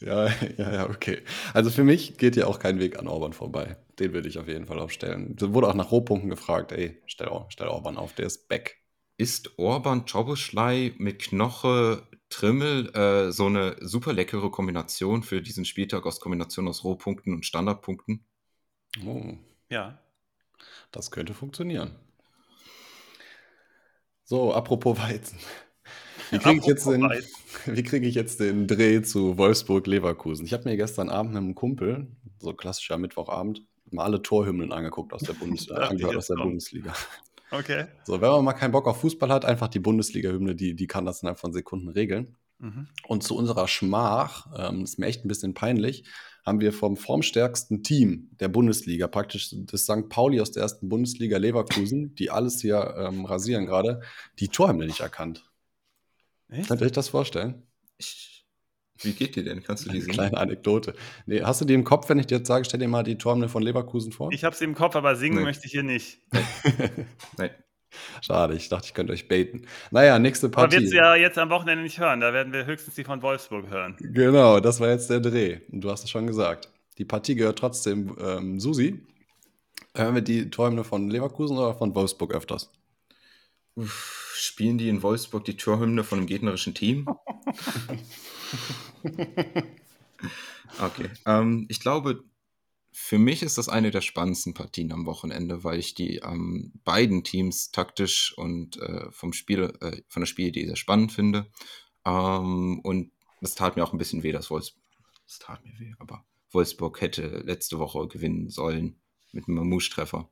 Ja, 0.00 0.28
ja, 0.58 0.72
ja, 0.72 0.90
okay. 0.90 1.22
Also 1.54 1.70
für 1.70 1.84
mich 1.84 2.18
geht 2.18 2.36
ja 2.36 2.46
auch 2.46 2.58
kein 2.58 2.78
Weg 2.78 2.98
an 2.98 3.08
Orban 3.08 3.32
vorbei. 3.32 3.76
Den 3.98 4.12
würde 4.12 4.28
ich 4.28 4.38
auf 4.38 4.48
jeden 4.48 4.66
Fall 4.66 4.78
aufstellen. 4.78 5.36
Da 5.36 5.52
wurde 5.52 5.68
auch 5.68 5.74
nach 5.74 5.90
Rohpunkten 5.90 6.30
gefragt, 6.30 6.72
ey, 6.72 7.00
stell, 7.06 7.30
stell 7.48 7.68
Orban 7.68 7.96
auf, 7.96 8.14
der 8.14 8.26
ist 8.26 8.48
back. 8.48 8.78
Ist 9.18 9.58
Orban 9.58 10.06
Czoboschlei 10.06 10.94
mit 10.98 11.20
Knoche 11.20 12.06
Trimmel 12.28 12.94
äh, 12.94 13.32
so 13.32 13.46
eine 13.46 13.76
super 13.80 14.12
leckere 14.12 14.50
Kombination 14.50 15.22
für 15.22 15.40
diesen 15.40 15.64
Spieltag 15.64 16.04
aus 16.04 16.20
Kombination 16.20 16.68
aus 16.68 16.84
Rohpunkten 16.84 17.32
und 17.32 17.46
Standardpunkten? 17.46 18.24
Oh. 19.06 19.34
Ja. 19.70 19.98
Das 20.90 21.10
könnte 21.10 21.34
funktionieren. 21.34 21.96
So, 24.24 24.52
apropos 24.52 24.98
Weizen. 24.98 25.38
Wie 26.30 26.38
kriege 26.38 26.60
ich, 26.60 26.66
jetzt 26.66 26.86
den, 26.86 27.08
krieg 27.84 28.02
ich 28.02 28.14
jetzt 28.14 28.40
den 28.40 28.66
Dreh 28.66 29.02
zu 29.02 29.38
Wolfsburg-Leverkusen? 29.38 30.44
Ich 30.44 30.52
habe 30.52 30.68
mir 30.68 30.76
gestern 30.76 31.08
Abend 31.08 31.32
mit 31.32 31.42
einem 31.42 31.54
Kumpel, 31.54 32.08
so 32.38 32.52
klassischer 32.52 32.98
Mittwochabend, 32.98 33.62
mal 33.90 34.04
alle 34.04 34.22
Torhymnen 34.22 34.72
angeguckt 34.72 35.12
aus 35.12 35.22
der, 35.22 35.32
Bundes 35.40 35.70
angehört 35.70 36.16
aus 36.16 36.26
der 36.26 36.36
Bundesliga. 36.36 36.92
Okay. 37.50 37.86
So, 38.04 38.20
wenn 38.20 38.30
man 38.30 38.44
mal 38.44 38.52
keinen 38.54 38.72
Bock 38.72 38.86
auf 38.88 39.00
Fußball 39.00 39.30
hat, 39.30 39.44
einfach 39.44 39.68
die 39.68 39.78
Bundesliga-Hymne, 39.78 40.54
die, 40.54 40.74
die 40.74 40.86
kann 40.86 41.06
das 41.06 41.22
innerhalb 41.22 41.38
von 41.38 41.52
Sekunden 41.52 41.88
regeln. 41.88 42.36
Mhm. 42.58 42.88
Und 43.06 43.22
zu 43.22 43.36
unserer 43.36 43.68
Schmach, 43.68 44.46
ähm, 44.56 44.82
ist 44.82 44.98
mir 44.98 45.06
echt 45.06 45.24
ein 45.24 45.28
bisschen 45.28 45.54
peinlich, 45.54 46.04
haben 46.44 46.60
wir 46.60 46.72
vom 46.72 46.96
formstärksten 46.96 47.82
Team 47.82 48.30
der 48.38 48.48
Bundesliga, 48.48 49.08
praktisch 49.08 49.50
das 49.52 49.82
St. 49.82 50.08
Pauli 50.08 50.40
aus 50.40 50.52
der 50.52 50.62
ersten 50.62 50.88
Bundesliga 50.88 51.38
Leverkusen, 51.38 52.14
die 52.14 52.30
alles 52.30 52.60
hier 52.60 52.94
ähm, 52.96 53.24
rasieren 53.24 53.66
gerade, 53.66 54.00
die 54.38 54.48
Torhymne 54.48 54.86
nicht 54.86 55.00
erkannt. 55.00 55.45
Echt? 56.48 56.68
Könnt 56.68 56.80
ihr 56.80 56.86
euch 56.86 56.92
das 56.92 57.08
vorstellen? 57.08 57.62
Ich, 57.98 58.46
wie 59.02 59.12
geht 59.12 59.36
die 59.36 59.44
denn? 59.44 59.62
Kannst 59.62 59.86
du 59.86 59.90
die 59.90 60.00
sehen? 60.00 60.12
Kleine 60.12 60.36
Anekdote. 60.36 60.94
Nee, 61.26 61.42
hast 61.42 61.60
du 61.60 61.64
die 61.64 61.74
im 61.74 61.84
Kopf, 61.84 62.08
wenn 62.08 62.18
ich 62.18 62.26
dir 62.26 62.38
jetzt 62.38 62.48
sage, 62.48 62.64
stell 62.64 62.80
dir 62.80 62.88
mal 62.88 63.02
die 63.02 63.18
Torhymne 63.18 63.48
von 63.48 63.62
Leverkusen 63.62 64.12
vor? 64.12 64.32
Ich 64.32 64.44
habe 64.44 64.56
sie 64.56 64.64
im 64.64 64.74
Kopf, 64.74 64.96
aber 64.96 65.16
singen 65.16 65.38
nee. 65.38 65.44
möchte 65.44 65.66
ich 65.66 65.72
hier 65.72 65.82
nicht. 65.82 66.20
Nee. 66.32 66.88
nee. 67.38 67.50
Schade, 68.20 68.54
ich 68.54 68.68
dachte, 68.68 68.86
ich 68.86 68.94
könnte 68.94 69.12
euch 69.12 69.28
baiten. 69.28 69.66
Naja, 69.90 70.18
nächste 70.18 70.48
Partie. 70.48 70.76
Aber 70.76 70.82
wird 70.82 70.90
sie 70.90 70.96
ja 70.96 71.14
jetzt 71.14 71.38
am 71.38 71.50
Wochenende 71.50 71.82
nicht 71.82 71.98
hören. 71.98 72.20
Da 72.20 72.32
werden 72.32 72.52
wir 72.52 72.66
höchstens 72.66 72.94
die 72.94 73.04
von 73.04 73.22
Wolfsburg 73.22 73.70
hören. 73.70 73.96
Genau, 73.98 74.60
das 74.60 74.80
war 74.80 74.88
jetzt 74.88 75.10
der 75.10 75.20
Dreh. 75.20 75.60
Und 75.70 75.82
du 75.82 75.90
hast 75.90 76.04
es 76.04 76.10
schon 76.10 76.26
gesagt. 76.26 76.70
Die 76.98 77.04
Partie 77.04 77.34
gehört 77.34 77.58
trotzdem 77.58 78.16
ähm, 78.20 78.60
Susi. 78.60 79.06
Hören 79.94 80.14
wir 80.14 80.22
die 80.22 80.50
Träume 80.50 80.84
von 80.84 81.08
Leverkusen 81.10 81.56
oder 81.56 81.74
von 81.74 81.94
Wolfsburg 81.94 82.34
öfters? 82.34 82.70
Spielen 83.78 84.78
die 84.78 84.88
in 84.88 85.02
Wolfsburg 85.02 85.44
die 85.44 85.56
Torhymne 85.56 86.02
von 86.02 86.18
einem 86.18 86.26
gegnerischen 86.26 86.74
Team? 86.74 87.06
okay. 90.80 91.10
Ähm, 91.26 91.66
ich 91.68 91.80
glaube, 91.80 92.24
für 92.92 93.18
mich 93.18 93.42
ist 93.42 93.58
das 93.58 93.68
eine 93.68 93.90
der 93.90 94.00
spannendsten 94.00 94.54
Partien 94.54 94.92
am 94.92 95.04
Wochenende, 95.04 95.62
weil 95.62 95.78
ich 95.78 95.94
die 95.94 96.16
ähm, 96.16 96.72
beiden 96.84 97.22
Teams 97.22 97.70
taktisch 97.70 98.32
und 98.38 98.78
äh, 98.78 99.10
vom 99.10 99.34
Spiel, 99.34 99.76
äh, 99.82 100.00
von 100.08 100.22
der 100.22 100.26
Spielidee 100.26 100.66
sehr 100.66 100.76
spannend 100.76 101.12
finde. 101.12 101.50
Ähm, 102.06 102.80
und 102.80 103.12
es 103.42 103.54
tat 103.54 103.76
mir 103.76 103.84
auch 103.84 103.92
ein 103.92 103.98
bisschen 103.98 104.22
weh, 104.22 104.32
dass 104.32 104.50
Wolfsburg. 104.50 104.82
Es 105.26 105.38
tat 105.38 105.62
mir 105.64 105.78
weh, 105.78 105.92
aber 105.98 106.24
Wolfsburg 106.50 107.00
hätte 107.02 107.42
letzte 107.44 107.78
Woche 107.78 108.08
gewinnen 108.08 108.48
sollen 108.48 108.98
mit 109.32 109.48
einem 109.48 109.58
Mamouche-Treffer. 109.58 110.30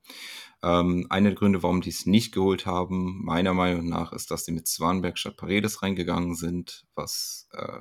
Ähm, 0.62 1.06
einer 1.10 1.30
der 1.30 1.38
Gründe, 1.38 1.62
warum 1.62 1.80
die 1.80 1.90
es 1.90 2.06
nicht 2.06 2.32
geholt 2.32 2.66
haben, 2.66 3.24
meiner 3.24 3.54
Meinung 3.54 3.88
nach, 3.88 4.12
ist, 4.12 4.30
dass 4.30 4.44
sie 4.44 4.52
mit 4.52 4.66
Swanberg 4.66 5.18
statt 5.18 5.36
Paredes 5.36 5.82
reingegangen 5.82 6.34
sind, 6.34 6.86
was 6.94 7.48
äh, 7.52 7.80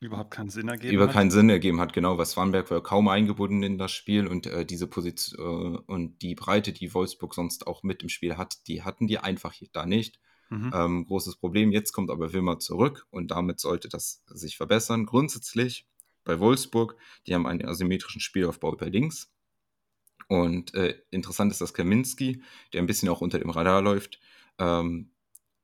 überhaupt 0.00 0.30
keinen 0.30 0.50
Sinn 0.50 0.68
ergeben 0.68 0.94
über 0.94 1.06
hat. 1.06 1.12
keinen 1.12 1.30
Sinn 1.30 1.48
ergeben 1.48 1.80
hat, 1.80 1.92
genau, 1.92 2.18
weil 2.18 2.26
Swanberg 2.26 2.70
war 2.70 2.82
kaum 2.82 3.08
eingebunden 3.08 3.62
in 3.62 3.78
das 3.78 3.92
Spiel 3.92 4.26
und 4.26 4.46
äh, 4.46 4.64
diese 4.64 4.86
Position 4.86 5.74
äh, 5.74 5.78
und 5.86 6.22
die 6.22 6.34
Breite, 6.34 6.72
die 6.72 6.92
Wolfsburg 6.94 7.34
sonst 7.34 7.66
auch 7.66 7.82
mit 7.82 8.02
im 8.02 8.08
Spiel 8.08 8.36
hat, 8.36 8.66
die 8.68 8.82
hatten 8.82 9.06
die 9.06 9.18
einfach 9.18 9.54
da 9.72 9.86
nicht. 9.86 10.20
Mhm. 10.48 10.70
Ähm, 10.74 11.06
großes 11.06 11.36
Problem. 11.36 11.72
Jetzt 11.72 11.92
kommt 11.92 12.10
aber 12.10 12.32
Wilmer 12.32 12.58
zurück 12.58 13.06
und 13.10 13.30
damit 13.30 13.58
sollte 13.58 13.88
das 13.88 14.22
sich 14.28 14.56
verbessern. 14.56 15.06
Grundsätzlich 15.06 15.88
bei 16.24 16.38
Wolfsburg, 16.38 16.96
die 17.26 17.34
haben 17.34 17.46
einen 17.46 17.66
asymmetrischen 17.66 18.20
Spielaufbau 18.20 18.74
über 18.74 18.88
links. 18.88 19.32
Und 20.28 20.74
äh, 20.74 20.96
interessant 21.10 21.52
ist, 21.52 21.60
dass 21.60 21.74
Kaminski, 21.74 22.42
der 22.72 22.82
ein 22.82 22.86
bisschen 22.86 23.08
auch 23.08 23.20
unter 23.20 23.38
dem 23.38 23.50
Radar 23.50 23.80
läuft, 23.80 24.20
ähm, 24.58 25.12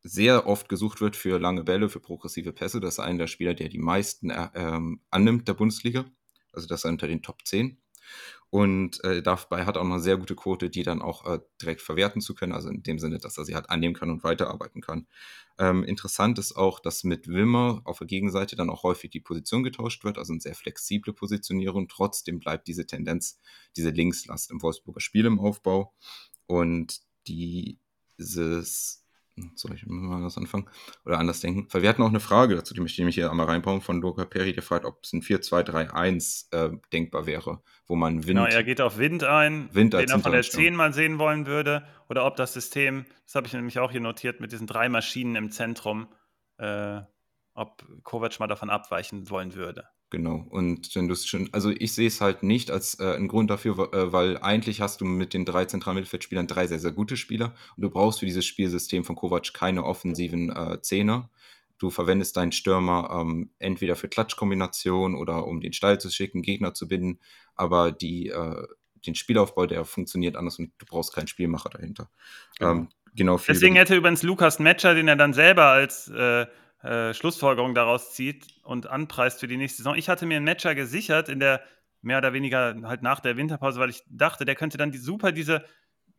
sehr 0.03 0.47
oft 0.47 0.69
gesucht 0.69 1.01
wird 1.01 1.17
für 1.17 1.39
lange 1.39 1.65
Bälle, 1.65 1.89
für 1.89 2.01
progressive 2.01 2.53
Pässe. 2.53 2.81
Das 2.81 2.95
ist 2.95 2.99
einer 3.01 3.19
der 3.19 3.27
Spieler, 3.27 3.55
der 3.55 3.69
die 3.69 3.79
meisten 3.79 4.31
äh, 4.31 4.49
ähm, 4.55 5.01
annimmt 5.11 5.49
der 5.49 5.55
Bundesliga. 5.55 6.05
Also 6.53 6.67
das 6.67 6.81
ist 6.81 6.91
unter 6.91 7.07
den 7.07 7.23
Top 7.23 7.45
10. 7.45 7.79
Und 8.53 9.03
äh, 9.03 9.23
dabei 9.23 9.65
hat 9.65 9.79
auch 9.79 9.85
eine 9.85 9.99
sehr 9.99 10.19
gute 10.19 10.37
Quote, 10.37 10.69
die 10.69 10.83
dann 10.83 11.01
auch 11.01 11.25
äh, 11.25 11.39
direkt 11.63 11.81
verwerten 11.81 12.21
zu 12.21 12.35
können. 12.35 12.53
Also 12.53 12.69
in 12.69 12.83
dem 12.83 12.99
Sinne, 12.99 13.17
dass 13.17 13.39
er 13.39 13.47
sie 13.47 13.55
halt 13.55 13.71
annehmen 13.71 13.95
kann 13.95 14.11
und 14.11 14.25
weiterarbeiten 14.25 14.83
kann. 14.83 15.07
Ähm, 15.59 15.85
interessant 15.85 16.39
ist 16.39 16.55
auch, 16.55 16.79
dass 16.79 17.03
mit 17.03 17.29
Wimmer 17.29 17.81
auf 17.85 17.97
der 18.01 18.07
Gegenseite 18.07 18.55
dann 18.55 18.69
auch 18.69 18.83
häufig 18.83 19.11
die 19.11 19.21
Position 19.21 19.63
getauscht 19.63 20.05
wird, 20.05 20.19
also 20.19 20.35
eine 20.35 20.43
sehr 20.43 20.55
flexible 20.55 21.15
Positionierung. 21.15 21.89
Trotzdem 21.89 22.41
bleibt 22.41 22.69
diese 22.69 22.85
Tendenz, 22.85 23.41
diese 23.75 23.89
Linkslast 23.89 24.51
im 24.51 24.61
Wolfsburger 24.61 25.01
Spiel 25.01 25.25
im 25.25 25.41
Aufbau. 25.41 25.95
Und 26.45 27.01
dieses 27.27 29.02
soll 29.55 29.75
ich 29.75 29.87
mal 29.87 30.17
anders 30.17 30.37
anfangen 30.37 30.69
oder 31.05 31.19
anders 31.19 31.41
denken? 31.41 31.67
Weil 31.71 31.83
wir 31.83 31.89
hatten 31.89 32.03
auch 32.03 32.09
eine 32.09 32.21
Frage 32.21 32.55
dazu, 32.55 32.75
die 32.75 32.81
möchte 32.81 33.03
ich 33.03 33.15
hier 33.15 33.31
einmal 33.31 33.47
reinbauen 33.47 33.81
von 33.81 34.01
Luca 34.01 34.25
Perry, 34.25 34.53
der 34.53 34.63
fragt, 34.63 34.85
ob 34.85 35.03
es 35.03 35.13
ein 35.13 35.23
4-2-3-1 35.23 36.53
äh, 36.53 36.77
denkbar 36.93 37.27
wäre, 37.27 37.63
wo 37.87 37.97
man 37.97 38.19
Wind. 38.19 38.27
Genau, 38.27 38.45
er 38.45 38.65
geht 38.65 38.81
auf 38.81 38.99
Wind 38.99 39.25
ein, 39.25 39.69
Wind 39.73 39.95
den 39.95 40.09
er 40.09 40.19
von 40.19 40.33
der 40.33 40.43
10 40.43 40.75
mal 40.75 40.93
sehen 40.93 41.19
wollen 41.19 41.47
würde, 41.47 41.87
oder 42.09 42.27
ob 42.27 42.37
das 42.37 42.53
System, 42.53 43.07
das 43.25 43.35
habe 43.35 43.47
ich 43.47 43.53
nämlich 43.53 43.79
auch 43.79 43.91
hier 43.91 44.01
notiert, 44.01 44.41
mit 44.41 44.53
diesen 44.53 44.67
drei 44.67 44.89
Maschinen 44.89 45.37
im 45.37 45.51
Zentrum, 45.51 46.09
äh, 46.59 47.01
ob 47.55 47.85
Kovac 48.03 48.39
mal 48.39 48.49
davon 48.49 48.71
abweichen 48.71 49.31
wollen 49.31 49.55
würde. 49.55 49.89
Genau. 50.13 50.45
Und 50.51 50.95
wenn 50.95 51.09
du 51.09 51.15
es 51.15 51.27
schon, 51.27 51.49
also 51.53 51.71
ich 51.71 51.95
sehe 51.95 52.07
es 52.07 52.21
halt 52.21 52.43
nicht 52.43 52.71
als 52.71 53.01
äh, 53.01 53.15
einen 53.15 53.29
Grund 53.29 53.49
dafür, 53.49 53.95
äh, 53.95 54.13
weil 54.13 54.37
eigentlich 54.37 54.83
hast 54.83 55.01
du 55.01 55.07
mit 55.07 55.33
den 55.33 55.47
drei 55.47 55.65
zentralen 55.65 55.95
Mittelfeldspielern 55.95 56.47
drei 56.47 56.67
sehr, 56.67 56.81
sehr 56.81 56.93
gute 56.93 57.17
Spieler 57.17 57.55
und 57.79 57.83
du 57.83 57.89
brauchst 57.89 58.21
für 58.21 58.27
dieses 58.27 58.45
Spielsystem 58.45 59.05
von 59.05 59.17
Kovac 59.17 59.55
keine 59.55 59.85
offensiven 59.85 60.51
äh, 60.51 60.83
Zehner. 60.83 61.31
Du 61.79 61.89
verwendest 61.89 62.37
deinen 62.37 62.53
Stürmer 62.53 63.09
ähm, 63.11 63.53
entweder 63.59 63.97
für 63.97 64.11
Klatschkombination 64.11 65.15
oder 65.15 65.47
um 65.47 65.63
den 65.63 65.73
Stall 65.73 65.99
zu 65.99 66.11
schicken, 66.11 66.43
Gegner 66.43 66.75
zu 66.75 66.89
binden, 66.89 67.19
aber 67.55 67.91
die, 67.91 68.29
äh, 68.29 68.67
den 69.07 69.15
Spielaufbau, 69.15 69.65
der 69.65 69.87
funktioniert 69.87 70.37
anders 70.37 70.59
und 70.59 70.73
du 70.77 70.85
brauchst 70.85 71.15
keinen 71.15 71.27
Spielmacher 71.27 71.71
dahinter. 71.71 72.11
Genau. 72.59 72.71
Ähm, 72.71 72.89
genau 73.15 73.41
Deswegen 73.49 73.77
hätte 73.77 73.97
übrigens 73.97 74.23
Lukas 74.23 74.59
Metscher, 74.59 74.95
den 74.95 75.09
er 75.09 75.17
dann 75.17 75.33
selber 75.33 75.69
als 75.69 76.13
äh, 76.83 77.15
Schlussfolgerung 77.15 77.75
daraus 77.75 78.13
zieht 78.13 78.47
und 78.65 78.87
anpreist 78.89 79.41
für 79.41 79.47
die 79.47 79.57
nächste 79.57 79.79
Saison. 79.79 79.95
Ich 79.95 80.09
hatte 80.09 80.27
mir 80.27 80.37
einen 80.37 80.45
Matcher 80.45 80.75
gesichert 80.75 81.29
in 81.29 81.41
der 81.41 81.63
mehr 82.01 82.19
oder 82.19 82.33
weniger 82.33 82.75
halt 82.83 83.03
nach 83.03 83.21
der 83.21 83.37
Winterpause, 83.37 83.79
weil 83.79 83.91
ich 83.91 84.03
dachte, 84.09 84.45
der 84.45 84.57
könnte 84.57 84.77
dann 84.77 84.91
die, 84.91 84.99
super 84.99 85.33
diese 85.33 85.65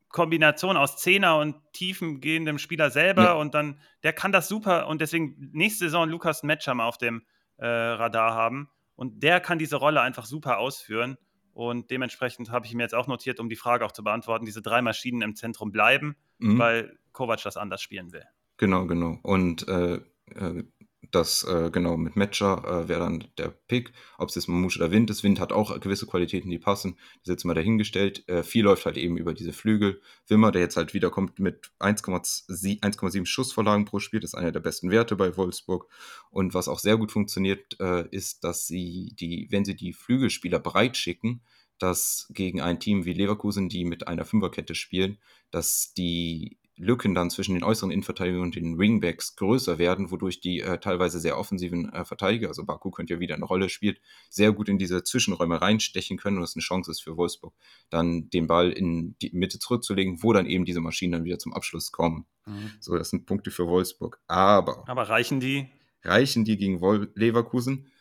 Kombination 0.07 0.77
aus 0.77 0.97
Zehner 0.97 1.37
und 1.37 1.55
tiefengehendem 1.73 2.59
Spieler 2.59 2.91
selber 2.91 3.23
ja. 3.23 3.33
und 3.33 3.53
dann, 3.53 3.79
der 4.03 4.13
kann 4.13 4.31
das 4.31 4.47
super 4.47 4.87
und 4.87 5.01
deswegen 5.01 5.49
nächste 5.51 5.85
Saison 5.85 6.07
Lukas 6.07 6.43
Matcher 6.43 6.73
mal 6.75 6.87
auf 6.87 6.97
dem 6.97 7.23
äh, 7.57 7.65
Radar 7.67 8.33
haben 8.33 8.69
und 8.95 9.23
der 9.23 9.39
kann 9.39 9.57
diese 9.57 9.75
Rolle 9.75 10.01
einfach 10.01 10.25
super 10.25 10.59
ausführen 10.59 11.17
und 11.53 11.91
dementsprechend 11.91 12.51
habe 12.51 12.65
ich 12.65 12.73
mir 12.73 12.83
jetzt 12.83 12.95
auch 12.95 13.07
notiert, 13.07 13.39
um 13.39 13.49
die 13.49 13.55
Frage 13.55 13.85
auch 13.85 13.91
zu 13.91 14.03
beantworten, 14.03 14.45
diese 14.45 14.61
drei 14.61 14.81
Maschinen 14.81 15.21
im 15.21 15.35
Zentrum 15.35 15.71
bleiben, 15.71 16.15
mhm. 16.37 16.57
weil 16.57 16.97
Kovac 17.11 17.41
das 17.43 17.57
anders 17.57 17.81
spielen 17.81 18.11
will. 18.11 18.25
Genau, 18.57 18.85
genau. 18.85 19.19
Und 19.23 19.67
äh, 19.67 19.99
äh, 20.35 20.63
das 21.11 21.43
äh, 21.43 21.69
genau 21.71 21.97
mit 21.97 22.15
Matcher 22.15 22.63
äh, 22.65 22.87
wäre 22.87 23.01
dann 23.01 23.25
der 23.37 23.49
Pick. 23.49 23.93
Ob 24.17 24.29
es 24.29 24.35
jetzt 24.35 24.47
Mamouche 24.47 24.79
oder 24.79 24.91
Wind 24.91 25.09
ist. 25.09 25.23
Wind 25.23 25.39
hat 25.39 25.51
auch 25.51 25.79
gewisse 25.79 26.07
Qualitäten, 26.07 26.49
die 26.49 26.59
passen. 26.59 26.95
Das 26.95 27.23
ist 27.23 27.29
jetzt 27.29 27.43
mal 27.45 27.53
dahingestellt. 27.53 28.27
Äh, 28.27 28.43
viel 28.43 28.63
läuft 28.63 28.85
halt 28.85 28.97
eben 28.97 29.17
über 29.17 29.33
diese 29.33 29.53
Flügel. 29.53 30.01
Wimmer, 30.27 30.51
der 30.51 30.61
jetzt 30.61 30.77
halt 30.77 30.93
wiederkommt 30.93 31.39
mit 31.39 31.71
1,7 31.79 33.25
Schussvorlagen 33.25 33.85
pro 33.85 33.99
Spiel, 33.99 34.19
das 34.21 34.31
ist 34.31 34.35
einer 34.35 34.51
der 34.51 34.59
besten 34.59 34.89
Werte 34.89 35.15
bei 35.15 35.35
Wolfsburg. 35.37 35.87
Und 36.29 36.53
was 36.53 36.67
auch 36.67 36.79
sehr 36.79 36.97
gut 36.97 37.11
funktioniert, 37.11 37.79
äh, 37.79 38.07
ist, 38.09 38.43
dass 38.43 38.65
sie 38.65 39.13
die, 39.19 39.47
wenn 39.51 39.65
sie 39.65 39.75
die 39.75 39.93
Flügelspieler 39.93 40.59
breit 40.59 40.97
schicken, 40.97 41.41
dass 41.77 42.27
gegen 42.29 42.61
ein 42.61 42.79
Team 42.79 43.05
wie 43.05 43.13
Leverkusen, 43.13 43.67
die 43.67 43.83
mit 43.83 44.07
einer 44.07 44.25
Fünferkette 44.25 44.73
spielen, 44.73 45.17
dass 45.51 45.93
die 45.93 46.57
Lücken 46.75 47.13
dann 47.13 47.29
zwischen 47.29 47.53
den 47.53 47.63
äußeren 47.63 47.91
Innenverteidigern 47.91 48.41
und 48.41 48.55
den 48.55 48.79
Wingbacks 48.79 49.35
größer 49.35 49.77
werden, 49.77 50.09
wodurch 50.09 50.41
die 50.41 50.61
äh, 50.61 50.79
teilweise 50.79 51.19
sehr 51.19 51.37
offensiven 51.37 51.93
äh, 51.93 52.03
Verteidiger, 52.03 52.47
also 52.47 52.65
Baku 52.65 52.89
könnte 52.89 53.13
ja 53.13 53.19
wieder 53.19 53.35
eine 53.35 53.45
Rolle 53.45 53.69
spielt, 53.69 54.01
sehr 54.29 54.51
gut 54.51 54.69
in 54.69 54.79
diese 54.79 55.03
Zwischenräume 55.03 55.61
reinstechen 55.61 56.17
können 56.17 56.37
und 56.37 56.41
das 56.41 56.55
eine 56.55 56.63
Chance 56.63 56.89
ist 56.89 57.01
für 57.01 57.15
Wolfsburg, 57.15 57.53
dann 57.89 58.29
den 58.29 58.47
Ball 58.47 58.71
in 58.71 59.15
die 59.21 59.29
Mitte 59.33 59.59
zurückzulegen, 59.59 60.23
wo 60.23 60.33
dann 60.33 60.47
eben 60.47 60.65
diese 60.65 60.81
Maschinen 60.81 61.11
dann 61.11 61.25
wieder 61.25 61.37
zum 61.37 61.53
Abschluss 61.53 61.91
kommen. 61.91 62.25
Mhm. 62.47 62.71
So, 62.79 62.97
das 62.97 63.11
sind 63.11 63.27
Punkte 63.27 63.51
für 63.51 63.67
Wolfsburg. 63.67 64.19
Aber. 64.27 64.83
Aber 64.87 65.03
reichen 65.09 65.39
die? 65.39 65.69
Reichen 66.03 66.43
die 66.43 66.57
gegen 66.57 66.81
Vol 66.81 67.11
Leverkusen? 67.15 67.91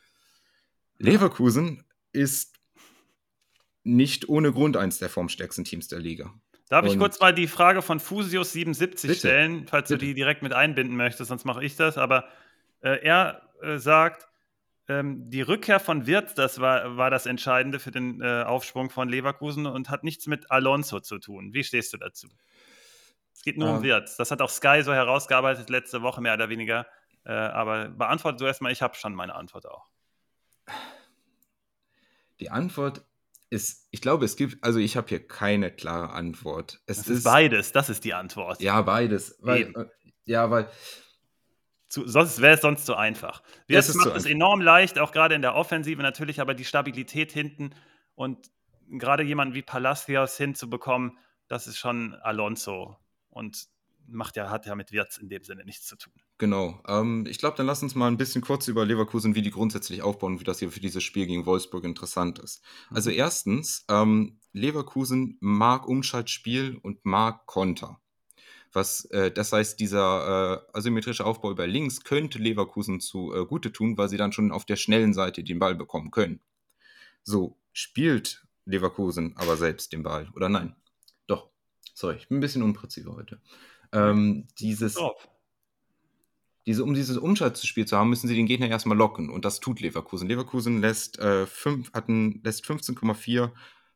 Leverkusen 0.98 1.84
ist 2.12 2.58
nicht 3.84 4.28
ohne 4.28 4.52
Grund 4.52 4.76
eins 4.76 4.98
der 4.98 5.08
formstärksten 5.08 5.64
Teams 5.64 5.88
der 5.88 5.98
Liga. 5.98 6.32
Darf 6.72 6.86
ich 6.86 6.98
kurz 6.98 7.20
mal 7.20 7.34
die 7.34 7.48
Frage 7.48 7.82
von 7.82 8.00
Fusius77 8.00 8.78
bitte, 8.78 9.14
stellen, 9.14 9.66
falls 9.66 9.90
bitte. 9.90 9.98
du 9.98 10.06
die 10.06 10.14
direkt 10.14 10.40
mit 10.40 10.54
einbinden 10.54 10.96
möchtest, 10.96 11.28
sonst 11.28 11.44
mache 11.44 11.62
ich 11.62 11.76
das. 11.76 11.98
Aber 11.98 12.24
äh, 12.80 13.04
er 13.04 13.42
äh, 13.60 13.76
sagt, 13.76 14.26
ähm, 14.88 15.28
die 15.28 15.42
Rückkehr 15.42 15.80
von 15.80 16.06
Wirtz, 16.06 16.32
das 16.32 16.62
war, 16.62 16.96
war 16.96 17.10
das 17.10 17.26
Entscheidende 17.26 17.78
für 17.78 17.90
den 17.90 18.22
äh, 18.22 18.44
Aufschwung 18.44 18.88
von 18.88 19.10
Leverkusen 19.10 19.66
und 19.66 19.90
hat 19.90 20.02
nichts 20.02 20.26
mit 20.26 20.50
Alonso 20.50 21.00
zu 21.00 21.18
tun. 21.18 21.52
Wie 21.52 21.62
stehst 21.62 21.92
du 21.92 21.98
dazu? 21.98 22.28
Es 23.34 23.42
geht 23.42 23.58
nur 23.58 23.68
um 23.68 23.76
ähm. 23.76 23.82
Wirtz. 23.82 24.16
Das 24.16 24.30
hat 24.30 24.40
auch 24.40 24.48
Sky 24.48 24.80
so 24.82 24.94
herausgearbeitet 24.94 25.68
letzte 25.68 26.00
Woche, 26.00 26.22
mehr 26.22 26.32
oder 26.32 26.48
weniger. 26.48 26.86
Äh, 27.24 27.32
aber 27.32 27.90
beantworte 27.90 28.38
du 28.38 28.46
erstmal, 28.46 28.72
ich 28.72 28.80
habe 28.80 28.94
schon 28.94 29.14
meine 29.14 29.34
Antwort 29.34 29.66
auch. 29.68 29.90
Die 32.40 32.48
Antwort 32.48 33.04
ist, 33.52 33.86
ich 33.90 34.00
glaube, 34.00 34.24
es 34.24 34.36
gibt, 34.36 34.64
also 34.64 34.78
ich 34.78 34.96
habe 34.96 35.08
hier 35.08 35.26
keine 35.26 35.70
klare 35.70 36.10
Antwort. 36.10 36.80
Es 36.86 36.98
ist, 36.98 37.08
ist, 37.08 37.24
beides, 37.24 37.70
das 37.70 37.90
ist 37.90 38.02
die 38.02 38.14
Antwort. 38.14 38.62
Ja, 38.62 38.80
beides. 38.80 39.36
Weil, 39.40 39.72
äh, 39.76 39.84
ja, 40.24 40.50
weil. 40.50 40.70
Zu, 41.86 42.08
sonst 42.08 42.40
wäre 42.40 42.54
es 42.54 42.62
sonst 42.62 42.86
zu 42.86 42.96
einfach. 42.96 43.42
Das 43.68 43.94
macht 43.94 44.16
es 44.16 44.24
enorm 44.24 44.62
leicht, 44.62 44.98
auch 44.98 45.12
gerade 45.12 45.34
in 45.34 45.42
der 45.42 45.54
Offensive 45.54 46.00
natürlich, 46.00 46.40
aber 46.40 46.54
die 46.54 46.64
Stabilität 46.64 47.30
hinten 47.30 47.74
und 48.14 48.50
gerade 48.88 49.22
jemanden 49.22 49.52
wie 49.52 49.60
Palacios 49.60 50.38
hinzubekommen, 50.38 51.18
das 51.46 51.66
ist 51.66 51.76
schon 51.76 52.14
Alonso. 52.14 52.96
Und 53.28 53.66
macht 54.06 54.36
ja, 54.36 54.50
hat 54.50 54.66
ja 54.66 54.74
mit 54.74 54.92
Wirtz 54.92 55.16
in 55.18 55.28
dem 55.28 55.44
Sinne 55.44 55.64
nichts 55.64 55.86
zu 55.86 55.96
tun. 55.96 56.12
Genau. 56.38 56.82
Ähm, 56.86 57.26
ich 57.28 57.38
glaube, 57.38 57.56
dann 57.56 57.66
lass 57.66 57.82
uns 57.82 57.94
mal 57.94 58.08
ein 58.08 58.16
bisschen 58.16 58.42
kurz 58.42 58.68
über 58.68 58.84
Leverkusen, 58.84 59.34
wie 59.34 59.42
die 59.42 59.50
grundsätzlich 59.50 60.02
aufbauen, 60.02 60.40
wie 60.40 60.44
das 60.44 60.58
hier 60.58 60.70
für 60.70 60.80
dieses 60.80 61.02
Spiel 61.02 61.26
gegen 61.26 61.46
Wolfsburg 61.46 61.84
interessant 61.84 62.38
ist. 62.38 62.62
Mhm. 62.90 62.96
Also 62.96 63.10
erstens, 63.10 63.84
ähm, 63.88 64.38
Leverkusen 64.52 65.38
mag 65.40 65.86
Umschaltspiel 65.86 66.78
und 66.82 67.04
mag 67.04 67.46
Konter. 67.46 68.00
Was, 68.72 69.04
äh, 69.06 69.30
das 69.30 69.52
heißt, 69.52 69.78
dieser 69.80 70.64
äh, 70.72 70.78
asymmetrische 70.78 71.26
Aufbau 71.26 71.50
über 71.50 71.66
links 71.66 72.04
könnte 72.04 72.38
Leverkusen 72.38 73.00
zu 73.00 73.34
äh, 73.34 73.44
Gute 73.44 73.72
tun, 73.72 73.98
weil 73.98 74.08
sie 74.08 74.16
dann 74.16 74.32
schon 74.32 74.50
auf 74.50 74.64
der 74.64 74.76
schnellen 74.76 75.12
Seite 75.12 75.44
den 75.44 75.58
Ball 75.58 75.74
bekommen 75.74 76.10
können. 76.10 76.40
So, 77.22 77.58
spielt 77.72 78.46
Leverkusen 78.64 79.34
aber 79.36 79.56
selbst 79.56 79.92
den 79.92 80.02
Ball, 80.02 80.28
oder 80.34 80.48
nein? 80.48 80.74
Doch. 81.26 81.50
Sorry, 81.94 82.16
ich 82.16 82.28
bin 82.28 82.38
ein 82.38 82.40
bisschen 82.40 82.62
unpräzise 82.62 83.12
heute. 83.14 83.40
Ähm, 83.92 84.46
dieses, 84.58 84.98
diese, 86.66 86.84
um 86.84 86.94
dieses 86.94 87.16
Umschaltspiel 87.16 87.86
zu 87.86 87.96
haben, 87.96 88.10
müssen 88.10 88.28
sie 88.28 88.36
den 88.36 88.46
Gegner 88.46 88.68
erstmal 88.68 88.96
locken. 88.96 89.30
Und 89.30 89.44
das 89.44 89.60
tut 89.60 89.80
Leverkusen. 89.80 90.28
Leverkusen 90.28 90.80
lässt, 90.80 91.18
äh, 91.18 91.42
lässt 91.42 92.64
15,4 92.64 93.50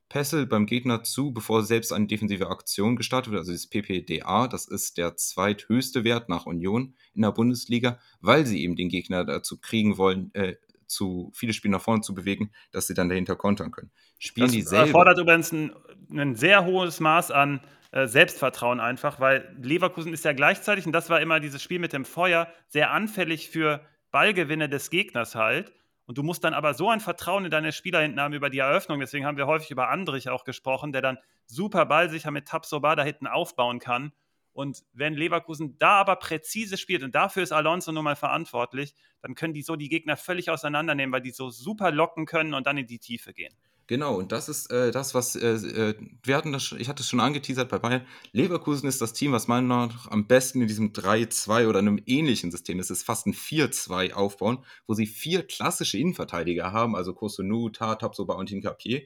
Pässe 0.08 0.46
beim 0.46 0.66
Gegner 0.66 1.02
zu, 1.02 1.32
bevor 1.32 1.64
selbst 1.64 1.92
eine 1.92 2.06
defensive 2.06 2.48
Aktion 2.48 2.96
gestartet 2.96 3.32
wird. 3.32 3.40
Also 3.40 3.52
das 3.52 3.66
PPDA, 3.66 4.46
das 4.46 4.66
ist 4.66 4.98
der 4.98 5.16
zweithöchste 5.16 6.04
Wert 6.04 6.28
nach 6.28 6.46
Union 6.46 6.94
in 7.14 7.22
der 7.22 7.32
Bundesliga, 7.32 7.98
weil 8.20 8.46
sie 8.46 8.62
eben 8.62 8.76
den 8.76 8.88
Gegner 8.88 9.24
dazu 9.24 9.58
kriegen 9.58 9.98
wollen, 9.98 10.32
äh, 10.34 10.56
zu 10.86 11.32
viele 11.34 11.52
Spiele 11.52 11.72
nach 11.72 11.80
vorne 11.82 12.02
zu 12.02 12.14
bewegen, 12.14 12.52
dass 12.70 12.86
sie 12.86 12.94
dann 12.94 13.08
dahinter 13.08 13.34
kontern 13.34 13.72
können. 13.72 13.90
Spielen 14.18 14.46
das 14.46 14.54
die 14.54 14.62
selber. 14.62 14.86
erfordert 14.86 15.18
übrigens 15.18 15.52
ein, 15.52 15.72
ein 16.10 16.36
sehr 16.36 16.64
hohes 16.64 17.00
Maß 17.00 17.32
an 17.32 17.60
äh, 17.92 18.06
Selbstvertrauen 18.06 18.80
einfach, 18.80 19.20
weil 19.20 19.54
Leverkusen 19.60 20.12
ist 20.12 20.24
ja 20.24 20.32
gleichzeitig, 20.32 20.86
und 20.86 20.92
das 20.92 21.10
war 21.10 21.20
immer 21.20 21.40
dieses 21.40 21.62
Spiel 21.62 21.78
mit 21.78 21.92
dem 21.92 22.04
Feuer, 22.04 22.48
sehr 22.68 22.90
anfällig 22.90 23.48
für 23.48 23.80
Ballgewinne 24.10 24.68
des 24.68 24.90
Gegners 24.90 25.34
halt. 25.34 25.72
Und 26.06 26.18
du 26.18 26.22
musst 26.22 26.44
dann 26.44 26.54
aber 26.54 26.74
so 26.74 26.88
ein 26.88 27.00
Vertrauen 27.00 27.44
in 27.44 27.50
deine 27.50 27.72
Spieler 27.72 28.00
hinten 28.00 28.20
haben 28.20 28.32
über 28.32 28.48
die 28.48 28.58
Eröffnung. 28.58 29.00
Deswegen 29.00 29.26
haben 29.26 29.36
wir 29.36 29.46
häufig 29.46 29.70
über 29.72 29.88
Andrich 29.88 30.28
auch 30.28 30.44
gesprochen, 30.44 30.92
der 30.92 31.02
dann 31.02 31.18
super 31.46 31.84
ballsicher 31.84 32.30
mit 32.30 32.46
Tapsoba 32.46 32.94
da 32.94 33.02
hinten 33.02 33.26
aufbauen 33.26 33.80
kann. 33.80 34.12
Und 34.52 34.84
wenn 34.94 35.14
Leverkusen 35.14 35.76
da 35.78 36.00
aber 36.00 36.16
präzise 36.16 36.78
spielt, 36.78 37.02
und 37.02 37.14
dafür 37.14 37.42
ist 37.42 37.52
Alonso 37.52 37.92
nun 37.92 38.04
mal 38.04 38.16
verantwortlich, 38.16 38.94
dann 39.20 39.34
können 39.34 39.52
die 39.52 39.62
so 39.62 39.76
die 39.76 39.90
Gegner 39.90 40.16
völlig 40.16 40.48
auseinandernehmen, 40.48 41.12
weil 41.12 41.20
die 41.20 41.30
so 41.30 41.50
super 41.50 41.90
locken 41.90 42.24
können 42.24 42.54
und 42.54 42.66
dann 42.66 42.78
in 42.78 42.86
die 42.86 42.98
Tiefe 42.98 43.34
gehen. 43.34 43.52
Genau, 43.88 44.16
und 44.16 44.32
das 44.32 44.48
ist 44.48 44.70
äh, 44.72 44.90
das, 44.90 45.14
was 45.14 45.36
äh, 45.36 45.46
äh 45.46 45.94
wir 46.24 46.36
hatten 46.36 46.52
das, 46.52 46.72
ich 46.72 46.88
hatte 46.88 47.02
es 47.02 47.08
schon 47.08 47.20
angeteasert 47.20 47.68
bei 47.68 47.78
Bayern. 47.78 48.04
Leverkusen 48.32 48.88
ist 48.88 49.00
das 49.00 49.12
Team, 49.12 49.32
was 49.32 49.46
meiner 49.46 49.66
Meinung 49.66 49.94
nach 49.94 50.10
am 50.10 50.26
besten 50.26 50.60
in 50.60 50.66
diesem 50.66 50.92
3-2 50.92 51.68
oder 51.68 51.78
einem 51.78 52.02
ähnlichen 52.06 52.50
System 52.50 52.80
ist. 52.80 52.90
Es 52.90 52.98
ist 52.98 53.06
fast 53.06 53.26
ein 53.26 53.34
4-2 53.34 54.12
aufbauen, 54.12 54.58
wo 54.86 54.94
sie 54.94 55.06
vier 55.06 55.46
klassische 55.46 55.98
Innenverteidiger 55.98 56.72
haben, 56.72 56.96
also 56.96 57.14
Kosunu, 57.14 57.68
Tatab, 57.68 58.16
Soba 58.16 58.34
und 58.34 58.50
Hinkapier. 58.50 59.02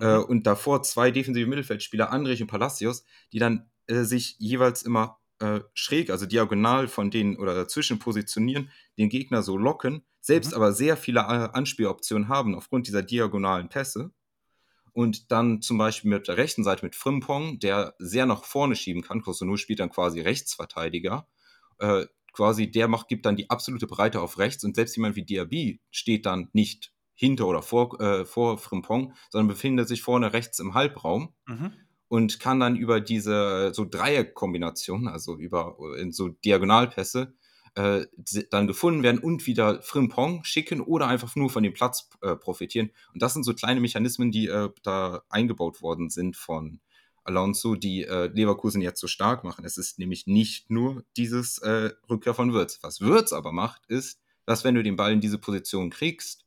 Äh, 0.00 0.16
mhm. 0.18 0.24
und 0.24 0.46
davor 0.46 0.82
zwei 0.82 1.10
defensive 1.10 1.46
Mittelfeldspieler, 1.46 2.10
Andrich 2.10 2.40
und 2.40 2.48
Palacios, 2.48 3.04
die 3.32 3.38
dann 3.38 3.70
äh, 3.86 4.04
sich 4.04 4.36
jeweils 4.38 4.82
immer 4.82 5.19
äh, 5.40 5.60
schräg, 5.74 6.10
also 6.10 6.26
diagonal 6.26 6.86
von 6.88 7.10
denen 7.10 7.36
oder 7.36 7.54
dazwischen 7.54 7.98
positionieren, 7.98 8.70
den 8.98 9.08
Gegner 9.08 9.42
so 9.42 9.56
locken, 9.56 10.04
selbst 10.20 10.50
mhm. 10.50 10.56
aber 10.56 10.72
sehr 10.72 10.96
viele 10.96 11.20
äh, 11.20 11.48
Anspieloptionen 11.52 12.28
haben 12.28 12.54
aufgrund 12.54 12.86
dieser 12.86 13.02
diagonalen 13.02 13.68
Pässe. 13.68 14.12
Und 14.92 15.30
dann 15.30 15.62
zum 15.62 15.78
Beispiel 15.78 16.10
mit 16.10 16.26
der 16.26 16.36
rechten 16.36 16.64
Seite 16.64 16.84
mit 16.84 16.96
Frimpong, 16.96 17.60
der 17.60 17.94
sehr 17.98 18.26
nach 18.26 18.44
vorne 18.44 18.74
schieben 18.74 19.02
kann. 19.02 19.22
Kosunu 19.22 19.56
spielt 19.56 19.78
dann 19.78 19.90
quasi 19.90 20.20
Rechtsverteidiger. 20.20 21.28
Äh, 21.78 22.06
quasi 22.32 22.70
der 22.70 22.88
macht, 22.88 23.08
gibt 23.08 23.24
dann 23.24 23.36
die 23.36 23.50
absolute 23.50 23.86
Breite 23.86 24.20
auf 24.20 24.38
rechts 24.38 24.64
und 24.64 24.74
selbst 24.74 24.96
jemand 24.96 25.16
wie 25.16 25.24
Diaby 25.24 25.80
steht 25.90 26.26
dann 26.26 26.48
nicht 26.52 26.92
hinter 27.14 27.46
oder 27.46 27.62
vor, 27.62 28.00
äh, 28.00 28.24
vor 28.24 28.58
Frimpong, 28.58 29.14
sondern 29.30 29.48
befindet 29.48 29.88
sich 29.88 30.02
vorne 30.02 30.32
rechts 30.32 30.58
im 30.58 30.74
Halbraum. 30.74 31.34
Mhm 31.46 31.72
und 32.10 32.40
kann 32.40 32.58
dann 32.58 32.74
über 32.74 33.00
diese 33.00 33.70
so 33.72 33.84
Dreierkombination, 33.84 35.06
also 35.06 35.38
über 35.38 35.76
in 35.96 36.10
so 36.10 36.30
Diagonalpässe, 36.30 37.34
äh, 37.76 38.04
dann 38.50 38.66
gefunden 38.66 39.04
werden 39.04 39.20
und 39.20 39.46
wieder 39.46 39.80
Frimpong 39.80 40.42
schicken 40.42 40.80
oder 40.80 41.06
einfach 41.06 41.36
nur 41.36 41.50
von 41.50 41.62
dem 41.62 41.72
Platz 41.72 42.10
äh, 42.20 42.34
profitieren. 42.34 42.90
Und 43.14 43.22
das 43.22 43.34
sind 43.34 43.44
so 43.44 43.54
kleine 43.54 43.78
Mechanismen, 43.78 44.32
die 44.32 44.48
äh, 44.48 44.70
da 44.82 45.22
eingebaut 45.28 45.82
worden 45.82 46.10
sind 46.10 46.36
von 46.36 46.80
Alonso, 47.22 47.76
die 47.76 48.02
äh, 48.02 48.26
Leverkusen 48.26 48.82
jetzt 48.82 48.98
so 48.98 49.06
stark 49.06 49.44
machen. 49.44 49.64
Es 49.64 49.78
ist 49.78 50.00
nämlich 50.00 50.26
nicht 50.26 50.68
nur 50.68 51.04
dieses 51.16 51.58
äh, 51.58 51.90
Rückkehr 52.10 52.34
von 52.34 52.52
Würz. 52.52 52.80
Was 52.82 53.00
Würz 53.00 53.32
aber 53.32 53.52
macht, 53.52 53.86
ist, 53.86 54.18
dass 54.46 54.64
wenn 54.64 54.74
du 54.74 54.82
den 54.82 54.96
Ball 54.96 55.12
in 55.12 55.20
diese 55.20 55.38
Position 55.38 55.90
kriegst, 55.90 56.44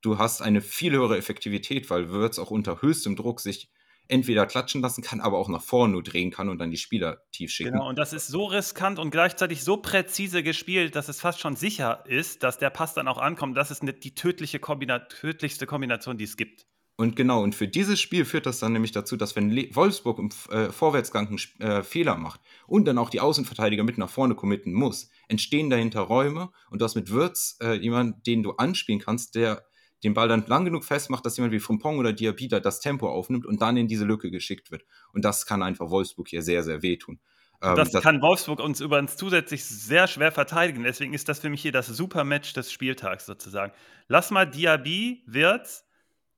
du 0.00 0.18
hast 0.18 0.42
eine 0.42 0.62
viel 0.62 0.94
höhere 0.94 1.16
Effektivität, 1.16 1.88
weil 1.90 2.10
Würz 2.10 2.40
auch 2.40 2.50
unter 2.50 2.82
höchstem 2.82 3.14
Druck 3.14 3.38
sich 3.38 3.70
entweder 4.08 4.46
klatschen 4.46 4.80
lassen 4.80 5.02
kann, 5.02 5.20
aber 5.20 5.38
auch 5.38 5.48
nach 5.48 5.62
vorne 5.62 5.92
nur 5.92 6.02
drehen 6.02 6.30
kann 6.30 6.48
und 6.48 6.58
dann 6.58 6.70
die 6.70 6.76
Spieler 6.76 7.22
tief 7.30 7.50
schicken. 7.50 7.72
Genau, 7.72 7.88
und 7.88 7.98
das 7.98 8.12
ist 8.12 8.28
so 8.28 8.46
riskant 8.46 8.98
und 8.98 9.10
gleichzeitig 9.10 9.62
so 9.62 9.76
präzise 9.76 10.42
gespielt, 10.42 10.96
dass 10.96 11.08
es 11.08 11.20
fast 11.20 11.40
schon 11.40 11.56
sicher 11.56 12.04
ist, 12.06 12.42
dass 12.42 12.58
der 12.58 12.70
Pass 12.70 12.94
dann 12.94 13.08
auch 13.08 13.18
ankommt. 13.18 13.56
Das 13.56 13.70
ist 13.70 13.82
die 13.82 14.14
tödliche 14.14 14.58
Kombina 14.58 14.98
tödlichste 14.98 15.66
Kombination, 15.66 16.18
die 16.18 16.24
es 16.24 16.36
gibt. 16.36 16.66
Und 17.00 17.14
genau, 17.14 17.44
und 17.44 17.54
für 17.54 17.68
dieses 17.68 18.00
Spiel 18.00 18.24
führt 18.24 18.44
das 18.44 18.58
dann 18.58 18.72
nämlich 18.72 18.90
dazu, 18.90 19.16
dass 19.16 19.36
wenn 19.36 19.50
Le 19.50 19.68
Wolfsburg 19.72 20.18
im 20.18 20.30
äh, 20.50 20.72
Vorwärtsgang 20.72 21.28
einen 21.28 21.38
äh, 21.60 21.84
Fehler 21.84 22.16
macht 22.16 22.40
und 22.66 22.86
dann 22.86 22.98
auch 22.98 23.08
die 23.08 23.20
Außenverteidiger 23.20 23.84
mit 23.84 23.98
nach 23.98 24.10
vorne 24.10 24.34
committen 24.34 24.72
muss, 24.72 25.08
entstehen 25.28 25.70
dahinter 25.70 26.00
Räume 26.00 26.50
und 26.70 26.80
du 26.80 26.84
hast 26.84 26.96
mit 26.96 27.10
Würz 27.10 27.56
äh, 27.62 27.74
jemanden, 27.74 28.20
den 28.24 28.42
du 28.42 28.50
anspielen 28.54 29.00
kannst, 29.00 29.36
der 29.36 29.67
den 30.04 30.14
Ball 30.14 30.28
dann 30.28 30.46
lang 30.46 30.64
genug 30.64 30.84
festmacht, 30.84 31.26
dass 31.26 31.36
jemand 31.36 31.52
wie 31.52 31.58
Frimpong 31.58 31.98
oder 31.98 32.12
Diabita 32.12 32.60
das 32.60 32.80
Tempo 32.80 33.08
aufnimmt 33.08 33.46
und 33.46 33.60
dann 33.62 33.76
in 33.76 33.88
diese 33.88 34.04
Lücke 34.04 34.30
geschickt 34.30 34.70
wird. 34.70 34.84
Und 35.12 35.24
das 35.24 35.46
kann 35.46 35.62
einfach 35.62 35.90
Wolfsburg 35.90 36.28
hier 36.28 36.42
sehr, 36.42 36.62
sehr 36.62 36.82
wehtun. 36.82 37.18
Ähm, 37.60 37.74
das, 37.74 37.90
das, 37.90 38.02
kann 38.02 38.22
Wolfsburg 38.22 38.60
uns 38.60 38.80
übrigens 38.80 39.16
zusätzlich 39.16 39.64
sehr 39.64 40.06
schwer 40.06 40.30
verteidigen. 40.30 40.84
Deswegen 40.84 41.14
ist 41.14 41.28
das 41.28 41.40
für 41.40 41.50
mich 41.50 41.62
hier 41.62 41.72
das 41.72 41.88
Supermatch 41.88 42.52
des 42.52 42.72
Spieltags 42.72 43.26
sozusagen. 43.26 43.72
Lass 44.06 44.30
mal 44.30 44.46
Diaby, 44.46 45.24
Wirtz, 45.26 45.84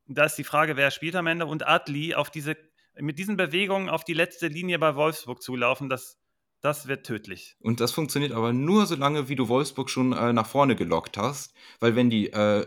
da 0.07 0.25
ist 0.25 0.37
die 0.37 0.45
Frage, 0.45 0.77
wer 0.77 0.91
spielt 0.91 1.15
am 1.15 1.27
Ende, 1.27 1.47
und 1.47 1.67
Adli 1.67 2.15
auf 2.15 2.31
diese, 2.31 2.57
mit 2.99 3.19
diesen 3.19 3.37
Bewegungen 3.37 3.89
auf 3.89 4.05
die 4.05 4.15
letzte 4.15 4.49
Linie 4.49 4.79
bei 4.79 4.97
Wolfsburg 4.97 5.43
zulaufen. 5.43 5.89
Das, 5.89 6.19
das 6.63 6.89
wird 6.89 7.07
tödlich. 7.07 7.57
Und 7.61 7.81
das 7.81 7.93
funktioniert 7.93 8.33
aber 8.33 8.53
nur 8.53 8.87
so 8.87 8.97
lange, 8.97 9.29
wie 9.29 9.37
du 9.37 9.49
Wolfsburg 9.49 9.91
schon 9.91 10.13
äh, 10.13 10.33
nach 10.33 10.47
vorne 10.47 10.75
gelockt 10.75 11.17
hast. 11.17 11.55
Weil 11.79 11.97
wenn 11.97 12.11
die 12.11 12.33
äh, 12.33 12.67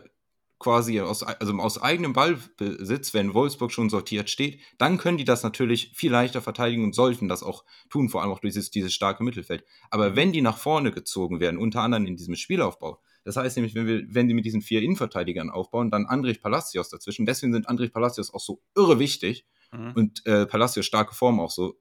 quasi 0.64 0.99
aus, 1.02 1.23
also 1.23 1.53
aus 1.56 1.81
eigenem 1.81 2.14
Ballbesitz, 2.14 3.14
wenn 3.14 3.34
Wolfsburg 3.34 3.72
schon 3.72 3.90
sortiert 3.90 4.30
steht, 4.30 4.61
dann 4.77 4.98
können 4.98 5.18
die 5.18 5.26
das 5.26 5.44
natürlich 5.44 5.91
viel 5.94 6.11
leichter 6.11 6.41
verteidigen 6.41 6.85
und 6.85 6.95
sollten 6.95 7.27
das 7.27 7.44
auch 7.44 7.65
tun, 7.90 8.07
vor 8.07 8.22
allem 8.22 8.31
auch 8.31 8.40
durch 8.40 8.53
dieses, 8.53 8.72
dieses 8.72 8.94
starke 8.94 9.23
Mittelfeld. 9.23 9.65
Aber 9.91 10.11
mhm. 10.11 10.15
wenn 10.15 10.31
die 10.31 10.41
nach 10.41 10.57
vorne 10.57 10.91
gezogen 10.91 11.41
werden, 11.41 11.57
unter 11.57 11.81
anderem 11.81 12.06
in 12.06 12.15
diesem 12.15 12.35
Spielaufbau, 12.35 13.02
das 13.26 13.35
heißt 13.35 13.57
nämlich, 13.57 13.76
wenn, 13.76 13.88
wir, 13.88 14.03
wenn 14.07 14.27
die 14.27 14.34
mit 14.34 14.45
diesen 14.45 14.61
vier 14.61 14.81
Innenverteidigern 14.81 15.49
aufbauen, 15.49 15.91
dann 15.91 16.06
Andrich 16.06 16.41
Palacios 16.41 16.90
dazwischen. 16.90 17.26
Deswegen 17.26 17.53
sind 17.53 17.68
Andrich 17.68 17.91
Palacios 17.91 18.34
auch 18.34 18.40
so 18.40 18.61
irre 18.76 18.99
wichtig 18.99 19.45
mhm. 19.72 19.91
und 19.95 20.26
äh, 20.26 20.45
Palacios 20.45 20.85
starke 20.85 21.14
Form 21.14 21.40
auch 21.40 21.52
so, 21.52 21.77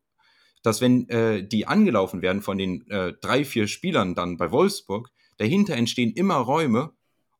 dass 0.62 0.80
wenn 0.80 1.08
äh, 1.08 1.46
die 1.46 1.66
angelaufen 1.66 2.20
werden 2.20 2.42
von 2.42 2.58
den 2.58 2.88
äh, 2.90 3.12
drei, 3.20 3.44
vier 3.44 3.68
Spielern 3.68 4.14
dann 4.14 4.36
bei 4.36 4.50
Wolfsburg, 4.50 5.10
dahinter 5.38 5.74
entstehen 5.74 6.12
immer 6.12 6.36
Räume, 6.36 6.92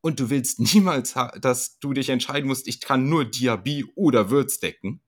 und 0.02 0.20
du 0.20 0.28
willst 0.28 0.60
niemals, 0.60 1.14
dass 1.40 1.78
du 1.78 1.94
dich 1.94 2.10
entscheiden 2.10 2.46
musst, 2.46 2.68
ich 2.68 2.80
kann 2.80 3.08
nur 3.08 3.24
Diaby 3.24 3.86
oder 3.94 4.28
Würz 4.28 4.60
decken. 4.60 5.00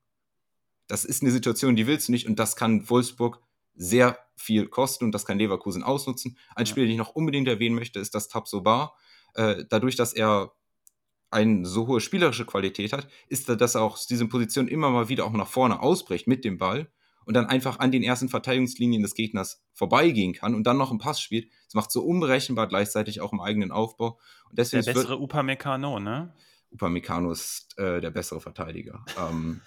Das 0.87 1.05
ist 1.05 1.23
eine 1.23 1.31
Situation, 1.31 1.77
die 1.77 1.87
willst 1.87 2.09
du 2.09 2.13
nicht 2.13 2.27
und 2.27 2.39
das 2.39 2.57
kann 2.57 2.89
Wolfsburg 2.89 3.41
sehr 3.75 4.19
viel 4.37 4.69
kosten 4.69 5.05
und 5.05 5.13
das 5.13 5.27
kann 5.27 5.39
Leverkusen 5.39 5.83
ausnutzen. 5.83 6.39
Ein 6.55 6.65
ja. 6.65 6.71
Spieler, 6.71 6.87
den 6.87 6.93
ich 6.93 6.99
noch 6.99 7.15
unbedingt 7.15 7.49
erwähnen 7.49 7.75
möchte, 7.75 7.99
ist 7.99 8.15
das 8.15 8.29
Tabsoba. 8.29 8.95
Äh, 9.35 9.65
dadurch, 9.69 9.97
dass 9.97 10.13
er 10.13 10.53
eine 11.31 11.67
so 11.67 11.89
hohe 11.89 12.01
spielerische 12.01 12.45
Qualität 12.45 12.93
hat, 12.93 13.09
ist 13.29 13.49
er, 13.49 13.57
dass 13.57 13.75
er 13.75 13.83
auch 13.83 13.95
aus 13.95 14.07
diesen 14.07 14.29
Positionen 14.29 14.69
immer 14.69 14.91
mal 14.91 15.09
wieder 15.09 15.25
auch 15.25 15.33
nach 15.33 15.49
vorne 15.49 15.81
ausbricht 15.81 16.29
mit 16.29 16.45
dem 16.45 16.59
Ball 16.59 16.93
und 17.25 17.35
dann 17.35 17.47
einfach 17.47 17.79
an 17.79 17.93
den 17.93 18.03
ersten 18.03 18.29
Verteidigungslinien 18.29 19.03
des 19.03 19.15
Gegners 19.15 19.63
vorbeigehen 19.73 20.33
kann 20.33 20.55
und 20.55 20.65
dann 20.65 20.77
noch 20.77 20.91
einen 20.91 20.99
Pass 20.99 21.21
spielt. 21.21 21.51
Das 21.67 21.75
macht 21.75 21.91
so 21.91 22.03
unberechenbar 22.03 22.67
gleichzeitig 22.67 23.21
auch 23.21 23.33
im 23.33 23.41
eigenen 23.41 23.73
Aufbau. 23.73 24.19
Und 24.51 24.59
deswegen 24.59 24.85
der 24.85 24.95
bessere 24.95 25.19
Upamecano, 25.19 26.01
ne? 26.01 26.35
Upamecano 26.71 27.31
ist 27.31 27.79
äh, 27.79 28.01
der 28.01 28.11
bessere 28.11 28.41
Verteidiger. 28.41 29.05
ähm, 29.19 29.61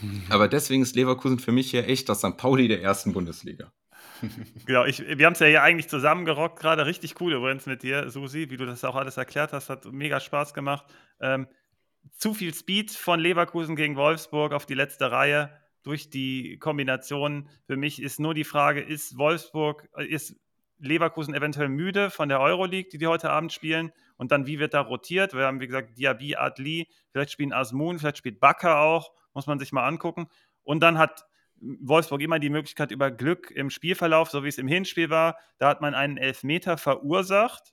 aber 0.30 0.48
deswegen 0.48 0.82
ist 0.82 0.96
Leverkusen 0.96 1.38
für 1.38 1.52
mich 1.52 1.70
hier 1.70 1.88
echt 1.88 2.08
das 2.08 2.18
St. 2.18 2.36
Pauli 2.36 2.68
der 2.68 2.82
ersten 2.82 3.12
Bundesliga. 3.12 3.72
genau, 4.66 4.84
ich, 4.84 5.00
wir 5.00 5.26
haben 5.26 5.34
es 5.34 5.40
ja 5.40 5.46
hier 5.46 5.62
eigentlich 5.62 5.88
zusammengerockt, 5.88 6.58
gerade 6.58 6.86
richtig 6.86 7.20
cool 7.20 7.32
übrigens 7.32 7.66
mit 7.66 7.82
dir, 7.82 8.08
Susi, 8.08 8.50
wie 8.50 8.56
du 8.56 8.66
das 8.66 8.84
auch 8.84 8.94
alles 8.94 9.16
erklärt 9.16 9.52
hast, 9.52 9.68
hat 9.68 9.84
mega 9.86 10.20
Spaß 10.20 10.54
gemacht. 10.54 10.86
Ähm, 11.20 11.46
zu 12.16 12.34
viel 12.34 12.54
Speed 12.54 12.90
von 12.90 13.20
Leverkusen 13.20 13.76
gegen 13.76 13.96
Wolfsburg 13.96 14.52
auf 14.52 14.66
die 14.66 14.74
letzte 14.74 15.10
Reihe 15.10 15.50
durch 15.82 16.10
die 16.10 16.58
Kombination. 16.58 17.48
Für 17.66 17.76
mich 17.76 18.02
ist 18.02 18.20
nur 18.20 18.34
die 18.34 18.44
Frage, 18.44 18.80
ist 18.80 19.18
Wolfsburg, 19.18 19.88
äh, 19.96 20.06
ist 20.06 20.36
Leverkusen 20.78 21.34
eventuell 21.34 21.68
müde 21.68 22.10
von 22.10 22.28
der 22.28 22.40
Euroleague, 22.40 22.90
die 22.90 22.98
die 22.98 23.06
heute 23.06 23.30
Abend 23.30 23.52
spielen? 23.52 23.92
Und 24.16 24.32
dann, 24.32 24.46
wie 24.46 24.58
wird 24.58 24.74
da 24.74 24.80
rotiert? 24.80 25.34
Wir 25.34 25.46
haben, 25.46 25.60
wie 25.60 25.66
gesagt, 25.66 25.96
Diaby, 25.98 26.36
Adli, 26.36 26.88
vielleicht 27.10 27.30
spielen 27.30 27.52
Asmun, 27.52 27.98
vielleicht 27.98 28.18
spielt 28.18 28.40
Bakker 28.40 28.80
auch, 28.80 29.12
muss 29.32 29.46
man 29.46 29.58
sich 29.58 29.72
mal 29.72 29.86
angucken. 29.86 30.28
Und 30.64 30.80
dann 30.80 30.98
hat 30.98 31.24
Wolfsburg 31.60 32.20
immer 32.20 32.38
die 32.38 32.50
Möglichkeit 32.50 32.90
über 32.90 33.10
Glück 33.10 33.50
im 33.50 33.70
Spielverlauf, 33.70 34.30
so 34.30 34.42
wie 34.42 34.48
es 34.48 34.58
im 34.58 34.66
Hinspiel 34.66 35.10
war. 35.10 35.36
Da 35.58 35.68
hat 35.68 35.80
man 35.80 35.94
einen 35.94 36.16
Elfmeter 36.16 36.76
verursacht 36.76 37.72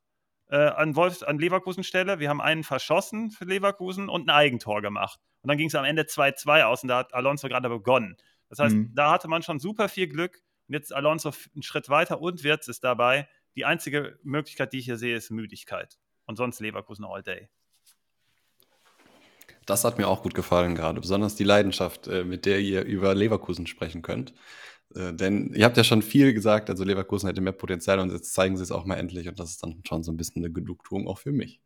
äh, 0.50 0.58
an, 0.58 0.96
Wolfs 0.96 1.24
an 1.24 1.40
Leverkusen 1.40 1.84
Stelle. 1.84 2.20
Wir 2.20 2.30
haben 2.30 2.42
einen 2.42 2.64
verschossen 2.64 3.32
für 3.32 3.46
Leverkusen 3.46 4.10
und 4.10 4.28
ein 4.28 4.36
Eigentor 4.36 4.82
gemacht. 4.82 5.20
Und 5.42 5.48
dann 5.48 5.58
ging 5.58 5.68
es 5.68 5.76
am 5.76 5.86
Ende 5.86 6.04
2-2 6.04 6.64
aus 6.64 6.84
und 6.84 6.90
da 6.90 7.00
hat 7.00 7.14
Alonso 7.14 7.48
gerade 7.48 7.70
begonnen. 7.70 8.18
Das 8.50 8.60
heißt, 8.60 8.76
mhm. 8.76 8.92
da 8.94 9.12
hatte 9.12 9.28
man 9.28 9.42
schon 9.42 9.60
super 9.60 9.90
viel 9.90 10.08
Glück. 10.08 10.42
Und 10.68 10.74
jetzt 10.74 10.94
Alonso 10.94 11.32
einen 11.54 11.64
Schritt 11.64 11.90
weiter 11.90 12.22
und 12.22 12.44
Wirtz 12.44 12.68
ist 12.68 12.84
dabei. 12.84 13.28
Die 13.56 13.66
einzige 13.66 14.20
Möglichkeit, 14.24 14.74
die 14.74 14.80
ich 14.80 14.86
hier 14.86 14.98
sehe, 14.98 15.16
ist 15.16 15.32
Müdigkeit. 15.32 15.98
Und 16.26 16.36
sonst 16.36 16.60
Leverkusen 16.60 17.06
all 17.06 17.24
day. 17.24 17.50
Das 19.66 19.84
hat 19.84 19.98
mir 19.98 20.08
auch 20.08 20.24
gut 20.24 20.34
gefallen 20.34 20.76
gerade, 20.76 21.00
besonders 21.00 21.36
die 21.36 21.44
Leidenschaft, 21.44 22.08
äh, 22.08 22.24
mit 22.24 22.46
der 22.46 22.60
ihr 22.60 22.84
über 22.84 23.14
Leverkusen 23.14 23.68
sprechen 23.68 24.02
könnt. 24.02 24.34
Äh, 24.96 25.14
denn 25.14 25.54
ihr 25.54 25.66
habt 25.66 25.78
ja 25.78 25.84
schon 25.84 26.02
viel 26.02 26.34
gesagt, 26.34 26.70
also 26.70 26.84
Leverkusen 26.84 27.28
hätte 27.28 27.42
mehr 27.42 27.54
Potenzial 27.54 28.00
und 28.00 28.12
jetzt 28.12 28.34
zeigen 28.34 28.58
sie 28.58 28.64
es 28.64 28.72
auch 28.72 28.86
mal 28.86 28.96
endlich 28.96 29.28
und 29.28 29.40
das 29.40 29.52
ist 29.52 29.64
dann 29.64 29.82
schon 29.88 30.04
so 30.04 30.12
ein 30.12 30.18
bisschen 30.18 30.44
eine 30.44 30.52
Genugtuung 30.52 31.08
auch 31.08 31.20
für 31.20 31.32
mich. 31.32 31.62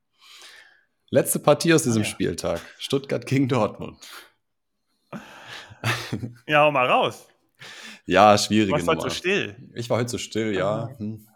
Letzte 1.13 1.37
Partie 1.37 1.71
aus 1.75 1.83
diesem 1.83 2.01
ah, 2.01 2.05
ja. 2.05 2.11
Spieltag, 2.11 2.61
Stuttgart 2.79 3.27
gegen 3.27 3.47
Dortmund. 3.47 3.99
Ja, 6.47 6.61
hau 6.61 6.71
mal 6.71 6.87
raus. 6.87 7.27
Ja, 8.05 8.37
schwierig. 8.37 8.69
Du 8.69 8.73
warst 8.73 8.87
heute 8.87 9.01
so 9.01 9.09
still. 9.09 9.55
Ich 9.75 9.89
war 9.89 9.99
heute 9.99 10.09
so 10.09 10.17
still, 10.17 10.55
ja. 10.55 10.89
Hm. 10.97 11.27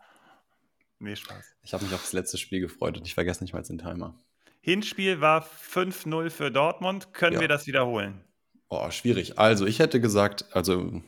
Nee, 1.00 1.16
Spaß. 1.16 1.46
Ich 1.64 1.74
habe 1.74 1.84
mich 1.84 1.94
auf 1.94 2.02
das 2.02 2.14
letzte 2.14 2.38
Spiel 2.38 2.62
gefreut 2.62 2.98
und 2.98 3.06
ich 3.06 3.14
vergesse 3.14 3.44
nicht 3.44 3.54
mal 3.54 3.62
den 3.62 3.78
Timer. 3.78 4.16
Hinspiel 4.62 5.20
war 5.20 5.46
5-0 5.46 6.30
für 6.30 6.50
Dortmund. 6.50 7.14
Können 7.14 7.34
ja. 7.34 7.42
wir 7.42 7.48
das 7.50 7.68
wiederholen? 7.68 8.24
Oh, 8.70 8.90
schwierig. 8.90 9.38
Also, 9.38 9.66
ich 9.66 9.80
hätte 9.80 10.00
gesagt, 10.00 10.46
also 10.54 11.04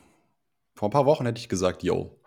vor 0.74 0.88
ein 0.88 0.92
paar 0.92 1.06
Wochen 1.06 1.24
hätte 1.24 1.40
ich 1.40 1.48
gesagt, 1.48 1.82
yo. 1.82 2.19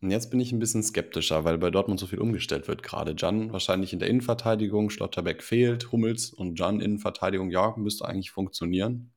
Und 0.00 0.10
jetzt 0.10 0.30
bin 0.30 0.40
ich 0.40 0.52
ein 0.52 0.58
bisschen 0.58 0.82
skeptischer, 0.82 1.44
weil 1.44 1.58
bei 1.58 1.70
Dortmund 1.70 2.00
so 2.00 2.06
viel 2.06 2.18
umgestellt 2.18 2.68
wird 2.68 2.82
gerade. 2.82 3.14
Jan 3.16 3.52
wahrscheinlich 3.52 3.92
in 3.92 3.98
der 3.98 4.08
Innenverteidigung, 4.08 4.90
Schlotterbeck 4.90 5.42
fehlt, 5.42 5.90
Hummels 5.92 6.30
und 6.30 6.58
Jan 6.58 6.80
Innenverteidigung, 6.80 7.50
ja, 7.50 7.74
müsste 7.76 8.06
eigentlich 8.06 8.30
funktionieren. 8.30 9.12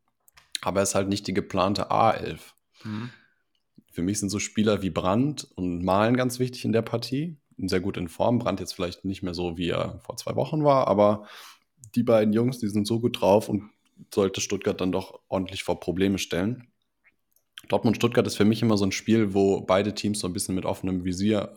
Aber 0.61 0.79
er 0.79 0.83
ist 0.83 0.95
halt 0.95 1.09
nicht 1.09 1.27
die 1.27 1.33
geplante 1.33 1.91
A11. 1.91 2.39
Mhm. 2.83 3.09
Für 3.91 4.01
mich 4.01 4.19
sind 4.19 4.29
so 4.29 4.39
Spieler 4.39 4.81
wie 4.81 4.89
Brandt 4.89 5.47
und 5.55 5.83
Malen 5.83 6.15
ganz 6.15 6.39
wichtig 6.39 6.63
in 6.65 6.71
der 6.71 6.81
Partie. 6.81 7.37
Sehr 7.57 7.81
gut 7.81 7.97
in 7.97 8.07
Form. 8.07 8.39
Brandt 8.39 8.59
jetzt 8.59 8.73
vielleicht 8.73 9.03
nicht 9.03 9.23
mehr 9.23 9.33
so, 9.33 9.57
wie 9.57 9.69
er 9.69 9.99
vor 10.05 10.15
zwei 10.15 10.35
Wochen 10.35 10.63
war, 10.63 10.87
aber 10.87 11.27
die 11.95 12.03
beiden 12.03 12.33
Jungs, 12.33 12.59
die 12.59 12.69
sind 12.69 12.87
so 12.87 12.99
gut 12.99 13.19
drauf 13.19 13.49
und 13.49 13.69
sollte 14.13 14.41
Stuttgart 14.41 14.79
dann 14.79 14.91
doch 14.91 15.19
ordentlich 15.27 15.63
vor 15.63 15.79
Probleme 15.79 16.17
stellen. 16.17 16.67
Dortmund-Stuttgart 17.67 18.25
ist 18.25 18.37
für 18.37 18.45
mich 18.45 18.61
immer 18.61 18.77
so 18.77 18.85
ein 18.85 18.91
Spiel, 18.91 19.33
wo 19.33 19.61
beide 19.61 19.93
Teams 19.93 20.19
so 20.19 20.27
ein 20.27 20.33
bisschen 20.33 20.55
mit 20.55 20.65
offenem 20.65 21.03
Visier 21.03 21.53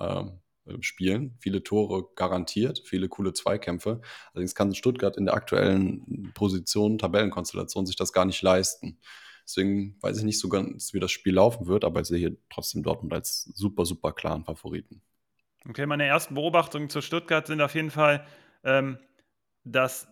äh, 0.67 0.75
spielen. 0.81 1.37
Viele 1.39 1.63
Tore 1.63 2.05
garantiert, 2.15 2.83
viele 2.85 3.09
coole 3.09 3.33
Zweikämpfe. 3.33 4.01
Allerdings 4.33 4.55
kann 4.55 4.75
Stuttgart 4.75 5.17
in 5.17 5.27
der 5.27 5.35
aktuellen 5.35 6.33
Position, 6.35 6.99
Tabellenkonstellation 6.99 7.87
sich 7.87 7.97
das 7.97 8.13
gar 8.13 8.25
nicht 8.25 8.43
leisten. 8.43 8.99
Deswegen 9.45 9.97
weiß 10.01 10.19
ich 10.19 10.25
nicht 10.25 10.39
so 10.39 10.49
ganz, 10.49 10.95
wie 10.95 11.01
das 11.01 11.11
Spiel 11.11 11.35
laufen 11.35 11.67
wird, 11.67 11.85
aber 11.85 12.01
ich 12.01 12.07
sehe 12.07 12.19
hier 12.19 12.37
trotzdem 12.49 12.83
Dortmund 12.83 13.13
als 13.13 13.45
super, 13.55 13.85
super 13.85 14.13
klaren 14.13 14.45
Favoriten. 14.45 15.03
Okay, 15.69 15.87
meine 15.87 16.07
ersten 16.07 16.35
Beobachtungen 16.35 16.91
zu 16.91 17.01
Stuttgart 17.01 17.47
sind 17.47 17.61
auf 17.61 17.75
jeden 17.75 17.91
Fall, 17.91 18.27
ähm, 18.65 18.99
dass, 19.65 20.09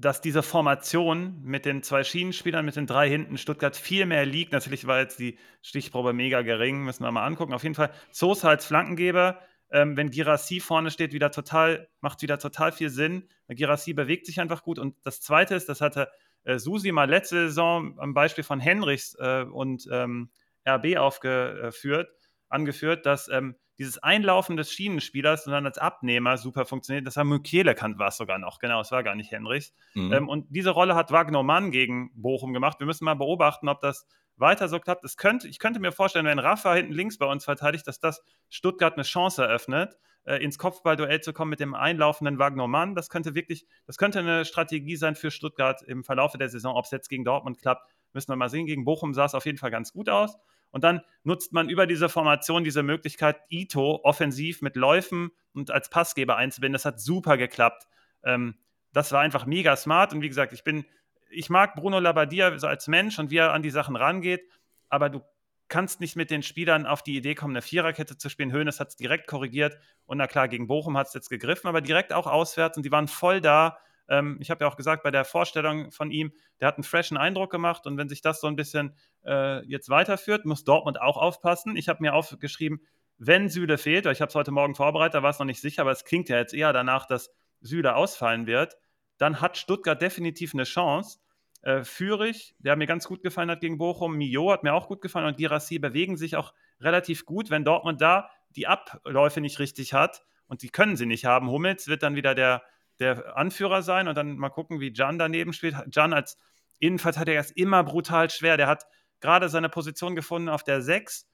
dass 0.00 0.20
diese 0.20 0.42
Formation 0.42 1.40
mit 1.42 1.64
den 1.64 1.82
zwei 1.82 2.04
Schienenspielern, 2.04 2.64
mit 2.64 2.76
den 2.76 2.86
drei 2.86 3.08
hinten 3.08 3.36
Stuttgart 3.36 3.76
viel 3.76 4.06
mehr 4.06 4.24
liegt. 4.24 4.52
Natürlich 4.52 4.86
war 4.86 4.98
jetzt 4.98 5.18
die 5.18 5.38
Stichprobe 5.62 6.12
mega 6.12 6.42
gering, 6.42 6.84
müssen 6.84 7.04
wir 7.04 7.12
mal 7.12 7.26
angucken. 7.26 7.52
Auf 7.52 7.62
jeden 7.62 7.74
Fall 7.74 7.90
Sosa 8.10 8.48
als 8.48 8.64
Flankengeber, 8.64 9.40
ähm, 9.70 9.96
wenn 9.96 10.10
Girassi 10.10 10.60
vorne 10.60 10.90
steht, 10.90 11.12
wieder 11.12 11.30
total, 11.30 11.88
macht 12.00 12.22
wieder 12.22 12.38
total 12.38 12.72
viel 12.72 12.88
Sinn. 12.88 13.28
Girassi 13.48 13.92
bewegt 13.92 14.26
sich 14.26 14.40
einfach 14.40 14.62
gut. 14.62 14.78
Und 14.78 14.96
das 15.04 15.20
Zweite 15.20 15.54
ist, 15.54 15.68
das 15.68 15.80
hatte 15.80 16.08
äh, 16.44 16.58
Susi 16.58 16.92
mal 16.92 17.08
letzte 17.08 17.48
Saison 17.48 17.98
am 17.98 18.14
Beispiel 18.14 18.44
von 18.44 18.58
Henrichs 18.58 19.14
äh, 19.18 19.42
und 19.42 19.86
ähm, 19.92 20.30
RB 20.66 20.96
aufgeführt, 20.96 22.08
angeführt, 22.48 23.06
dass 23.06 23.28
ähm, 23.28 23.56
dieses 23.80 23.96
Einlaufen 23.98 24.58
des 24.58 24.70
Schienenspielers 24.70 25.46
und 25.46 25.52
dann 25.52 25.64
als 25.64 25.78
Abnehmer 25.78 26.36
super 26.36 26.66
funktioniert. 26.66 27.06
Das 27.06 27.16
war 27.16 27.24
Mukielekant 27.24 27.98
war 27.98 28.08
es 28.08 28.18
sogar 28.18 28.38
noch, 28.38 28.58
genau, 28.58 28.82
es 28.82 28.92
war 28.92 29.02
gar 29.02 29.14
nicht 29.14 29.32
Henrichs. 29.32 29.72
Mhm. 29.94 30.12
Ähm, 30.12 30.28
und 30.28 30.46
diese 30.50 30.70
Rolle 30.70 30.94
hat 30.94 31.10
Wagner 31.12 31.42
Mann 31.42 31.70
gegen 31.70 32.10
Bochum 32.14 32.52
gemacht. 32.52 32.78
Wir 32.78 32.86
müssen 32.86 33.06
mal 33.06 33.14
beobachten, 33.14 33.70
ob 33.70 33.80
das 33.80 34.06
weiter 34.36 34.68
so 34.68 34.80
klappt. 34.80 35.02
Es 35.04 35.16
könnte, 35.16 35.48
ich 35.48 35.58
könnte 35.58 35.80
mir 35.80 35.92
vorstellen, 35.92 36.26
wenn 36.26 36.38
Rafa 36.38 36.74
hinten 36.74 36.92
links 36.92 37.16
bei 37.16 37.24
uns 37.24 37.46
verteidigt, 37.46 37.86
dass 37.86 37.98
das 37.98 38.22
Stuttgart 38.50 38.94
eine 38.94 39.02
Chance 39.02 39.44
eröffnet, 39.44 39.96
äh, 40.24 40.36
ins 40.44 40.58
Kopfballduell 40.58 41.22
zu 41.22 41.32
kommen 41.32 41.48
mit 41.48 41.60
dem 41.60 41.74
einlaufenden 41.74 42.38
Wagner 42.38 42.68
Mann. 42.68 42.94
Das 42.94 43.08
könnte 43.08 43.34
wirklich, 43.34 43.66
das 43.86 43.96
könnte 43.96 44.18
eine 44.18 44.44
Strategie 44.44 44.96
sein 44.96 45.16
für 45.16 45.30
Stuttgart 45.30 45.80
im 45.82 46.04
Verlauf 46.04 46.32
der 46.32 46.50
Saison. 46.50 46.76
Ob 46.76 46.84
es 46.84 46.90
jetzt 46.90 47.08
gegen 47.08 47.24
Dortmund 47.24 47.58
klappt, 47.58 47.90
müssen 48.12 48.28
wir 48.28 48.36
mal 48.36 48.50
sehen. 48.50 48.66
Gegen 48.66 48.84
Bochum 48.84 49.14
sah 49.14 49.24
es 49.24 49.34
auf 49.34 49.46
jeden 49.46 49.56
Fall 49.56 49.70
ganz 49.70 49.94
gut 49.94 50.10
aus. 50.10 50.36
Und 50.70 50.84
dann 50.84 51.00
nutzt 51.24 51.52
man 51.52 51.68
über 51.68 51.86
diese 51.86 52.08
Formation 52.08 52.64
diese 52.64 52.82
Möglichkeit, 52.82 53.38
Ito 53.48 54.00
offensiv 54.04 54.62
mit 54.62 54.76
Läufen 54.76 55.30
und 55.52 55.70
als 55.70 55.90
Passgeber 55.90 56.36
einzubinden. 56.36 56.74
Das 56.74 56.84
hat 56.84 57.00
super 57.00 57.36
geklappt. 57.36 57.86
Ähm, 58.22 58.54
das 58.92 59.12
war 59.12 59.20
einfach 59.20 59.46
mega 59.46 59.76
smart. 59.76 60.12
Und 60.12 60.22
wie 60.22 60.28
gesagt, 60.28 60.52
ich 60.52 60.64
bin, 60.64 60.84
ich 61.30 61.50
mag 61.50 61.74
Bruno 61.74 61.98
Labbadia 61.98 62.58
so 62.58 62.66
als 62.66 62.88
Mensch 62.88 63.18
und 63.18 63.30
wie 63.30 63.38
er 63.38 63.52
an 63.52 63.62
die 63.62 63.70
Sachen 63.70 63.96
rangeht, 63.96 64.48
aber 64.88 65.08
du 65.08 65.22
kannst 65.68 66.00
nicht 66.00 66.16
mit 66.16 66.30
den 66.30 66.42
Spielern 66.42 66.84
auf 66.84 67.02
die 67.02 67.16
Idee 67.16 67.34
kommen, 67.34 67.54
eine 67.54 67.62
Viererkette 67.62 68.18
zu 68.18 68.28
spielen. 68.28 68.52
Hoeneß 68.52 68.80
hat 68.80 68.88
es 68.88 68.96
direkt 68.96 69.28
korrigiert 69.28 69.78
und 70.04 70.18
na 70.18 70.26
klar, 70.26 70.48
gegen 70.48 70.66
Bochum 70.66 70.98
hat 70.98 71.06
es 71.06 71.14
jetzt 71.14 71.30
gegriffen, 71.30 71.68
aber 71.68 71.80
direkt 71.80 72.12
auch 72.12 72.26
auswärts 72.26 72.76
und 72.76 72.84
die 72.84 72.90
waren 72.90 73.08
voll 73.08 73.40
da. 73.40 73.78
Ähm, 74.10 74.36
ich 74.40 74.50
habe 74.50 74.64
ja 74.64 74.70
auch 74.70 74.76
gesagt, 74.76 75.02
bei 75.02 75.10
der 75.10 75.24
Vorstellung 75.24 75.90
von 75.92 76.10
ihm, 76.10 76.32
der 76.60 76.68
hat 76.68 76.76
einen 76.76 76.84
freshen 76.84 77.16
Eindruck 77.16 77.50
gemacht 77.50 77.86
und 77.86 77.96
wenn 77.96 78.08
sich 78.08 78.20
das 78.20 78.40
so 78.40 78.48
ein 78.48 78.56
bisschen 78.56 78.94
äh, 79.24 79.64
jetzt 79.66 79.88
weiterführt, 79.88 80.44
muss 80.44 80.64
Dortmund 80.64 81.00
auch 81.00 81.16
aufpassen. 81.16 81.76
Ich 81.76 81.88
habe 81.88 82.02
mir 82.02 82.12
aufgeschrieben, 82.12 82.80
wenn 83.16 83.48
Süle 83.48 83.78
fehlt, 83.78 84.06
ich 84.06 84.20
habe 84.20 84.30
es 84.30 84.34
heute 84.34 84.50
Morgen 84.50 84.74
vorbereitet, 84.74 85.14
da 85.14 85.22
war 85.22 85.30
es 85.30 85.38
noch 85.38 85.46
nicht 85.46 85.60
sicher, 85.60 85.82
aber 85.82 85.92
es 85.92 86.04
klingt 86.04 86.28
ja 86.28 86.36
jetzt 86.38 86.52
eher 86.52 86.72
danach, 86.72 87.06
dass 87.06 87.30
Süle 87.60 87.94
ausfallen 87.94 88.46
wird, 88.46 88.76
dann 89.18 89.40
hat 89.40 89.56
Stuttgart 89.56 90.00
definitiv 90.00 90.54
eine 90.54 90.64
Chance. 90.64 91.18
Äh, 91.62 91.84
Fürich, 91.84 92.54
der 92.58 92.76
mir 92.76 92.86
ganz 92.86 93.06
gut 93.06 93.22
gefallen 93.22 93.50
hat 93.50 93.60
gegen 93.60 93.76
Bochum, 93.78 94.16
Mio 94.16 94.50
hat 94.50 94.62
mir 94.62 94.72
auch 94.72 94.88
gut 94.88 95.02
gefallen 95.02 95.26
und 95.26 95.36
Girassi 95.36 95.78
bewegen 95.78 96.16
sich 96.16 96.36
auch 96.36 96.54
relativ 96.80 97.26
gut, 97.26 97.50
wenn 97.50 97.64
Dortmund 97.64 98.00
da 98.00 98.30
die 98.56 98.66
Abläufe 98.66 99.42
nicht 99.42 99.58
richtig 99.58 99.92
hat 99.92 100.22
und 100.46 100.62
die 100.62 100.70
können 100.70 100.96
sie 100.96 101.06
nicht 101.06 101.26
haben. 101.26 101.50
Hummels 101.50 101.86
wird 101.86 102.02
dann 102.02 102.16
wieder 102.16 102.34
der, 102.34 102.62
der 103.00 103.36
Anführer 103.36 103.82
sein 103.82 104.08
und 104.08 104.14
dann 104.14 104.36
mal 104.36 104.50
gucken, 104.50 104.80
wie 104.80 104.92
Jan 104.92 105.18
daneben 105.18 105.52
spielt. 105.52 105.74
Jan 105.92 106.12
als 106.12 106.38
Innenverteidiger 106.78 107.40
ist 107.40 107.56
immer 107.56 107.82
brutal 107.82 108.30
schwer. 108.30 108.56
Der 108.56 108.66
hat 108.66 108.86
gerade 109.20 109.48
seine 109.48 109.68
Position 109.68 110.14
gefunden 110.14 110.48
auf 110.48 110.62
der 110.62 110.82
6. 110.82 111.26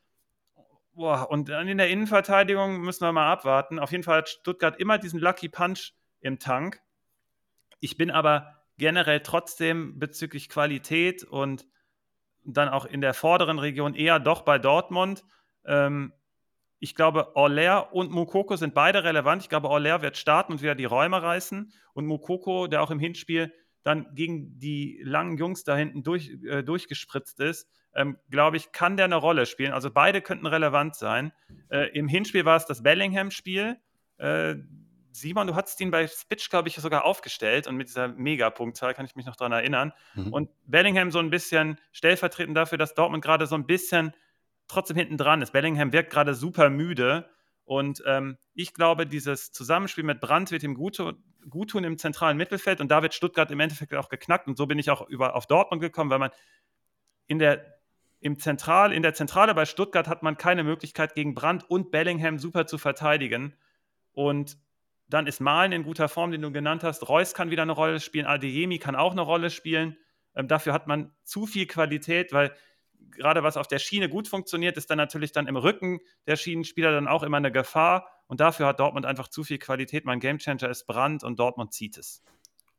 Boah, 0.94 1.30
und 1.30 1.50
dann 1.50 1.68
in 1.68 1.78
der 1.78 1.90
Innenverteidigung 1.90 2.80
müssen 2.80 3.04
wir 3.04 3.12
mal 3.12 3.30
abwarten. 3.30 3.78
Auf 3.78 3.92
jeden 3.92 4.02
Fall 4.02 4.18
hat 4.18 4.28
Stuttgart 4.28 4.80
immer 4.80 4.98
diesen 4.98 5.20
Lucky 5.20 5.48
Punch 5.48 5.92
im 6.20 6.38
Tank. 6.38 6.80
Ich 7.80 7.96
bin 7.96 8.10
aber 8.10 8.64
generell 8.78 9.20
trotzdem 9.20 9.98
bezüglich 9.98 10.48
Qualität 10.48 11.22
und 11.22 11.66
dann 12.44 12.68
auch 12.68 12.86
in 12.86 13.00
der 13.00 13.12
vorderen 13.12 13.58
Region 13.58 13.94
eher 13.94 14.18
doch 14.18 14.42
bei 14.42 14.58
Dortmund. 14.58 15.24
Ähm, 15.64 16.12
ich 16.78 16.94
glaube, 16.94 17.34
Orler 17.36 17.92
und 17.94 18.10
Mukoko 18.10 18.56
sind 18.56 18.74
beide 18.74 19.04
relevant. 19.04 19.42
Ich 19.42 19.48
glaube, 19.48 19.68
Orler 19.68 20.02
wird 20.02 20.16
starten 20.16 20.52
und 20.52 20.62
wieder 20.62 20.74
die 20.74 20.84
Räume 20.84 21.22
reißen. 21.22 21.72
Und 21.94 22.06
Mukoko, 22.06 22.66
der 22.66 22.82
auch 22.82 22.90
im 22.90 22.98
Hinspiel 22.98 23.52
dann 23.82 24.14
gegen 24.14 24.58
die 24.58 25.00
langen 25.04 25.38
Jungs 25.38 25.64
da 25.64 25.76
hinten 25.76 26.02
durch, 26.02 26.30
äh, 26.44 26.62
durchgespritzt 26.62 27.40
ist, 27.40 27.68
ähm, 27.94 28.18
glaube 28.30 28.56
ich, 28.56 28.72
kann 28.72 28.96
der 28.96 29.06
eine 29.06 29.16
Rolle 29.16 29.46
spielen. 29.46 29.72
Also 29.72 29.90
beide 29.90 30.20
könnten 30.20 30.46
relevant 30.46 30.96
sein. 30.96 31.32
Äh, 31.70 31.88
Im 31.96 32.08
Hinspiel 32.08 32.44
war 32.44 32.56
es 32.56 32.66
das 32.66 32.82
Bellingham-Spiel. 32.82 33.76
Äh, 34.18 34.56
Simon, 35.12 35.46
du 35.46 35.54
hattest 35.54 35.80
ihn 35.80 35.90
bei 35.90 36.06
Spitch, 36.06 36.50
glaube 36.50 36.68
ich, 36.68 36.76
sogar 36.76 37.04
aufgestellt 37.06 37.66
und 37.66 37.76
mit 37.76 37.88
dieser 37.88 38.08
Megapunktzahl 38.08 38.92
kann 38.92 39.06
ich 39.06 39.16
mich 39.16 39.24
noch 39.24 39.36
daran 39.36 39.52
erinnern. 39.52 39.92
Mhm. 40.14 40.32
Und 40.32 40.50
Bellingham 40.66 41.10
so 41.10 41.20
ein 41.20 41.30
bisschen 41.30 41.78
stellvertretend 41.92 42.54
dafür, 42.54 42.76
dass 42.76 42.94
Dortmund 42.94 43.24
gerade 43.24 43.46
so 43.46 43.54
ein 43.54 43.66
bisschen 43.66 44.12
trotzdem 44.68 44.96
hinten 44.96 45.16
dran 45.16 45.42
ist. 45.42 45.52
Bellingham 45.52 45.92
wirkt 45.92 46.10
gerade 46.10 46.34
super 46.34 46.70
müde 46.70 47.28
und 47.64 48.02
ähm, 48.06 48.38
ich 48.54 48.74
glaube, 48.74 49.06
dieses 49.06 49.52
Zusammenspiel 49.52 50.04
mit 50.04 50.20
Brandt 50.20 50.50
wird 50.50 50.62
ihm 50.62 50.74
gut, 50.74 50.96
tun 50.96 51.84
im 51.84 51.98
zentralen 51.98 52.36
Mittelfeld 52.36 52.80
und 52.80 52.90
da 52.90 53.02
wird 53.02 53.14
Stuttgart 53.14 53.50
im 53.50 53.60
Endeffekt 53.60 53.94
auch 53.94 54.08
geknackt 54.08 54.46
und 54.46 54.56
so 54.56 54.66
bin 54.66 54.78
ich 54.78 54.90
auch 54.90 55.08
über, 55.08 55.34
auf 55.34 55.46
Dortmund 55.46 55.82
gekommen, 55.82 56.10
weil 56.10 56.18
man 56.18 56.30
in 57.26 57.38
der 57.38 57.76
im 58.20 58.38
Zentral, 58.38 58.92
in 58.92 59.02
der 59.02 59.14
Zentrale 59.14 59.54
bei 59.54 59.66
Stuttgart 59.66 60.08
hat 60.08 60.22
man 60.22 60.36
keine 60.36 60.64
Möglichkeit, 60.64 61.14
gegen 61.14 61.34
Brandt 61.34 61.68
und 61.68 61.90
Bellingham 61.90 62.38
super 62.38 62.66
zu 62.66 62.78
verteidigen. 62.78 63.54
Und 64.12 64.56
dann 65.08 65.26
ist 65.26 65.40
Malen 65.40 65.72
in 65.72 65.84
guter 65.84 66.08
Form, 66.08 66.32
den 66.32 66.42
du 66.42 66.50
genannt 66.50 66.82
hast. 66.82 67.08
Reus 67.08 67.34
kann 67.34 67.50
wieder 67.50 67.62
eine 67.62 67.72
Rolle 67.72 68.00
spielen. 68.00 68.26
Adeyemi 68.26 68.78
kann 68.78 68.96
auch 68.96 69.12
eine 69.12 69.20
Rolle 69.20 69.50
spielen. 69.50 69.96
Ähm, 70.34 70.48
dafür 70.48 70.72
hat 70.72 70.86
man 70.86 71.12
zu 71.22 71.46
viel 71.46 71.66
Qualität, 71.66 72.32
weil 72.32 72.52
gerade 73.10 73.42
was 73.42 73.56
auf 73.56 73.68
der 73.68 73.78
Schiene 73.78 74.08
gut 74.08 74.28
funktioniert, 74.28 74.76
ist 74.76 74.90
dann 74.90 74.98
natürlich 74.98 75.32
dann 75.32 75.46
im 75.46 75.56
Rücken 75.56 76.00
der 76.26 76.36
Schienenspieler 76.36 76.92
dann 76.92 77.08
auch 77.08 77.22
immer 77.22 77.36
eine 77.36 77.52
Gefahr. 77.52 78.08
Und 78.26 78.40
dafür 78.40 78.66
hat 78.66 78.80
Dortmund 78.80 79.06
einfach 79.06 79.28
zu 79.28 79.44
viel 79.44 79.58
Qualität. 79.58 80.04
Mein 80.04 80.20
Gamechanger 80.20 80.68
ist 80.68 80.86
Brand 80.86 81.22
und 81.22 81.38
Dortmund 81.38 81.72
zieht 81.72 81.96
es. 81.96 82.22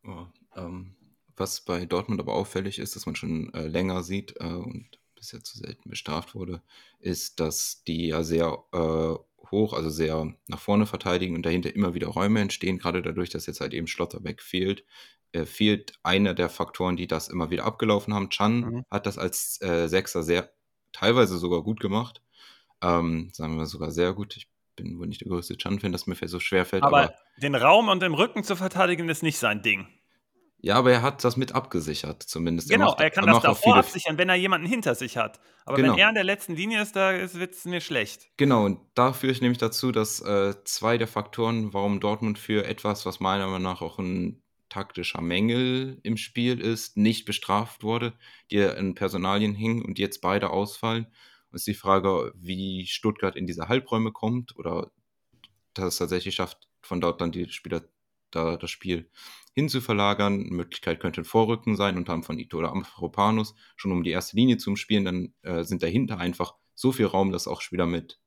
Oh, 0.03 0.25
ähm, 0.55 0.95
was 1.35 1.61
bei 1.61 1.85
Dortmund 1.85 2.19
aber 2.19 2.33
auffällig 2.33 2.79
ist, 2.79 2.95
dass 2.95 3.05
man 3.05 3.15
schon 3.15 3.53
äh, 3.53 3.67
länger 3.67 4.03
sieht 4.03 4.35
äh, 4.39 4.45
und 4.45 4.99
bisher 5.15 5.43
zu 5.43 5.57
selten 5.57 5.89
bestraft 5.89 6.35
wurde, 6.35 6.61
ist, 6.99 7.39
dass 7.39 7.83
die 7.83 8.07
ja 8.07 8.23
sehr 8.23 8.63
äh, 8.71 9.15
hoch, 9.51 9.73
also 9.73 9.89
sehr 9.89 10.33
nach 10.47 10.59
vorne 10.59 10.85
verteidigen 10.85 11.35
und 11.35 11.45
dahinter 11.45 11.73
immer 11.75 11.93
wieder 11.93 12.07
Räume 12.07 12.39
entstehen, 12.39 12.77
gerade 12.77 13.01
dadurch, 13.01 13.29
dass 13.29 13.45
jetzt 13.45 13.61
halt 13.61 13.73
eben 13.73 13.87
Schlotterbeck 13.87 14.41
fehlt. 14.41 14.83
Äh, 15.33 15.45
fehlt 15.45 15.93
einer 16.03 16.33
der 16.33 16.49
Faktoren, 16.49 16.95
die 16.95 17.07
das 17.07 17.27
immer 17.27 17.49
wieder 17.49 17.65
abgelaufen 17.65 18.13
haben. 18.13 18.29
Chan 18.29 18.59
mhm. 18.59 18.85
hat 18.89 19.05
das 19.05 19.17
als 19.17 19.61
äh, 19.61 19.87
Sechser 19.87 20.23
sehr, 20.23 20.51
teilweise 20.93 21.37
sogar 21.37 21.63
gut 21.63 21.79
gemacht. 21.79 22.21
Ähm, 22.81 23.29
sagen 23.33 23.53
wir 23.53 23.59
mal 23.59 23.65
sogar 23.65 23.91
sehr 23.91 24.13
gut. 24.13 24.37
Ich 24.37 24.47
bin 24.75 24.99
wohl 24.99 25.07
nicht 25.07 25.21
der 25.21 25.27
größte 25.27 25.57
Chan-Fan, 25.57 25.91
dass 25.91 26.07
mir 26.07 26.15
so 26.15 26.39
schwer 26.39 26.65
fällt. 26.65 26.83
Aber, 26.83 27.03
aber 27.03 27.15
den 27.41 27.55
Raum 27.55 27.89
und 27.89 28.01
im 28.03 28.13
Rücken 28.13 28.43
zu 28.43 28.55
verteidigen 28.55 29.09
ist 29.09 29.23
nicht 29.23 29.37
sein 29.37 29.61
Ding. 29.61 29.87
Ja, 30.59 30.75
aber 30.75 30.91
er 30.91 31.01
hat 31.03 31.23
das 31.23 31.37
mit 31.37 31.53
abgesichert, 31.53 32.23
zumindest. 32.23 32.69
Genau, 32.69 32.85
er, 32.85 32.89
macht, 32.89 33.01
er 33.01 33.09
kann 33.11 33.27
er 33.27 33.33
das 33.35 33.43
davor 33.43 33.77
absichern, 33.77 34.17
wenn 34.17 34.29
er 34.29 34.35
jemanden 34.35 34.67
hinter 34.67 34.95
sich 34.95 35.15
hat. 35.17 35.39
Aber 35.65 35.77
genau. 35.77 35.93
wenn 35.93 35.99
er 35.99 36.09
in 36.09 36.15
der 36.15 36.23
letzten 36.23 36.55
Linie 36.55 36.81
ist, 36.81 36.95
da 36.95 37.11
wird 37.33 37.53
es 37.53 37.65
mir 37.65 37.79
schlecht. 37.79 38.27
Genau, 38.37 38.65
und 38.65 38.79
da 38.95 39.13
führe 39.13 39.31
ich 39.31 39.41
nämlich 39.41 39.59
dazu, 39.59 39.91
dass 39.91 40.19
äh, 40.21 40.55
zwei 40.63 40.97
der 40.97 41.07
Faktoren, 41.07 41.73
warum 41.73 41.99
Dortmund 41.99 42.39
für 42.39 42.65
etwas, 42.65 43.05
was 43.05 43.19
meiner 43.19 43.45
Meinung 43.45 43.61
nach 43.61 43.81
auch 43.81 43.99
ein 43.99 44.41
taktischer 44.69 45.21
Mängel 45.21 45.99
im 46.03 46.17
Spiel 46.17 46.59
ist, 46.59 46.97
nicht 46.97 47.25
bestraft 47.25 47.83
wurde, 47.83 48.13
die 48.51 48.57
in 48.57 48.95
Personalien 48.95 49.53
hingen 49.53 49.85
und 49.85 49.99
jetzt 49.99 50.21
beide 50.21 50.49
ausfallen. 50.49 51.05
Und 51.49 51.55
ist 51.55 51.67
die 51.67 51.73
Frage, 51.75 52.33
wie 52.35 52.85
Stuttgart 52.87 53.35
in 53.35 53.47
diese 53.47 53.69
Halbräume 53.69 54.11
kommt 54.11 54.57
oder 54.57 54.91
dass 55.73 55.85
es 55.85 55.97
tatsächlich 55.97 56.35
schafft, 56.35 56.67
von 56.81 56.99
dort 56.99 57.21
dann 57.21 57.31
die 57.31 57.47
Spieler 57.49 57.83
da 58.31 58.57
das 58.57 58.71
Spiel 58.71 59.09
hinzuverlagern. 59.57 60.41
Eine 60.41 60.51
Möglichkeit 60.51 60.99
könnte 60.99 61.21
ein 61.21 61.25
Vorrücken 61.25 61.75
sein, 61.75 61.97
unter 61.97 62.13
anderem 62.13 62.27
von 62.27 62.37
Ito 62.37 62.59
oder 62.59 62.71
Amphropanus, 62.71 63.55
schon 63.75 63.91
um 63.91 64.03
die 64.03 64.11
erste 64.11 64.35
Linie 64.35 64.57
zu 64.57 64.75
spielen. 64.75 65.03
Dann 65.03 65.33
äh, 65.41 65.63
sind 65.63 65.81
dahinter 65.81 66.19
einfach 66.19 66.53
so 66.75 66.91
viel 66.91 67.07
Raum, 67.07 67.31
dass 67.31 67.47
auch 67.47 67.61
Spieler 67.61 67.87
mit 67.87 68.19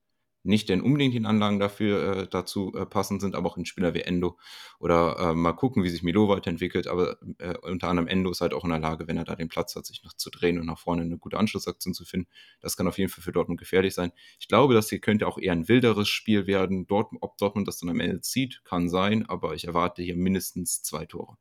nicht 0.43 0.69
denn 0.69 0.81
unbedingt 0.81 1.15
die 1.15 1.25
Anlagen 1.25 1.59
dafür 1.59 2.17
äh, 2.17 2.29
dazu 2.29 2.73
äh, 2.75 2.87
passend 2.87 3.21
sind, 3.21 3.35
aber 3.35 3.49
auch 3.49 3.57
ein 3.57 3.67
Spieler 3.67 3.95
wie 3.95 4.01
Endo 4.01 4.39
oder 4.79 5.19
äh, 5.19 5.35
mal 5.35 5.53
gucken, 5.53 5.83
wie 5.85 5.91
sich 5.91 6.03
Milo 6.03 6.29
weiterentwickelt. 6.29 6.87
Aber 6.87 7.19
äh, 7.39 7.57
unter 7.59 7.89
anderem 7.89 8.09
Endo 8.09 8.31
ist 8.31 8.41
halt 8.41 8.55
auch 8.55 8.65
in 8.65 8.71
der 8.71 8.79
Lage, 8.79 9.07
wenn 9.07 9.17
er 9.17 9.25
da 9.25 9.37
den 9.37 9.49
Platz 9.49 9.77
hat, 9.77 9.87
sich 9.87 10.03
noch 10.03 10.15
zu 10.15 10.31
drehen 10.31 10.59
und 10.59 10.67
nach 10.67 10.79
vorne 10.79 11.03
eine 11.03 11.19
gute 11.19 11.39
Anschlussaktion 11.39 11.95
zu 11.95 12.05
finden. 12.05 12.29
Das 12.61 12.77
kann 12.77 12.89
auf 12.89 12.99
jeden 12.99 13.11
Fall 13.11 13.23
für 13.23 13.33
Dortmund 13.33 13.61
gefährlich 13.61 13.95
sein. 13.95 14.13
Ich 14.39 14.49
glaube, 14.49 14.75
das 14.75 14.89
hier 14.89 15.01
könnte 15.01 15.27
auch 15.27 15.39
eher 15.39 15.53
ein 15.53 15.69
wilderes 15.69 16.09
Spiel 16.09 16.47
werden. 16.47 16.87
Dort, 16.87 17.13
ob 17.21 17.37
Dortmund 17.37 17.69
das 17.69 17.79
dann 17.79 17.91
am 17.91 18.01
Ende 18.01 18.21
zieht, 18.21 18.63
kann 18.65 18.89
sein, 18.89 19.29
aber 19.29 19.55
ich 19.55 19.67
erwarte 19.67 20.03
hier 20.03 20.17
mindestens 20.17 20.83
zwei 20.83 21.05
Tore. 21.07 21.37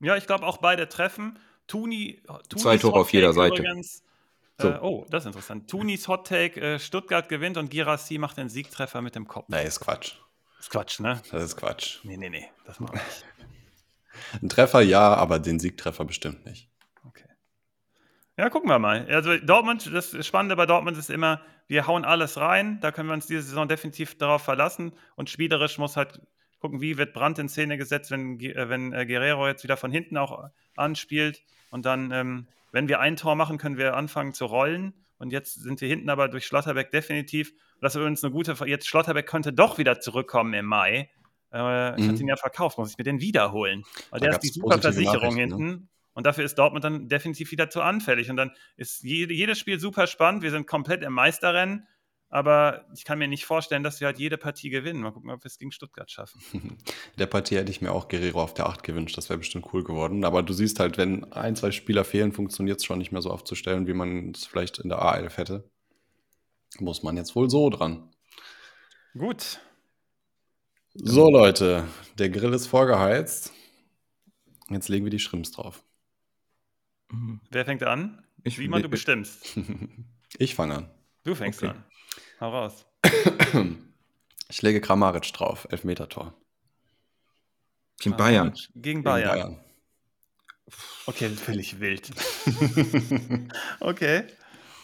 Ja, 0.00 0.16
ich 0.16 0.26
glaube 0.26 0.46
auch 0.46 0.58
beide 0.58 0.88
treffen. 0.88 1.38
Tuni, 1.66 2.22
Tuni 2.48 2.62
zwei 2.62 2.78
Tore 2.78 3.00
auf 3.00 3.12
jeder 3.12 3.32
Seite. 3.32 3.62
Übrigens, 3.62 4.02
so. 4.60 4.68
Äh, 4.68 4.78
oh, 4.82 5.06
das 5.08 5.22
ist 5.22 5.26
interessant. 5.28 5.70
Tunis 5.70 6.08
Hot 6.08 6.26
Take, 6.26 6.60
äh, 6.60 6.78
Stuttgart 6.78 7.28
gewinnt 7.28 7.56
und 7.56 7.70
Girassi 7.70 8.18
macht 8.18 8.36
den 8.36 8.48
Siegtreffer 8.48 9.02
mit 9.02 9.14
dem 9.14 9.28
Kopf. 9.28 9.48
Nee, 9.48 9.64
ist 9.64 9.80
Quatsch. 9.80 10.14
Ist 10.58 10.70
Quatsch, 10.70 11.00
ne? 11.00 11.22
Das 11.30 11.44
ist 11.44 11.56
Quatsch. 11.56 12.00
Nee, 12.02 12.16
nee, 12.16 12.28
nee, 12.28 12.48
das 12.64 12.80
mache 12.80 12.96
ich. 12.96 13.24
Ein 14.42 14.48
Treffer 14.48 14.80
ja, 14.80 15.14
aber 15.14 15.38
den 15.38 15.60
Siegtreffer 15.60 16.04
bestimmt 16.04 16.44
nicht. 16.44 16.68
Okay. 17.04 17.28
Ja, 18.36 18.50
gucken 18.50 18.68
wir 18.68 18.80
mal. 18.80 19.06
Also 19.08 19.36
Dortmund, 19.38 19.88
das 19.94 20.26
Spannende 20.26 20.56
bei 20.56 20.66
Dortmund 20.66 20.98
ist 20.98 21.08
immer, 21.08 21.40
wir 21.68 21.86
hauen 21.86 22.04
alles 22.04 22.36
rein, 22.36 22.80
da 22.80 22.90
können 22.90 23.08
wir 23.08 23.14
uns 23.14 23.26
diese 23.26 23.42
Saison 23.42 23.68
definitiv 23.68 24.18
darauf 24.18 24.42
verlassen 24.42 24.92
und 25.14 25.30
spielerisch 25.30 25.78
muss 25.78 25.96
halt 25.96 26.20
gucken, 26.58 26.80
wie 26.80 26.98
wird 26.98 27.12
Brandt 27.12 27.38
in 27.38 27.48
Szene 27.48 27.78
gesetzt, 27.78 28.10
wenn, 28.10 28.40
äh, 28.40 28.68
wenn 28.68 28.92
äh, 28.92 29.06
Guerrero 29.06 29.46
jetzt 29.46 29.62
wieder 29.62 29.76
von 29.76 29.92
hinten 29.92 30.16
auch 30.16 30.50
anspielt 30.76 31.44
und 31.70 31.86
dann 31.86 32.10
ähm, 32.10 32.48
wenn 32.72 32.88
wir 32.88 33.00
ein 33.00 33.16
Tor 33.16 33.34
machen, 33.34 33.58
können 33.58 33.78
wir 33.78 33.96
anfangen 33.96 34.32
zu 34.32 34.46
rollen. 34.46 34.94
Und 35.18 35.32
jetzt 35.32 35.54
sind 35.54 35.80
wir 35.80 35.88
hinten 35.88 36.10
aber 36.10 36.28
durch 36.28 36.46
Schlotterbeck 36.46 36.90
definitiv. 36.90 37.52
Das 37.80 37.94
ist 37.94 38.00
übrigens 38.00 38.22
eine 38.22 38.32
gute. 38.32 38.56
Jetzt 38.66 38.86
Schlotterbeck 38.86 39.26
könnte 39.26 39.52
doch 39.52 39.78
wieder 39.78 40.00
zurückkommen 40.00 40.54
im 40.54 40.66
Mai. 40.66 41.10
Äh, 41.52 41.98
ich 41.98 42.04
mhm. 42.04 42.08
hatte 42.08 42.22
ihn 42.22 42.28
ja 42.28 42.36
verkauft, 42.36 42.78
muss 42.78 42.92
ich 42.92 42.98
mir 42.98 43.04
den 43.04 43.20
wiederholen. 43.20 43.84
Weil 44.10 44.20
da 44.20 44.26
der 44.26 44.34
ist 44.34 44.40
die 44.40 44.48
super 44.48 44.78
Versicherung 44.78 45.34
ne? 45.34 45.40
hinten. 45.40 45.66
Ne? 45.66 45.88
Und 46.12 46.26
dafür 46.26 46.44
ist 46.44 46.56
Dortmund 46.58 46.84
dann 46.84 47.08
definitiv 47.08 47.50
wieder 47.52 47.70
zu 47.70 47.80
anfällig. 47.80 48.30
Und 48.30 48.36
dann 48.36 48.52
ist 48.76 49.02
jede, 49.02 49.34
jedes 49.34 49.58
Spiel 49.58 49.78
super 49.78 50.06
spannend. 50.06 50.42
Wir 50.42 50.50
sind 50.50 50.66
komplett 50.66 51.02
im 51.02 51.12
Meisterrennen. 51.12 51.86
Aber 52.30 52.84
ich 52.94 53.04
kann 53.04 53.18
mir 53.18 53.28
nicht 53.28 53.46
vorstellen, 53.46 53.82
dass 53.82 54.00
wir 54.00 54.06
halt 54.06 54.18
jede 54.18 54.36
Partie 54.36 54.68
gewinnen. 54.68 55.00
Mal 55.00 55.12
gucken, 55.12 55.30
ob 55.30 55.42
wir 55.42 55.46
es 55.46 55.58
gegen 55.58 55.72
Stuttgart 55.72 56.10
schaffen. 56.10 56.40
Der 57.18 57.26
Partie 57.26 57.56
hätte 57.56 57.70
ich 57.70 57.80
mir 57.80 57.92
auch 57.92 58.08
Guerrero 58.08 58.42
auf 58.42 58.52
der 58.52 58.66
8 58.66 58.82
gewünscht. 58.82 59.16
Das 59.16 59.30
wäre 59.30 59.38
bestimmt 59.38 59.72
cool 59.72 59.82
geworden. 59.82 60.24
Aber 60.24 60.42
du 60.42 60.52
siehst 60.52 60.78
halt, 60.78 60.98
wenn 60.98 61.32
ein, 61.32 61.56
zwei 61.56 61.70
Spieler 61.70 62.04
fehlen, 62.04 62.32
funktioniert 62.32 62.80
es 62.80 62.84
schon 62.84 62.98
nicht 62.98 63.12
mehr 63.12 63.22
so 63.22 63.30
aufzustellen, 63.30 63.86
wie 63.86 63.94
man 63.94 64.32
es 64.32 64.44
vielleicht 64.44 64.78
in 64.78 64.90
der 64.90 65.00
A11 65.00 65.36
hätte. 65.38 65.70
Muss 66.80 67.02
man 67.02 67.16
jetzt 67.16 67.34
wohl 67.34 67.48
so 67.48 67.70
dran. 67.70 68.10
Gut. 69.16 69.60
So, 70.94 71.30
Leute, 71.30 71.88
der 72.18 72.28
Grill 72.28 72.52
ist 72.52 72.66
vorgeheizt. 72.66 73.52
Jetzt 74.68 74.88
legen 74.88 75.06
wir 75.06 75.10
die 75.10 75.18
Schrimps 75.18 75.52
drauf. 75.52 75.82
Wer 77.50 77.64
fängt 77.64 77.82
an? 77.84 78.22
Ich, 78.44 78.58
Wie 78.58 78.68
man 78.68 78.82
du 78.82 78.88
bestimmst. 78.88 79.58
ich 80.38 80.54
fange 80.54 80.76
an. 80.76 80.90
Du 81.24 81.34
fängst 81.34 81.62
okay. 81.62 81.72
an. 81.72 81.84
Hau 82.40 82.50
raus. 82.50 82.86
Ich 84.50 84.62
lege 84.62 84.80
Kramaric 84.80 85.30
drauf, 85.34 85.68
Elfmeter-Tor. 85.70 86.32
Gegen 88.00 88.16
Bayern. 88.16 88.54
Gegen 88.74 89.02
Bayern. 89.02 89.34
Gegen 89.34 89.42
Bayern. 89.42 89.60
Okay, 91.04 91.28
völlig 91.28 91.80
wild. 91.80 92.10
okay. 93.80 94.24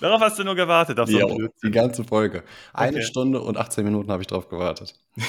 Darauf 0.01 0.21
hast 0.21 0.39
du 0.39 0.45
nur 0.45 0.55
gewartet. 0.55 1.01
Auf 1.01 1.09
so 1.09 1.19
ja, 1.19 1.49
die 1.63 1.71
ganze 1.71 2.05
Folge. 2.05 2.45
Eine 2.75 2.99
okay. 2.99 3.07
Stunde 3.07 3.41
und 3.41 3.57
18 3.57 3.85
Minuten 3.85 4.11
habe 4.11 4.23
ich 4.23 4.27
drauf 4.27 4.51
gewartet. 4.51 5.01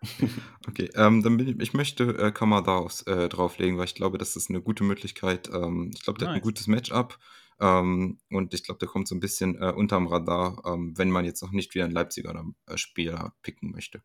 okay, 0.68 0.90
ähm, 0.94 1.22
dann 1.22 1.36
bin 1.36 1.48
ich, 1.48 1.60
ich 1.60 1.74
möchte 1.74 2.04
äh, 2.04 2.30
Kamada 2.30 2.86
äh, 3.06 3.28
drauflegen, 3.28 3.78
weil 3.78 3.86
ich 3.86 3.94
glaube, 3.94 4.18
das 4.18 4.36
ist 4.36 4.48
eine 4.48 4.60
gute 4.60 4.84
Möglichkeit. 4.84 5.50
Ähm, 5.52 5.90
ich 5.92 6.02
glaube, 6.02 6.18
der 6.18 6.28
nice. 6.28 6.36
hat 6.36 6.42
ein 6.42 6.44
gutes 6.44 6.66
Matchup. 6.66 7.18
Ähm, 7.60 8.18
und 8.30 8.54
ich 8.54 8.62
glaube, 8.62 8.78
der 8.78 8.88
kommt 8.88 9.08
so 9.08 9.14
ein 9.14 9.20
bisschen 9.20 9.60
äh, 9.60 9.72
unterm 9.72 10.06
Radar, 10.06 10.62
ähm, 10.64 10.96
wenn 10.96 11.10
man 11.10 11.24
jetzt 11.24 11.42
noch 11.42 11.50
nicht 11.50 11.74
wieder 11.74 11.84
einen 11.84 11.94
Leipziger 11.94 12.44
äh, 12.66 12.76
Spieler 12.76 13.34
picken 13.42 13.70
möchte. 13.72 14.02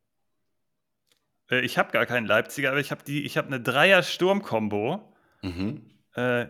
Äh, 1.50 1.62
ich 1.62 1.78
habe 1.78 1.92
gar 1.92 2.06
keinen 2.06 2.26
Leipziger, 2.26 2.72
aber 2.72 2.80
ich 2.80 2.92
habe 2.92 3.04
hab 3.06 3.48
eine 3.48 3.62
Dreier-Sturm-Kombo. 3.62 5.14
Mhm. 5.44 5.82
Äh, 6.16 6.48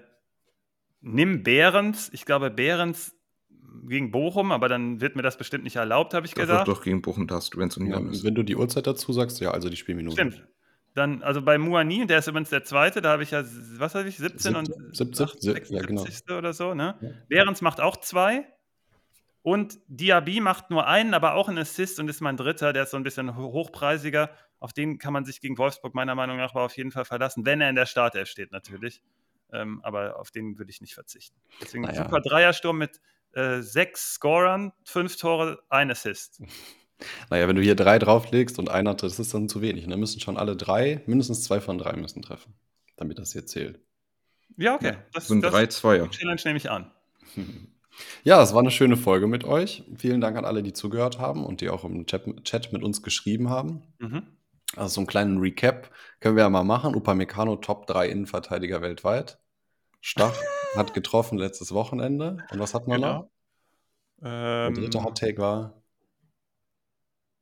nimm 1.02 1.44
Behrens. 1.44 2.10
Ich 2.14 2.26
glaube, 2.26 2.50
Behrens 2.50 3.16
gegen 3.88 4.12
Bochum, 4.12 4.52
aber 4.52 4.70
dann 4.70 5.02
wird 5.02 5.16
mir 5.16 5.24
das 5.24 5.38
bestimmt 5.38 5.64
nicht 5.64 5.76
erlaubt, 5.76 6.14
habe 6.14 6.26
ich 6.26 6.34
das 6.34 6.42
gesagt. 6.42 6.68
Doch 6.68 6.84
gegen 6.84 7.02
Bochum 7.02 7.28
darfst 7.28 7.54
du, 7.54 7.60
wenn 7.60 7.70
es 7.70 7.78
Union 7.78 8.06
ja, 8.06 8.12
ist. 8.12 8.24
Wenn 8.24 8.36
du 8.36 8.44
die 8.44 8.56
Uhrzeit 8.56 8.88
dazu 8.88 9.12
sagst, 9.14 9.40
ja, 9.40 9.52
also 9.52 9.70
die 9.70 9.76
Spielminuten. 9.76 10.32
Stimmt. 10.32 10.48
Dann, 10.94 11.24
also 11.24 11.42
bei 11.42 11.58
Muani, 11.58 12.06
der 12.06 12.20
ist 12.20 12.28
übrigens 12.28 12.50
der 12.50 12.64
zweite, 12.64 13.02
da 13.02 13.12
habe 13.12 13.24
ich 13.24 13.32
ja, 13.32 13.44
was 13.78 13.96
habe 13.96 14.08
ich, 14.08 14.18
17 14.18 14.56
und 14.56 14.68
70, 14.96 15.42
76 15.42 15.70
ja, 15.70 15.82
genau. 15.82 16.38
oder 16.38 16.54
so, 16.54 16.74
ne? 16.74 16.96
Ja. 17.02 17.10
Behrens 17.30 17.62
macht 17.62 17.82
auch 17.82 17.98
zwei. 17.98 18.46
Und 19.42 19.80
Diaby 19.88 20.40
macht 20.40 20.70
nur 20.70 20.88
einen, 20.88 21.14
aber 21.14 21.34
auch 21.34 21.50
einen 21.50 21.58
Assist 21.58 22.00
und 22.00 22.10
ist 22.10 22.22
mein 22.22 22.38
dritter, 22.38 22.72
der 22.72 22.84
ist 22.84 22.92
so 22.92 22.98
ein 22.98 23.04
bisschen 23.04 23.36
hochpreisiger. 23.36 24.30
Auf 24.60 24.72
den 24.72 24.98
kann 25.00 25.12
man 25.12 25.26
sich 25.26 25.42
gegen 25.42 25.58
Wolfsburg 25.58 25.94
meiner 25.96 26.16
Meinung 26.16 26.38
nach 26.38 26.52
aber 26.52 26.64
auf 26.64 26.78
jeden 26.78 26.92
Fall 26.92 27.04
verlassen, 27.04 27.46
wenn 27.46 27.60
er 27.60 27.70
in 27.70 27.76
der 27.76 27.86
Startelf 27.86 28.30
steht 28.30 28.54
natürlich. 28.54 29.02
Ähm, 29.52 29.82
aber 29.84 30.18
auf 30.18 30.32
den 30.32 30.58
würde 30.58 30.72
ich 30.72 30.80
nicht 30.80 30.94
verzichten. 30.94 31.38
Deswegen 31.62 31.84
naja. 31.84 32.04
super 32.04 32.22
Dreiersturm 32.22 32.78
mit 32.78 33.02
äh, 33.34 33.60
sechs 33.62 34.14
Scorern, 34.14 34.72
fünf 34.86 35.18
Tore, 35.18 35.62
ein 35.70 35.92
Assist. 35.92 36.42
Naja, 37.30 37.48
wenn 37.48 37.56
du 37.56 37.62
hier 37.62 37.76
drei 37.76 38.00
drauflegst 38.00 38.60
und 38.60 38.70
einer, 38.70 38.94
das 38.96 39.20
ist 39.20 39.34
dann 39.34 39.50
zu 39.50 39.62
wenig. 39.62 39.88
Ne? 39.88 39.98
Müssen 39.98 40.20
schon 40.20 40.38
alle 40.38 40.56
drei, 40.56 41.02
mindestens 41.06 41.44
zwei 41.44 41.62
von 41.62 41.78
drei 41.78 41.96
müssen 41.96 42.22
treffen, 42.22 42.54
damit 42.98 43.20
das 43.20 43.34
hier 43.34 43.46
zählt. 43.46 43.80
Ja, 44.58 44.76
okay. 44.76 44.98
Das 45.14 45.28
sind 45.28 45.42
drei 45.42 45.68
Zweier. 45.68 46.10
Challenge 46.10 46.42
nehme 46.46 46.58
ich 46.58 46.70
an. 46.70 46.92
Ja, 48.24 48.42
es 48.42 48.54
war 48.54 48.62
eine 48.62 48.72
schöne 48.72 48.98
Folge 48.98 49.28
mit 49.28 49.44
euch. 49.44 49.84
Vielen 49.96 50.22
Dank 50.22 50.38
an 50.38 50.46
alle, 50.46 50.64
die 50.64 50.74
zugehört 50.74 51.20
haben 51.20 51.46
und 51.46 51.62
die 51.62 51.70
auch 51.70 51.84
im 51.84 52.06
Chat, 52.08 52.44
Chat 52.44 52.74
mit 52.74 52.84
uns 52.84 53.04
geschrieben 53.04 53.50
haben. 53.50 53.84
Mhm. 54.00 54.24
Also 54.76 54.96
so 54.96 55.02
einen 55.02 55.08
kleinen 55.08 55.38
Recap 55.38 55.92
können 56.20 56.36
wir 56.36 56.44
ja 56.44 56.50
mal 56.50 56.64
machen. 56.64 56.96
Upamecano 56.96 57.58
Top 57.58 57.86
3 57.88 58.10
Innenverteidiger 58.10 58.82
weltweit. 58.82 59.38
Stach 60.02 60.36
hat 60.76 60.94
getroffen 60.94 61.38
letztes 61.38 61.72
Wochenende. 61.74 62.38
Und 62.52 62.60
was 62.60 62.74
hat 62.74 62.88
man 62.88 63.02
genau. 63.02 63.14
noch? 63.14 63.30
Ähm, 64.24 64.74
Der 64.74 64.84
dritte 64.84 65.04
Hot 65.04 65.18
Take 65.18 65.38
war 65.38 65.83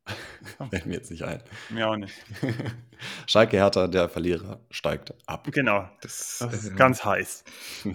Fällt 0.70 0.86
mir 0.86 0.94
jetzt 0.94 1.10
nicht 1.10 1.22
ein. 1.22 1.42
Mir 1.70 1.88
auch 1.88 1.96
nicht. 1.96 2.14
Schalke 3.26 3.56
Hertha, 3.56 3.86
der 3.86 4.08
Verlierer, 4.08 4.60
steigt 4.70 5.14
ab. 5.26 5.48
Genau, 5.52 5.88
das, 6.00 6.38
das 6.40 6.54
ist 6.54 6.72
äh, 6.72 6.74
ganz 6.74 7.04
heiß. 7.04 7.44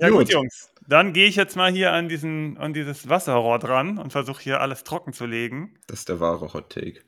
Ja 0.00 0.08
gut, 0.08 0.20
gut 0.20 0.32
Jungs. 0.32 0.70
Dann 0.86 1.12
gehe 1.12 1.26
ich 1.26 1.36
jetzt 1.36 1.56
mal 1.56 1.70
hier 1.70 1.92
an, 1.92 2.08
diesen, 2.08 2.56
an 2.58 2.72
dieses 2.72 3.08
Wasserrohr 3.08 3.58
dran 3.58 3.98
und 3.98 4.12
versuche 4.12 4.42
hier 4.42 4.60
alles 4.60 4.82
trocken 4.82 5.12
zu 5.12 5.26
legen. 5.26 5.76
Das 5.86 6.00
ist 6.00 6.08
der 6.08 6.20
wahre 6.20 6.52
Hot 6.52 6.70
Take. 6.70 7.02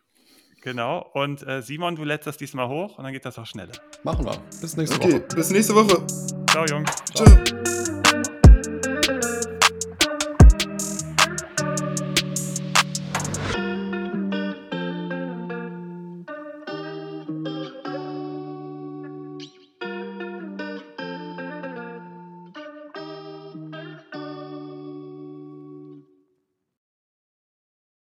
Genau. 0.63 1.11
Und 1.15 1.47
äh, 1.47 1.63
Simon, 1.63 1.97
du 1.97 2.05
lädst 2.05 2.27
das 2.27 2.37
diesmal 2.37 2.69
hoch 2.69 2.99
und 2.99 3.05
dann 3.05 3.13
geht 3.13 3.25
das 3.25 3.39
auch 3.39 3.47
schneller. 3.47 3.73
Machen 4.05 4.25
wir. 4.25 4.39
Bis 4.61 4.77
nächste 4.77 4.97
okay, 4.97 5.15
Woche. 5.15 5.35
Bis 5.35 5.51
nächste 5.51 5.75
Woche. 5.75 6.07
Ciao, 6.51 6.65
Jungs. 6.67 6.91
Ciao. 7.15 7.27
Ciao. 7.27 8.02